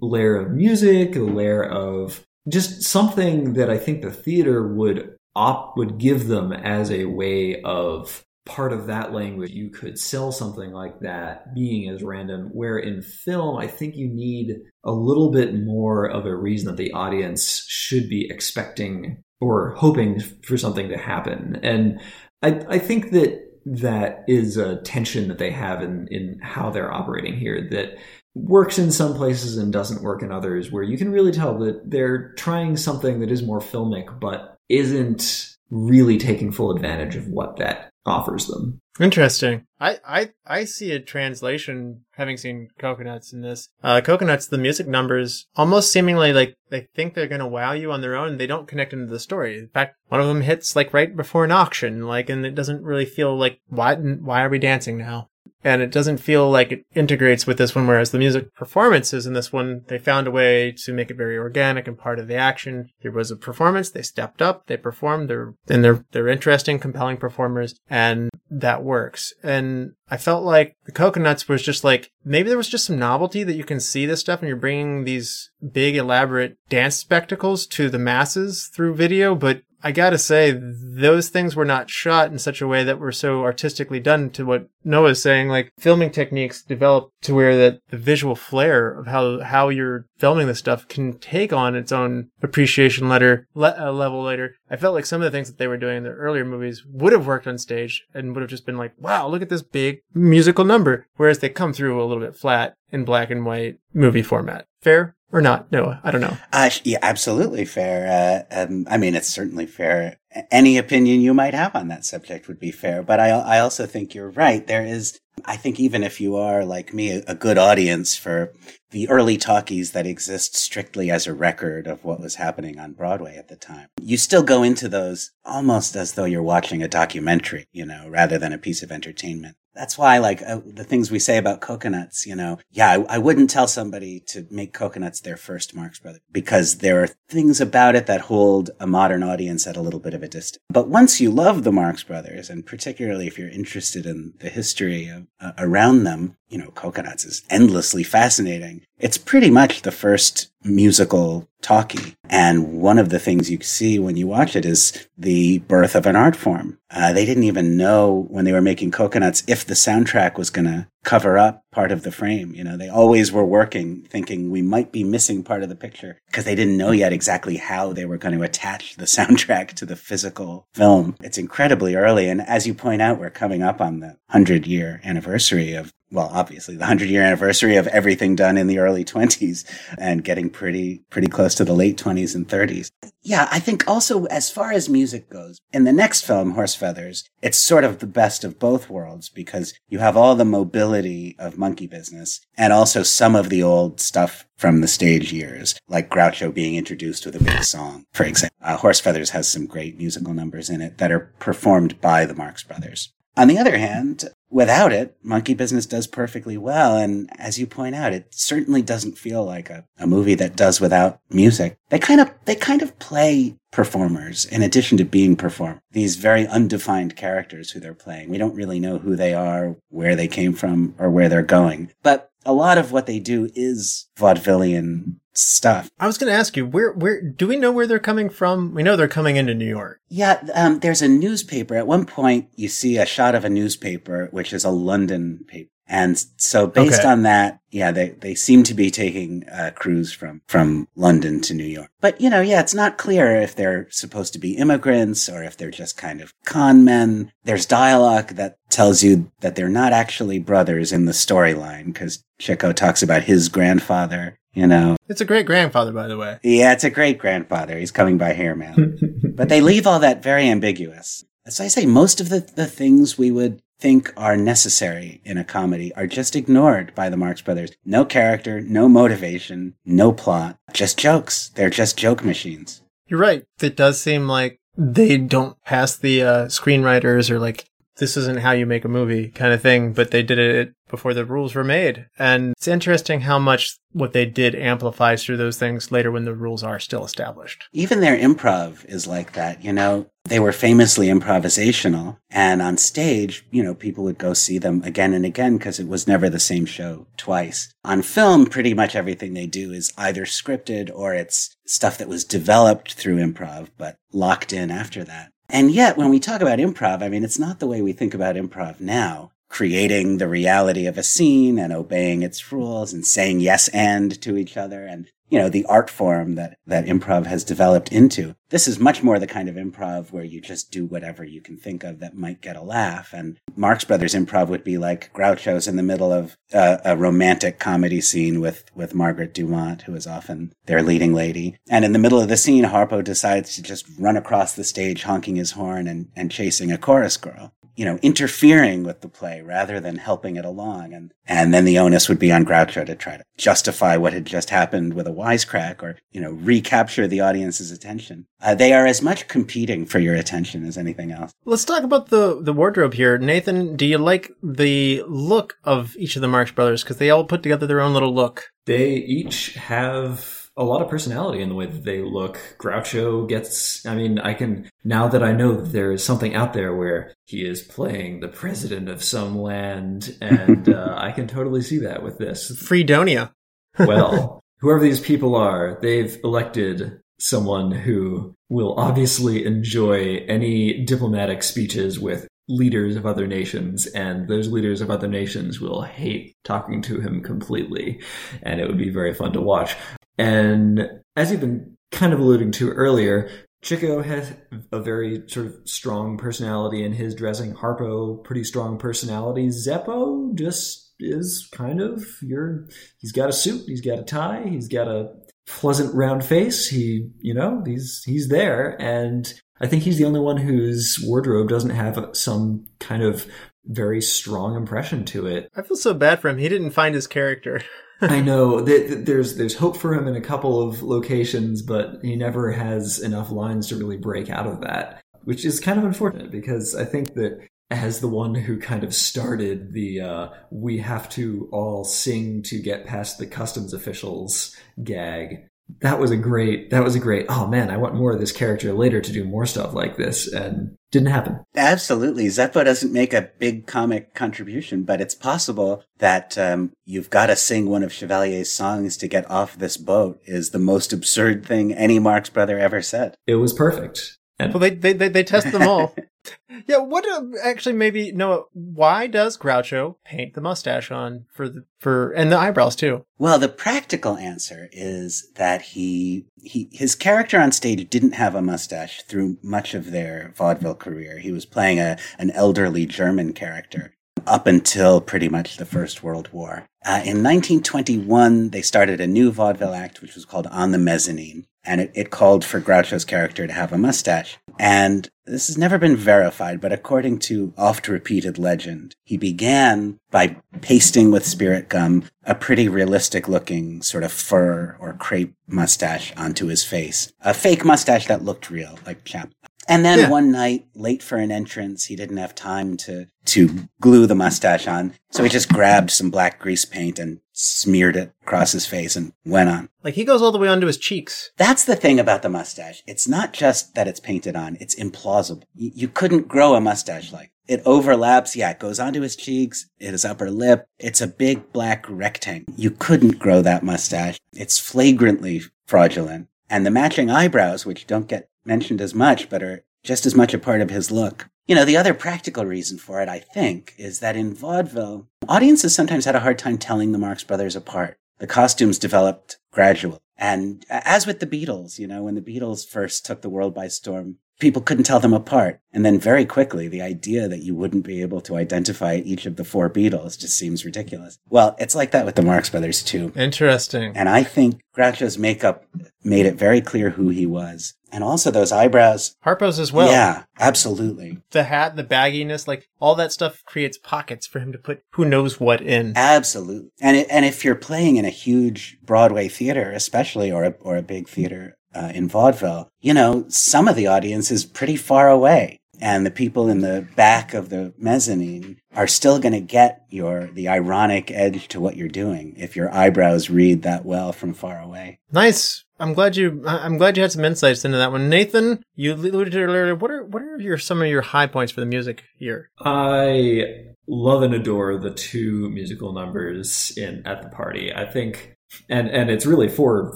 layer 0.00 0.36
of 0.36 0.52
music, 0.52 1.16
a 1.16 1.20
layer 1.20 1.62
of 1.62 2.24
just 2.48 2.82
something 2.82 3.54
that 3.54 3.68
I 3.68 3.78
think 3.78 4.00
the 4.00 4.12
theater 4.12 4.66
would 4.66 5.16
op 5.34 5.76
would 5.76 5.98
give 5.98 6.26
them 6.26 6.52
as 6.52 6.90
a 6.90 7.04
way 7.04 7.60
of 7.62 8.24
part 8.46 8.72
of 8.72 8.86
that 8.86 9.12
language. 9.12 9.50
You 9.50 9.70
could 9.70 9.98
sell 9.98 10.32
something 10.32 10.72
like 10.72 11.00
that 11.00 11.54
being 11.54 11.88
as 11.88 12.02
random 12.02 12.50
where 12.52 12.78
in 12.78 13.02
film 13.02 13.58
i 13.58 13.66
think 13.66 13.96
you 13.96 14.08
need 14.08 14.56
a 14.84 14.92
little 14.92 15.30
bit 15.30 15.54
more 15.54 16.06
of 16.06 16.26
a 16.26 16.34
reason 16.34 16.66
that 16.68 16.76
the 16.76 16.92
audience 16.92 17.64
should 17.68 18.08
be 18.08 18.28
expecting 18.30 19.22
or 19.40 19.74
hoping 19.76 20.20
for 20.42 20.58
something 20.58 20.88
to 20.88 20.96
happen. 20.96 21.60
And 21.62 22.00
i, 22.42 22.60
I 22.68 22.78
think 22.78 23.10
that 23.12 23.40
that 23.66 24.24
is 24.26 24.56
a 24.56 24.80
tension 24.82 25.28
that 25.28 25.38
they 25.38 25.50
have 25.50 25.82
in, 25.82 26.08
in 26.10 26.40
how 26.42 26.70
they're 26.70 26.92
operating 26.92 27.36
here 27.36 27.68
that 27.70 27.98
works 28.34 28.78
in 28.78 28.90
some 28.90 29.14
places 29.14 29.58
and 29.58 29.72
doesn't 29.72 30.02
work 30.02 30.22
in 30.22 30.32
others 30.32 30.70
where 30.70 30.82
you 30.82 30.96
can 30.96 31.12
really 31.12 31.32
tell 31.32 31.58
that 31.58 31.90
they're 31.90 32.32
trying 32.34 32.76
something 32.76 33.20
that 33.20 33.30
is 33.30 33.42
more 33.42 33.60
filmic 33.60 34.18
but 34.20 34.56
isn't 34.70 35.56
really 35.70 36.18
taking 36.18 36.50
full 36.50 36.74
advantage 36.74 37.16
of 37.16 37.28
what 37.28 37.56
that 37.56 37.90
offers 38.06 38.46
them. 38.46 38.80
Interesting. 38.98 39.64
I, 39.78 39.98
I, 40.06 40.30
I 40.46 40.64
see 40.64 40.92
a 40.92 41.00
translation 41.00 42.04
having 42.12 42.36
seen 42.36 42.68
Cocoanuts 42.78 43.32
in 43.32 43.40
this. 43.40 43.68
Uh, 43.82 44.00
Cocoanuts, 44.02 44.48
the 44.48 44.58
music 44.58 44.86
numbers 44.86 45.46
almost 45.56 45.90
seemingly 45.90 46.32
like 46.32 46.54
they 46.68 46.88
think 46.94 47.14
they're 47.14 47.26
going 47.26 47.40
to 47.40 47.46
wow 47.46 47.72
you 47.72 47.92
on 47.92 48.02
their 48.02 48.16
own. 48.16 48.36
They 48.36 48.46
don't 48.46 48.68
connect 48.68 48.92
into 48.92 49.06
the 49.06 49.18
story. 49.18 49.58
In 49.58 49.68
fact, 49.68 49.96
one 50.08 50.20
of 50.20 50.26
them 50.26 50.42
hits 50.42 50.76
like 50.76 50.92
right 50.92 51.16
before 51.16 51.44
an 51.44 51.52
auction, 51.52 52.06
like, 52.06 52.28
and 52.28 52.44
it 52.44 52.54
doesn't 52.54 52.82
really 52.82 53.06
feel 53.06 53.36
like, 53.38 53.60
why, 53.68 53.94
why 53.94 54.42
are 54.42 54.50
we 54.50 54.58
dancing 54.58 54.98
now? 54.98 55.29
And 55.62 55.82
it 55.82 55.90
doesn't 55.90 56.18
feel 56.18 56.50
like 56.50 56.72
it 56.72 56.84
integrates 56.94 57.46
with 57.46 57.58
this 57.58 57.74
one. 57.74 57.86
Whereas 57.86 58.10
the 58.10 58.18
music 58.18 58.54
performances 58.54 59.26
in 59.26 59.34
this 59.34 59.52
one, 59.52 59.82
they 59.88 59.98
found 59.98 60.26
a 60.26 60.30
way 60.30 60.72
to 60.84 60.92
make 60.92 61.10
it 61.10 61.16
very 61.16 61.36
organic 61.36 61.86
and 61.86 61.98
part 61.98 62.18
of 62.18 62.28
the 62.28 62.36
action. 62.36 62.88
There 63.02 63.12
was 63.12 63.30
a 63.30 63.36
performance, 63.36 63.90
they 63.90 64.02
stepped 64.02 64.40
up, 64.40 64.66
they 64.66 64.76
performed, 64.76 65.28
they're, 65.28 65.54
and 65.68 65.84
they're, 65.84 66.04
they're 66.12 66.28
interesting, 66.28 66.78
compelling 66.78 67.18
performers, 67.18 67.74
and 67.88 68.30
that 68.50 68.82
works. 68.82 69.32
And 69.42 69.92
I 70.10 70.16
felt 70.16 70.44
like 70.44 70.76
the 70.84 70.92
cocoanuts 70.92 71.48
was 71.48 71.62
just 71.62 71.84
like, 71.84 72.10
maybe 72.24 72.48
there 72.48 72.58
was 72.58 72.68
just 72.68 72.86
some 72.86 72.98
novelty 72.98 73.44
that 73.44 73.56
you 73.56 73.64
can 73.64 73.80
see 73.80 74.06
this 74.06 74.20
stuff 74.20 74.40
and 74.40 74.48
you're 74.48 74.56
bringing 74.56 75.04
these 75.04 75.50
big, 75.72 75.96
elaborate 75.96 76.56
dance 76.68 76.96
spectacles 76.96 77.66
to 77.68 77.88
the 77.88 77.98
masses 77.98 78.70
through 78.74 78.94
video, 78.94 79.34
but 79.34 79.62
I 79.82 79.92
gotta 79.92 80.18
say, 80.18 80.52
those 80.52 81.28
things 81.28 81.56
were 81.56 81.64
not 81.64 81.90
shot 81.90 82.30
in 82.30 82.38
such 82.38 82.60
a 82.60 82.66
way 82.66 82.84
that 82.84 82.98
were 82.98 83.12
so 83.12 83.42
artistically 83.42 84.00
done 84.00 84.30
to 84.30 84.44
what 84.44 84.68
Noah's 84.84 85.22
saying. 85.22 85.48
Like 85.48 85.72
filming 85.78 86.10
techniques 86.10 86.62
developed 86.62 87.12
to 87.22 87.34
where 87.34 87.56
that 87.56 87.80
the 87.90 87.96
visual 87.96 88.34
flair 88.34 88.90
of 88.90 89.06
how, 89.06 89.40
how 89.40 89.68
you're 89.68 90.06
filming 90.18 90.46
this 90.46 90.58
stuff 90.58 90.86
can 90.88 91.18
take 91.18 91.52
on 91.52 91.74
its 91.74 91.92
own 91.92 92.30
appreciation 92.42 93.08
letter, 93.08 93.46
le- 93.54 93.76
uh, 93.78 93.92
level 93.92 94.22
later. 94.22 94.56
I 94.70 94.76
felt 94.76 94.94
like 94.94 95.06
some 95.06 95.20
of 95.20 95.24
the 95.24 95.36
things 95.36 95.48
that 95.48 95.58
they 95.58 95.66
were 95.66 95.76
doing 95.76 95.98
in 95.98 96.02
their 96.04 96.16
earlier 96.16 96.44
movies 96.44 96.84
would 96.86 97.12
have 97.12 97.26
worked 97.26 97.46
on 97.46 97.58
stage 97.58 98.04
and 98.14 98.34
would 98.34 98.42
have 98.42 98.50
just 98.50 98.66
been 98.66 98.78
like, 98.78 98.92
wow, 98.98 99.26
look 99.28 99.42
at 99.42 99.48
this 99.48 99.62
big 99.62 100.00
musical 100.14 100.64
number. 100.64 101.06
Whereas 101.16 101.38
they 101.38 101.48
come 101.48 101.72
through 101.72 102.02
a 102.02 102.06
little 102.06 102.22
bit 102.22 102.36
flat 102.36 102.74
in 102.92 103.04
black 103.04 103.30
and 103.30 103.44
white 103.44 103.78
movie 103.92 104.22
format. 104.22 104.66
Fair? 104.80 105.16
or 105.32 105.40
not, 105.40 105.70
Noah? 105.70 106.00
I 106.02 106.10
don't 106.10 106.20
know. 106.20 106.36
Uh, 106.52 106.70
yeah, 106.84 106.98
absolutely 107.02 107.64
fair. 107.64 108.46
Uh, 108.50 108.62
um, 108.62 108.86
I 108.90 108.96
mean, 108.96 109.14
it's 109.14 109.28
certainly 109.28 109.66
fair. 109.66 110.18
Any 110.50 110.78
opinion 110.78 111.20
you 111.20 111.34
might 111.34 111.54
have 111.54 111.74
on 111.74 111.88
that 111.88 112.04
subject 112.04 112.48
would 112.48 112.58
be 112.58 112.70
fair, 112.70 113.02
but 113.02 113.20
I, 113.20 113.30
I 113.30 113.60
also 113.60 113.86
think 113.86 114.14
you're 114.14 114.30
right. 114.30 114.66
There 114.66 114.84
is, 114.84 115.20
I 115.44 115.56
think 115.56 115.78
even 115.80 116.02
if 116.02 116.20
you 116.20 116.36
are 116.36 116.64
like 116.64 116.92
me, 116.94 117.10
a, 117.10 117.34
good 117.34 117.58
audience 117.58 118.16
for 118.16 118.52
the 118.90 119.08
early 119.08 119.36
talkies 119.36 119.92
that 119.92 120.06
exist 120.06 120.56
strictly 120.56 121.10
as 121.10 121.26
a 121.26 121.34
record 121.34 121.86
of 121.86 122.04
what 122.04 122.20
was 122.20 122.34
happening 122.34 122.78
on 122.78 122.92
Broadway 122.92 123.36
at 123.36 123.48
the 123.48 123.56
time, 123.56 123.88
you 124.00 124.16
still 124.16 124.42
go 124.42 124.62
into 124.62 124.88
those 124.88 125.30
almost 125.44 125.96
as 125.96 126.14
though 126.14 126.24
you're 126.24 126.42
watching 126.42 126.82
a 126.82 126.88
documentary, 126.88 127.66
you 127.72 127.86
know, 127.86 128.08
rather 128.08 128.38
than 128.38 128.52
a 128.52 128.58
piece 128.58 128.82
of 128.82 128.92
entertainment. 128.92 129.56
That's 129.74 129.96
why, 129.96 130.18
like, 130.18 130.42
uh, 130.42 130.60
the 130.66 130.84
things 130.84 131.10
we 131.10 131.20
say 131.20 131.38
about 131.38 131.60
cocoanuts, 131.60 132.26
you 132.26 132.34
know, 132.34 132.58
yeah, 132.70 132.90
I, 132.90 133.14
I, 133.14 133.18
wouldn't 133.18 133.50
tell 133.50 133.68
somebody 133.68 134.20
to 134.26 134.46
make 134.50 134.74
cocoanuts 134.74 135.22
their 135.22 135.36
first 135.36 135.76
Marx 135.76 136.00
Brothers 136.00 136.22
because 136.30 136.78
there 136.78 137.02
are 137.02 137.08
things 137.28 137.60
about 137.60 137.94
it 137.94 138.06
that 138.06 138.22
hold 138.22 138.70
a 138.80 138.86
modern 138.86 139.22
audience 139.22 139.68
at 139.68 139.76
a 139.76 139.80
little 139.80 140.00
bit 140.00 140.12
of 140.12 140.24
a 140.24 140.28
distance. 140.28 140.62
But 140.68 140.88
once 140.88 141.20
you 141.20 141.30
love 141.30 141.62
the 141.62 141.72
Marx 141.72 142.02
Brothers, 142.02 142.50
and 142.50 142.66
particularly 142.66 143.28
if 143.28 143.38
you're 143.38 143.48
interested 143.48 144.06
in 144.06 144.34
the 144.40 144.50
history 144.50 145.08
of, 145.08 145.28
Uh, 145.38 145.52
around 145.58 146.04
them, 146.04 146.36
you 146.50 146.58
know, 146.58 146.70
cocoanuts 146.72 147.24
is 147.24 147.42
endlessly 147.48 148.02
fascinating. 148.02 148.82
It's 148.98 149.16
pretty 149.16 149.50
much 149.50 149.82
the 149.82 149.92
first 149.92 150.50
musical 150.62 151.48
talkie. 151.62 152.14
And 152.28 152.80
one 152.80 152.98
of 152.98 153.08
the 153.08 153.18
things 153.18 153.50
you 153.50 153.60
see 153.60 153.98
when 153.98 154.16
you 154.16 154.26
watch 154.26 154.54
it 154.56 154.64
is 154.64 155.08
the 155.16 155.58
birth 155.60 155.94
of 155.94 156.06
an 156.06 156.16
art 156.16 156.36
form. 156.36 156.78
Uh, 156.90 157.12
they 157.12 157.24
didn't 157.24 157.44
even 157.44 157.76
know 157.76 158.26
when 158.28 158.44
they 158.44 158.52
were 158.52 158.60
making 158.60 158.90
cocoanuts 158.90 159.42
if 159.46 159.64
the 159.64 159.74
soundtrack 159.74 160.36
was 160.36 160.50
going 160.50 160.66
to 160.66 160.86
cover 161.02 161.38
up 161.38 161.62
part 161.72 161.92
of 161.92 162.02
the 162.02 162.12
frame. 162.12 162.54
You 162.54 162.64
know, 162.64 162.76
they 162.76 162.88
always 162.88 163.32
were 163.32 163.44
working 163.44 164.02
thinking 164.02 164.50
we 164.50 164.62
might 164.62 164.92
be 164.92 165.04
missing 165.04 165.42
part 165.42 165.62
of 165.62 165.68
the 165.68 165.76
picture 165.76 166.18
because 166.26 166.44
they 166.44 166.54
didn't 166.54 166.76
know 166.76 166.90
yet 166.90 167.12
exactly 167.12 167.56
how 167.56 167.92
they 167.92 168.04
were 168.04 168.18
going 168.18 168.36
to 168.36 168.44
attach 168.44 168.96
the 168.96 169.04
soundtrack 169.06 169.68
to 169.74 169.86
the 169.86 169.96
physical 169.96 170.66
film. 170.74 171.16
It's 171.20 171.38
incredibly 171.38 171.94
early. 171.94 172.28
And 172.28 172.40
as 172.42 172.66
you 172.66 172.74
point 172.74 173.02
out, 173.02 173.18
we're 173.18 173.30
coming 173.30 173.62
up 173.62 173.80
on 173.80 174.00
the 174.00 174.16
100 174.28 174.66
year 174.66 175.00
anniversary 175.04 175.74
of 175.74 175.92
well, 176.12 176.30
obviously 176.32 176.74
the 176.74 176.80
100 176.80 177.08
year 177.08 177.22
anniversary 177.22 177.76
of 177.76 177.86
everything 177.88 178.34
done 178.34 178.58
in 178.58 178.66
the 178.66 178.78
early 178.78 179.04
20s 179.04 179.64
and 179.98 180.24
getting 180.24 180.50
pretty, 180.50 181.02
pretty 181.10 181.28
close 181.28 181.54
to 181.56 181.64
the 181.64 181.72
late 181.72 181.96
20s 181.96 182.34
and 182.34 182.48
30s. 182.48 182.90
Yeah, 183.22 183.48
I 183.50 183.60
think 183.60 183.86
also 183.86 184.24
as 184.26 184.50
far 184.50 184.72
as 184.72 184.88
music 184.88 185.28
goes, 185.28 185.60
in 185.72 185.84
the 185.84 185.92
next 185.92 186.22
film, 186.22 186.52
Horse 186.52 186.74
Feathers, 186.74 187.28
it's 187.42 187.58
sort 187.58 187.84
of 187.84 187.98
the 187.98 188.06
best 188.06 188.44
of 188.44 188.58
both 188.58 188.88
worlds 188.88 189.28
because 189.28 189.74
you 189.88 189.98
have 189.98 190.16
all 190.16 190.34
the 190.34 190.44
mobility 190.44 191.36
of 191.38 191.58
monkey 191.58 191.86
business 191.86 192.40
and 192.56 192.72
also 192.72 193.02
some 193.02 193.36
of 193.36 193.48
the 193.48 193.62
old 193.62 194.00
stuff 194.00 194.46
from 194.56 194.80
the 194.80 194.88
stage 194.88 195.32
years, 195.32 195.78
like 195.88 196.10
Groucho 196.10 196.52
being 196.52 196.74
introduced 196.74 197.24
with 197.24 197.36
a 197.36 197.44
big 197.44 197.62
song, 197.62 198.04
for 198.12 198.24
example. 198.24 198.56
Uh, 198.62 198.76
Horse 198.76 199.00
Feathers 199.00 199.30
has 199.30 199.48
some 199.48 199.66
great 199.66 199.96
musical 199.96 200.34
numbers 200.34 200.68
in 200.68 200.80
it 200.80 200.98
that 200.98 201.12
are 201.12 201.32
performed 201.38 202.00
by 202.00 202.24
the 202.24 202.34
Marx 202.34 202.62
Brothers. 202.62 203.12
On 203.36 203.48
the 203.48 203.58
other 203.58 203.78
hand, 203.78 204.28
without 204.50 204.92
it, 204.92 205.16
monkey 205.22 205.54
business 205.54 205.86
does 205.86 206.06
perfectly 206.06 206.58
well. 206.58 206.96
And 206.96 207.30
as 207.38 207.58
you 207.58 207.66
point 207.66 207.94
out, 207.94 208.12
it 208.12 208.26
certainly 208.30 208.82
doesn't 208.82 209.18
feel 209.18 209.44
like 209.44 209.70
a, 209.70 209.86
a 209.98 210.06
movie 210.06 210.34
that 210.34 210.56
does 210.56 210.80
without 210.80 211.20
music. 211.30 211.78
They 211.88 211.98
kind 211.98 212.20
of, 212.20 212.30
they 212.44 212.56
kind 212.56 212.82
of 212.82 212.98
play 212.98 213.56
performers 213.72 214.44
in 214.46 214.62
addition 214.62 214.98
to 214.98 215.04
being 215.04 215.36
performed. 215.36 215.80
These 215.92 216.16
very 216.16 216.46
undefined 216.46 217.16
characters 217.16 217.70
who 217.70 217.80
they're 217.80 217.94
playing. 217.94 218.28
We 218.28 218.38
don't 218.38 218.56
really 218.56 218.80
know 218.80 218.98
who 218.98 219.14
they 219.14 219.32
are, 219.32 219.76
where 219.88 220.16
they 220.16 220.28
came 220.28 220.52
from, 220.52 220.94
or 220.98 221.08
where 221.10 221.28
they're 221.28 221.42
going. 221.42 221.92
But 222.02 222.30
a 222.44 222.52
lot 222.52 222.78
of 222.78 222.90
what 222.90 223.06
they 223.06 223.20
do 223.20 223.48
is 223.54 224.08
vaudevillian 224.18 225.16
stuff. 225.32 225.90
I 225.98 226.06
was 226.06 226.18
going 226.18 226.30
to 226.32 226.38
ask 226.38 226.56
you 226.56 226.66
where 226.66 226.92
where 226.92 227.20
do 227.22 227.46
we 227.46 227.56
know 227.56 227.72
where 227.72 227.86
they're 227.86 227.98
coming 227.98 228.28
from? 228.30 228.74
We 228.74 228.82
know 228.82 228.96
they're 228.96 229.08
coming 229.08 229.36
into 229.36 229.54
New 229.54 229.68
York. 229.68 230.00
Yeah, 230.08 230.42
um, 230.54 230.80
there's 230.80 231.02
a 231.02 231.08
newspaper. 231.08 231.76
At 231.76 231.86
one 231.86 232.06
point, 232.06 232.48
you 232.56 232.68
see 232.68 232.96
a 232.98 233.06
shot 233.06 233.34
of 233.34 233.44
a 233.44 233.50
newspaper, 233.50 234.28
which 234.32 234.52
is 234.52 234.64
a 234.64 234.70
London 234.70 235.44
paper. 235.46 235.70
And 235.92 236.16
so 236.36 236.68
based 236.68 237.00
Okay. 237.00 237.08
on 237.08 237.22
that, 237.22 237.58
yeah, 237.72 237.90
they, 237.90 238.10
they 238.10 238.36
seem 238.36 238.62
to 238.62 238.74
be 238.74 238.92
taking 238.92 239.42
a 239.50 239.72
cruise 239.72 240.12
from, 240.12 240.40
from 240.46 240.86
London 240.94 241.40
to 241.40 241.54
New 241.54 241.64
York. 241.64 241.90
But, 242.00 242.20
you 242.20 242.30
know, 242.30 242.40
yeah, 242.40 242.60
it's 242.60 242.74
not 242.74 242.96
clear 242.96 243.34
if 243.34 243.56
they're 243.56 243.88
supposed 243.90 244.32
to 244.34 244.38
be 244.38 244.52
immigrants 244.56 245.28
or 245.28 245.42
if 245.42 245.56
they're 245.56 245.72
just 245.72 245.96
kind 245.96 246.20
of 246.20 246.32
con 246.44 246.84
men. 246.84 247.32
There's 247.42 247.66
dialogue 247.66 248.28
that 248.36 248.56
tells 248.68 249.02
you 249.02 249.32
that 249.40 249.56
they're 249.56 249.68
not 249.68 249.92
actually 249.92 250.38
brothers 250.38 250.92
in 250.92 251.06
the 251.06 251.12
storyline 251.12 251.86
because 251.86 252.22
Chico 252.38 252.72
talks 252.72 253.02
about 253.02 253.24
his 253.24 253.48
grandfather, 253.48 254.38
you 254.52 254.66
know. 254.66 254.96
It's 255.08 255.20
a 255.20 255.26
great 255.26 255.46
grandfather, 255.46 255.92
by 255.92 256.06
the 256.06 256.16
way. 256.16 256.38
Yeah, 256.42 256.72
it's 256.72 256.84
a 256.84 256.90
great 256.90 257.18
grandfather. 257.18 257.78
He's 257.78 257.90
coming 257.90 258.18
by 258.18 258.34
here, 258.34 258.54
man. 258.54 258.98
but 259.34 259.48
they 259.48 259.60
leave 259.60 259.86
all 259.86 260.00
that 260.00 260.22
very 260.22 260.48
ambiguous. 260.48 261.24
As 261.46 261.60
I 261.60 261.68
say, 261.68 261.86
most 261.86 262.20
of 262.20 262.28
the, 262.28 262.40
the 262.40 262.66
things 262.66 263.18
we 263.18 263.30
would 263.30 263.62
think 263.78 264.12
are 264.16 264.36
necessary 264.36 265.20
in 265.24 265.38
a 265.38 265.44
comedy 265.44 265.92
are 265.94 266.06
just 266.06 266.36
ignored 266.36 266.94
by 266.94 267.08
the 267.08 267.16
Marx 267.16 267.40
Brothers. 267.40 267.72
No 267.84 268.04
character, 268.04 268.60
no 268.60 268.88
motivation, 268.88 269.74
no 269.84 270.12
plot, 270.12 270.58
just 270.72 270.98
jokes. 270.98 271.50
They're 271.54 271.70
just 271.70 271.96
joke 271.96 272.22
machines. 272.24 272.82
You're 273.08 273.20
right. 273.20 273.44
It 273.60 273.76
does 273.76 274.00
seem 274.00 274.28
like 274.28 274.60
they 274.76 275.16
don't 275.16 275.56
pass 275.64 275.96
the 275.96 276.22
uh, 276.22 276.46
screenwriters 276.46 277.30
or 277.30 277.38
like 277.38 277.64
this 278.00 278.16
isn't 278.16 278.40
how 278.40 278.52
you 278.52 278.66
make 278.66 278.84
a 278.84 278.88
movie 278.88 279.28
kind 279.28 279.52
of 279.52 279.62
thing, 279.62 279.92
but 279.92 280.10
they 280.10 280.22
did 280.22 280.38
it 280.38 280.74
before 280.88 281.14
the 281.14 281.24
rules 281.24 281.54
were 281.54 281.62
made. 281.62 282.06
And 282.18 282.52
it's 282.52 282.66
interesting 282.66 283.20
how 283.20 283.38
much 283.38 283.78
what 283.92 284.12
they 284.12 284.24
did 284.24 284.54
amplifies 284.54 285.24
through 285.24 285.36
those 285.36 285.58
things 285.58 285.92
later 285.92 286.10
when 286.10 286.24
the 286.24 286.34
rules 286.34 286.64
are 286.64 286.78
still 286.78 287.04
established. 287.04 287.68
Even 287.72 288.00
their 288.00 288.16
improv 288.16 288.84
is 288.86 289.06
like 289.06 289.32
that, 289.34 289.62
you 289.62 289.72
know. 289.72 290.06
They 290.24 290.40
were 290.40 290.52
famously 290.52 291.08
improvisational, 291.08 292.18
and 292.30 292.60
on 292.60 292.76
stage, 292.76 293.46
you 293.50 293.62
know, 293.62 293.74
people 293.74 294.04
would 294.04 294.18
go 294.18 294.34
see 294.34 294.58
them 294.58 294.82
again 294.84 295.14
and 295.14 295.24
again 295.24 295.56
because 295.56 295.80
it 295.80 295.88
was 295.88 296.06
never 296.06 296.28
the 296.28 296.38
same 296.38 296.66
show 296.66 297.06
twice. 297.16 297.72
On 297.84 298.02
film, 298.02 298.46
pretty 298.46 298.74
much 298.74 298.94
everything 298.94 299.32
they 299.32 299.46
do 299.46 299.72
is 299.72 299.92
either 299.96 300.24
scripted 300.24 300.90
or 300.94 301.14
it's 301.14 301.56
stuff 301.66 301.96
that 301.98 302.08
was 302.08 302.24
developed 302.24 302.94
through 302.94 303.16
improv, 303.16 303.68
but 303.78 303.96
locked 304.12 304.52
in 304.52 304.70
after 304.70 305.04
that. 305.04 305.29
And 305.52 305.70
yet, 305.70 305.96
when 305.96 306.10
we 306.10 306.20
talk 306.20 306.40
about 306.40 306.58
improv, 306.58 307.02
I 307.02 307.08
mean, 307.08 307.24
it's 307.24 307.38
not 307.38 307.58
the 307.58 307.66
way 307.66 307.82
we 307.82 307.92
think 307.92 308.14
about 308.14 308.36
improv 308.36 308.80
now. 308.80 309.32
Creating 309.48 310.18
the 310.18 310.28
reality 310.28 310.86
of 310.86 310.96
a 310.96 311.02
scene 311.02 311.58
and 311.58 311.72
obeying 311.72 312.22
its 312.22 312.52
rules 312.52 312.92
and 312.92 313.04
saying 313.04 313.40
yes 313.40 313.68
and 313.68 314.20
to 314.22 314.36
each 314.36 314.56
other 314.56 314.86
and 314.86 315.08
you 315.30 315.38
know, 315.38 315.48
the 315.48 315.64
art 315.66 315.88
form 315.88 316.34
that, 316.34 316.58
that 316.66 316.86
improv 316.86 317.26
has 317.26 317.44
developed 317.44 317.92
into. 317.92 318.34
This 318.50 318.66
is 318.66 318.80
much 318.80 319.02
more 319.02 319.20
the 319.20 319.28
kind 319.28 319.48
of 319.48 319.54
improv 319.54 320.10
where 320.10 320.24
you 320.24 320.40
just 320.40 320.72
do 320.72 320.84
whatever 320.84 321.22
you 321.22 321.40
can 321.40 321.56
think 321.56 321.84
of 321.84 322.00
that 322.00 322.16
might 322.16 322.40
get 322.40 322.56
a 322.56 322.62
laugh. 322.62 323.12
And 323.12 323.38
Marx 323.54 323.84
Brothers 323.84 324.12
improv 324.14 324.48
would 324.48 324.64
be 324.64 324.76
like 324.76 325.12
Groucho's 325.12 325.68
in 325.68 325.76
the 325.76 325.84
middle 325.84 326.12
of 326.12 326.36
uh, 326.52 326.78
a 326.84 326.96
romantic 326.96 327.60
comedy 327.60 328.00
scene 328.00 328.40
with, 328.40 328.64
with 328.74 328.92
Margaret 328.92 329.32
Dumont, 329.32 329.82
who 329.82 329.94
is 329.94 330.06
often 330.06 330.52
their 330.66 330.82
leading 330.82 331.14
lady. 331.14 331.56
And 331.68 331.84
in 331.84 331.92
the 331.92 331.98
middle 332.00 332.20
of 332.20 332.28
the 332.28 332.36
scene, 332.36 332.64
Harpo 332.64 333.04
decides 333.04 333.54
to 333.54 333.62
just 333.62 333.86
run 333.98 334.16
across 334.16 334.54
the 334.54 334.64
stage 334.64 335.04
honking 335.04 335.36
his 335.36 335.52
horn 335.52 335.86
and, 335.86 336.08
and 336.16 336.30
chasing 336.30 336.72
a 336.72 336.78
chorus 336.78 337.16
girl 337.16 337.52
you 337.80 337.86
know, 337.86 337.98
interfering 338.02 338.82
with 338.82 339.00
the 339.00 339.08
play 339.08 339.40
rather 339.40 339.80
than 339.80 339.96
helping 339.96 340.36
it 340.36 340.44
along. 340.44 340.92
And, 340.92 341.14
and 341.26 341.54
then 341.54 341.64
the 341.64 341.78
onus 341.78 342.10
would 342.10 342.18
be 342.18 342.30
on 342.30 342.44
Groucho 342.44 342.84
to 342.84 342.94
try 342.94 343.16
to 343.16 343.24
justify 343.38 343.96
what 343.96 344.12
had 344.12 344.26
just 344.26 344.50
happened 344.50 344.92
with 344.92 345.06
a 345.06 345.12
wisecrack 345.12 345.82
or, 345.82 345.96
you 346.12 346.20
know, 346.20 346.32
recapture 346.32 347.06
the 347.06 347.22
audience's 347.22 347.70
attention. 347.70 348.26
Uh, 348.42 348.54
they 348.54 348.72
are 348.72 348.86
as 348.86 349.02
much 349.02 349.28
competing 349.28 349.84
for 349.84 349.98
your 349.98 350.14
attention 350.14 350.64
as 350.64 350.78
anything 350.78 351.12
else. 351.12 351.32
Let's 351.44 351.64
talk 351.64 351.82
about 351.82 352.08
the, 352.08 352.40
the 352.40 352.52
wardrobe 352.52 352.94
here. 352.94 353.18
Nathan, 353.18 353.76
do 353.76 353.86
you 353.86 353.98
like 353.98 354.32
the 354.42 355.02
look 355.06 355.58
of 355.64 355.96
each 355.96 356.16
of 356.16 356.22
the 356.22 356.28
Marx 356.28 356.50
Brothers? 356.50 356.82
Because 356.82 356.96
they 356.96 357.10
all 357.10 357.24
put 357.24 357.42
together 357.42 357.66
their 357.66 357.80
own 357.80 357.92
little 357.92 358.14
look. 358.14 358.50
They 358.66 358.94
each 358.94 359.54
have 359.54 360.50
a 360.56 360.64
lot 360.64 360.82
of 360.82 360.88
personality 360.88 361.42
in 361.42 361.48
the 361.48 361.54
way 361.54 361.66
that 361.66 361.84
they 361.84 362.02
look. 362.02 362.38
Groucho 362.58 363.28
gets, 363.28 363.84
I 363.86 363.94
mean, 363.94 364.18
I 364.18 364.34
can, 364.34 364.70
now 364.84 365.08
that 365.08 365.22
I 365.22 365.32
know 365.32 365.54
that 365.54 365.72
there 365.72 365.92
is 365.92 366.04
something 366.04 366.34
out 366.34 366.52
there 366.52 366.74
where 366.74 367.14
he 367.24 367.46
is 367.46 367.62
playing 367.62 368.20
the 368.20 368.28
president 368.28 368.88
of 368.88 369.02
some 369.02 369.38
land, 369.38 370.16
and 370.20 370.68
uh, 370.74 370.94
I 370.96 371.12
can 371.12 371.26
totally 371.26 371.62
see 371.62 371.78
that 371.78 372.02
with 372.02 372.18
this. 372.18 372.56
Freedonia. 372.58 373.32
Well, 373.78 374.42
whoever 374.60 374.80
these 374.80 375.00
people 375.00 375.34
are, 375.34 375.78
they've 375.80 376.18
elected 376.24 377.00
someone 377.20 377.70
who 377.70 378.34
will 378.48 378.74
obviously 378.78 379.44
enjoy 379.44 380.24
any 380.28 380.84
diplomatic 380.84 381.42
speeches 381.42 381.98
with 382.00 382.26
leaders 382.48 382.96
of 382.96 383.06
other 383.06 383.26
nations, 383.26 383.86
and 383.86 384.28
those 384.28 384.48
leaders 384.48 384.80
of 384.80 384.90
other 384.90 385.06
nations 385.06 385.60
will 385.60 385.82
hate 385.82 386.34
talking 386.44 386.82
to 386.82 387.00
him 387.00 387.22
completely, 387.22 388.02
and 388.42 388.60
it 388.60 388.66
would 388.66 388.78
be 388.78 388.90
very 388.90 389.14
fun 389.14 389.32
to 389.32 389.40
watch. 389.40 389.76
And 390.18 390.88
as 391.16 391.30
you've 391.30 391.40
been 391.40 391.76
kind 391.92 392.12
of 392.12 392.20
alluding 392.20 392.52
to 392.52 392.70
earlier, 392.70 393.30
Chico 393.62 394.02
has 394.02 394.32
a 394.72 394.80
very 394.80 395.22
sort 395.28 395.46
of 395.46 395.54
strong 395.64 396.16
personality 396.16 396.82
in 396.82 396.92
his 396.92 397.14
dressing. 397.14 397.54
Harpo, 397.54 398.22
pretty 398.24 398.42
strong 398.42 398.78
personality. 398.78 399.48
Zeppo 399.48 400.34
just 400.34 400.92
is 400.98 401.48
kind 401.52 401.80
of 401.80 402.04
your. 402.22 402.68
He's 402.98 403.12
got 403.12 403.28
a 403.28 403.32
suit. 403.32 403.62
He's 403.66 403.80
got 403.80 403.98
a 403.98 404.02
tie. 404.02 404.44
He's 404.46 404.68
got 404.68 404.88
a 404.88 405.12
pleasant 405.58 405.94
round 405.94 406.24
face. 406.24 406.68
He, 406.68 407.08
you 407.20 407.34
know, 407.34 407.62
he's 407.66 408.02
he's 408.04 408.28
there, 408.28 408.80
and 408.80 409.32
I 409.60 409.66
think 409.66 409.82
he's 409.82 409.98
the 409.98 410.04
only 410.04 410.20
one 410.20 410.38
whose 410.38 410.98
wardrobe 411.02 411.48
doesn't 411.48 411.70
have 411.70 412.10
some 412.12 412.66
kind 412.78 413.02
of 413.02 413.26
very 413.66 414.00
strong 414.00 414.56
impression 414.56 415.04
to 415.06 415.26
it. 415.26 415.50
I 415.54 415.62
feel 415.62 415.76
so 415.76 415.94
bad 415.94 416.20
for 416.20 416.28
him. 416.28 416.38
He 416.38 416.48
didn't 416.48 416.70
find 416.70 416.94
his 416.94 417.06
character. 417.06 417.60
I 418.00 418.20
know 418.20 418.62
that 418.62 419.04
there's 419.04 419.36
there's 419.36 419.56
hope 419.56 419.76
for 419.76 419.92
him 419.92 420.08
in 420.08 420.16
a 420.16 420.20
couple 420.22 420.62
of 420.66 420.82
locations, 420.82 421.60
but 421.60 421.98
he 422.02 422.16
never 422.16 422.50
has 422.52 422.98
enough 422.98 423.30
lines 423.30 423.68
to 423.68 423.76
really 423.76 423.98
break 423.98 424.30
out 424.30 424.46
of 424.46 424.62
that, 424.62 425.02
which 425.24 425.44
is 425.44 425.60
kind 425.60 425.78
of 425.78 425.84
unfortunate 425.84 426.30
because 426.30 426.74
I 426.74 426.86
think 426.86 427.14
that 427.14 427.46
as 427.70 428.00
the 428.00 428.08
one 428.08 428.34
who 428.34 428.58
kind 428.58 428.84
of 428.84 428.94
started 428.94 429.72
the 429.72 430.00
uh, 430.00 430.28
"we 430.50 430.78
have 430.78 431.08
to 431.10 431.48
all 431.52 431.84
sing 431.84 432.42
to 432.44 432.60
get 432.60 432.86
past 432.86 433.18
the 433.18 433.26
customs 433.26 433.72
officials" 433.72 434.56
gag, 434.82 435.46
that 435.80 435.98
was 435.98 436.10
a 436.10 436.16
great 436.16 436.70
that 436.70 436.84
was 436.84 436.94
a 436.94 437.00
great 437.00 437.26
oh 437.28 437.46
man 437.46 437.70
i 437.70 437.76
want 437.76 437.94
more 437.94 438.12
of 438.12 438.20
this 438.20 438.32
character 438.32 438.72
later 438.72 439.00
to 439.00 439.12
do 439.12 439.24
more 439.24 439.46
stuff 439.46 439.72
like 439.72 439.96
this 439.96 440.26
and 440.32 440.76
didn't 440.90 441.08
happen 441.08 441.38
Absolutely. 441.54 442.26
Zeppo 442.26 442.64
doesn't 442.64 442.92
make 442.92 443.12
a 443.12 443.30
big 443.38 443.66
comic 443.66 444.12
contribution, 444.12 444.82
but 444.82 445.00
it's 445.00 445.14
possible 445.14 445.84
that 445.98 446.36
um, 446.36 446.72
you've 446.84 447.10
got 447.10 447.26
to 447.26 447.36
sing 447.36 447.68
one 447.68 447.84
of 447.84 447.92
Chevalier's 447.92 448.50
songs 448.50 448.96
to 448.96 449.06
get 449.06 449.30
off 449.30 449.56
this 449.56 449.76
boat 449.76 450.20
is 450.24 450.50
the 450.50 450.58
most 450.58 450.92
absurd 450.92 451.46
thing 451.46 451.72
any 451.72 452.00
Marx 452.00 452.28
brother 452.28 452.58
ever 452.58 452.82
said. 452.82 453.14
it 453.28 453.36
was 453.36 453.52
perfect 453.52 454.16
Well, 454.48 454.58
they 454.58 454.70
they 454.70 454.92
they, 454.92 455.08
they 455.08 455.24
test 455.24 455.52
them 455.52 455.62
all. 455.62 455.94
yeah. 456.66 456.78
What 456.78 457.06
uh, 457.08 457.22
actually 457.42 457.74
maybe 457.74 458.12
no? 458.12 458.46
Why 458.52 459.06
does 459.06 459.36
Groucho 459.36 459.96
paint 460.04 460.34
the 460.34 460.40
mustache 460.40 460.90
on 460.90 461.26
for 461.32 461.48
the 461.48 461.64
for 461.78 462.10
and 462.12 462.30
the 462.30 462.38
eyebrows 462.38 462.76
too? 462.76 463.04
Well, 463.18 463.38
the 463.38 463.48
practical 463.48 464.16
answer 464.16 464.68
is 464.72 465.30
that 465.36 465.62
he, 465.62 466.26
he, 466.36 466.68
his 466.72 466.94
character 466.94 467.38
on 467.38 467.52
stage 467.52 467.88
didn't 467.90 468.12
have 468.12 468.34
a 468.34 468.42
mustache 468.42 469.02
through 469.02 469.36
much 469.42 469.74
of 469.74 469.90
their 469.90 470.32
vaudeville 470.36 470.74
career. 470.74 471.18
He 471.18 471.32
was 471.32 471.44
playing 471.44 471.78
a, 471.78 471.98
an 472.18 472.30
elderly 472.30 472.86
German 472.86 473.34
character 473.34 473.94
up 474.26 474.46
until 474.46 475.00
pretty 475.00 475.28
much 475.28 475.56
the 475.56 475.66
First 475.66 476.02
World 476.02 476.32
War. 476.32 476.66
Uh, 476.84 477.02
in 477.04 477.22
1921, 477.22 478.50
they 478.50 478.62
started 478.62 479.00
a 479.00 479.06
new 479.06 479.30
vaudeville 479.30 479.74
act, 479.74 480.00
which 480.00 480.14
was 480.14 480.24
called 480.24 480.46
On 480.48 480.70
the 480.70 480.78
Mezzanine. 480.78 481.46
And 481.64 481.80
it, 481.80 481.92
it 481.94 482.10
called 482.10 482.44
for 482.44 482.60
Groucho's 482.60 483.04
character 483.04 483.46
to 483.46 483.52
have 483.52 483.72
a 483.72 483.78
mustache. 483.78 484.38
And 484.58 485.08
this 485.26 485.46
has 485.46 485.56
never 485.56 485.78
been 485.78 485.96
verified, 485.96 486.60
but 486.60 486.72
according 486.72 487.18
to 487.20 487.52
oft 487.56 487.86
repeated 487.88 488.38
legend, 488.38 488.94
he 489.04 489.16
began 489.16 489.98
by 490.10 490.36
pasting 490.60 491.10
with 491.10 491.24
spirit 491.26 491.68
gum 491.68 492.04
a 492.24 492.34
pretty 492.34 492.68
realistic 492.68 493.28
looking 493.28 493.80
sort 493.82 494.04
of 494.04 494.12
fur 494.12 494.76
or 494.80 494.92
crepe 494.94 495.34
mustache 495.46 496.12
onto 496.16 496.46
his 496.46 496.64
face. 496.64 497.12
A 497.22 497.32
fake 497.34 497.64
mustache 497.64 498.06
that 498.06 498.24
looked 498.24 498.50
real, 498.50 498.78
like 498.86 499.04
Chap. 499.04 499.30
And 499.68 499.84
then 499.84 500.00
Yeah. 500.00 500.08
one 500.10 500.32
night, 500.32 500.66
late 500.74 501.02
for 501.02 501.16
an 501.16 501.30
entrance, 501.30 501.84
he 501.84 501.94
didn't 501.94 502.16
have 502.16 502.34
time 502.34 502.76
to, 502.78 503.06
to 503.26 503.68
glue 503.80 504.06
the 504.06 504.14
mustache 504.16 504.66
on. 504.66 504.94
So 505.10 505.22
he 505.22 505.28
just 505.28 505.48
grabbed 505.52 505.90
some 505.90 506.10
black 506.10 506.40
grease 506.40 506.64
paint 506.64 506.98
and 506.98 507.20
smeared 507.40 507.96
it 507.96 508.12
across 508.22 508.52
his 508.52 508.66
face 508.66 508.96
and 508.96 509.12
went 509.24 509.48
on. 509.48 509.68
Like 509.82 509.94
he 509.94 510.04
goes 510.04 510.20
all 510.22 510.32
the 510.32 510.38
way 510.38 510.48
onto 510.48 510.66
his 510.66 510.76
cheeks. 510.76 511.30
That's 511.36 511.64
the 511.64 511.76
thing 511.76 511.98
about 511.98 512.22
the 512.22 512.28
mustache. 512.28 512.82
It's 512.86 513.08
not 513.08 513.32
just 513.32 513.74
that 513.74 513.88
it's 513.88 514.00
painted 514.00 514.36
on, 514.36 514.56
it's 514.60 514.74
implausible. 514.74 515.44
Y- 515.58 515.72
you 515.74 515.88
couldn't 515.88 516.28
grow 516.28 516.54
a 516.54 516.60
mustache 516.60 517.12
like 517.12 517.32
it 517.48 517.62
overlaps. 517.64 518.36
Yeah, 518.36 518.50
it 518.50 518.60
goes 518.60 518.78
onto 518.78 519.00
his 519.00 519.16
cheeks, 519.16 519.68
his 519.78 520.04
upper 520.04 520.30
lip. 520.30 520.68
It's 520.78 521.00
a 521.00 521.06
big 521.08 521.52
black 521.52 521.84
rectangle. 521.88 522.54
You 522.56 522.70
couldn't 522.70 523.18
grow 523.18 523.42
that 523.42 523.64
mustache. 523.64 524.20
It's 524.32 524.58
flagrantly 524.58 525.42
fraudulent. 525.66 526.28
And 526.48 526.64
the 526.64 526.70
matching 526.70 527.10
eyebrows, 527.10 527.66
which 527.66 527.86
don't 527.86 528.08
get 528.08 528.28
mentioned 528.44 528.80
as 528.80 528.94
much, 528.94 529.28
but 529.28 529.42
are 529.42 529.64
just 529.82 530.06
as 530.06 530.14
much 530.14 530.34
a 530.34 530.38
part 530.38 530.60
of 530.60 530.70
his 530.70 530.90
look. 530.90 531.28
You 531.50 531.56
know, 531.56 531.64
the 531.64 531.76
other 531.76 531.94
practical 531.94 532.44
reason 532.44 532.78
for 532.78 533.02
it, 533.02 533.08
I 533.08 533.18
think, 533.18 533.74
is 533.76 533.98
that 533.98 534.14
in 534.14 534.34
vaudeville, 534.34 535.08
audiences 535.26 535.74
sometimes 535.74 536.04
had 536.04 536.14
a 536.14 536.20
hard 536.20 536.38
time 536.38 536.58
telling 536.58 536.92
the 536.92 536.98
Marx 536.98 537.24
Brothers 537.24 537.56
apart. 537.56 537.98
The 538.18 538.28
costumes 538.28 538.78
developed 538.78 539.38
gradually. 539.50 539.98
And 540.16 540.64
as 540.70 541.08
with 541.08 541.18
the 541.18 541.26
Beatles, 541.26 541.76
you 541.76 541.88
know, 541.88 542.04
when 542.04 542.14
the 542.14 542.20
Beatles 542.20 542.64
first 542.64 543.04
took 543.04 543.22
the 543.22 543.28
world 543.28 543.52
by 543.52 543.66
storm, 543.66 544.18
people 544.40 544.62
couldn't 544.62 544.84
tell 544.84 545.00
them 545.00 545.14
apart. 545.14 545.60
And 545.72 545.84
then 545.84 546.00
very 546.00 546.24
quickly, 546.24 546.66
the 546.66 546.82
idea 546.82 547.28
that 547.28 547.42
you 547.42 547.54
wouldn't 547.54 547.84
be 547.84 548.02
able 548.02 548.20
to 548.22 548.36
identify 548.36 548.96
each 548.96 549.26
of 549.26 549.36
the 549.36 549.44
four 549.44 549.70
Beatles 549.70 550.18
just 550.18 550.36
seems 550.36 550.64
ridiculous. 550.64 551.18
Well, 551.28 551.54
it's 551.58 551.76
like 551.76 551.92
that 551.92 552.04
with 552.06 552.16
the 552.16 552.22
Marx 552.22 552.50
Brothers 552.50 552.82
too. 552.82 553.12
Interesting. 553.14 553.92
And 553.94 554.08
I 554.08 554.24
think 554.24 554.60
Groucho's 554.76 555.18
makeup 555.18 555.64
made 556.02 556.26
it 556.26 556.34
very 556.34 556.60
clear 556.60 556.90
who 556.90 557.10
he 557.10 557.26
was. 557.26 557.74
And 557.92 558.04
also 558.04 558.30
those 558.30 558.52
eyebrows. 558.52 559.16
Harpo's 559.24 559.58
as 559.58 559.72
well. 559.72 559.90
yeah, 559.90 560.24
absolutely. 560.38 561.18
The 561.32 561.44
hat, 561.44 561.74
the 561.74 561.84
bagginess, 561.84 562.46
like 562.46 562.68
all 562.78 562.94
that 562.94 563.12
stuff 563.12 563.42
creates 563.44 563.78
pockets 563.78 564.28
for 564.28 564.38
him 564.38 564.52
to 564.52 564.58
put 564.58 564.82
who 564.92 565.04
knows 565.04 565.40
what 565.40 565.60
in. 565.60 565.92
Absolutely. 565.96 566.70
And 566.80 566.96
it, 566.96 567.08
and 567.10 567.24
if 567.24 567.44
you're 567.44 567.56
playing 567.56 567.96
in 567.96 568.04
a 568.04 568.10
huge 568.10 568.78
Broadway 568.82 569.26
theater, 569.28 569.72
especially 569.72 570.30
or 570.30 570.44
a, 570.44 570.54
or 570.60 570.76
a 570.76 570.82
big 570.82 571.08
theater 571.08 571.58
uh, 571.74 571.92
in 571.94 572.08
vaudeville, 572.08 572.68
you 572.80 572.94
know, 572.94 573.24
some 573.28 573.68
of 573.68 573.76
the 573.76 573.86
audience 573.86 574.30
is 574.30 574.44
pretty 574.44 574.76
far 574.76 575.08
away. 575.08 575.58
And 575.82 576.04
the 576.04 576.10
people 576.10 576.50
in 576.50 576.60
the 576.60 576.86
back 576.94 577.32
of 577.32 577.48
the 577.48 577.72
mezzanine 577.78 578.58
are 578.74 578.86
still 578.86 579.18
going 579.18 579.32
to 579.32 579.40
get 579.40 579.86
your 579.88 580.26
the 580.26 580.46
ironic 580.46 581.10
edge 581.10 581.48
to 581.48 581.60
what 581.60 581.74
you're 581.74 581.88
doing 581.88 582.34
if 582.36 582.54
your 582.54 582.70
eyebrows 582.70 583.30
read 583.30 583.62
that 583.62 583.86
well 583.86 584.12
from 584.12 584.34
far 584.34 584.60
away. 584.60 584.98
Nice. 585.10 585.64
I'm 585.78 585.94
glad 585.94 586.16
you. 586.16 586.42
I- 586.46 586.66
I'm 586.66 586.76
glad 586.76 586.98
you 586.98 587.02
had 587.02 587.12
some 587.12 587.24
insights 587.24 587.64
into 587.64 587.78
that 587.78 587.92
one, 587.92 588.10
Nathan. 588.10 588.62
You 588.74 588.92
alluded 588.92 589.32
to 589.32 589.38
it 589.40 589.44
earlier. 589.44 589.74
What 589.74 589.90
are 589.90 590.04
what 590.04 590.20
are 590.22 590.36
your 590.38 590.58
some 590.58 590.82
of 590.82 590.88
your 590.88 591.00
high 591.00 591.26
points 591.26 591.50
for 591.50 591.60
the 591.60 591.66
music 591.66 592.04
here? 592.18 592.50
I 592.60 593.44
love 593.88 594.22
and 594.22 594.34
adore 594.34 594.78
the 594.78 594.90
two 594.92 595.48
musical 595.48 595.94
numbers 595.94 596.74
in 596.76 597.06
at 597.06 597.22
the 597.22 597.30
party. 597.30 597.72
I 597.74 597.86
think, 597.86 598.34
and 598.68 598.86
and 598.90 599.08
it's 599.10 599.24
really 599.24 599.48
four 599.48 599.94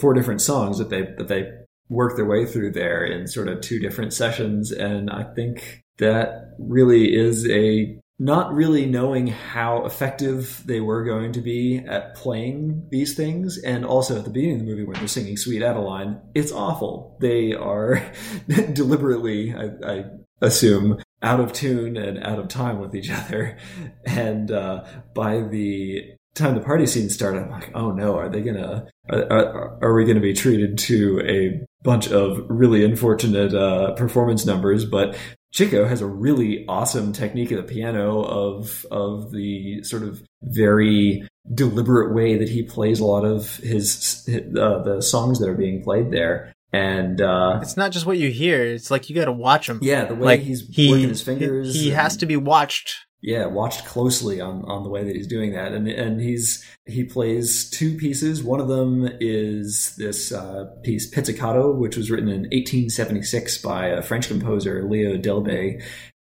four 0.01 0.15
different 0.15 0.41
songs 0.41 0.79
that 0.79 0.89
they 0.89 1.03
that 1.19 1.29
they 1.29 1.51
work 1.95 2.17
their 2.17 2.27
way 2.27 2.45
through 2.45 2.73
there 2.73 3.05
in 3.05 3.27
sort 3.27 3.49
of 3.49 3.61
two 3.61 3.79
different 3.79 4.13
sessions, 4.13 4.73
and 4.73 5.11
I 5.11 5.25
think 5.35 5.83
that 5.99 6.55
really 6.59 7.15
is 7.15 7.49
a 7.49 7.99
not 8.19 8.55
really 8.55 8.87
knowing 8.87 9.27
how 9.27 9.85
effective 9.85 10.63
they 10.67 10.81
were 10.81 11.05
going 11.05 11.33
to 11.33 11.41
be 11.41 11.79
at 11.79 12.15
playing 12.15 12.87
these 12.91 13.15
things, 13.15 13.59
and 13.59 13.85
also 13.85 14.19
at 14.19 14.25
the 14.25 14.31
beginning 14.31 14.61
of 14.61 14.61
the 14.61 14.71
movie 14.71 14.85
when 14.85 14.97
they're 14.99 15.09
singing 15.09 15.37
"Sweet 15.37 15.63
Adeline," 15.63 16.21
it's 16.35 16.53
awful. 16.53 17.17
They 17.21 17.55
are 17.55 18.05
deliberately, 18.73 19.55
I, 19.55 19.71
I 19.85 20.05
assume, 20.41 21.01
out 21.23 21.41
of 21.41 21.53
tune 21.53 21.97
and 21.97 22.23
out 22.23 22.39
of 22.39 22.49
time 22.49 22.79
with 22.79 22.95
each 22.95 23.11
other. 23.11 23.57
And 24.07 24.51
uh, 24.51 24.85
by 25.15 25.41
the 25.41 26.13
time 26.35 26.55
the 26.55 26.61
party 26.61 26.87
scene 26.87 27.09
started, 27.09 27.43
I'm 27.43 27.51
like, 27.51 27.71
oh 27.75 27.91
no, 27.91 28.17
are 28.17 28.29
they 28.29 28.43
gonna? 28.43 28.87
Are, 29.11 29.33
are, 29.33 29.79
are 29.83 29.95
we 29.95 30.05
gonna 30.05 30.21
be 30.21 30.35
treated 30.35 30.79
to 30.79 31.21
a 31.25 31.65
bunch 31.85 32.11
of 32.11 32.45
really 32.49 32.85
unfortunate 32.85 33.55
uh, 33.55 33.93
performance 33.93 34.45
numbers? 34.45 34.85
But 34.85 35.17
Chico 35.53 35.87
has 35.87 36.01
a 36.01 36.07
really 36.07 36.65
awesome 36.67 37.13
technique 37.13 37.53
of 37.53 37.59
the 37.59 37.73
piano 37.75 38.23
of 38.25 38.85
of 38.91 39.31
the 39.31 39.85
sort 39.85 40.03
of 40.03 40.21
very 40.43 41.29
deliberate 41.55 42.13
way 42.15 42.37
that 42.39 42.49
he 42.49 42.63
plays 42.65 42.99
a 42.99 43.05
lot 43.05 43.25
of 43.25 43.57
his 43.59 44.29
uh, 44.29 44.83
the 44.83 45.01
songs 45.01 45.39
that 45.39 45.49
are 45.49 45.55
being 45.55 45.83
played 45.85 46.11
there. 46.11 46.53
And 46.73 47.21
uh, 47.21 47.61
It's 47.63 47.77
not 47.77 47.93
just 47.93 48.05
what 48.05 48.19
you 48.19 48.31
hear. 48.33 48.61
It's 48.65 48.91
like 48.91 49.09
you 49.09 49.15
got 49.15 49.27
to 49.27 49.33
watch 49.33 49.69
him. 49.69 49.79
yeah, 49.81 50.07
the 50.07 50.17
way 50.17 50.25
like 50.25 50.41
he's 50.41 50.67
he 50.75 50.91
working 50.91 51.09
his 51.11 51.23
fingers. 51.23 51.73
He, 51.73 51.83
he 51.85 51.89
and- 51.91 52.01
has 52.01 52.17
to 52.17 52.27
be 52.27 52.37
watched. 52.37 52.97
Yeah, 53.25 53.47
watched 53.47 53.87
closely 53.87 54.43
on, 54.43 54.67
on 54.67 54.83
the 54.83 54.91
way 54.91 55.03
that 55.03 55.17
he's 55.17 55.27
doing 55.27 55.53
that, 55.53 55.73
and 55.73 55.89
and 55.89 56.21
he's 56.21 56.63
he 56.85 57.05
plays 57.05 57.71
two 57.71 57.97
pieces. 57.97 58.43
One 58.43 58.61
of 58.61 58.69
them 58.69 59.09
is 59.19 59.97
this 59.97 60.31
uh, 60.31 60.67
piece 60.83 61.07
Pizzicato, 61.07 61.73
which 61.73 61.97
was 61.97 62.11
written 62.11 62.29
in 62.29 62.43
1876 62.43 63.63
by 63.63 63.87
a 63.87 64.03
French 64.03 64.29
composer 64.29 64.87
Leo 64.87 65.17
Delibes, 65.17 65.83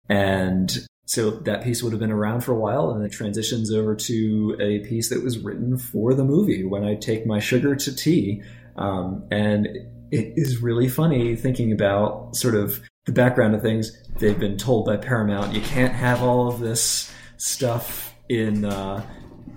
and 0.09 0.85
so 1.07 1.31
that 1.31 1.63
piece 1.63 1.81
would 1.81 1.91
have 1.91 1.99
been 1.99 2.11
around 2.11 2.41
for 2.41 2.51
a 2.51 2.59
while, 2.59 2.91
and 2.91 3.03
it 3.03 3.11
transitions 3.11 3.73
over 3.73 3.95
to 3.95 4.55
a 4.59 4.87
piece 4.87 5.09
that 5.09 5.23
was 5.23 5.39
written 5.39 5.79
for 5.79 6.13
the 6.13 6.23
movie. 6.23 6.63
When 6.63 6.83
I 6.83 6.93
take 6.93 7.25
my 7.25 7.39
sugar 7.39 7.75
to 7.75 7.95
tea, 7.95 8.43
um, 8.75 9.25
and 9.31 9.65
it 10.11 10.33
is 10.35 10.61
really 10.61 10.87
funny 10.87 11.35
thinking 11.35 11.71
about 11.71 12.35
sort 12.35 12.53
of 12.53 12.79
the 13.05 13.11
background 13.11 13.55
of 13.55 13.61
things. 13.61 13.91
They've 14.17 14.39
been 14.39 14.57
told 14.57 14.85
by 14.85 14.97
Paramount 14.97 15.53
you 15.53 15.61
can't 15.61 15.93
have 15.93 16.21
all 16.21 16.47
of 16.47 16.59
this 16.59 17.11
stuff 17.37 18.15
in, 18.29 18.65
uh, 18.65 19.05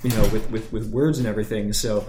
you 0.03 0.11
know, 0.11 0.23
with, 0.29 0.51
with, 0.51 0.73
with 0.73 0.91
words 0.91 1.19
and 1.19 1.27
everything. 1.27 1.73
So 1.73 2.07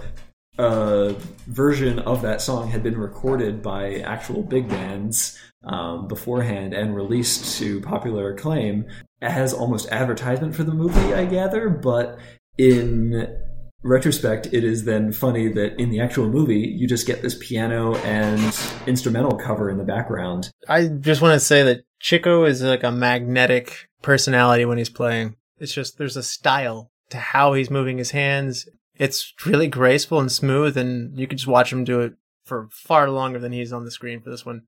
a 0.58 1.14
version 1.46 1.98
of 2.00 2.22
that 2.22 2.40
song 2.40 2.68
had 2.68 2.82
been 2.82 2.96
recorded 2.96 3.62
by 3.62 3.96
actual 3.96 4.42
big 4.42 4.68
bands 4.68 5.38
um, 5.64 6.08
beforehand 6.08 6.72
and 6.72 6.96
released 6.96 7.58
to 7.58 7.80
popular 7.82 8.32
acclaim 8.32 8.86
as 9.20 9.52
almost 9.52 9.88
advertisement 9.90 10.54
for 10.54 10.62
the 10.62 10.72
movie, 10.72 11.14
I 11.14 11.26
gather. 11.26 11.68
But 11.68 12.18
in 12.56 13.36
retrospect, 13.86 14.48
it 14.52 14.64
is 14.64 14.84
then 14.84 15.12
funny 15.12 15.48
that 15.48 15.80
in 15.80 15.90
the 15.90 16.00
actual 16.00 16.28
movie, 16.28 16.74
you 16.76 16.86
just 16.86 17.06
get 17.06 17.22
this 17.22 17.36
piano 17.40 17.96
and 17.96 18.40
instrumental 18.86 19.36
cover 19.38 19.70
in 19.70 19.78
the 19.78 19.84
background. 19.84 20.50
I 20.68 20.88
just 20.88 21.22
want 21.22 21.34
to 21.34 21.40
say 21.40 21.62
that 21.62 21.84
Chico 22.00 22.44
is 22.44 22.62
like 22.62 22.82
a 22.82 22.90
magnetic 22.90 23.88
personality 24.02 24.64
when 24.64 24.78
he's 24.78 24.90
playing. 24.90 25.36
It's 25.58 25.72
just 25.72 25.98
there's 25.98 26.16
a 26.16 26.22
style 26.22 26.90
to 27.10 27.18
how 27.18 27.54
he's 27.54 27.70
moving 27.70 27.98
his 27.98 28.10
hands. 28.10 28.68
It's 28.96 29.32
really 29.44 29.68
graceful 29.68 30.20
and 30.20 30.30
smooth, 30.30 30.76
and 30.76 31.18
you 31.18 31.26
could 31.26 31.38
just 31.38 31.48
watch 31.48 31.72
him 31.72 31.84
do 31.84 32.00
it 32.00 32.14
for 32.44 32.68
far 32.70 33.10
longer 33.10 33.38
than 33.38 33.52
he's 33.52 33.72
on 33.72 33.84
the 33.84 33.90
screen 33.90 34.20
for 34.20 34.30
this 34.30 34.46
one. 34.46 34.62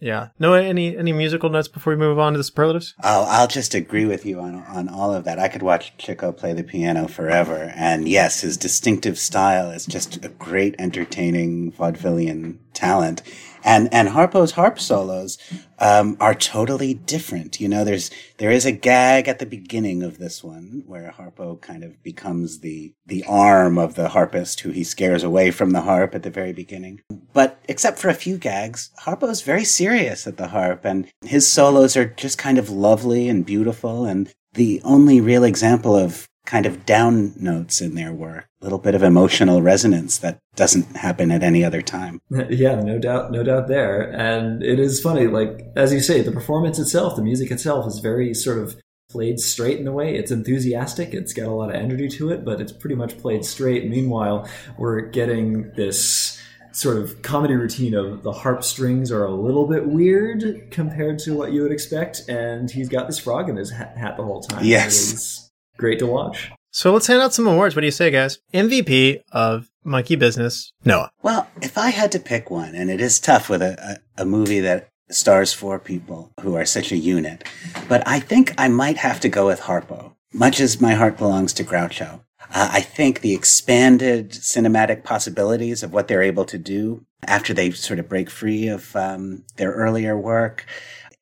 Yeah. 0.00 0.28
No, 0.38 0.54
any 0.54 0.96
any 0.96 1.12
musical 1.12 1.50
notes 1.50 1.66
before 1.66 1.92
we 1.92 1.98
move 1.98 2.18
on 2.18 2.32
to 2.32 2.38
the 2.38 2.44
superlatives? 2.44 2.94
Oh, 3.02 3.26
I'll 3.28 3.48
just 3.48 3.74
agree 3.74 4.04
with 4.04 4.24
you 4.24 4.40
on 4.40 4.54
on 4.54 4.88
all 4.88 5.12
of 5.12 5.24
that. 5.24 5.38
I 5.38 5.48
could 5.48 5.62
watch 5.62 5.92
Chico 5.98 6.30
play 6.30 6.52
the 6.52 6.62
piano 6.62 7.08
forever, 7.08 7.72
and 7.74 8.08
yes, 8.08 8.42
his 8.42 8.56
distinctive 8.56 9.18
style 9.18 9.70
is 9.70 9.86
just 9.86 10.24
a 10.24 10.28
great, 10.28 10.76
entertaining 10.78 11.72
vaudevillian 11.72 12.58
talent. 12.74 13.22
And 13.64 13.92
and 13.92 14.08
Harpo's 14.08 14.52
harp 14.52 14.78
solos 14.78 15.38
um, 15.78 16.16
are 16.20 16.34
totally 16.34 16.94
different. 16.94 17.60
You 17.60 17.68
know, 17.68 17.84
there's 17.84 18.10
there 18.38 18.50
is 18.50 18.66
a 18.66 18.72
gag 18.72 19.28
at 19.28 19.38
the 19.38 19.46
beginning 19.46 20.02
of 20.02 20.18
this 20.18 20.42
one 20.42 20.82
where 20.86 21.14
Harpo 21.16 21.60
kind 21.60 21.84
of 21.84 22.02
becomes 22.02 22.60
the 22.60 22.94
the 23.06 23.24
arm 23.26 23.78
of 23.78 23.94
the 23.94 24.08
harpist 24.08 24.60
who 24.60 24.70
he 24.70 24.84
scares 24.84 25.22
away 25.22 25.50
from 25.50 25.70
the 25.70 25.82
harp 25.82 26.14
at 26.14 26.22
the 26.22 26.30
very 26.30 26.52
beginning. 26.52 27.00
But 27.32 27.60
except 27.68 27.98
for 27.98 28.08
a 28.08 28.14
few 28.14 28.38
gags, 28.38 28.90
Harpo's 29.04 29.42
very 29.42 29.64
serious 29.64 30.26
at 30.26 30.36
the 30.36 30.48
harp, 30.48 30.84
and 30.84 31.08
his 31.24 31.48
solos 31.48 31.96
are 31.96 32.06
just 32.06 32.38
kind 32.38 32.58
of 32.58 32.70
lovely 32.70 33.28
and 33.28 33.44
beautiful. 33.44 34.04
And 34.04 34.32
the 34.54 34.80
only 34.84 35.20
real 35.20 35.44
example 35.44 35.94
of 35.96 36.28
kind 36.48 36.64
of 36.64 36.86
down 36.86 37.34
notes 37.36 37.82
in 37.82 37.94
their 37.94 38.10
work, 38.10 38.48
a 38.62 38.64
little 38.64 38.78
bit 38.78 38.94
of 38.94 39.02
emotional 39.02 39.60
resonance 39.60 40.16
that 40.16 40.38
doesn't 40.56 40.96
happen 40.96 41.30
at 41.30 41.42
any 41.42 41.62
other 41.62 41.82
time. 41.82 42.20
Yeah, 42.48 42.80
no 42.80 42.98
doubt, 42.98 43.30
no 43.30 43.42
doubt 43.42 43.68
there. 43.68 44.10
And 44.10 44.62
it 44.62 44.78
is 44.78 45.02
funny, 45.02 45.26
like 45.26 45.66
as 45.76 45.92
you 45.92 46.00
say, 46.00 46.22
the 46.22 46.32
performance 46.32 46.78
itself, 46.78 47.16
the 47.16 47.22
music 47.22 47.50
itself, 47.50 47.86
is 47.86 47.98
very 47.98 48.32
sort 48.32 48.58
of 48.58 48.76
played 49.10 49.38
straight 49.38 49.78
in 49.78 49.86
a 49.86 49.92
way. 49.92 50.14
It's 50.14 50.30
enthusiastic. 50.30 51.12
It's 51.12 51.34
got 51.34 51.46
a 51.46 51.52
lot 51.52 51.68
of 51.68 51.76
energy 51.76 52.08
to 52.08 52.30
it, 52.30 52.44
but 52.44 52.60
it's 52.60 52.72
pretty 52.72 52.96
much 52.96 53.18
played 53.18 53.44
straight. 53.44 53.88
Meanwhile, 53.88 54.48
we're 54.78 55.02
getting 55.02 55.70
this 55.76 56.40
sort 56.72 56.96
of 56.96 57.20
comedy 57.20 57.54
routine 57.54 57.94
of 57.94 58.22
the 58.22 58.32
harp 58.32 58.64
strings 58.64 59.12
are 59.12 59.24
a 59.24 59.34
little 59.34 59.66
bit 59.66 59.86
weird 59.86 60.70
compared 60.70 61.18
to 61.18 61.34
what 61.34 61.52
you 61.52 61.62
would 61.62 61.72
expect, 61.72 62.22
and 62.28 62.70
he's 62.70 62.88
got 62.88 63.06
this 63.06 63.18
frog 63.18 63.50
in 63.50 63.56
his 63.56 63.70
hat 63.70 64.16
the 64.16 64.24
whole 64.24 64.40
time. 64.40 64.64
Yes. 64.64 65.47
It 65.78 65.82
is 65.82 65.84
great 65.84 65.98
to 66.00 66.06
watch. 66.06 66.50
So 66.70 66.92
let's 66.92 67.06
hand 67.06 67.22
out 67.22 67.34
some 67.34 67.46
awards. 67.46 67.76
What 67.76 67.80
do 67.80 67.86
you 67.86 67.92
say, 67.92 68.10
guys? 68.10 68.38
MVP 68.52 69.22
of 69.32 69.70
Monkey 69.84 70.16
Business, 70.16 70.72
Noah. 70.84 71.10
Well, 71.22 71.48
if 71.62 71.78
I 71.78 71.90
had 71.90 72.10
to 72.12 72.18
pick 72.18 72.50
one, 72.50 72.74
and 72.74 72.90
it 72.90 73.00
is 73.00 73.20
tough 73.20 73.48
with 73.48 73.62
a, 73.62 74.00
a, 74.18 74.22
a 74.22 74.24
movie 74.24 74.60
that 74.60 74.88
stars 75.08 75.52
four 75.52 75.78
people 75.78 76.32
who 76.40 76.56
are 76.56 76.66
such 76.66 76.90
a 76.92 76.96
unit, 76.96 77.44
but 77.88 78.06
I 78.06 78.18
think 78.20 78.52
I 78.58 78.68
might 78.68 78.96
have 78.98 79.20
to 79.20 79.28
go 79.28 79.46
with 79.46 79.60
Harpo. 79.60 80.14
Much 80.32 80.60
as 80.60 80.80
my 80.80 80.94
heart 80.94 81.16
belongs 81.16 81.52
to 81.54 81.64
Groucho, 81.64 82.20
uh, 82.50 82.68
I 82.72 82.80
think 82.80 83.20
the 83.20 83.34
expanded 83.34 84.32
cinematic 84.32 85.04
possibilities 85.04 85.82
of 85.82 85.92
what 85.92 86.08
they're 86.08 86.22
able 86.22 86.44
to 86.46 86.58
do 86.58 87.06
after 87.26 87.54
they 87.54 87.70
sort 87.70 87.98
of 87.98 88.08
break 88.08 88.28
free 88.28 88.68
of 88.68 88.94
um, 88.94 89.44
their 89.56 89.72
earlier 89.72 90.18
work 90.18 90.66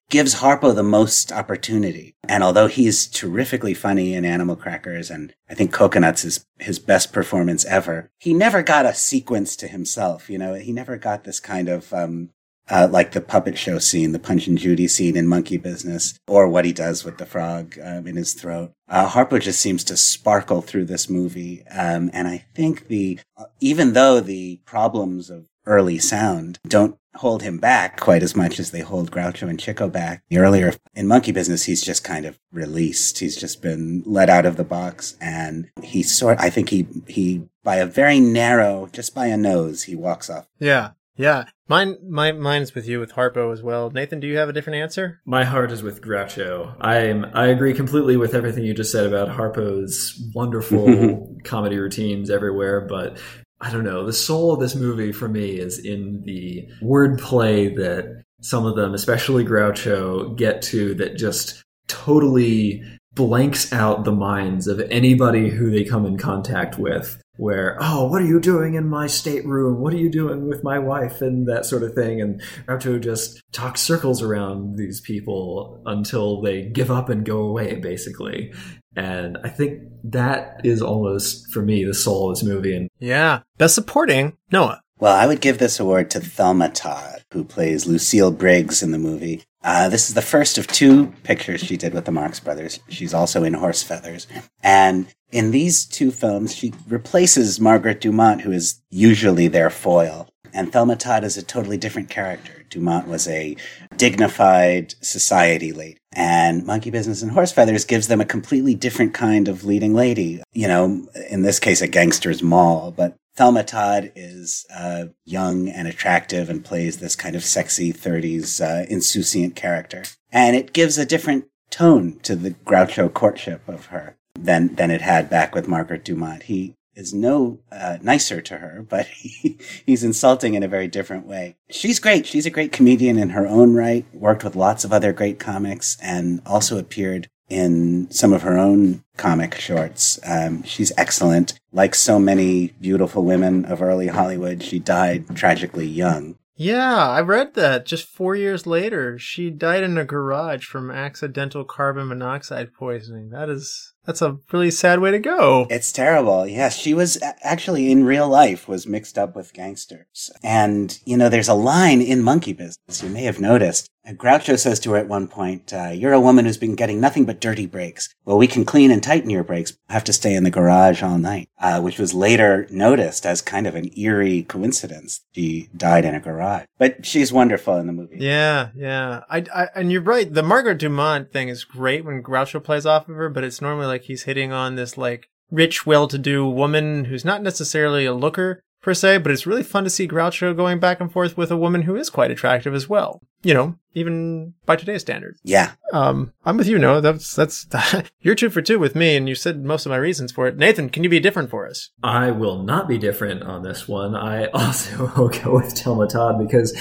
gives 0.09 0.37
Harpo 0.37 0.75
the 0.75 0.83
most 0.83 1.33
opportunity. 1.33 2.15
And 2.29 2.43
although 2.43 2.69
he's 2.69 3.07
terrifically 3.07 3.75
funny 3.75 4.15
in 4.15 4.25
Animal 4.25 4.57
Crackers, 4.57 5.11
and 5.11 5.35
I 5.49 5.55
think 5.55 5.73
Cocoanuts 5.73 6.25
is 6.25 6.47
his 6.59 6.79
best 6.79 7.13
performance 7.13 7.65
ever, 7.65 8.11
he 8.19 8.33
never 8.33 8.63
got 8.63 8.87
a 8.87 8.95
sequence 8.95 9.57
to 9.57 9.69
himself. 9.69 10.31
You 10.31 10.39
know, 10.39 10.55
he 10.55 10.73
never 10.73 10.97
got 10.97 11.25
this 11.25 11.41
kind 11.41 11.69
of, 11.69 11.93
um, 11.93 12.31
uh, 12.69 12.89
like 12.91 13.13
the 13.13 13.21
puppet 13.21 13.57
show 13.57 13.79
scene, 13.79 14.11
the 14.11 14.19
Punch 14.19 14.49
and 14.49 14.59
Judy 14.59 14.89
scene 14.89 15.17
in 15.17 15.29
Monkey 15.29 15.57
Business, 15.57 16.19
or 16.27 16.49
what 16.49 16.65
he 16.65 16.73
does 16.73 17.05
with 17.05 17.19
the 17.19 17.27
frog 17.27 17.79
um, 17.81 18.09
in 18.09 18.17
his 18.17 18.35
throat. 18.35 18.73
Uh, 18.89 19.09
Harpo 19.09 19.41
just 19.41 19.61
seems 19.61 19.85
to 19.85 19.97
sparkle 19.97 20.63
through 20.63 20.87
this 20.87 21.09
movie. 21.09 21.65
Um, 21.69 22.11
and 22.13 22.27
I 22.27 22.45
think 22.55 22.89
the, 22.89 23.21
even 23.61 23.93
though 23.93 24.21
the 24.21 24.61
problems 24.65 25.31
of 25.31 25.47
early 25.65 25.99
sound 25.99 26.59
don't 26.67 26.97
hold 27.17 27.43
him 27.43 27.59
back 27.59 28.01
quite 28.01 28.23
as 28.23 28.37
much 28.37 28.59
as 28.59 28.71
they 28.71 28.81
hold 28.81 29.11
Groucho 29.11 29.49
and 29.49 29.59
Chico 29.59 29.89
back. 29.89 30.23
Earlier 30.33 30.75
in 30.95 31.07
Monkey 31.07 31.33
Business, 31.33 31.65
he's 31.65 31.83
just 31.83 32.05
kind 32.05 32.25
of 32.25 32.39
released. 32.53 33.19
He's 33.19 33.37
just 33.37 33.63
been 33.63 34.03
let 34.07 34.31
out 34.31 34.47
of 34.47 34.57
the 34.57 34.65
box 34.65 35.17
and 35.21 35.71
he 35.83 36.03
sort, 36.03 36.39
I 36.41 36.51
think 36.51 36.69
he, 36.71 36.87
he, 37.07 37.43
by 37.63 37.77
a 37.77 37.87
very 37.87 38.21
narrow, 38.21 38.89
just 38.93 39.15
by 39.15 39.27
a 39.27 39.37
nose, 39.37 39.85
he 39.85 39.97
walks 39.97 40.31
off. 40.31 40.47
Yeah. 40.59 40.91
Yeah. 41.17 41.45
Mine, 41.69 41.97
my, 42.07 42.33
mine's 42.33 42.75
with 42.75 42.87
you 42.87 43.01
with 43.01 43.15
Harpo 43.15 43.53
as 43.53 43.63
well. 43.63 43.91
Nathan, 43.91 44.21
do 44.21 44.27
you 44.27 44.37
have 44.37 44.49
a 44.49 44.53
different 44.53 44.81
answer? 44.81 45.21
My 45.25 45.45
heart 45.45 45.73
is 45.73 45.83
with 45.83 46.03
Groucho. 46.03 46.77
I'm 46.81 47.25
I 47.35 47.47
agree 47.47 47.75
completely 47.75 48.17
with 48.17 48.35
everything 48.35 48.65
you 48.65 48.75
just 48.75 48.93
said 48.93 49.07
about 49.07 49.31
Harpo's 49.31 50.31
wonderful 50.35 51.37
comedy 51.45 51.79
routines 51.79 52.31
everywhere, 52.31 52.83
but 52.83 53.19
I 53.61 53.71
don't 53.71 53.85
know, 53.85 54.05
the 54.05 54.13
soul 54.13 54.53
of 54.53 54.61
this 54.61 54.75
movie 54.75 55.13
for 55.13 55.29
me 55.29 55.59
is 55.59 55.79
in 55.79 56.23
the 56.25 56.69
wordplay 56.83 57.75
that 57.77 58.25
some 58.43 58.67
of 58.67 58.77
them, 58.77 58.95
especially 58.95 59.45
Groucho, 59.45 60.37
get 60.37 60.61
to 60.63 60.95
that 60.97 61.17
just 61.17 61.65
totally 61.89 62.83
blanks 63.15 63.73
out 63.73 64.05
the 64.05 64.13
minds 64.13 64.69
of 64.69 64.79
anybody 64.91 65.49
who 65.49 65.71
they 65.71 65.85
come 65.85 66.05
in 66.05 66.19
contact 66.19 66.79
with. 66.79 67.21
Where, 67.39 67.77
oh, 67.81 68.07
what 68.09 68.23
are 68.23 68.27
you 68.27 68.41
doing 68.41 68.75
in 68.75 68.89
my 68.89 69.07
stateroom? 69.07 69.81
What 69.81 69.93
are 69.93 69.99
you 69.99 70.11
doing 70.11 70.49
with 70.49 70.65
my 70.65 70.79
wife? 70.79 71.21
And 71.21 71.47
that 71.49 71.67
sort 71.67 71.83
of 71.83 71.95
thing. 71.95 72.21
And 72.21 72.41
Groucho 72.67 73.01
just 73.01 73.43
talks 73.53 73.81
circles 73.81 74.23
around 74.23 74.77
these 74.77 75.01
people 75.03 75.83
until 75.85 76.41
they 76.41 76.63
give 76.63 76.91
up 76.91 77.11
and 77.11 77.27
go 77.27 77.41
away, 77.41 77.75
basically. 77.75 78.55
And 78.97 79.37
I 79.45 79.49
think 79.51 79.83
that 80.05 80.61
is 80.65 80.81
almost, 80.81 81.53
for 81.53 81.63
me, 81.63 81.85
the 81.85 81.95
soul 81.95 82.31
of 82.31 82.37
this 82.37 82.45
movie. 82.45 82.75
And 82.75 82.89
Yeah. 82.99 83.41
Best 83.59 83.75
supporting, 83.75 84.37
Noah. 84.51 84.81
Well, 84.99 85.15
I 85.15 85.27
would 85.27 85.43
give 85.43 85.59
this 85.59 85.79
award 85.79 86.11
to 86.11 86.21
Thelma 86.21 86.71
Todd, 86.71 87.23
who 87.33 87.45
plays 87.45 87.87
Lucille 87.87 88.31
Briggs 88.31 88.83
in 88.83 88.93
the 88.93 88.99
movie. 88.99 89.45
Uh, 89.63 89.89
this 89.91 90.09
is 90.09 90.15
the 90.15 90.23
first 90.23 90.57
of 90.57 90.67
two 90.69 91.13
pictures 91.23 91.61
she 91.61 91.77
did 91.77 91.93
with 91.93 92.07
the 92.07 92.13
Marx 92.13 92.41
Brothers. 92.41 92.81
She's 92.89 93.13
also 93.13 93.45
in 93.45 93.53
Horse 93.53 93.83
Feathers. 93.83 94.27
And 94.63 95.07
in 95.31 95.51
these 95.51 95.85
two 95.85 96.11
films, 96.13 96.55
she 96.55 96.73
replaces 96.89 97.61
Margaret 97.61 98.01
Dumont, 98.01 98.43
who 98.43 98.53
is 98.53 98.81
usually 98.91 99.49
their 99.49 99.69
foil. 99.69 100.29
And 100.53 100.73
Thelma 100.73 100.97
Todd 100.97 101.25
is 101.25 101.37
a 101.37 101.43
totally 101.43 101.77
different 101.77 102.11
character. 102.11 102.65
Dumont 102.71 103.09
was 103.09 103.29
a 103.29 103.57
dignified 103.97 104.95
society 105.01 105.73
lady. 105.73 105.99
And 106.13 106.65
Monkey 106.65 106.91
Business 106.91 107.23
and 107.23 107.33
Horse 107.33 107.53
Feathers 107.53 107.85
gives 107.85 108.09
them 108.09 108.21
a 108.21 108.25
completely 108.27 108.75
different 108.75 109.13
kind 109.13 109.49
of 109.49 109.65
leading 109.65 109.95
lady. 109.95 110.43
You 110.53 110.69
know, 110.69 111.07
in 111.31 111.43
this 111.43 111.59
case, 111.59 111.83
a 111.83 111.89
gangster's 111.89 112.43
moll, 112.43 112.91
but 112.91 113.17
Thelma 113.37 113.65
Todd 113.65 114.13
is 114.17 114.65
uh, 114.75 115.07
young 115.25 115.69
and 115.69 115.87
attractive 115.87 116.49
and 116.49 116.65
plays 116.65 116.99
this 116.99 117.15
kind 117.15 117.37
of 117.37 117.45
sexy 117.45 117.93
30s 117.93 118.63
uh, 118.63 118.87
insouciant 118.89 119.55
character. 119.55 120.05
And 120.33 120.57
it 120.57 120.73
gives 120.73 120.97
a 120.97 121.05
different 121.05 121.45
tone 121.71 122.19
to 122.23 122.35
the 122.35 122.53
Groucho 122.53 123.13
courtship 123.13 123.69
of 123.69 123.87
her 123.87 124.17
than, 124.35 124.75
than 124.77 124.91
it 124.91 125.03
had 125.03 125.29
back 125.29 125.55
with 125.55 125.69
Margaret 125.69 126.05
Dumont. 126.05 126.45
He 126.45 126.75
is 126.97 127.15
no 127.15 127.61
uh, 127.71 127.99
nicer 128.03 128.41
to 128.41 128.59
her, 128.59 128.85
but 128.89 129.07
he, 129.07 129.59
he's 129.85 130.03
insulting 130.03 130.55
in 130.55 130.63
a 130.63 130.69
very 130.69 130.89
different 130.89 131.27
way. 131.27 131.57
She's 131.71 132.01
great. 132.01 132.27
She's 132.27 132.47
a 132.47 132.51
great 132.51 132.73
comedian 132.73 133.19
in 133.19 133.31
her 133.31 133.47
own 133.47 133.75
right, 133.75 134.05
worked 134.13 134.43
with 134.43 134.57
lots 134.57 134.85
of 134.85 134.93
other 134.93 135.13
great 135.13 135.39
comics, 135.39 135.97
and 136.03 136.41
also 136.47 136.79
appeared 136.79 137.29
in 137.49 138.11
some 138.11 138.33
of 138.33 138.43
her 138.43 138.59
own 138.59 139.05
comic 139.17 139.55
shorts. 139.55 140.19
Um, 140.25 140.63
she's 140.65 140.93
excellent. 140.97 141.59
Like 141.73 141.95
so 141.95 142.19
many 142.19 142.69
beautiful 142.81 143.25
women 143.25 143.65
of 143.67 143.83
early 143.83 144.09
Hollywood, 144.09 144.63
she 144.63 144.79
died 144.79 145.37
tragically 145.37 145.87
young. 145.87 146.37
Yeah, 146.59 147.11
I 147.11 147.21
read 147.21 147.53
that 147.55 147.85
just 147.85 148.09
four 148.09 148.35
years 148.35 148.67
later. 148.67 149.19
She 149.19 149.51
died 149.51 149.85
in 149.85 149.99
a 149.99 150.07
garage 150.07 150.65
from 150.65 150.91
accidental 150.91 151.65
carbon 151.65 152.09
monoxide 152.09 152.73
poisoning. 152.73 153.29
That 153.29 153.51
is, 153.51 153.93
that's 154.07 154.23
a 154.23 154.39
really 154.53 154.71
sad 154.71 155.01
way 155.01 155.11
to 155.11 155.19
go. 155.19 155.67
It's 155.69 155.93
terrible. 155.93 156.47
Yes, 156.47 156.77
she 156.77 156.95
was 156.95 157.19
actually 157.43 157.91
in 157.91 158.05
real 158.05 158.29
life 158.29 158.69
was 158.69 158.87
mixed 158.87 159.19
up 159.19 159.35
with 159.35 159.53
gangsters. 159.53 160.31
And, 160.43 160.99
you 161.05 161.17
know, 161.17 161.29
there's 161.29 161.49
a 161.49 161.55
line 161.55 162.01
in 162.01 162.23
Monkey 162.23 162.53
Business, 162.53 163.03
you 163.03 163.11
may 163.11 163.25
have 163.25 163.41
noticed. 163.41 163.91
Groucho 164.13 164.59
says 164.59 164.81
to 164.81 164.93
her 164.93 164.97
at 164.97 165.09
one 165.09 165.29
point, 165.29 165.73
uh, 165.73 165.89
you're 165.89 166.13
a 166.13 166.21
woman 166.21 166.45
who's 166.45 166.57
been 166.57 166.75
getting 166.75 167.01
nothing 167.01 167.25
but 167.25 167.41
dirty 167.41 167.67
brakes. 167.67 168.15
Well, 168.25 168.39
we 168.39 168.47
can 168.47 168.65
clean 168.65 168.91
and 168.91 169.03
tighten 169.03 169.31
your 169.31 169.45
brakes. 169.45 169.77
Have 169.89 170.05
to 170.05 170.13
stay 170.13 170.35
in 170.35 170.45
the 170.45 170.51
garage 170.51 171.03
all 171.03 171.19
night, 171.19 171.49
uh, 171.59 171.81
which 171.81 171.99
was 171.99 172.15
later 172.15 172.67
noticed 172.71 173.27
as 173.27 173.43
kind 173.43 173.67
of 173.67 173.75
an 173.75 173.91
eerie 173.99 174.43
coincidence. 174.43 175.23
She 175.35 175.69
died 175.77 176.05
in 176.05 176.15
a 176.15 176.21
garage, 176.21 176.67
but 176.79 177.05
she's 177.05 177.33
wonderful 177.33 177.77
in 177.77 177.87
the 177.87 177.93
movie. 177.93 178.19
Yeah, 178.21 178.71
yeah. 178.77 179.25
I, 179.29 179.45
I, 179.55 179.69
and 179.75 179.91
you're 179.91 180.03
right. 180.03 180.33
The 180.33 180.43
Margaret 180.43 180.79
Dumont 180.79 181.33
thing 181.33 181.49
is 181.49 181.65
great 181.65 182.05
when 182.05 182.23
Groucho 182.23 182.63
plays 182.63 182.87
off 182.87 183.09
of 183.09 183.17
her, 183.17 183.29
but 183.29 183.45
it's 183.45 183.61
normally 183.61 183.87
like 183.87 184.03
he's 184.03 184.25
hitting 184.25 184.53
on 184.53 184.77
this 184.77 184.97
like 184.97 185.29
rich, 185.51 185.87
well-to-do 185.87 186.47
woman 186.47 187.05
who's 187.05 187.25
not 187.25 187.43
necessarily 187.43 188.05
a 188.05 188.15
looker 188.15 188.63
per 188.87 188.95
se, 188.95 189.19
but 189.19 189.33
it's 189.33 189.49
really 189.49 189.65
fun 189.65 189.83
to 189.83 189.91
see 189.91 190.07
Groucho 190.07 190.57
going 190.57 190.79
back 190.79 191.01
and 191.01 191.13
forth 191.13 191.37
with 191.37 191.51
a 191.51 191.57
woman 191.57 191.83
who 191.83 191.97
is 191.97 192.09
quite 192.09 192.31
attractive 192.31 192.73
as 192.73 192.89
well. 192.89 193.21
You 193.43 193.53
know, 193.53 193.75
even 193.95 194.55
by 194.65 194.77
today's 194.77 195.01
standards. 195.01 195.41
Yeah. 195.43 195.73
Um, 195.93 196.33
I'm 196.45 196.57
with 196.57 196.69
you, 196.69 196.79
Noah. 196.79 197.01
That's 197.01 197.35
that's 197.35 197.67
you're 198.21 198.37
two 198.37 198.49
for 198.49 198.63
two 198.63 198.79
with 198.79 198.95
me, 198.95 199.17
and 199.17 199.29
you 199.29 199.35
said 199.35 199.65
most 199.65 199.87
of 199.87 199.91
my 199.91 199.97
reasons 199.97 200.31
for 200.31 200.47
it. 200.47 200.57
Nathan, 200.57 200.89
can 200.89 201.03
you 201.03 201.11
be 201.11 201.19
different 201.19 201.51
for 201.51 201.67
us? 201.67 201.91
I 202.05 202.31
will 202.31 202.63
not 202.63 202.87
be 202.87 202.97
different 202.97 203.43
on 203.43 203.65
this 203.65 203.89
one. 203.89 204.15
I 204.15 204.47
also 204.55 205.13
will 205.17 205.31
go 205.31 205.57
with 205.57 205.73
Thelma 205.73 206.07
Todd 206.07 206.39
because 206.39 206.77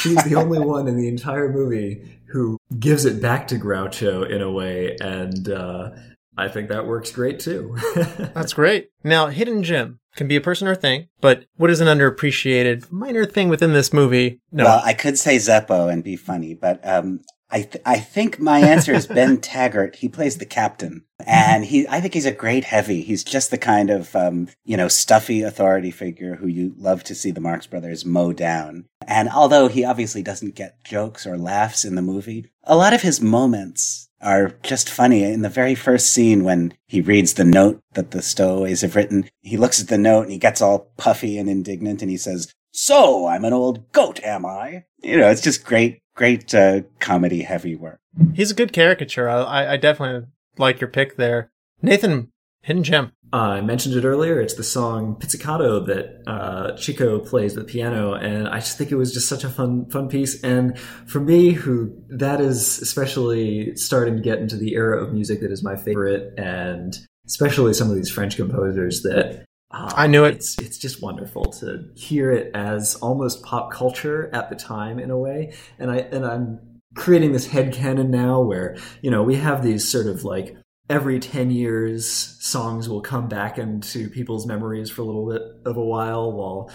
she's 0.00 0.22
the 0.22 0.36
only 0.36 0.60
one 0.60 0.86
in 0.86 0.96
the 0.96 1.08
entire 1.08 1.52
movie 1.52 2.20
who 2.26 2.56
gives 2.78 3.04
it 3.04 3.20
back 3.20 3.48
to 3.48 3.56
Groucho 3.56 4.30
in 4.30 4.42
a 4.42 4.50
way, 4.50 4.96
and 5.00 5.48
uh, 5.48 5.90
I 6.38 6.48
think 6.48 6.68
that 6.68 6.86
works 6.86 7.10
great 7.10 7.40
too. 7.40 7.76
That's 8.34 8.52
great. 8.52 8.90
Now, 9.02 9.26
hidden 9.26 9.64
gem 9.64 9.98
can 10.14 10.28
be 10.28 10.36
a 10.36 10.40
person 10.40 10.68
or 10.68 10.76
thing, 10.76 11.08
but 11.20 11.44
what 11.56 11.68
is 11.68 11.80
an 11.80 11.88
underappreciated 11.88 12.90
minor 12.92 13.26
thing 13.26 13.48
within 13.48 13.72
this 13.72 13.92
movie? 13.92 14.40
No. 14.52 14.64
Well, 14.64 14.82
I 14.84 14.94
could 14.94 15.18
say 15.18 15.36
Zeppo 15.36 15.92
and 15.92 16.04
be 16.04 16.14
funny, 16.14 16.54
but 16.54 16.80
um, 16.86 17.20
I 17.50 17.62
th- 17.62 17.82
I 17.84 17.98
think 17.98 18.38
my 18.38 18.60
answer 18.60 18.92
is 18.92 19.06
Ben 19.06 19.38
Taggart. 19.40 19.96
He 19.96 20.08
plays 20.08 20.36
the 20.36 20.46
captain, 20.46 21.04
and 21.26 21.64
he 21.64 21.88
I 21.88 22.00
think 22.00 22.14
he's 22.14 22.26
a 22.26 22.32
great 22.32 22.64
heavy. 22.64 23.02
He's 23.02 23.24
just 23.24 23.50
the 23.50 23.58
kind 23.58 23.90
of 23.90 24.14
um, 24.14 24.48
you 24.64 24.76
know 24.76 24.88
stuffy 24.88 25.42
authority 25.42 25.90
figure 25.90 26.36
who 26.36 26.46
you 26.46 26.74
love 26.76 27.02
to 27.04 27.14
see 27.14 27.30
the 27.30 27.40
Marx 27.40 27.66
Brothers 27.66 28.04
mow 28.04 28.32
down. 28.32 28.84
And 29.06 29.28
although 29.28 29.68
he 29.68 29.84
obviously 29.84 30.22
doesn't 30.22 30.54
get 30.54 30.84
jokes 30.84 31.26
or 31.26 31.38
laughs 31.38 31.84
in 31.84 31.94
the 31.94 32.02
movie, 32.02 32.50
a 32.64 32.76
lot 32.76 32.92
of 32.92 33.02
his 33.02 33.20
moments 33.20 34.07
are 34.20 34.54
just 34.62 34.88
funny. 34.90 35.22
In 35.22 35.42
the 35.42 35.48
very 35.48 35.74
first 35.74 36.12
scene, 36.12 36.44
when 36.44 36.74
he 36.86 37.00
reads 37.00 37.34
the 37.34 37.44
note 37.44 37.80
that 37.94 38.10
the 38.10 38.22
stowaways 38.22 38.80
have 38.82 38.96
written, 38.96 39.28
he 39.42 39.56
looks 39.56 39.80
at 39.80 39.88
the 39.88 39.98
note 39.98 40.22
and 40.22 40.32
he 40.32 40.38
gets 40.38 40.60
all 40.60 40.90
puffy 40.96 41.38
and 41.38 41.48
indignant, 41.48 42.02
and 42.02 42.10
he 42.10 42.16
says, 42.16 42.52
"So 42.72 43.26
I'm 43.26 43.44
an 43.44 43.52
old 43.52 43.92
goat, 43.92 44.22
am 44.22 44.44
I?" 44.44 44.84
You 45.02 45.18
know, 45.18 45.30
it's 45.30 45.42
just 45.42 45.64
great 45.64 46.00
great 46.14 46.52
uh, 46.52 46.82
comedy 46.98 47.42
heavy 47.42 47.76
work. 47.76 48.00
He's 48.34 48.50
a 48.50 48.54
good 48.54 48.72
caricature. 48.72 49.28
I, 49.28 49.74
I 49.74 49.76
definitely 49.76 50.28
like 50.56 50.80
your 50.80 50.90
pick 50.90 51.16
there. 51.16 51.52
Nathan, 51.80 52.32
hidden 52.62 52.82
gem. 52.82 53.12
Uh, 53.30 53.36
I 53.36 53.60
mentioned 53.60 53.94
it 53.94 54.06
earlier. 54.06 54.40
It's 54.40 54.54
the 54.54 54.62
song 54.62 55.16
Pizzicato 55.16 55.80
that 55.80 56.22
uh, 56.26 56.76
Chico 56.76 57.18
plays 57.18 57.54
the 57.54 57.64
piano, 57.64 58.14
and 58.14 58.48
I 58.48 58.58
just 58.58 58.78
think 58.78 58.90
it 58.90 58.96
was 58.96 59.12
just 59.12 59.28
such 59.28 59.44
a 59.44 59.50
fun, 59.50 59.88
fun 59.90 60.08
piece. 60.08 60.42
And 60.42 60.78
for 60.78 61.20
me, 61.20 61.50
who 61.50 61.92
that 62.08 62.40
is 62.40 62.80
especially 62.80 63.76
starting 63.76 64.16
to 64.16 64.22
get 64.22 64.38
into 64.38 64.56
the 64.56 64.74
era 64.74 65.02
of 65.02 65.12
music 65.12 65.40
that 65.40 65.52
is 65.52 65.62
my 65.62 65.76
favorite, 65.76 66.38
and 66.38 66.98
especially 67.26 67.74
some 67.74 67.90
of 67.90 67.96
these 67.96 68.10
French 68.10 68.36
composers 68.36 69.02
that 69.02 69.44
uh, 69.70 69.92
I 69.94 70.06
knew 70.06 70.24
it. 70.24 70.36
It's, 70.36 70.58
it's 70.58 70.78
just 70.78 71.02
wonderful 71.02 71.44
to 71.52 71.84
hear 71.94 72.32
it 72.32 72.50
as 72.54 72.94
almost 72.96 73.42
pop 73.42 73.70
culture 73.70 74.30
at 74.32 74.48
the 74.48 74.56
time 74.56 74.98
in 74.98 75.10
a 75.10 75.18
way. 75.18 75.52
And 75.78 75.90
I 75.90 75.96
and 75.98 76.24
I'm 76.24 76.80
creating 76.94 77.32
this 77.32 77.46
head 77.46 77.74
canon 77.74 78.10
now 78.10 78.40
where, 78.40 78.78
you 79.02 79.10
know, 79.10 79.22
we 79.22 79.36
have 79.36 79.62
these 79.62 79.86
sort 79.86 80.06
of 80.06 80.24
like 80.24 80.56
every 80.88 81.20
10 81.20 81.50
years 81.50 82.06
songs 82.40 82.88
will 82.88 83.00
come 83.00 83.28
back 83.28 83.58
into 83.58 84.08
people's 84.08 84.46
memories 84.46 84.90
for 84.90 85.02
a 85.02 85.04
little 85.04 85.28
bit 85.30 85.42
of 85.64 85.76
a 85.76 85.84
while 85.84 86.32
while 86.32 86.70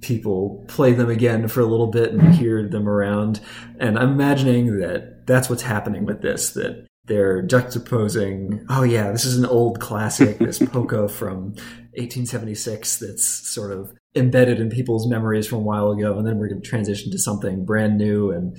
people 0.00 0.64
play 0.68 0.92
them 0.92 1.10
again 1.10 1.48
for 1.48 1.60
a 1.60 1.66
little 1.66 1.88
bit 1.88 2.12
and 2.12 2.34
hear 2.34 2.68
them 2.68 2.88
around. 2.88 3.40
And 3.80 3.98
I'm 3.98 4.12
imagining 4.12 4.78
that 4.78 5.26
that's 5.26 5.50
what's 5.50 5.62
happening 5.62 6.04
with 6.04 6.22
this, 6.22 6.50
that 6.50 6.86
they're 7.06 7.42
juxtaposing, 7.42 8.64
oh 8.68 8.82
yeah, 8.84 9.10
this 9.10 9.24
is 9.24 9.38
an 9.38 9.46
old 9.46 9.80
classic, 9.80 10.38
this 10.38 10.58
polka 10.66 11.08
from 11.08 11.54
1876 11.96 12.98
that's 12.98 13.24
sort 13.24 13.72
of 13.72 13.92
embedded 14.14 14.60
in 14.60 14.70
people's 14.70 15.08
memories 15.08 15.46
from 15.46 15.58
a 15.58 15.62
while 15.62 15.90
ago, 15.90 16.16
and 16.16 16.26
then 16.26 16.38
we're 16.38 16.48
going 16.48 16.62
to 16.62 16.68
transition 16.68 17.10
to 17.10 17.18
something 17.18 17.64
brand 17.64 17.98
new 17.98 18.30
and 18.30 18.56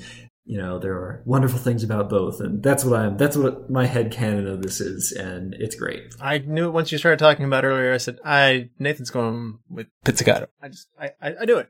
you 0.49 0.57
know 0.57 0.79
there 0.79 0.93
are 0.93 1.21
wonderful 1.25 1.59
things 1.59 1.83
about 1.83 2.09
both 2.09 2.41
and 2.41 2.63
that's 2.63 2.83
what 2.83 2.99
i'm 2.99 3.15
that's 3.17 3.37
what 3.37 3.69
my 3.69 3.85
head 3.85 4.11
canon 4.11 4.47
of 4.47 4.63
this 4.63 4.81
is 4.81 5.11
and 5.11 5.53
it's 5.59 5.75
great 5.75 6.15
i 6.19 6.39
knew 6.39 6.65
it 6.65 6.71
once 6.71 6.91
you 6.91 6.97
started 6.97 7.19
talking 7.19 7.45
about 7.45 7.63
earlier 7.63 7.93
i 7.93 7.97
said 7.97 8.19
i 8.25 8.67
nathan's 8.79 9.11
going 9.11 9.59
with 9.69 9.85
pizzicato 10.03 10.47
i 10.59 10.67
just 10.67 10.87
i 10.99 11.11
i, 11.21 11.35
I 11.41 11.45
do 11.45 11.59
it 11.59 11.69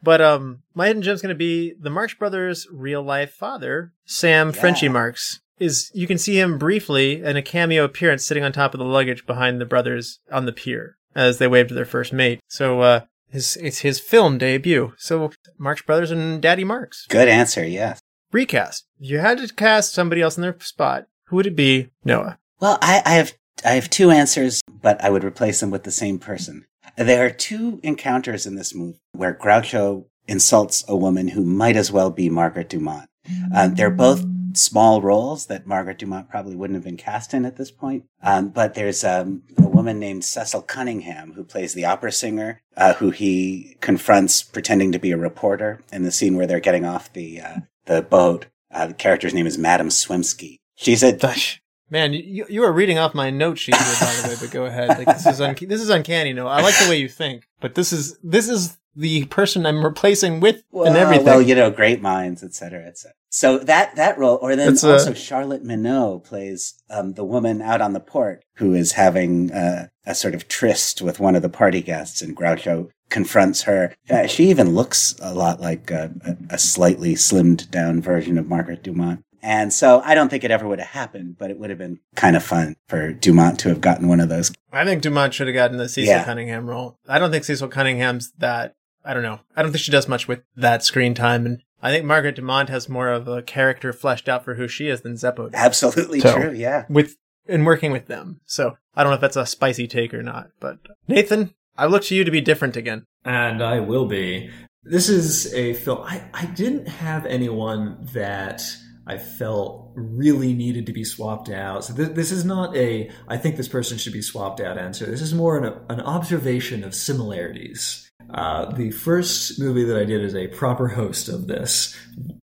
but 0.00 0.20
um 0.20 0.62
my 0.74 0.86
hidden 0.86 1.02
gem's 1.02 1.22
going 1.22 1.34
to 1.34 1.34
be 1.34 1.74
the 1.78 1.90
marx 1.90 2.14
brothers 2.14 2.68
real 2.70 3.02
life 3.02 3.32
father 3.32 3.92
sam 4.04 4.50
yeah. 4.50 4.60
Frenchy 4.60 4.88
marx 4.88 5.40
is 5.58 5.90
you 5.92 6.06
can 6.06 6.18
see 6.18 6.38
him 6.38 6.56
briefly 6.56 7.20
in 7.22 7.36
a 7.36 7.42
cameo 7.42 7.82
appearance 7.84 8.24
sitting 8.24 8.44
on 8.44 8.52
top 8.52 8.74
of 8.74 8.78
the 8.78 8.84
luggage 8.84 9.26
behind 9.26 9.60
the 9.60 9.66
brothers 9.66 10.20
on 10.30 10.46
the 10.46 10.52
pier 10.52 10.96
as 11.16 11.38
they 11.38 11.46
wave 11.46 11.68
to 11.68 11.74
their 11.74 11.84
first 11.84 12.12
mate. 12.12 12.40
So 12.48 12.80
uh 12.80 13.00
his 13.34 13.56
it's 13.56 13.80
his 13.80 14.00
film 14.00 14.38
debut. 14.38 14.94
So 14.96 15.32
Marx 15.58 15.82
Brothers 15.82 16.10
and 16.10 16.40
Daddy 16.40 16.64
Marx. 16.64 17.06
Good 17.08 17.28
answer, 17.28 17.66
yes. 17.66 18.00
Recast. 18.32 18.86
If 18.98 19.10
you 19.10 19.18
had 19.18 19.38
to 19.38 19.52
cast 19.52 19.92
somebody 19.92 20.22
else 20.22 20.36
in 20.36 20.42
their 20.42 20.56
spot, 20.60 21.06
who 21.26 21.36
would 21.36 21.46
it 21.46 21.56
be? 21.56 21.90
Noah. 22.04 22.38
Well, 22.60 22.78
I, 22.80 23.02
I 23.04 23.10
have 23.14 23.34
I 23.64 23.72
have 23.72 23.90
two 23.90 24.10
answers, 24.10 24.62
but 24.68 25.02
I 25.04 25.10
would 25.10 25.24
replace 25.24 25.60
them 25.60 25.70
with 25.70 25.82
the 25.82 25.90
same 25.90 26.18
person. 26.18 26.66
There 26.96 27.26
are 27.26 27.30
two 27.30 27.80
encounters 27.82 28.46
in 28.46 28.54
this 28.54 28.74
movie 28.74 29.00
where 29.12 29.34
Groucho 29.34 30.06
insults 30.28 30.84
a 30.86 30.96
woman 30.96 31.28
who 31.28 31.44
might 31.44 31.76
as 31.76 31.90
well 31.90 32.10
be 32.10 32.30
Margaret 32.30 32.68
Dumont. 32.68 33.08
Uh, 33.54 33.68
they're 33.68 33.90
both 33.90 34.24
small 34.56 35.02
roles 35.02 35.46
that 35.46 35.66
Margaret 35.66 35.98
Dumont 35.98 36.28
probably 36.28 36.56
wouldn't 36.56 36.76
have 36.76 36.84
been 36.84 36.96
cast 36.96 37.34
in 37.34 37.44
at 37.44 37.56
this 37.56 37.70
point. 37.70 38.04
Um, 38.22 38.48
but 38.48 38.74
there's 38.74 39.04
um, 39.04 39.42
a 39.58 39.68
woman 39.68 39.98
named 39.98 40.24
Cecil 40.24 40.62
Cunningham 40.62 41.32
who 41.32 41.44
plays 41.44 41.74
the 41.74 41.84
opera 41.84 42.12
singer, 42.12 42.62
uh, 42.76 42.94
who 42.94 43.10
he 43.10 43.76
confronts 43.80 44.42
pretending 44.42 44.92
to 44.92 44.98
be 44.98 45.10
a 45.10 45.16
reporter 45.16 45.80
in 45.92 46.02
the 46.02 46.12
scene 46.12 46.36
where 46.36 46.46
they're 46.46 46.60
getting 46.60 46.84
off 46.84 47.12
the 47.12 47.40
uh, 47.40 47.56
the 47.86 48.02
boat. 48.02 48.46
Uh, 48.70 48.88
the 48.88 48.94
character's 48.94 49.34
name 49.34 49.46
is 49.46 49.58
Madame 49.58 49.88
Swempski. 49.88 50.56
She's 50.74 51.02
a 51.02 51.12
Dush. 51.12 51.60
Man, 51.90 52.12
you 52.12 52.46
you 52.48 52.64
are 52.64 52.72
reading 52.72 52.98
off 52.98 53.14
my 53.14 53.30
note 53.30 53.58
sheet 53.58 53.76
here, 53.76 53.94
by 54.00 54.12
the 54.14 54.28
way. 54.28 54.34
But 54.40 54.50
go 54.50 54.64
ahead. 54.64 54.88
Like 54.88 55.06
this 55.06 55.26
is 55.26 55.38
this 55.38 55.80
is 55.80 55.90
uncanny. 55.90 56.32
No, 56.32 56.48
I 56.48 56.60
like 56.60 56.74
the 56.82 56.88
way 56.88 56.96
you 56.96 57.08
think, 57.08 57.46
but 57.60 57.74
this 57.74 57.92
is 57.92 58.18
this 58.22 58.48
is 58.48 58.76
the 58.96 59.24
person 59.26 59.66
I'm 59.66 59.84
replacing 59.84 60.40
with 60.40 60.62
well, 60.70 60.86
and 60.86 60.96
everything. 60.96 61.26
Well, 61.26 61.42
you 61.42 61.54
know, 61.54 61.70
great 61.70 62.00
minds, 62.00 62.42
et 62.42 62.54
cetera, 62.54 62.86
et 62.86 62.98
cetera. 62.98 63.14
So 63.30 63.58
that 63.58 63.96
that 63.96 64.18
role, 64.18 64.38
or 64.40 64.54
then 64.54 64.72
it's 64.72 64.84
also 64.84 65.12
a... 65.12 65.14
Charlotte 65.16 65.64
Minot 65.64 66.24
plays 66.24 66.74
um, 66.88 67.14
the 67.14 67.24
woman 67.24 67.60
out 67.60 67.80
on 67.80 67.92
the 67.92 68.00
port 68.00 68.44
who 68.56 68.74
is 68.74 68.92
having 68.92 69.50
uh, 69.52 69.88
a 70.06 70.14
sort 70.14 70.34
of 70.34 70.46
tryst 70.46 71.02
with 71.02 71.18
one 71.18 71.34
of 71.34 71.42
the 71.42 71.48
party 71.48 71.82
guests, 71.82 72.22
and 72.22 72.36
Groucho 72.36 72.90
confronts 73.10 73.62
her. 73.62 73.94
Uh, 74.08 74.26
she 74.26 74.50
even 74.50 74.74
looks 74.74 75.14
a 75.20 75.34
lot 75.34 75.60
like 75.60 75.90
a, 75.90 76.12
a, 76.50 76.58
slightly 76.58 77.14
slimmed 77.14 77.70
down 77.70 78.00
version 78.00 78.38
of 78.38 78.48
Margaret 78.48 78.82
Dumont. 78.82 79.24
And 79.42 79.72
so 79.72 80.00
I 80.04 80.14
don't 80.14 80.30
think 80.30 80.42
it 80.42 80.50
ever 80.50 80.66
would 80.66 80.78
have 80.78 80.88
happened, 80.88 81.36
but 81.38 81.50
it 81.50 81.58
would 81.58 81.68
have 81.68 81.78
been 81.78 82.00
kind 82.16 82.34
of 82.34 82.42
fun 82.42 82.76
for 82.88 83.12
Dumont 83.12 83.60
to 83.60 83.68
have 83.68 83.82
gotten 83.82 84.08
one 84.08 84.20
of 84.20 84.30
those. 84.30 84.52
I 84.72 84.84
think 84.84 85.02
Dumont 85.02 85.34
should 85.34 85.46
have 85.46 85.54
gotten 85.54 85.76
the 85.76 85.88
Cecil 85.88 86.14
yeah. 86.14 86.24
Cunningham 86.24 86.66
role. 86.68 86.98
I 87.06 87.18
don't 87.18 87.30
think 87.30 87.44
Cecil 87.44 87.68
Cunningham's 87.68 88.32
that 88.38 88.74
I 89.04 89.14
don't 89.14 89.22
know. 89.22 89.40
I 89.56 89.62
don't 89.62 89.72
think 89.72 89.82
she 89.82 89.92
does 89.92 90.08
much 90.08 90.26
with 90.26 90.42
that 90.56 90.82
screen 90.82 91.14
time. 91.14 91.46
And 91.46 91.62
I 91.82 91.90
think 91.90 92.04
Margaret 92.04 92.36
Dumont 92.36 92.70
has 92.70 92.88
more 92.88 93.08
of 93.08 93.28
a 93.28 93.42
character 93.42 93.92
fleshed 93.92 94.28
out 94.28 94.44
for 94.44 94.54
who 94.54 94.66
she 94.66 94.88
is 94.88 95.02
than 95.02 95.14
Zeppo 95.14 95.50
does. 95.50 95.60
Absolutely 95.60 96.20
so, 96.20 96.34
true, 96.34 96.52
yeah. 96.52 96.86
With 96.88 97.16
in 97.46 97.64
working 97.64 97.92
with 97.92 98.06
them. 98.06 98.40
So 98.46 98.76
I 98.94 99.02
don't 99.02 99.10
know 99.10 99.16
if 99.16 99.20
that's 99.20 99.36
a 99.36 99.46
spicy 99.46 99.86
take 99.86 100.14
or 100.14 100.22
not. 100.22 100.48
But 100.60 100.78
Nathan, 101.08 101.54
I 101.76 101.86
look 101.86 102.02
to 102.04 102.14
you 102.14 102.24
to 102.24 102.30
be 102.30 102.40
different 102.40 102.76
again. 102.76 103.06
And 103.24 103.62
I 103.62 103.80
will 103.80 104.06
be. 104.06 104.50
This 104.84 105.08
is 105.08 105.52
a 105.54 105.74
film 105.74 106.02
I, 106.04 106.22
I 106.32 106.46
didn't 106.46 106.88
have 106.88 107.24
anyone 107.26 108.08
that 108.12 108.62
I 109.06 109.18
felt 109.18 109.92
really 109.94 110.54
needed 110.54 110.86
to 110.86 110.92
be 110.92 111.04
swapped 111.04 111.50
out. 111.50 111.84
So 111.84 111.94
th- 111.94 112.10
this 112.10 112.30
is 112.30 112.44
not 112.44 112.76
a 112.76 113.10
I 113.28 113.36
think 113.36 113.56
this 113.56 113.68
person 113.68 113.98
should 113.98 114.12
be 114.12 114.22
swapped 114.22 114.60
out 114.60 114.78
answer. 114.78 115.06
This 115.06 115.22
is 115.22 115.34
more 115.34 115.58
an, 115.58 115.80
an 115.88 116.00
observation 116.00 116.84
of 116.84 116.94
similarities. 116.94 118.10
Uh, 118.32 118.70
the 118.72 118.90
first 118.90 119.60
movie 119.60 119.84
that 119.84 119.98
I 119.98 120.04
did 120.04 120.24
as 120.24 120.34
a 120.34 120.48
proper 120.48 120.88
host 120.88 121.28
of 121.28 121.46
this 121.46 121.96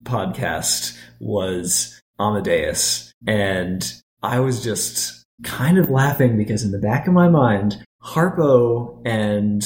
podcast 0.03 0.97
was 1.19 2.01
Amadeus. 2.19 3.13
And 3.27 3.93
I 4.23 4.39
was 4.39 4.63
just 4.63 5.25
kind 5.43 5.77
of 5.77 5.89
laughing 5.89 6.37
because 6.37 6.63
in 6.63 6.71
the 6.71 6.79
back 6.79 7.07
of 7.07 7.13
my 7.13 7.27
mind, 7.27 7.83
Harpo 8.03 9.01
and 9.05 9.63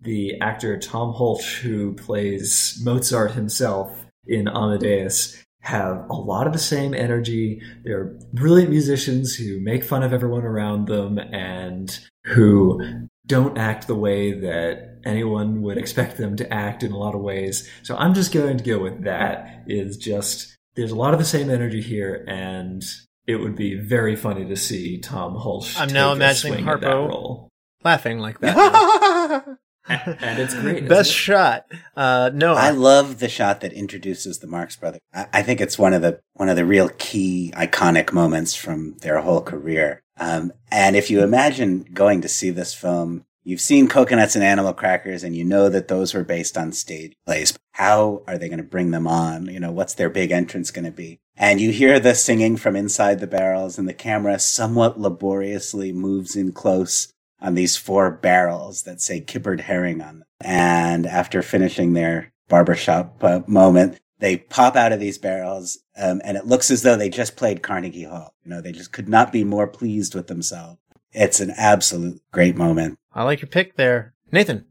the 0.00 0.40
actor 0.40 0.78
Tom 0.78 1.12
Hulce, 1.14 1.58
who 1.58 1.94
plays 1.94 2.80
Mozart 2.84 3.32
himself 3.32 4.04
in 4.26 4.48
Amadeus, 4.48 5.42
have 5.60 6.08
a 6.08 6.14
lot 6.14 6.46
of 6.46 6.52
the 6.52 6.58
same 6.60 6.94
energy. 6.94 7.60
They're 7.82 8.16
brilliant 8.32 8.70
musicians 8.70 9.34
who 9.34 9.60
make 9.60 9.82
fun 9.82 10.04
of 10.04 10.12
everyone 10.12 10.44
around 10.44 10.86
them 10.86 11.18
and 11.18 11.98
who 12.24 13.08
don't 13.26 13.58
act 13.58 13.86
the 13.86 13.94
way 13.94 14.32
that 14.32 14.98
anyone 15.04 15.62
would 15.62 15.78
expect 15.78 16.16
them 16.16 16.36
to 16.36 16.52
act 16.52 16.82
in 16.82 16.92
a 16.92 16.98
lot 16.98 17.14
of 17.14 17.20
ways. 17.20 17.68
So 17.82 17.96
I'm 17.96 18.14
just 18.14 18.32
going 18.32 18.58
to 18.58 18.64
go 18.64 18.78
with 18.78 19.04
that 19.04 19.64
is 19.66 19.96
just 19.96 20.56
there's 20.74 20.92
a 20.92 20.96
lot 20.96 21.12
of 21.12 21.18
the 21.18 21.24
same 21.24 21.50
energy 21.50 21.80
here 21.80 22.24
and 22.28 22.84
it 23.26 23.36
would 23.36 23.56
be 23.56 23.74
very 23.74 24.14
funny 24.14 24.44
to 24.46 24.56
see 24.56 25.00
Tom 25.00 25.34
Hulce. 25.34 25.78
I'm 25.78 25.92
now 25.92 26.12
imagining 26.12 26.64
Harpo 26.64 27.48
laughing 27.82 28.18
like 28.18 28.40
that. 28.40 29.44
and 29.88 30.38
it's 30.38 30.54
great. 30.54 30.88
Best 30.88 31.10
it? 31.10 31.14
shot. 31.14 31.66
Uh, 31.96 32.30
no, 32.32 32.54
I 32.54 32.70
love 32.70 33.18
the 33.18 33.28
shot 33.28 33.60
that 33.60 33.72
introduces 33.72 34.38
the 34.38 34.46
Marx 34.46 34.76
Brothers. 34.76 35.00
I, 35.14 35.26
I 35.32 35.42
think 35.42 35.60
it's 35.60 35.78
one 35.78 35.94
of 35.94 36.02
the 36.02 36.20
one 36.34 36.48
of 36.48 36.56
the 36.56 36.64
real 36.64 36.90
key 36.98 37.52
iconic 37.56 38.12
moments 38.12 38.54
from 38.54 38.96
their 38.98 39.20
whole 39.20 39.42
career. 39.42 40.02
Um, 40.18 40.52
and 40.70 40.96
if 40.96 41.10
you 41.10 41.22
imagine 41.22 41.86
going 41.92 42.20
to 42.22 42.28
see 42.28 42.50
this 42.50 42.74
film, 42.74 43.24
you've 43.44 43.60
seen 43.60 43.88
Cocoanuts 43.88 44.34
and 44.34 44.44
Animal 44.44 44.72
Crackers, 44.72 45.22
and 45.22 45.36
you 45.36 45.44
know 45.44 45.68
that 45.68 45.88
those 45.88 46.14
were 46.14 46.24
based 46.24 46.56
on 46.56 46.72
stage 46.72 47.14
plays. 47.26 47.56
How 47.72 48.22
are 48.26 48.38
they 48.38 48.48
going 48.48 48.58
to 48.58 48.64
bring 48.64 48.90
them 48.90 49.06
on? 49.06 49.46
You 49.46 49.60
know, 49.60 49.72
what's 49.72 49.94
their 49.94 50.10
big 50.10 50.30
entrance 50.30 50.70
going 50.70 50.86
to 50.86 50.90
be? 50.90 51.20
And 51.36 51.60
you 51.60 51.70
hear 51.70 52.00
the 52.00 52.14
singing 52.14 52.56
from 52.56 52.76
inside 52.76 53.20
the 53.20 53.26
barrels, 53.26 53.78
and 53.78 53.88
the 53.88 53.94
camera 53.94 54.38
somewhat 54.38 54.98
laboriously 54.98 55.92
moves 55.92 56.34
in 56.34 56.52
close 56.52 57.12
on 57.40 57.54
these 57.54 57.76
four 57.76 58.10
barrels 58.10 58.84
that 58.84 59.00
say 59.00 59.20
kippered 59.20 59.60
herring 59.62 60.00
on 60.00 60.20
them. 60.20 60.24
And 60.40 61.06
after 61.06 61.42
finishing 61.42 61.92
their 61.92 62.32
barbershop 62.48 63.22
uh, 63.22 63.40
moment, 63.46 64.00
they 64.18 64.38
pop 64.38 64.76
out 64.76 64.92
of 64.92 65.00
these 65.00 65.18
barrels, 65.18 65.78
um, 65.98 66.20
and 66.24 66.36
it 66.36 66.46
looks 66.46 66.70
as 66.70 66.82
though 66.82 66.96
they 66.96 67.08
just 67.10 67.36
played 67.36 67.62
Carnegie 67.62 68.04
Hall. 68.04 68.34
You 68.44 68.50
know, 68.50 68.60
they 68.60 68.72
just 68.72 68.92
could 68.92 69.08
not 69.08 69.32
be 69.32 69.44
more 69.44 69.66
pleased 69.66 70.14
with 70.14 70.26
themselves. 70.26 70.78
It's 71.12 71.40
an 71.40 71.52
absolute 71.56 72.20
great 72.32 72.56
moment. 72.56 72.98
I 73.12 73.22
like 73.24 73.40
your 73.40 73.48
pick 73.48 73.76
there, 73.76 74.14
Nathan. 74.32 74.66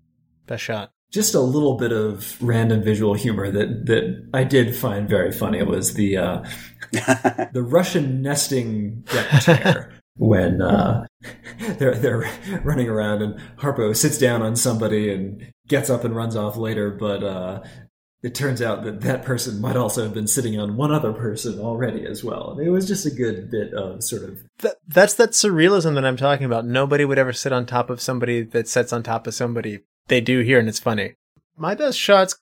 Best 0.48 0.64
shot. 0.64 0.92
just 1.12 1.34
a 1.34 1.40
little 1.40 1.78
bit 1.78 1.92
of 1.92 2.42
random 2.42 2.84
visual 2.84 3.14
humor 3.14 3.50
that 3.52 3.86
that 3.86 4.30
I 4.34 4.44
did 4.44 4.76
find 4.76 5.08
very 5.10 5.32
funny 5.32 5.62
was 5.64 5.94
the 5.94 6.18
uh, 6.18 6.44
the 6.92 7.64
Russian 7.64 8.22
nesting 8.22 9.02
deck 9.12 9.42
chair 9.42 9.92
when 10.18 10.62
uh, 10.62 11.06
they're 11.78 11.96
they're 11.96 12.30
running 12.64 12.90
around 12.90 13.22
and 13.22 13.40
Harpo 13.58 13.96
sits 13.96 14.18
down 14.18 14.42
on 14.42 14.56
somebody 14.56 15.12
and 15.12 15.52
gets 15.68 15.90
up 15.90 16.04
and 16.04 16.16
runs 16.16 16.36
off 16.36 16.58
later, 16.58 16.92
but 16.92 17.24
uh, 17.24 17.62
it 18.26 18.34
turns 18.34 18.60
out 18.60 18.84
that 18.84 19.02
that 19.02 19.24
person 19.24 19.62
might 19.62 19.76
also 19.76 20.02
have 20.02 20.16
been 20.16 20.26
sitting 20.28 20.60
on 20.60 20.76
one 20.76 20.92
other 20.92 21.14
person 21.14 21.60
already 21.60 22.08
as 22.08 22.24
well. 22.24 22.50
And 22.50 22.68
it 22.68 22.72
was 22.72 22.88
just 22.88 23.06
a 23.06 23.12
good 23.12 23.52
bit 23.52 23.72
of 23.76 24.04
sort 24.04 24.24
of 24.24 24.40
That, 24.62 24.78
that's 24.88 25.14
that 25.14 25.32
surrealism 25.32 25.94
that 25.94 26.06
I'm 26.06 26.18
talking 26.18 26.48
about. 26.48 26.66
Nobody 26.66 27.06
would 27.06 27.20
ever 27.20 27.34
sit 27.34 27.54
on 27.54 27.68
top 27.68 27.92
of 27.92 28.02
somebody 28.02 28.42
that 28.42 28.68
sits 28.68 28.92
on 28.92 29.04
top 29.04 29.28
of 29.28 29.36
somebody. 29.36 29.82
They 30.08 30.22
do 30.22 30.40
here, 30.40 30.58
and 30.58 30.68
it's 30.68 30.80
funny. 30.80 31.14
My 31.56 31.76
best 31.76 32.00
shot's 32.00 32.36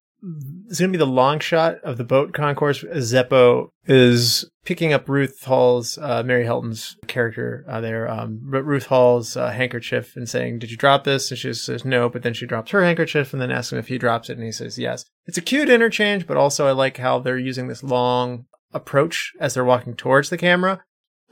is 0.74 0.80
going 0.80 0.92
to 0.92 0.98
be 0.98 1.04
the 1.04 1.10
long 1.12 1.40
shot 1.40 1.76
of 1.84 1.98
the 1.98 2.04
boat 2.04 2.34
concourse. 2.34 2.84
Zeppo 2.84 3.70
is 3.86 4.50
picking 4.66 4.94
up 4.94 5.08
Ruth 5.08 5.44
Hall's, 5.44 5.98
uh, 5.98 6.24
Mary 6.24 6.46
Helton's 6.46 6.98
character 7.08 7.66
uh, 7.68 7.80
there, 7.80 8.10
um, 8.10 8.42
Ru- 8.44 8.62
Ruth 8.62 8.88
Hall's 8.88 9.38
uh, 9.38 9.52
handkerchief 9.52 10.16
and 10.16 10.28
saying, 10.28 10.60
Did 10.60 10.72
you 10.72 10.78
drop 10.78 11.04
this? 11.04 11.32
And 11.32 11.38
she 11.38 11.54
says, 11.54 11.86
No, 11.86 12.10
but 12.10 12.24
then 12.24 12.34
she 12.34 12.46
drops 12.46 12.72
her 12.72 12.84
handkerchief 12.84 13.34
and 13.34 13.42
then 13.42 13.52
asks 13.52 13.72
him 13.72 13.80
if 13.80 13.88
he 13.88 13.98
drops 13.98 14.30
it, 14.30 14.38
and 14.38 14.46
he 14.46 14.52
says, 14.52 14.78
Yes. 14.78 15.06
It's 15.26 15.38
a 15.38 15.42
cute 15.42 15.70
interchange, 15.70 16.28
but 16.28 16.38
also 16.38 16.68
I 16.68 16.72
like 16.72 16.98
how 16.98 17.20
they're 17.20 17.38
using 17.38 17.68
this 17.68 17.84
long 17.84 18.46
approach 18.74 19.32
as 19.40 19.54
they're 19.54 19.64
walking 19.64 19.96
towards 19.96 20.30
the 20.30 20.38
camera 20.38 20.84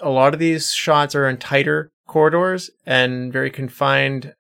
a 0.02 0.10
lot 0.10 0.34
of 0.34 0.40
these 0.40 0.72
shots 0.72 1.16
are 1.16 1.28
in 1.28 1.38
tighter 1.38 1.92
corridors 2.08 2.70
and 2.86 3.32
very 3.32 3.50
confined 3.50 4.34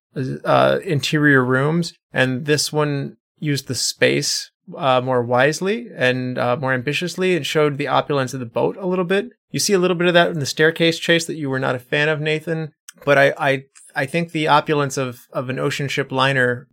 uh, 0.43 0.79
interior 0.83 1.43
rooms, 1.43 1.93
and 2.11 2.45
this 2.45 2.73
one 2.73 3.17
used 3.39 3.67
the 3.67 3.75
space 3.75 4.51
uh, 4.77 5.01
more 5.01 5.23
wisely 5.23 5.89
and 5.95 6.37
uh, 6.37 6.55
more 6.57 6.73
ambitiously 6.73 7.35
and 7.35 7.45
showed 7.45 7.77
the 7.77 7.87
opulence 7.87 8.33
of 8.33 8.39
the 8.39 8.45
boat 8.45 8.77
a 8.77 8.87
little 8.87 9.05
bit. 9.05 9.29
You 9.51 9.59
see 9.59 9.73
a 9.73 9.79
little 9.79 9.97
bit 9.97 10.07
of 10.07 10.13
that 10.13 10.31
in 10.31 10.39
the 10.39 10.45
staircase 10.45 10.97
chase 10.99 11.25
that 11.25 11.35
you 11.35 11.49
were 11.49 11.59
not 11.59 11.75
a 11.75 11.79
fan 11.79 12.09
of, 12.09 12.21
Nathan, 12.21 12.73
but 13.05 13.17
I 13.17 13.33
I, 13.37 13.65
I 13.95 14.05
think 14.05 14.31
the 14.31 14.47
opulence 14.47 14.97
of, 14.97 15.27
of 15.33 15.49
an 15.49 15.59
ocean 15.59 15.87
ship 15.87 16.11
liner 16.11 16.67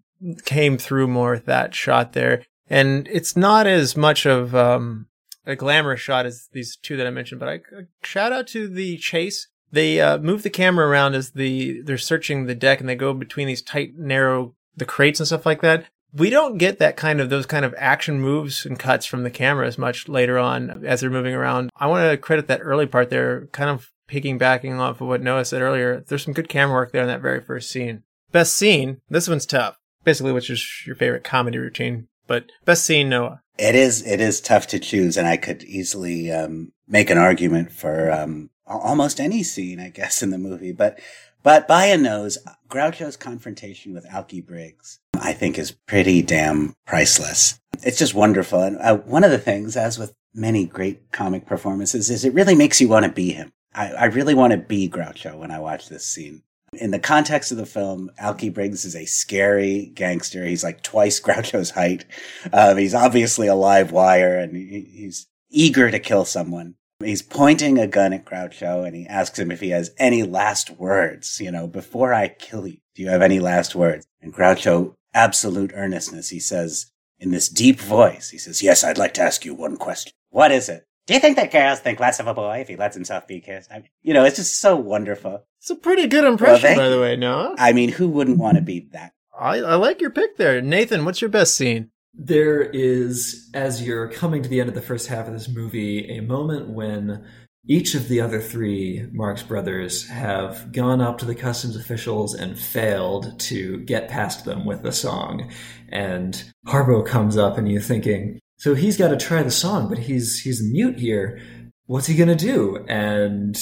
came 0.44 0.78
through 0.78 1.08
more 1.08 1.32
with 1.32 1.46
that 1.46 1.74
shot 1.74 2.12
there. 2.12 2.44
And 2.70 3.08
it's 3.08 3.36
not 3.36 3.66
as 3.66 3.96
much 3.96 4.26
of 4.26 4.54
um, 4.54 5.06
a 5.46 5.56
glamorous 5.56 6.00
shot 6.00 6.26
as 6.26 6.48
these 6.52 6.76
two 6.76 6.96
that 6.96 7.06
I 7.06 7.10
mentioned, 7.10 7.40
but 7.40 7.48
I 7.48 7.54
uh, 7.76 7.82
shout 8.02 8.32
out 8.32 8.46
to 8.48 8.68
the 8.68 8.98
chase. 8.98 9.48
They 9.70 10.00
uh, 10.00 10.18
move 10.18 10.42
the 10.42 10.50
camera 10.50 10.86
around 10.86 11.14
as 11.14 11.30
the 11.30 11.80
they're 11.82 11.98
searching 11.98 12.46
the 12.46 12.54
deck, 12.54 12.80
and 12.80 12.88
they 12.88 12.94
go 12.94 13.12
between 13.12 13.46
these 13.46 13.62
tight, 13.62 13.96
narrow 13.96 14.54
the 14.76 14.84
crates 14.84 15.20
and 15.20 15.26
stuff 15.26 15.46
like 15.46 15.62
that. 15.62 15.86
We 16.12 16.30
don't 16.30 16.59
get 16.59 16.78
that 16.78 16.97
kind 16.97 17.20
of 17.20 17.30
those 17.30 17.47
kind 17.47 17.64
of 17.64 17.74
action 17.76 18.20
moves 18.20 18.64
and 18.64 18.78
cuts 18.78 19.05
from 19.05 19.24
the 19.24 19.30
camera 19.30 19.66
as 19.66 19.76
much 19.76 20.09
later 20.09 20.39
on 20.39 20.85
as 20.86 21.01
they're 21.01 21.10
moving 21.10 21.35
around. 21.35 21.70
I 21.76 21.86
want 21.86 22.10
to 22.10 22.16
credit 22.16 22.48
that 22.48 22.60
early 22.62 22.86
part 22.86 23.10
there, 23.10 23.47
kind 23.52 23.70
of 23.70 23.90
piggybacking 24.09 24.78
off 24.78 25.01
of 25.01 25.06
what 25.06 25.22
Noah 25.22 25.44
said 25.44 25.62
earlier. 25.62 26.02
There's 26.06 26.24
some 26.24 26.35
good 26.35 26.48
camera 26.48 26.74
work 26.74 26.93
there 26.93 27.02
in 27.02 27.09
that 27.09 27.20
very 27.20 27.40
first 27.40 27.70
scene. 27.70 28.05
Best 28.32 28.55
scene. 28.55 29.01
This 29.09 29.28
one's 29.28 29.47
tough. 29.47 29.76
Basically, 30.05 30.32
which 30.32 30.48
is 30.48 30.66
your 30.86 30.97
favorite 30.97 31.24
comedy 31.24 31.59
routine, 31.59 32.09
but 32.26 32.51
best 32.64 32.85
scene, 32.85 33.09
Noah. 33.09 33.43
It 33.59 33.74
is 33.74 34.06
it 34.06 34.20
is 34.20 34.40
tough 34.40 34.66
to 34.68 34.78
choose, 34.78 35.16
and 35.16 35.26
I 35.26 35.36
could 35.36 35.64
easily 35.64 36.32
um, 36.32 36.72
make 36.86 37.10
an 37.10 37.18
argument 37.18 37.72
for 37.72 38.10
um, 38.10 38.51
almost 38.66 39.20
any 39.20 39.43
scene, 39.43 39.80
I 39.80 39.89
guess, 39.89 40.22
in 40.22 40.30
the 40.30 40.39
movie. 40.39 40.72
But 40.72 41.01
but 41.48 41.66
by 41.66 41.86
a 41.86 41.96
nose, 41.96 42.36
Groucho's 42.68 43.16
confrontation 43.16 43.94
with 43.94 44.06
Alky 44.08 44.44
Briggs, 44.44 45.00
I 45.18 45.32
think, 45.32 45.58
is 45.58 45.70
pretty 45.70 46.20
damn 46.20 46.74
priceless. 46.86 47.58
It's 47.82 47.98
just 47.98 48.12
wonderful, 48.12 48.60
and 48.60 48.76
uh, 48.76 48.98
one 48.98 49.24
of 49.24 49.30
the 49.30 49.38
things, 49.38 49.74
as 49.74 49.98
with 49.98 50.12
many 50.34 50.66
great 50.66 51.10
comic 51.10 51.46
performances, 51.46 52.10
is 52.10 52.26
it 52.26 52.34
really 52.34 52.54
makes 52.54 52.82
you 52.82 52.88
want 52.90 53.06
to 53.06 53.10
be 53.10 53.32
him. 53.32 53.50
I, 53.74 53.92
I 53.92 54.04
really 54.04 54.34
want 54.34 54.50
to 54.50 54.58
be 54.58 54.90
Groucho 54.90 55.38
when 55.38 55.50
I 55.50 55.58
watch 55.58 55.88
this 55.88 56.04
scene. 56.04 56.42
In 56.74 56.90
the 56.90 56.98
context 56.98 57.50
of 57.50 57.56
the 57.56 57.64
film, 57.64 58.10
Alky 58.20 58.52
Briggs 58.52 58.84
is 58.84 58.94
a 58.94 59.06
scary 59.06 59.90
gangster. 59.94 60.44
He's 60.44 60.62
like 60.62 60.82
twice 60.82 61.18
Groucho's 61.22 61.70
height. 61.70 62.04
Um, 62.52 62.76
he's 62.76 62.94
obviously 62.94 63.46
a 63.46 63.54
live 63.54 63.90
wire 63.90 64.38
and 64.38 64.54
he, 64.54 64.86
he's 64.92 65.26
eager 65.48 65.90
to 65.90 65.98
kill 65.98 66.26
someone. 66.26 66.74
He's 67.04 67.22
pointing 67.22 67.78
a 67.78 67.86
gun 67.86 68.12
at 68.12 68.24
Groucho 68.24 68.84
and 68.84 68.96
he 68.96 69.06
asks 69.06 69.38
him 69.38 69.52
if 69.52 69.60
he 69.60 69.70
has 69.70 69.92
any 69.98 70.24
last 70.24 70.70
words. 70.70 71.40
You 71.40 71.52
know, 71.52 71.68
before 71.68 72.12
I 72.12 72.26
kill 72.26 72.66
you, 72.66 72.78
do 72.96 73.02
you 73.02 73.08
have 73.08 73.22
any 73.22 73.38
last 73.38 73.76
words? 73.76 74.06
And 74.20 74.34
Groucho, 74.34 74.96
absolute 75.14 75.70
earnestness, 75.74 76.30
he 76.30 76.40
says 76.40 76.90
in 77.20 77.30
this 77.30 77.48
deep 77.48 77.78
voice, 77.78 78.30
he 78.30 78.38
says, 78.38 78.62
Yes, 78.64 78.82
I'd 78.82 78.98
like 78.98 79.14
to 79.14 79.22
ask 79.22 79.44
you 79.44 79.54
one 79.54 79.76
question. 79.76 80.12
What 80.30 80.50
is 80.50 80.68
it? 80.68 80.88
Do 81.06 81.14
you 81.14 81.20
think 81.20 81.36
that 81.36 81.52
girls 81.52 81.78
think 81.78 82.00
less 82.00 82.18
of 82.18 82.26
a 82.26 82.34
boy 82.34 82.58
if 82.58 82.68
he 82.68 82.74
lets 82.74 82.96
himself 82.96 83.28
be 83.28 83.40
kissed? 83.40 83.70
I 83.70 83.76
mean, 83.76 83.88
you 84.02 84.12
know, 84.12 84.24
it's 84.24 84.36
just 84.36 84.60
so 84.60 84.74
wonderful. 84.74 85.44
It's 85.58 85.70
a 85.70 85.76
pretty 85.76 86.08
good 86.08 86.24
impression, 86.24 86.62
thank 86.62 86.78
by 86.78 86.88
the 86.88 87.00
way, 87.00 87.14
Noah. 87.14 87.54
I 87.58 87.72
mean, 87.72 87.90
who 87.90 88.08
wouldn't 88.08 88.38
want 88.38 88.56
to 88.56 88.62
be 88.62 88.88
that? 88.92 89.12
I, 89.38 89.58
I 89.58 89.74
like 89.76 90.00
your 90.00 90.10
pick 90.10 90.36
there. 90.36 90.60
Nathan, 90.60 91.04
what's 91.04 91.20
your 91.20 91.30
best 91.30 91.54
scene? 91.54 91.90
There 92.14 92.62
is, 92.62 93.51
as 93.55 93.82
you're 93.82 94.09
coming 94.09 94.43
to 94.43 94.48
the 94.48 94.60
end 94.60 94.68
of 94.68 94.74
the 94.74 94.82
first 94.82 95.06
half 95.06 95.26
of 95.26 95.32
this 95.32 95.48
movie, 95.48 96.09
a 96.16 96.20
moment 96.20 96.70
when 96.70 97.24
each 97.66 97.94
of 97.94 98.09
the 98.09 98.20
other 98.20 98.40
three 98.40 99.06
Marx 99.12 99.43
brothers 99.43 100.09
have 100.09 100.72
gone 100.72 101.02
up 101.02 101.18
to 101.18 101.26
the 101.26 101.35
customs 101.35 101.76
officials 101.76 102.35
and 102.35 102.59
failed 102.59 103.39
to 103.40 103.78
get 103.80 104.09
past 104.09 104.47
them 104.47 104.64
with 104.64 104.82
the 104.82 104.90
song. 104.93 105.51
And 105.90 106.51
Harpo 106.66 107.05
comes 107.05 107.36
up 107.36 107.59
and 107.59 107.70
you're 107.70 107.82
thinking, 107.82 108.40
so 108.56 108.74
he's 108.74 108.97
got 108.97 109.09
to 109.09 109.16
try 109.16 109.43
the 109.43 109.51
song, 109.51 109.89
but 109.89 109.98
he's 109.98 110.40
he's 110.40 110.62
mute 110.62 110.98
here. 110.98 111.40
What's 111.86 112.06
he 112.06 112.16
gonna 112.16 112.35
do? 112.35 112.85
And 112.89 113.56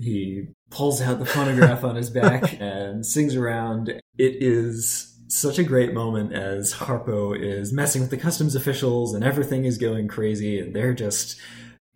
he 0.00 0.48
pulls 0.70 1.00
out 1.00 1.20
the 1.20 1.26
phonograph 1.26 1.84
on 1.84 1.96
his 1.96 2.10
back 2.10 2.56
and 2.60 3.06
sings 3.06 3.36
around. 3.36 3.88
It 4.18 4.42
is 4.42 5.11
such 5.32 5.58
a 5.58 5.64
great 5.64 5.94
moment 5.94 6.32
as 6.32 6.74
Harpo 6.74 7.38
is 7.38 7.72
messing 7.72 8.02
with 8.02 8.10
the 8.10 8.16
customs 8.16 8.54
officials 8.54 9.14
and 9.14 9.24
everything 9.24 9.64
is 9.64 9.78
going 9.78 10.08
crazy 10.08 10.58
and 10.58 10.74
they're 10.74 10.94
just 10.94 11.40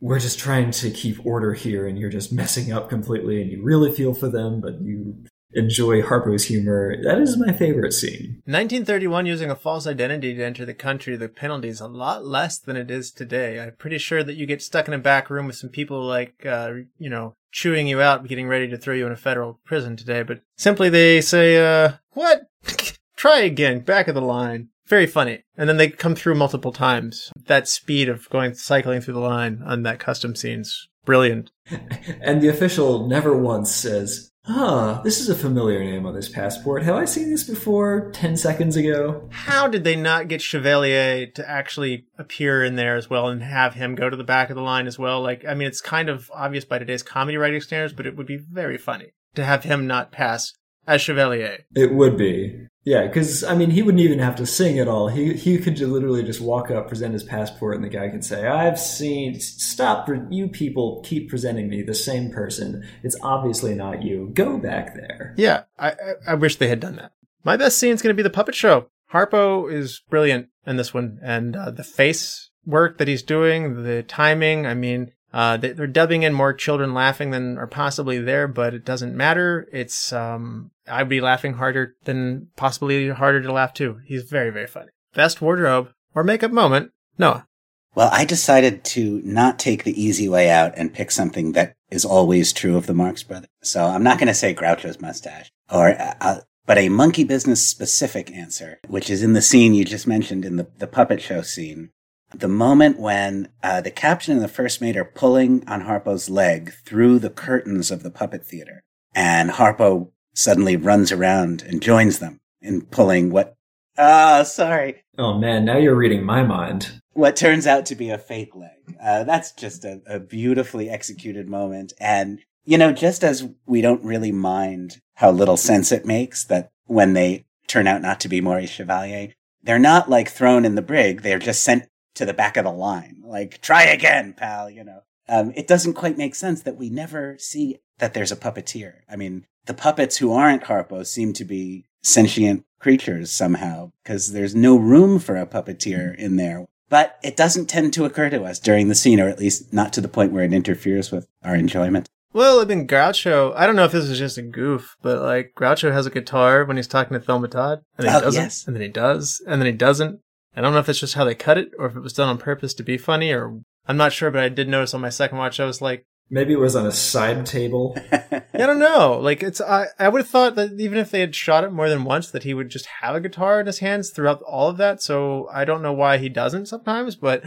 we're 0.00 0.18
just 0.18 0.38
trying 0.38 0.70
to 0.70 0.90
keep 0.90 1.24
order 1.24 1.54
here 1.54 1.86
and 1.86 1.98
you're 1.98 2.10
just 2.10 2.32
messing 2.32 2.72
up 2.72 2.88
completely 2.88 3.40
and 3.40 3.50
you 3.50 3.62
really 3.62 3.92
feel 3.92 4.14
for 4.14 4.28
them 4.28 4.60
but 4.60 4.80
you 4.80 5.16
enjoy 5.56 6.02
Harpo's 6.02 6.44
humor. 6.44 6.94
That 7.02 7.18
is 7.18 7.38
my 7.38 7.52
favorite 7.52 7.92
scene. 7.92 8.42
1931, 8.44 9.26
using 9.26 9.50
a 9.50 9.56
false 9.56 9.86
identity 9.86 10.34
to 10.34 10.44
enter 10.44 10.66
the 10.66 10.74
country, 10.74 11.16
the 11.16 11.28
penalty 11.28 11.68
is 11.68 11.80
a 11.80 11.88
lot 11.88 12.24
less 12.24 12.58
than 12.58 12.76
it 12.76 12.90
is 12.90 13.10
today. 13.10 13.58
I'm 13.58 13.72
pretty 13.78 13.98
sure 13.98 14.22
that 14.22 14.34
you 14.34 14.46
get 14.46 14.62
stuck 14.62 14.86
in 14.86 14.94
a 14.94 14.98
back 14.98 15.30
room 15.30 15.46
with 15.46 15.56
some 15.56 15.70
people 15.70 16.04
like, 16.04 16.44
uh, 16.44 16.72
you 16.98 17.08
know, 17.08 17.34
chewing 17.52 17.88
you 17.88 18.02
out, 18.02 18.28
getting 18.28 18.48
ready 18.48 18.68
to 18.68 18.76
throw 18.76 18.94
you 18.94 19.06
in 19.06 19.12
a 19.12 19.16
federal 19.16 19.58
prison 19.64 19.96
today. 19.96 20.22
But 20.22 20.42
simply 20.56 20.90
they 20.90 21.22
say, 21.22 21.56
uh, 21.56 21.92
what? 22.12 22.42
Try 23.16 23.40
again, 23.40 23.80
back 23.80 24.08
of 24.08 24.14
the 24.14 24.20
line. 24.20 24.68
Very 24.86 25.06
funny. 25.06 25.42
And 25.56 25.68
then 25.68 25.78
they 25.78 25.88
come 25.88 26.14
through 26.14 26.36
multiple 26.36 26.72
times. 26.72 27.32
That 27.46 27.66
speed 27.66 28.08
of 28.08 28.28
going, 28.30 28.54
cycling 28.54 29.00
through 29.00 29.14
the 29.14 29.20
line 29.20 29.62
on 29.64 29.82
that 29.82 29.98
custom 29.98 30.36
scene's 30.36 30.88
brilliant. 31.04 31.50
And 32.20 32.42
the 32.42 32.48
official 32.48 33.06
never 33.06 33.36
once 33.36 33.72
says, 33.72 34.30
Huh, 34.44 35.00
this 35.02 35.20
is 35.20 35.28
a 35.28 35.34
familiar 35.34 35.82
name 35.82 36.06
on 36.06 36.14
this 36.14 36.28
passport. 36.28 36.84
Have 36.84 36.94
I 36.94 37.04
seen 37.04 37.30
this 37.30 37.42
before 37.42 38.10
10 38.12 38.36
seconds 38.36 38.76
ago? 38.76 39.28
How 39.30 39.66
did 39.66 39.82
they 39.82 39.96
not 39.96 40.28
get 40.28 40.40
Chevalier 40.40 41.26
to 41.26 41.48
actually 41.48 42.06
appear 42.16 42.64
in 42.64 42.76
there 42.76 42.94
as 42.94 43.10
well 43.10 43.28
and 43.28 43.42
have 43.42 43.74
him 43.74 43.96
go 43.96 44.08
to 44.08 44.16
the 44.16 44.22
back 44.22 44.50
of 44.50 44.56
the 44.56 44.62
line 44.62 44.86
as 44.86 45.00
well? 45.00 45.20
Like, 45.20 45.44
I 45.44 45.54
mean, 45.54 45.66
it's 45.66 45.80
kind 45.80 46.08
of 46.08 46.30
obvious 46.32 46.64
by 46.64 46.78
today's 46.78 47.02
comedy 47.02 47.36
writing 47.36 47.60
standards, 47.60 47.92
but 47.92 48.06
it 48.06 48.16
would 48.16 48.26
be 48.26 48.38
very 48.38 48.78
funny 48.78 49.10
to 49.34 49.44
have 49.44 49.64
him 49.64 49.88
not 49.88 50.12
pass 50.12 50.52
as 50.86 51.02
Chevalier. 51.02 51.64
It 51.74 51.92
would 51.94 52.16
be. 52.16 52.66
Yeah, 52.86 53.08
because 53.08 53.42
I 53.42 53.56
mean, 53.56 53.70
he 53.70 53.82
wouldn't 53.82 54.04
even 54.04 54.20
have 54.20 54.36
to 54.36 54.46
sing 54.46 54.78
at 54.78 54.86
all. 54.86 55.08
He 55.08 55.34
he 55.34 55.58
could 55.58 55.74
ju- 55.74 55.88
literally 55.88 56.22
just 56.22 56.40
walk 56.40 56.70
up, 56.70 56.86
present 56.86 57.14
his 57.14 57.24
passport, 57.24 57.74
and 57.74 57.84
the 57.84 57.88
guy 57.88 58.08
could 58.08 58.24
say, 58.24 58.46
"I've 58.46 58.78
seen. 58.78 59.40
Stop! 59.40 60.08
You 60.30 60.46
people 60.46 61.02
keep 61.04 61.28
presenting 61.28 61.68
me 61.68 61.82
the 61.82 61.94
same 61.94 62.30
person. 62.30 62.86
It's 63.02 63.16
obviously 63.22 63.74
not 63.74 64.04
you. 64.04 64.30
Go 64.34 64.58
back 64.58 64.94
there." 64.94 65.34
Yeah, 65.36 65.64
I, 65.76 65.90
I, 65.90 66.12
I 66.28 66.34
wish 66.34 66.56
they 66.56 66.68
had 66.68 66.78
done 66.78 66.94
that. 66.94 67.10
My 67.42 67.56
best 67.56 67.78
scene 67.78 67.92
is 67.92 68.02
going 68.02 68.14
to 68.14 68.16
be 68.16 68.22
the 68.22 68.30
puppet 68.30 68.54
show. 68.54 68.86
Harpo 69.12 69.72
is 69.72 70.02
brilliant 70.08 70.48
in 70.64 70.76
this 70.76 70.94
one, 70.94 71.18
and 71.24 71.56
uh, 71.56 71.72
the 71.72 71.84
face 71.84 72.50
work 72.64 72.98
that 72.98 73.08
he's 73.08 73.22
doing, 73.22 73.82
the 73.82 74.04
timing. 74.04 74.64
I 74.64 74.74
mean, 74.74 75.10
uh, 75.36 75.58
they, 75.58 75.72
they're 75.72 75.86
dubbing 75.86 76.22
in 76.22 76.32
more 76.32 76.54
children 76.54 76.94
laughing 76.94 77.30
than 77.30 77.58
are 77.58 77.66
possibly 77.66 78.18
there, 78.18 78.48
but 78.48 78.72
it 78.72 78.86
doesn't 78.86 79.14
matter. 79.14 79.68
It's 79.70 80.10
um, 80.10 80.70
I'd 80.88 81.10
be 81.10 81.20
laughing 81.20 81.52
harder 81.52 81.94
than 82.04 82.48
possibly 82.56 83.10
harder 83.10 83.42
to 83.42 83.52
laugh 83.52 83.74
too. 83.74 84.00
He's 84.06 84.22
very 84.22 84.48
very 84.48 84.66
funny. 84.66 84.88
Best 85.12 85.42
wardrobe 85.42 85.90
or 86.14 86.24
makeup 86.24 86.52
moment, 86.52 86.90
Noah. 87.18 87.46
Well, 87.94 88.08
I 88.10 88.24
decided 88.24 88.82
to 88.84 89.20
not 89.24 89.58
take 89.58 89.84
the 89.84 90.02
easy 90.02 90.26
way 90.26 90.48
out 90.48 90.72
and 90.74 90.94
pick 90.94 91.10
something 91.10 91.52
that 91.52 91.74
is 91.90 92.06
always 92.06 92.54
true 92.54 92.78
of 92.78 92.86
the 92.86 92.94
Marx 92.94 93.22
Brothers. 93.22 93.50
So 93.62 93.84
I'm 93.84 94.02
not 94.02 94.18
going 94.18 94.28
to 94.28 94.34
say 94.34 94.54
Groucho's 94.54 95.02
mustache, 95.02 95.52
or 95.70 95.96
uh, 95.98 96.40
but 96.64 96.78
a 96.78 96.88
monkey 96.88 97.24
business 97.24 97.66
specific 97.66 98.30
answer, 98.32 98.80
which 98.88 99.10
is 99.10 99.22
in 99.22 99.34
the 99.34 99.42
scene 99.42 99.74
you 99.74 99.84
just 99.84 100.06
mentioned 100.06 100.46
in 100.46 100.56
the, 100.56 100.66
the 100.78 100.86
puppet 100.86 101.20
show 101.20 101.42
scene. 101.42 101.90
The 102.34 102.48
moment 102.48 102.98
when 102.98 103.48
uh, 103.62 103.80
the 103.80 103.90
captain 103.90 104.34
and 104.34 104.42
the 104.42 104.48
first 104.48 104.80
mate 104.80 104.96
are 104.96 105.04
pulling 105.04 105.66
on 105.68 105.82
Harpo's 105.82 106.28
leg 106.28 106.72
through 106.84 107.20
the 107.20 107.30
curtains 107.30 107.90
of 107.90 108.02
the 108.02 108.10
puppet 108.10 108.44
theater, 108.44 108.82
and 109.14 109.50
Harpo 109.50 110.10
suddenly 110.34 110.76
runs 110.76 111.12
around 111.12 111.62
and 111.62 111.80
joins 111.80 112.18
them 112.18 112.40
in 112.60 112.82
pulling 112.82 113.30
what. 113.30 113.54
Ah, 113.96 114.42
sorry. 114.42 115.04
Oh 115.16 115.38
man, 115.38 115.64
now 115.64 115.78
you're 115.78 115.94
reading 115.94 116.24
my 116.24 116.42
mind. 116.42 117.00
What 117.12 117.36
turns 117.36 117.66
out 117.66 117.86
to 117.86 117.94
be 117.94 118.10
a 118.10 118.18
fake 118.18 118.54
leg. 118.54 118.98
Uh, 119.02 119.24
that's 119.24 119.52
just 119.52 119.84
a, 119.84 120.02
a 120.06 120.20
beautifully 120.20 120.90
executed 120.90 121.48
moment. 121.48 121.94
And, 121.98 122.40
you 122.64 122.76
know, 122.76 122.92
just 122.92 123.24
as 123.24 123.48
we 123.64 123.80
don't 123.80 124.04
really 124.04 124.32
mind 124.32 125.00
how 125.14 125.30
little 125.30 125.56
sense 125.56 125.92
it 125.92 126.04
makes 126.04 126.44
that 126.44 126.70
when 126.84 127.14
they 127.14 127.46
turn 127.66 127.86
out 127.86 128.02
not 128.02 128.20
to 128.20 128.28
be 128.28 128.42
Maurice 128.42 128.70
Chevalier, 128.70 129.32
they're 129.62 129.78
not 129.78 130.10
like 130.10 130.28
thrown 130.28 130.66
in 130.66 130.74
the 130.74 130.82
brig. 130.82 131.22
They're 131.22 131.38
just 131.38 131.62
sent 131.62 131.88
to 132.16 132.26
the 132.26 132.34
back 132.34 132.56
of 132.56 132.64
the 132.64 132.72
line. 132.72 133.22
Like, 133.24 133.60
try 133.62 133.84
again, 133.84 134.34
pal, 134.36 134.68
you 134.68 134.84
know. 134.84 135.00
Um, 135.28 135.52
it 135.56 135.66
doesn't 135.66 135.94
quite 135.94 136.18
make 136.18 136.34
sense 136.34 136.62
that 136.62 136.76
we 136.76 136.90
never 136.90 137.36
see 137.38 137.78
that 137.98 138.14
there's 138.14 138.32
a 138.32 138.36
puppeteer. 138.36 138.96
I 139.10 139.16
mean, 139.16 139.46
the 139.66 139.74
puppets 139.74 140.18
who 140.18 140.32
aren't 140.32 140.64
Harpo 140.64 141.04
seem 141.06 141.32
to 141.34 141.44
be 141.44 141.86
sentient 142.02 142.64
creatures 142.78 143.30
somehow 143.32 143.90
because 144.02 144.32
there's 144.32 144.54
no 144.54 144.76
room 144.76 145.18
for 145.18 145.36
a 145.36 145.46
puppeteer 145.46 146.14
in 146.16 146.36
there. 146.36 146.66
But 146.88 147.18
it 147.24 147.36
doesn't 147.36 147.66
tend 147.66 147.92
to 147.94 148.04
occur 148.04 148.30
to 148.30 148.44
us 148.44 148.60
during 148.60 148.86
the 148.88 148.94
scene, 148.94 149.18
or 149.18 149.28
at 149.28 149.40
least 149.40 149.72
not 149.72 149.92
to 149.94 150.00
the 150.00 150.06
point 150.08 150.30
where 150.32 150.44
it 150.44 150.52
interferes 150.52 151.10
with 151.10 151.26
our 151.42 151.56
enjoyment. 151.56 152.08
Well, 152.32 152.60
I 152.60 152.64
mean, 152.64 152.86
Groucho, 152.86 153.52
I 153.56 153.66
don't 153.66 153.74
know 153.76 153.84
if 153.86 153.92
this 153.92 154.04
is 154.04 154.18
just 154.18 154.38
a 154.38 154.42
goof, 154.42 154.96
but 155.02 155.20
like 155.22 155.54
Groucho 155.56 155.90
has 155.90 156.06
a 156.06 156.10
guitar 156.10 156.64
when 156.64 156.76
he's 156.76 156.86
talking 156.86 157.14
to 157.14 157.20
Thelma 157.20 157.48
Todd, 157.48 157.82
and 157.98 158.06
then 158.06 158.12
he 158.14 158.18
Oh, 158.18 158.20
doesn't, 158.20 158.42
yes. 158.42 158.64
and 158.66 158.76
then 158.76 158.82
he 158.82 158.88
does, 158.88 159.42
and 159.48 159.60
then 159.60 159.66
he 159.66 159.72
doesn't. 159.72 160.20
I 160.56 160.60
don't 160.62 160.72
know 160.72 160.78
if 160.80 160.88
it's 160.88 161.00
just 161.00 161.14
how 161.14 161.24
they 161.24 161.34
cut 161.34 161.58
it, 161.58 161.70
or 161.78 161.86
if 161.86 161.96
it 161.96 162.00
was 162.00 162.14
done 162.14 162.28
on 162.28 162.38
purpose 162.38 162.72
to 162.74 162.82
be 162.82 162.96
funny, 162.96 163.30
or 163.30 163.60
I'm 163.86 163.96
not 163.96 164.12
sure, 164.12 164.30
but 164.30 164.42
I 164.42 164.48
did 164.48 164.68
notice 164.68 164.94
on 164.94 165.00
my 165.02 165.10
second 165.10 165.38
watch, 165.38 165.60
I 165.60 165.66
was 165.66 165.80
like, 165.82 166.04
Maybe 166.28 166.52
it 166.54 166.58
was 166.58 166.74
on 166.74 166.86
a 166.86 166.90
side 166.92 167.46
table. 167.46 167.96
I 168.12 168.42
don't 168.52 168.80
know. 168.80 169.16
Like 169.22 169.44
it's, 169.44 169.60
I, 169.60 169.86
I 169.96 170.08
would 170.08 170.22
have 170.22 170.28
thought 170.28 170.56
that 170.56 170.72
even 170.80 170.98
if 170.98 171.12
they 171.12 171.20
had 171.20 171.36
shot 171.36 171.62
it 171.62 171.70
more 171.70 171.88
than 171.88 172.02
once, 172.02 172.32
that 172.32 172.42
he 172.42 172.52
would 172.52 172.68
just 172.68 172.86
have 173.00 173.14
a 173.14 173.20
guitar 173.20 173.60
in 173.60 173.66
his 173.66 173.78
hands 173.78 174.10
throughout 174.10 174.42
all 174.42 174.68
of 174.68 174.76
that. 174.78 175.00
So 175.00 175.48
I 175.52 175.64
don't 175.64 175.82
know 175.82 175.92
why 175.92 176.18
he 176.18 176.28
doesn't 176.28 176.66
sometimes, 176.66 177.14
but, 177.14 177.44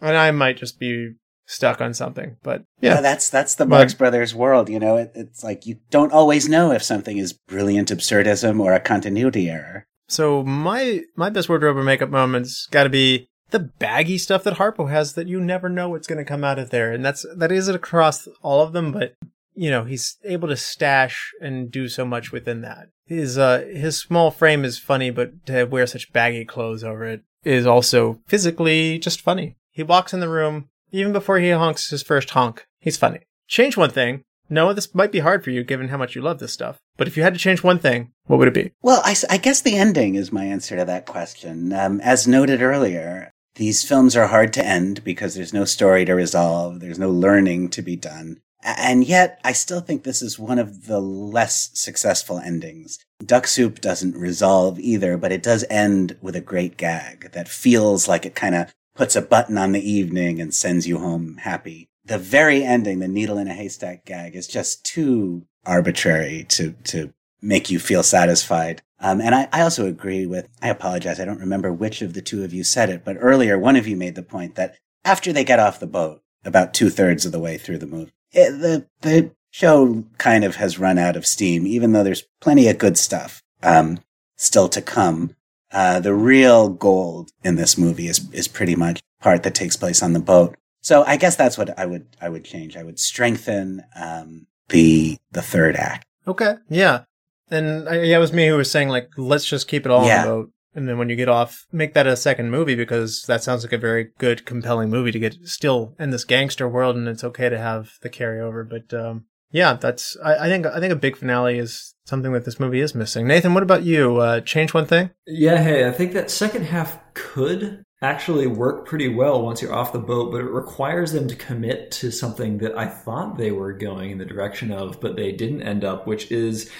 and 0.00 0.16
I 0.16 0.30
might 0.30 0.56
just 0.56 0.78
be 0.80 1.16
stuck 1.46 1.82
on 1.82 1.92
something, 1.92 2.38
but 2.42 2.62
Yeah, 2.80 2.94
yeah. 2.94 3.00
that's 3.02 3.28
that's 3.28 3.56
the 3.56 3.66
But- 3.66 3.76
Marx 3.76 3.92
Brothers 3.92 4.34
world. 4.34 4.70
You 4.70 4.78
know, 4.78 4.96
it, 4.96 5.12
it's 5.14 5.44
like 5.44 5.66
you 5.66 5.80
don't 5.90 6.10
always 6.12 6.48
know 6.48 6.72
if 6.72 6.82
something 6.82 7.18
is 7.18 7.34
brilliant 7.34 7.90
absurdism 7.90 8.58
or 8.58 8.72
a 8.72 8.80
continuity 8.80 9.50
error. 9.50 9.86
So 10.14 10.44
my 10.44 11.02
my 11.16 11.28
best 11.28 11.48
wardrobe 11.48 11.76
and 11.76 11.84
makeup 11.84 12.08
moments 12.08 12.68
got 12.70 12.84
to 12.84 12.90
be 12.90 13.28
the 13.50 13.58
baggy 13.58 14.16
stuff 14.16 14.44
that 14.44 14.54
Harpo 14.54 14.88
has 14.88 15.14
that 15.14 15.26
you 15.26 15.40
never 15.40 15.68
know 15.68 15.88
what's 15.88 16.06
going 16.06 16.18
to 16.18 16.24
come 16.24 16.44
out 16.44 16.58
of 16.58 16.70
there, 16.70 16.92
and 16.92 17.04
that's 17.04 17.26
that 17.36 17.50
is 17.50 17.66
across 17.68 18.28
all 18.40 18.62
of 18.62 18.72
them. 18.72 18.92
But 18.92 19.14
you 19.54 19.70
know 19.70 19.84
he's 19.84 20.16
able 20.24 20.48
to 20.48 20.56
stash 20.56 21.32
and 21.40 21.70
do 21.70 21.88
so 21.88 22.04
much 22.04 22.30
within 22.30 22.60
that. 22.60 22.90
His 23.06 23.36
uh 23.38 23.64
his 23.72 23.98
small 23.98 24.30
frame 24.30 24.64
is 24.64 24.78
funny, 24.78 25.10
but 25.10 25.46
to 25.46 25.64
wear 25.64 25.86
such 25.86 26.12
baggy 26.12 26.44
clothes 26.44 26.84
over 26.84 27.04
it 27.04 27.22
is 27.42 27.66
also 27.66 28.20
physically 28.26 28.98
just 28.98 29.20
funny. 29.20 29.56
He 29.72 29.82
walks 29.82 30.14
in 30.14 30.20
the 30.20 30.28
room 30.28 30.68
even 30.92 31.12
before 31.12 31.40
he 31.40 31.50
honks 31.50 31.90
his 31.90 32.04
first 32.04 32.30
honk. 32.30 32.66
He's 32.78 32.96
funny. 32.96 33.20
Change 33.48 33.76
one 33.76 33.90
thing. 33.90 34.22
Noah, 34.48 34.74
this 34.74 34.94
might 34.94 35.12
be 35.12 35.20
hard 35.20 35.42
for 35.42 35.50
you 35.50 35.64
given 35.64 35.88
how 35.88 35.96
much 35.96 36.14
you 36.14 36.22
love 36.22 36.38
this 36.38 36.52
stuff. 36.52 36.78
But 36.96 37.08
if 37.08 37.16
you 37.16 37.22
had 37.22 37.34
to 37.34 37.40
change 37.40 37.62
one 37.62 37.78
thing, 37.78 38.12
what 38.26 38.38
would 38.38 38.48
it 38.48 38.54
be? 38.54 38.72
Well, 38.82 39.02
I 39.04 39.36
guess 39.38 39.60
the 39.60 39.76
ending 39.76 40.14
is 40.14 40.32
my 40.32 40.44
answer 40.44 40.76
to 40.76 40.84
that 40.84 41.06
question. 41.06 41.72
Um, 41.72 42.00
as 42.00 42.28
noted 42.28 42.62
earlier, 42.62 43.32
these 43.56 43.82
films 43.82 44.16
are 44.16 44.26
hard 44.26 44.52
to 44.54 44.64
end 44.64 45.04
because 45.04 45.34
there's 45.34 45.52
no 45.54 45.64
story 45.64 46.04
to 46.04 46.14
resolve, 46.14 46.80
there's 46.80 46.98
no 46.98 47.10
learning 47.10 47.70
to 47.70 47.82
be 47.82 47.96
done. 47.96 48.40
And 48.62 49.04
yet, 49.04 49.40
I 49.44 49.52
still 49.52 49.80
think 49.80 50.02
this 50.02 50.22
is 50.22 50.38
one 50.38 50.58
of 50.58 50.86
the 50.86 50.98
less 51.00 51.70
successful 51.74 52.38
endings. 52.38 52.98
Duck 53.24 53.46
Soup 53.46 53.78
doesn't 53.78 54.16
resolve 54.16 54.80
either, 54.80 55.18
but 55.18 55.32
it 55.32 55.42
does 55.42 55.66
end 55.68 56.16
with 56.22 56.34
a 56.34 56.40
great 56.40 56.78
gag 56.78 57.30
that 57.32 57.46
feels 57.46 58.08
like 58.08 58.24
it 58.24 58.34
kind 58.34 58.54
of 58.54 58.74
puts 58.94 59.16
a 59.16 59.22
button 59.22 59.58
on 59.58 59.72
the 59.72 59.90
evening 59.90 60.40
and 60.40 60.54
sends 60.54 60.88
you 60.88 60.98
home 60.98 61.36
happy. 61.38 61.88
The 62.04 62.18
very 62.18 62.62
ending, 62.62 62.98
the 62.98 63.08
needle 63.08 63.38
in 63.38 63.48
a 63.48 63.54
haystack 63.54 64.04
gag, 64.04 64.36
is 64.36 64.46
just 64.46 64.84
too 64.84 65.46
arbitrary 65.64 66.44
to, 66.50 66.72
to 66.84 67.12
make 67.40 67.70
you 67.70 67.78
feel 67.78 68.02
satisfied. 68.02 68.82
Um, 69.00 69.20
and 69.20 69.34
I, 69.34 69.48
I 69.52 69.62
also 69.62 69.86
agree 69.86 70.26
with, 70.26 70.48
I 70.62 70.68
apologize, 70.68 71.18
I 71.20 71.24
don't 71.24 71.40
remember 71.40 71.72
which 71.72 72.02
of 72.02 72.14
the 72.14 72.22
two 72.22 72.44
of 72.44 72.52
you 72.54 72.64
said 72.64 72.90
it, 72.90 73.04
but 73.04 73.16
earlier 73.20 73.58
one 73.58 73.76
of 73.76 73.86
you 73.86 73.96
made 73.96 74.14
the 74.14 74.22
point 74.22 74.54
that 74.54 74.76
after 75.04 75.32
they 75.32 75.44
get 75.44 75.58
off 75.58 75.80
the 75.80 75.86
boat, 75.86 76.22
about 76.44 76.74
two 76.74 76.90
thirds 76.90 77.24
of 77.24 77.32
the 77.32 77.40
way 77.40 77.56
through 77.56 77.78
the 77.78 77.86
movie, 77.86 78.12
it, 78.32 78.50
the, 78.60 78.86
the 79.00 79.30
show 79.50 80.04
kind 80.18 80.44
of 80.44 80.56
has 80.56 80.78
run 80.78 80.98
out 80.98 81.16
of 81.16 81.26
steam, 81.26 81.66
even 81.66 81.92
though 81.92 82.04
there's 82.04 82.24
plenty 82.40 82.68
of 82.68 82.78
good 82.78 82.98
stuff, 82.98 83.42
um, 83.62 83.98
still 84.36 84.68
to 84.68 84.82
come. 84.82 85.36
Uh, 85.72 86.00
the 86.00 86.14
real 86.14 86.68
gold 86.68 87.30
in 87.42 87.56
this 87.56 87.76
movie 87.76 88.08
is, 88.08 88.30
is 88.32 88.48
pretty 88.48 88.76
much 88.76 89.00
part 89.20 89.42
that 89.42 89.54
takes 89.54 89.76
place 89.76 90.02
on 90.02 90.12
the 90.12 90.20
boat. 90.20 90.56
So 90.84 91.02
I 91.04 91.16
guess 91.16 91.34
that's 91.34 91.56
what 91.58 91.76
I 91.78 91.86
would, 91.86 92.06
I 92.20 92.28
would 92.28 92.44
change. 92.44 92.76
I 92.76 92.82
would 92.82 92.98
strengthen, 92.98 93.82
um, 93.96 94.46
the, 94.68 95.16
the 95.32 95.42
third 95.42 95.76
act. 95.76 96.04
Okay. 96.28 96.54
Yeah. 96.68 97.04
And 97.50 97.88
I, 97.88 98.02
yeah, 98.02 98.16
it 98.16 98.20
was 98.20 98.32
me 98.32 98.46
who 98.48 98.56
was 98.56 98.70
saying 98.70 98.88
like, 98.90 99.08
let's 99.16 99.44
just 99.46 99.66
keep 99.66 99.86
it 99.86 99.90
all 99.90 100.06
Yeah. 100.06 100.20
on 100.22 100.26
the 100.26 100.32
boat. 100.34 100.50
And 100.76 100.88
then 100.88 100.98
when 100.98 101.08
you 101.08 101.16
get 101.16 101.28
off, 101.28 101.66
make 101.72 101.94
that 101.94 102.06
a 102.06 102.16
second 102.16 102.50
movie 102.50 102.74
because 102.74 103.22
that 103.28 103.42
sounds 103.42 103.62
like 103.62 103.72
a 103.72 103.78
very 103.78 104.10
good, 104.18 104.44
compelling 104.44 104.90
movie 104.90 105.12
to 105.12 105.18
get 105.18 105.36
still 105.44 105.94
in 106.00 106.10
this 106.10 106.24
gangster 106.24 106.68
world, 106.68 106.96
and 106.96 107.06
it's 107.06 107.22
okay 107.22 107.48
to 107.48 107.56
have 107.58 107.92
the 108.02 108.10
carryover. 108.10 108.68
But 108.68 108.92
um, 108.92 109.26
yeah, 109.52 109.74
that's 109.74 110.16
I, 110.24 110.34
I 110.34 110.48
think 110.48 110.66
I 110.66 110.80
think 110.80 110.92
a 110.92 110.96
big 110.96 111.16
finale 111.16 111.58
is 111.58 111.94
something 112.06 112.32
that 112.32 112.44
this 112.44 112.58
movie 112.58 112.80
is 112.80 112.92
missing. 112.92 113.28
Nathan, 113.28 113.54
what 113.54 113.62
about 113.62 113.84
you? 113.84 114.16
Uh, 114.16 114.40
change 114.40 114.74
one 114.74 114.84
thing? 114.86 115.10
Yeah, 115.28 115.62
hey, 115.62 115.86
I 115.86 115.92
think 115.92 116.12
that 116.14 116.28
second 116.28 116.64
half 116.64 116.98
could 117.14 117.84
actually 118.04 118.46
work 118.46 118.86
pretty 118.86 119.08
well 119.08 119.42
once 119.42 119.62
you're 119.62 119.74
off 119.74 119.92
the 119.92 119.98
boat, 119.98 120.30
but 120.30 120.40
it 120.40 120.50
requires 120.50 121.12
them 121.12 121.26
to 121.28 121.34
commit 121.34 121.90
to 121.92 122.10
something 122.10 122.58
that 122.58 122.76
I 122.76 122.86
thought 122.86 123.38
they 123.38 123.50
were 123.50 123.72
going 123.72 124.10
in 124.10 124.18
the 124.18 124.24
direction 124.24 124.70
of, 124.70 125.00
but 125.00 125.16
they 125.16 125.32
didn't 125.32 125.62
end 125.62 125.84
up, 125.84 126.06
which 126.06 126.30
is 126.30 126.70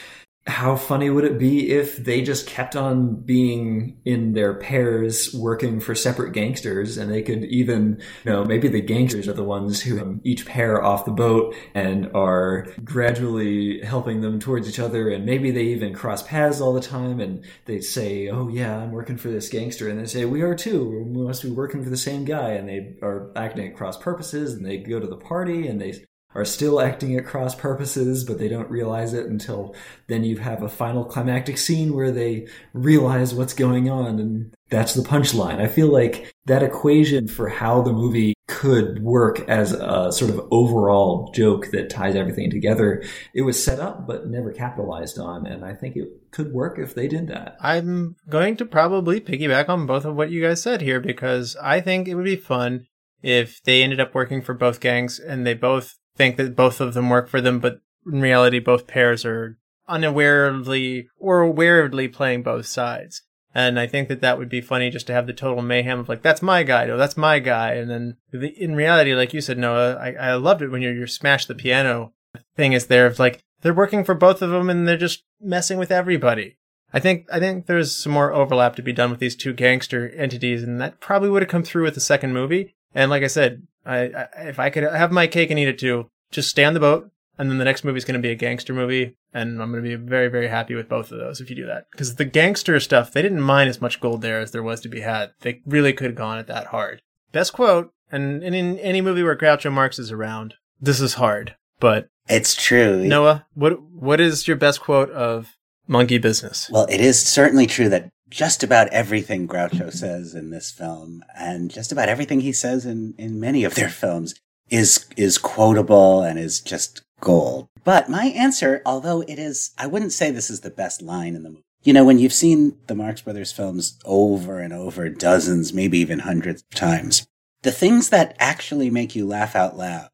how 0.46 0.76
funny 0.76 1.08
would 1.08 1.24
it 1.24 1.38
be 1.38 1.70
if 1.70 1.96
they 1.96 2.20
just 2.20 2.46
kept 2.46 2.76
on 2.76 3.14
being 3.14 3.98
in 4.04 4.34
their 4.34 4.52
pairs 4.52 5.32
working 5.32 5.80
for 5.80 5.94
separate 5.94 6.32
gangsters 6.32 6.98
and 6.98 7.10
they 7.10 7.22
could 7.22 7.44
even 7.44 7.98
you 8.24 8.30
know 8.30 8.44
maybe 8.44 8.68
the 8.68 8.82
gangsters 8.82 9.26
are 9.26 9.32
the 9.32 9.42
ones 9.42 9.80
who 9.80 10.20
each 10.22 10.44
pair 10.44 10.82
off 10.82 11.06
the 11.06 11.10
boat 11.10 11.54
and 11.74 12.10
are 12.14 12.66
gradually 12.84 13.80
helping 13.80 14.20
them 14.20 14.38
towards 14.38 14.68
each 14.68 14.78
other 14.78 15.08
and 15.08 15.24
maybe 15.24 15.50
they 15.50 15.62
even 15.62 15.94
cross 15.94 16.22
paths 16.22 16.60
all 16.60 16.74
the 16.74 16.80
time 16.80 17.20
and 17.20 17.42
they 17.64 17.80
say 17.80 18.28
oh 18.28 18.48
yeah 18.48 18.76
i'm 18.76 18.92
working 18.92 19.16
for 19.16 19.28
this 19.28 19.48
gangster 19.48 19.88
and 19.88 19.98
they 19.98 20.06
say 20.06 20.24
we 20.24 20.42
are 20.42 20.54
too. 20.54 21.04
We 21.14 21.22
must 21.22 21.42
be 21.42 21.50
working 21.50 21.82
for 21.82 21.90
the 21.90 21.96
same 21.96 22.24
guy 22.24 22.50
and 22.50 22.68
they 22.68 22.96
are 23.02 23.30
acting 23.36 23.68
at 23.68 23.76
cross 23.76 23.96
purposes 23.96 24.54
and 24.54 24.64
they 24.64 24.78
go 24.78 24.98
to 24.98 25.06
the 25.06 25.16
party 25.16 25.68
and 25.68 25.80
they 25.80 26.04
are 26.34 26.44
still 26.44 26.80
acting 26.80 27.16
at 27.16 27.24
cross 27.24 27.54
purposes, 27.54 28.24
but 28.24 28.38
they 28.38 28.48
don't 28.48 28.70
realize 28.70 29.12
it 29.12 29.26
until 29.26 29.74
then 30.08 30.24
you 30.24 30.38
have 30.38 30.62
a 30.62 30.68
final 30.68 31.04
climactic 31.04 31.58
scene 31.58 31.94
where 31.94 32.10
they 32.10 32.48
realize 32.72 33.34
what's 33.34 33.54
going 33.54 33.88
on 33.88 34.18
and 34.18 34.54
That's 34.70 34.94
the 34.94 35.02
punchline. 35.02 35.60
I 35.60 35.68
feel 35.68 35.88
like 35.88 36.32
that 36.46 36.62
equation 36.62 37.28
for 37.28 37.48
how 37.48 37.82
the 37.82 37.92
movie 37.92 38.34
could 38.46 39.02
work 39.02 39.40
as 39.48 39.72
a 39.72 40.10
sort 40.12 40.30
of 40.30 40.46
overall 40.50 41.30
joke 41.34 41.70
that 41.70 41.88
ties 41.88 42.14
everything 42.14 42.50
together, 42.50 43.02
it 43.34 43.42
was 43.42 43.62
set 43.62 43.80
up 43.80 44.06
but 44.06 44.26
never 44.26 44.52
capitalized 44.52 45.18
on. 45.18 45.46
And 45.46 45.64
I 45.64 45.74
think 45.74 45.96
it 45.96 46.08
could 46.30 46.52
work 46.52 46.78
if 46.78 46.94
they 46.94 47.08
did 47.08 47.28
that. 47.28 47.56
I'm 47.60 48.16
going 48.28 48.56
to 48.56 48.64
probably 48.64 49.20
piggyback 49.20 49.68
on 49.68 49.86
both 49.86 50.04
of 50.04 50.14
what 50.14 50.30
you 50.30 50.42
guys 50.42 50.62
said 50.62 50.82
here 50.82 51.00
because 51.00 51.56
I 51.62 51.80
think 51.80 52.08
it 52.08 52.14
would 52.14 52.24
be 52.24 52.36
fun 52.36 52.86
if 53.22 53.62
they 53.62 53.82
ended 53.82 54.00
up 54.00 54.14
working 54.14 54.42
for 54.42 54.52
both 54.52 54.80
gangs 54.80 55.18
and 55.18 55.46
they 55.46 55.54
both 55.54 55.94
think 56.16 56.36
that 56.36 56.56
both 56.56 56.80
of 56.80 56.94
them 56.94 57.10
work 57.10 57.28
for 57.28 57.40
them, 57.40 57.58
but 57.60 57.80
in 58.06 58.20
reality, 58.20 58.58
both 58.58 58.86
pairs 58.86 59.24
are 59.24 59.58
unawarely 59.88 61.08
or 61.18 61.42
awarely 61.42 62.12
playing 62.12 62.42
both 62.42 62.66
sides. 62.66 63.22
And 63.54 63.78
I 63.78 63.86
think 63.86 64.08
that 64.08 64.20
that 64.20 64.36
would 64.36 64.48
be 64.48 64.60
funny 64.60 64.90
just 64.90 65.06
to 65.06 65.12
have 65.12 65.28
the 65.28 65.32
total 65.32 65.62
mayhem 65.62 66.00
of 66.00 66.08
like, 66.08 66.22
that's 66.22 66.42
my 66.42 66.64
guy, 66.64 66.86
no, 66.86 66.96
that's 66.96 67.16
my 67.16 67.38
guy. 67.38 67.74
And 67.74 67.88
then 67.88 68.16
the, 68.32 68.48
in 68.60 68.74
reality, 68.74 69.14
like 69.14 69.32
you 69.32 69.40
said, 69.40 69.58
Noah, 69.58 69.94
I, 69.94 70.12
I 70.14 70.34
loved 70.34 70.62
it 70.62 70.70
when 70.70 70.82
you 70.82 70.90
you 70.90 71.06
smash 71.06 71.46
the 71.46 71.54
piano 71.54 72.12
thing 72.56 72.72
is 72.72 72.86
there 72.86 73.06
of 73.06 73.20
like, 73.20 73.40
they're 73.60 73.72
working 73.72 74.02
for 74.04 74.14
both 74.14 74.42
of 74.42 74.50
them 74.50 74.68
and 74.68 74.88
they're 74.88 74.96
just 74.96 75.22
messing 75.40 75.78
with 75.78 75.92
everybody. 75.92 76.58
I 76.92 76.98
think, 76.98 77.26
I 77.32 77.38
think 77.38 77.66
there's 77.66 77.96
some 77.96 78.12
more 78.12 78.32
overlap 78.32 78.74
to 78.76 78.82
be 78.82 78.92
done 78.92 79.10
with 79.10 79.20
these 79.20 79.36
two 79.36 79.52
gangster 79.52 80.10
entities 80.10 80.64
and 80.64 80.80
that 80.80 81.00
probably 81.00 81.30
would 81.30 81.42
have 81.42 81.50
come 81.50 81.62
through 81.62 81.84
with 81.84 81.94
the 81.94 82.00
second 82.00 82.32
movie. 82.32 82.74
And 82.92 83.08
like 83.08 83.22
I 83.22 83.28
said, 83.28 83.66
I, 83.84 83.96
I 83.96 84.28
if 84.48 84.58
I 84.58 84.70
could 84.70 84.84
have 84.84 85.12
my 85.12 85.26
cake 85.26 85.50
and 85.50 85.58
eat 85.58 85.68
it 85.68 85.78
too, 85.78 86.10
just 86.30 86.50
stay 86.50 86.64
on 86.64 86.74
the 86.74 86.80
boat, 86.80 87.10
and 87.38 87.50
then 87.50 87.58
the 87.58 87.64
next 87.64 87.84
movie 87.84 87.98
is 87.98 88.04
going 88.04 88.20
to 88.20 88.26
be 88.26 88.30
a 88.30 88.36
gangster 88.36 88.72
movie, 88.72 89.16
and 89.32 89.60
I'm 89.60 89.70
going 89.70 89.82
to 89.82 89.88
be 89.88 89.94
very, 89.96 90.28
very 90.28 90.48
happy 90.48 90.74
with 90.74 90.88
both 90.88 91.10
of 91.12 91.18
those 91.18 91.40
if 91.40 91.50
you 91.50 91.56
do 91.56 91.66
that. 91.66 91.86
Because 91.90 92.16
the 92.16 92.24
gangster 92.24 92.78
stuff, 92.80 93.12
they 93.12 93.22
didn't 93.22 93.40
mine 93.40 93.68
as 93.68 93.80
much 93.80 94.00
gold 94.00 94.22
there 94.22 94.40
as 94.40 94.52
there 94.52 94.62
was 94.62 94.80
to 94.82 94.88
be 94.88 95.00
had. 95.00 95.32
They 95.40 95.60
really 95.66 95.92
could 95.92 96.06
have 96.06 96.16
gone 96.16 96.38
at 96.38 96.46
that 96.46 96.68
hard. 96.68 97.02
Best 97.32 97.52
quote, 97.52 97.92
and, 98.12 98.42
and 98.42 98.54
in 98.54 98.78
any 98.78 99.00
movie 99.00 99.22
where 99.22 99.36
Groucho 99.36 99.72
Marx 99.72 99.98
is 99.98 100.12
around, 100.12 100.54
this 100.80 101.00
is 101.00 101.14
hard. 101.14 101.56
But 101.80 102.08
It's 102.28 102.54
true. 102.54 103.04
Noah, 103.04 103.46
what 103.54 103.82
what 103.82 104.20
is 104.20 104.46
your 104.46 104.56
best 104.56 104.80
quote 104.80 105.10
of 105.10 105.56
Monkey 105.86 106.18
Business? 106.18 106.70
Well, 106.70 106.86
it 106.88 107.00
is 107.00 107.20
certainly 107.20 107.66
true 107.66 107.88
that 107.88 108.10
just 108.34 108.64
about 108.64 108.88
everything 108.88 109.46
Groucho 109.46 109.92
says 109.92 110.34
in 110.34 110.50
this 110.50 110.72
film, 110.72 111.22
and 111.36 111.70
just 111.70 111.92
about 111.92 112.08
everything 112.08 112.40
he 112.40 112.52
says 112.52 112.84
in, 112.84 113.14
in 113.16 113.38
many 113.38 113.62
of 113.62 113.76
their 113.76 113.88
films, 113.88 114.34
is 114.68 115.06
is 115.16 115.38
quotable 115.38 116.22
and 116.22 116.36
is 116.36 116.60
just 116.60 117.02
gold. 117.20 117.68
But 117.84 118.08
my 118.08 118.26
answer, 118.26 118.82
although 118.84 119.20
it 119.20 119.38
is, 119.38 119.70
I 119.78 119.86
wouldn't 119.86 120.12
say 120.12 120.30
this 120.30 120.50
is 120.50 120.62
the 120.62 120.70
best 120.70 121.00
line 121.00 121.36
in 121.36 121.44
the 121.44 121.50
movie. 121.50 121.62
You 121.84 121.92
know, 121.92 122.04
when 122.04 122.18
you've 122.18 122.32
seen 122.32 122.76
the 122.88 122.94
Marx 122.96 123.20
Brothers 123.20 123.52
films 123.52 123.98
over 124.04 124.58
and 124.58 124.72
over, 124.72 125.08
dozens, 125.08 125.72
maybe 125.72 125.98
even 125.98 126.20
hundreds 126.20 126.62
of 126.62 126.76
times, 126.76 127.26
the 127.62 127.70
things 127.70 128.08
that 128.08 128.34
actually 128.40 128.90
make 128.90 129.14
you 129.14 129.26
laugh 129.26 129.54
out 129.54 129.76
loud 129.76 130.08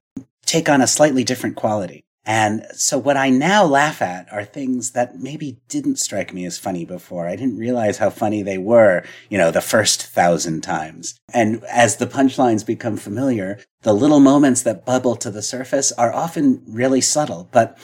take 0.44 0.68
on 0.68 0.82
a 0.82 0.86
slightly 0.86 1.24
different 1.24 1.56
quality. 1.56 2.04
And 2.26 2.66
so 2.72 2.98
what 2.98 3.16
I 3.16 3.30
now 3.30 3.64
laugh 3.64 4.02
at 4.02 4.30
are 4.30 4.44
things 4.44 4.90
that 4.92 5.18
maybe 5.18 5.58
didn't 5.68 5.98
strike 5.98 6.34
me 6.34 6.44
as 6.44 6.58
funny 6.58 6.84
before. 6.84 7.26
I 7.26 7.34
didn't 7.34 7.58
realize 7.58 7.98
how 7.98 8.10
funny 8.10 8.42
they 8.42 8.58
were, 8.58 9.04
you 9.30 9.38
know, 9.38 9.50
the 9.50 9.62
first 9.62 10.06
thousand 10.06 10.60
times. 10.60 11.18
And 11.32 11.64
as 11.64 11.96
the 11.96 12.06
punchlines 12.06 12.64
become 12.64 12.96
familiar, 12.96 13.58
the 13.82 13.94
little 13.94 14.20
moments 14.20 14.62
that 14.62 14.84
bubble 14.84 15.16
to 15.16 15.30
the 15.30 15.42
surface 15.42 15.92
are 15.92 16.12
often 16.12 16.62
really 16.66 17.00
subtle. 17.00 17.48
But 17.52 17.78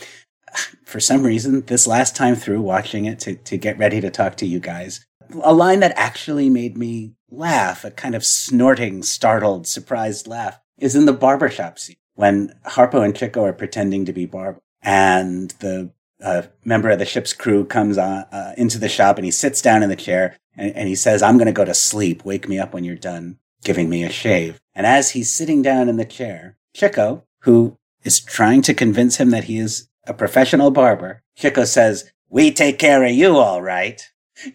for 0.85 1.01
some 1.01 1.23
reason, 1.23 1.63
this 1.63 1.87
last 1.87 2.15
time 2.15 2.35
through 2.35 2.61
watching 2.61 3.07
it 3.07 3.19
to, 3.21 3.37
to 3.37 3.57
get 3.57 3.79
ready 3.79 4.01
to 4.03 4.11
talk 4.11 4.37
to 4.37 4.47
you 4.47 4.61
guys, 4.61 5.05
a 5.43 5.55
line 5.55 5.81
that 5.81 5.95
actually 5.97 6.51
made 6.51 6.77
me 6.77 7.15
laugh, 7.31 7.85
a 7.85 7.91
kind 7.91 8.15
of 8.15 8.25
snorting, 8.25 9.03
startled, 9.03 9.67
surprised 9.67 10.27
laugh, 10.27 10.61
is 10.79 10.95
in 10.95 11.07
the 11.07 11.13
barbershop 11.13 11.79
scene 11.79 11.97
when 12.17 12.55
Harpo 12.67 13.05
and 13.05 13.17
Chico 13.17 13.45
are 13.45 13.53
pretending 13.53 14.05
to 14.05 14.13
be 14.13 14.27
Barb 14.27 14.59
and 14.83 15.51
the 15.61 15.91
uh, 16.23 16.43
member 16.65 16.91
of 16.91 16.99
the 16.99 17.05
ship's 17.05 17.33
crew 17.33 17.65
comes 17.65 17.99
on, 17.99 18.25
uh, 18.33 18.55
into 18.57 18.79
the 18.79 18.89
shop 18.89 19.17
and 19.17 19.25
he 19.25 19.31
sits 19.31 19.63
down 19.63 19.83
in 19.83 19.89
the 19.89 19.97
chair 19.97 20.37
and, 20.57 20.75
and 20.75 20.89
he 20.89 20.95
says, 20.95 21.23
I'm 21.23 21.37
going 21.37 21.47
to 21.47 21.53
go 21.53 21.65
to 21.65 21.75
sleep. 21.75 22.25
Wake 22.25 22.49
me 22.49 22.59
up 22.59 22.75
when 22.75 22.85
you're 22.85 22.97
done 22.97 23.39
giving 23.65 23.89
me 23.89 24.03
a 24.05 24.11
shave. 24.11 24.61
And 24.75 24.87
as 24.87 25.11
he's 25.11 25.33
sitting 25.33 25.63
down 25.63 25.89
in 25.89 25.97
the 25.97 26.05
chair, 26.05 26.57
Chico, 26.75 27.25
who 27.41 27.79
is 28.05 28.21
trying 28.21 28.63
to 28.63 28.75
convince 28.75 29.17
him 29.17 29.31
that 29.31 29.45
he 29.45 29.59
is 29.59 29.89
a 30.07 30.15
professional 30.15 30.71
barber, 30.71 31.23
Chico 31.37 31.65
says, 31.65 32.11
we 32.29 32.51
take 32.51 32.79
care 32.79 33.05
of 33.05 33.11
you 33.11 33.37
all 33.37 33.63
right. 33.63 34.01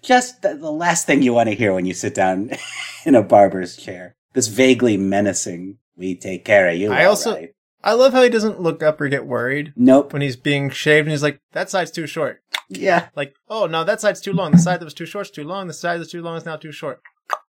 Just 0.01 0.41
the, 0.41 0.55
the 0.55 0.71
last 0.71 1.05
thing 1.05 1.21
you 1.21 1.33
want 1.33 1.49
to 1.49 1.55
hear 1.55 1.73
when 1.73 1.85
you 1.85 1.93
sit 1.93 2.13
down 2.13 2.51
in 3.05 3.15
a 3.15 3.23
barber's 3.23 3.75
chair. 3.75 4.15
This 4.33 4.47
vaguely 4.47 4.95
menacing, 4.97 5.77
we 5.95 6.15
take 6.15 6.45
care 6.45 6.68
of 6.69 6.76
you 6.76 6.91
I 6.91 7.05
also- 7.05 7.35
right." 7.35 7.49
I 7.84 7.93
love 7.93 8.13
how 8.13 8.22
he 8.22 8.30
doesn't 8.30 8.61
look 8.61 8.84
up 8.84 9.01
or 9.01 9.09
get 9.09 9.26
worried 9.26 9.73
Nope. 9.76 10.13
when 10.13 10.22
he's 10.22 10.35
being 10.35 10.69
shaved 10.69 11.07
and 11.07 11.11
he's 11.11 11.23
like, 11.23 11.39
that 11.53 11.68
side's 11.72 11.89
too 11.89 12.05
short. 12.05 12.43
Yeah. 12.69 13.07
Like, 13.15 13.34
oh 13.49 13.65
no, 13.65 13.84
that 13.84 13.99
side's 13.99 14.22
too 14.22 14.34
long. 14.34 14.51
The 14.51 14.59
side 14.59 14.80
that 14.80 14.85
was 14.85 14.93
too 14.93 15.07
short 15.07 15.26
is 15.26 15.31
too 15.31 15.43
long. 15.43 15.65
The 15.65 15.73
side 15.73 15.99
that's 15.99 16.11
too 16.11 16.22
long 16.22 16.38
is 16.38 16.45
now 16.45 16.57
too 16.57 16.72
short. 16.72 17.01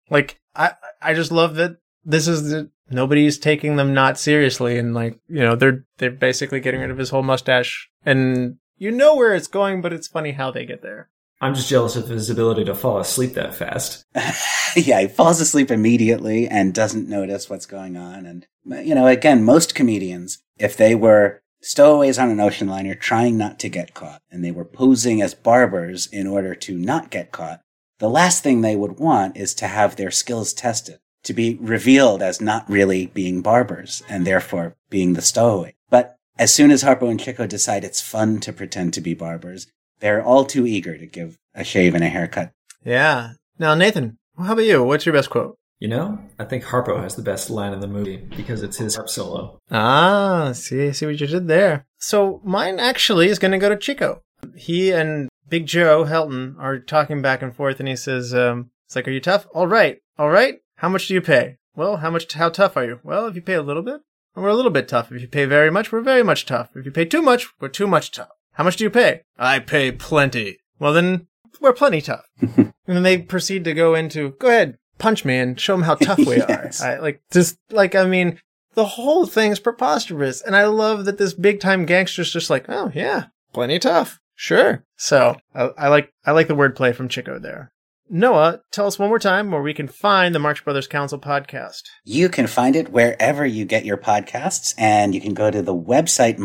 Like, 0.10 0.40
I 0.56 0.72
I 1.00 1.14
just 1.14 1.32
love 1.32 1.56
that 1.56 1.78
this 2.04 2.28
is 2.28 2.50
the 2.50 2.72
nobody's 2.90 3.38
taking 3.38 3.76
them 3.76 3.94
not 3.94 4.18
seriously, 4.18 4.80
and 4.80 4.96
like 4.96 5.20
you 5.28 5.40
know 5.42 5.56
they're 5.56 5.86
they're 6.00 6.10
basically 6.12 6.60
getting 6.60 6.82
rid 6.82 6.90
of 6.92 6.98
his 6.98 7.12
whole 7.12 7.24
mustache, 7.24 7.88
and 8.04 8.58
you 8.78 8.90
know 8.92 9.16
where 9.16 9.34
it's 9.36 9.48
going, 9.48 9.82
but 9.82 9.94
it's 9.94 10.08
funny 10.08 10.32
how 10.32 10.50
they 10.52 10.66
get 10.66 10.82
there. 10.82 11.10
I'm 11.42 11.54
just 11.54 11.70
jealous 11.70 11.96
of 11.96 12.08
his 12.08 12.30
ability 12.30 12.64
to 12.66 12.76
fall 12.76 12.98
asleep 12.98 13.34
that 13.34 13.54
fast. 13.54 14.06
yeah, 14.76 15.02
he 15.02 15.08
falls 15.08 15.42
asleep 15.42 15.70
immediately 15.70 16.48
and 16.48 16.74
doesn't 16.74 17.10
notice 17.10 17.50
what's 17.50 17.66
going 17.66 17.98
on. 17.98 18.26
And, 18.26 18.48
you 18.86 18.96
know, 18.96 19.08
again, 19.08 19.44
most 19.44 19.76
comedians, 19.76 20.40
if 20.58 20.78
they 20.78 20.96
were 20.96 21.42
stowaways 21.62 22.18
on 22.18 22.30
an 22.30 22.40
ocean 22.40 22.68
liner 22.68 22.96
trying 22.96 23.38
not 23.38 23.60
to 23.60 23.70
get 23.70 23.94
caught 23.94 24.22
and 24.32 24.44
they 24.44 24.52
were 24.52 24.66
posing 24.66 25.22
as 25.22 25.34
barbers 25.34 26.08
in 26.08 26.26
order 26.26 26.56
to 26.56 26.78
not 26.78 27.10
get 27.10 27.32
caught, 27.32 27.62
the 28.00 28.10
last 28.10 28.44
thing 28.44 28.62
they 28.62 28.76
would 28.76 29.00
want 29.00 29.36
is 29.36 29.54
to 29.56 29.68
have 29.68 29.96
their 29.96 30.12
skills 30.12 30.54
tested, 30.54 31.00
to 31.24 31.34
be 31.34 31.58
revealed 31.62 32.22
as 32.22 32.40
not 32.40 32.70
really 32.70 33.08
being 33.08 33.42
barbers 33.42 34.04
and 34.08 34.26
therefore 34.26 34.76
being 34.90 35.14
the 35.14 35.22
stowaway. 35.22 35.76
But 35.90 36.18
as 36.38 36.54
soon 36.54 36.72
as 36.72 36.84
Harpo 36.84 37.10
and 37.10 37.20
Chico 37.20 37.48
decide 37.48 37.84
it's 37.84 38.02
fun 38.02 38.40
to 38.42 38.54
pretend 38.54 38.94
to 38.94 39.02
be 39.02 39.14
barbers, 39.14 39.68
they're 40.06 40.24
all 40.24 40.46
too 40.46 40.68
eager 40.68 40.96
to 40.96 41.08
give 41.08 41.40
a 41.56 41.64
shave 41.64 41.96
and 41.96 42.04
a 42.04 42.08
haircut. 42.08 42.52
Yeah. 42.84 43.32
Now, 43.58 43.74
Nathan, 43.74 44.20
how 44.38 44.54
about 44.54 44.66
you? 44.66 44.84
What's 44.84 45.04
your 45.04 45.14
best 45.14 45.32
quote? 45.32 45.58
You 45.80 45.88
know, 45.88 46.20
I 46.38 46.46
think 46.46 46.64
Harpo 46.64 47.02
has 47.02 47.16
the 47.16 47.24
best 47.24 47.50
line 47.50 47.74
in 47.74 47.80
the 47.80 47.88
movie 47.88 48.18
because 48.38 48.62
it's 48.62 48.78
his 48.78 48.96
harp 48.96 49.10
solo. 49.10 49.58
Ah, 49.72 50.52
see, 50.54 50.94
see 50.94 51.08
what 51.08 51.20
you 51.20 51.26
did 51.26 51.48
there. 51.48 51.88
So 51.98 52.40
mine 52.44 52.80
actually 52.80 53.30
is 53.30 53.40
going 53.40 53.52
to 53.54 53.58
go 53.58 53.68
to 53.68 53.76
Chico. 53.76 54.22
He 54.56 54.92
and 54.92 55.28
Big 55.50 55.66
Joe 55.66 56.06
Helton 56.06 56.56
are 56.60 56.78
talking 56.78 57.24
back 57.24 57.42
and 57.42 57.56
forth, 57.56 57.80
and 57.80 57.90
he 57.90 57.96
says, 57.96 58.32
um, 58.32 58.70
"It's 58.86 58.96
like, 58.96 59.08
are 59.08 59.12
you 59.12 59.20
tough? 59.20 59.48
All 59.56 59.68
right, 59.68 59.98
all 60.20 60.30
right. 60.30 60.60
How 60.78 60.90
much 60.90 61.08
do 61.08 61.16
you 61.16 61.22
pay? 61.22 61.58
Well, 61.76 61.98
how 61.98 62.12
much? 62.12 62.32
How 62.32 62.50
tough 62.50 62.78
are 62.78 62.86
you? 62.86 63.00
Well, 63.04 63.26
if 63.26 63.36
you 63.36 63.42
pay 63.42 63.56
a 63.56 63.64
little 63.64 63.84
bit, 63.84 64.02
we're 64.36 64.50
a 64.50 64.56
little 64.56 64.72
bit 64.72 64.88
tough. 64.88 65.12
If 65.12 65.22
you 65.22 65.28
pay 65.28 65.46
very 65.46 65.72
much, 65.72 65.92
we're 65.92 66.02
very 66.02 66.24
much 66.24 66.46
tough. 66.46 66.70
If 66.76 66.86
you 66.86 66.92
pay 66.92 67.06
too 67.06 67.24
much, 67.24 67.48
we're 67.60 67.70
too 67.70 67.88
much 67.88 68.12
tough. 68.12 68.30
How 68.56 68.64
much 68.64 68.78
do 68.78 68.84
you 68.84 68.90
pay? 68.90 69.22
I 69.38 69.60
pay 69.60 69.92
plenty. 69.92 70.58
Well, 70.80 70.94
then 70.94 71.28
we're 71.62 71.74
plenty 71.74 72.02
tough. 72.02 72.26
and 72.42 72.74
then 72.86 73.04
they 73.04 73.18
proceed 73.18 73.64
to 73.66 73.74
go 73.74 73.96
into, 73.96 74.32
go 74.40 74.48
ahead, 74.48 74.78
punch 74.98 75.24
me 75.26 75.38
and 75.38 75.60
show 75.60 75.74
them 75.74 75.84
how 75.84 75.96
tough 75.96 76.18
we 76.20 76.38
Yes. 76.38 76.82
are. 76.82 76.92
I, 76.92 77.00
like 77.00 77.22
just 77.32 77.58
like 77.70 77.96
I 77.96 78.06
mean, 78.06 78.40
the 78.74 78.86
whole 78.86 79.26
thing's 79.26 79.60
preposterous, 79.60 80.42
and 80.42 80.56
I 80.56 80.66
love 80.66 81.06
that 81.06 81.18
this 81.18 81.34
big 81.34 81.60
time 81.60 81.86
gangster's 81.86 82.32
just 82.32 82.50
like, 82.50 82.66
oh 82.70 82.92
yeah, 82.94 83.26
plenty 83.54 83.80
tough, 83.80 84.20
sure. 84.36 84.84
So 84.98 85.38
I, 85.54 85.70
I 85.78 85.88
like 85.88 86.12
I 86.26 86.32
like 86.32 86.48
the 86.48 86.56
wordplay 86.56 86.94
from 86.96 87.08
Chico 87.10 87.40
there. 87.40 87.72
Noah, 88.08 88.62
tell 88.72 88.86
us 88.86 89.00
one 89.00 89.10
more 89.10 89.18
time 89.18 89.50
where 89.50 89.62
we 89.64 89.74
can 89.74 89.88
find 89.88 90.36
the 90.36 90.40
Marx 90.40 90.62
Brothers 90.62 90.88
Council 90.88 91.18
podcast. 91.18 91.82
You 92.04 92.30
can 92.30 92.46
find 92.46 92.76
it 92.76 92.90
wherever 92.92 93.46
you 93.46 93.66
get 93.66 93.84
your 93.84 93.98
podcasts, 93.98 94.76
and 94.78 95.16
you 95.16 95.22
can 95.22 95.34
go 95.34 95.50
to 95.50 95.62
the 95.62 95.76
website 95.76 96.38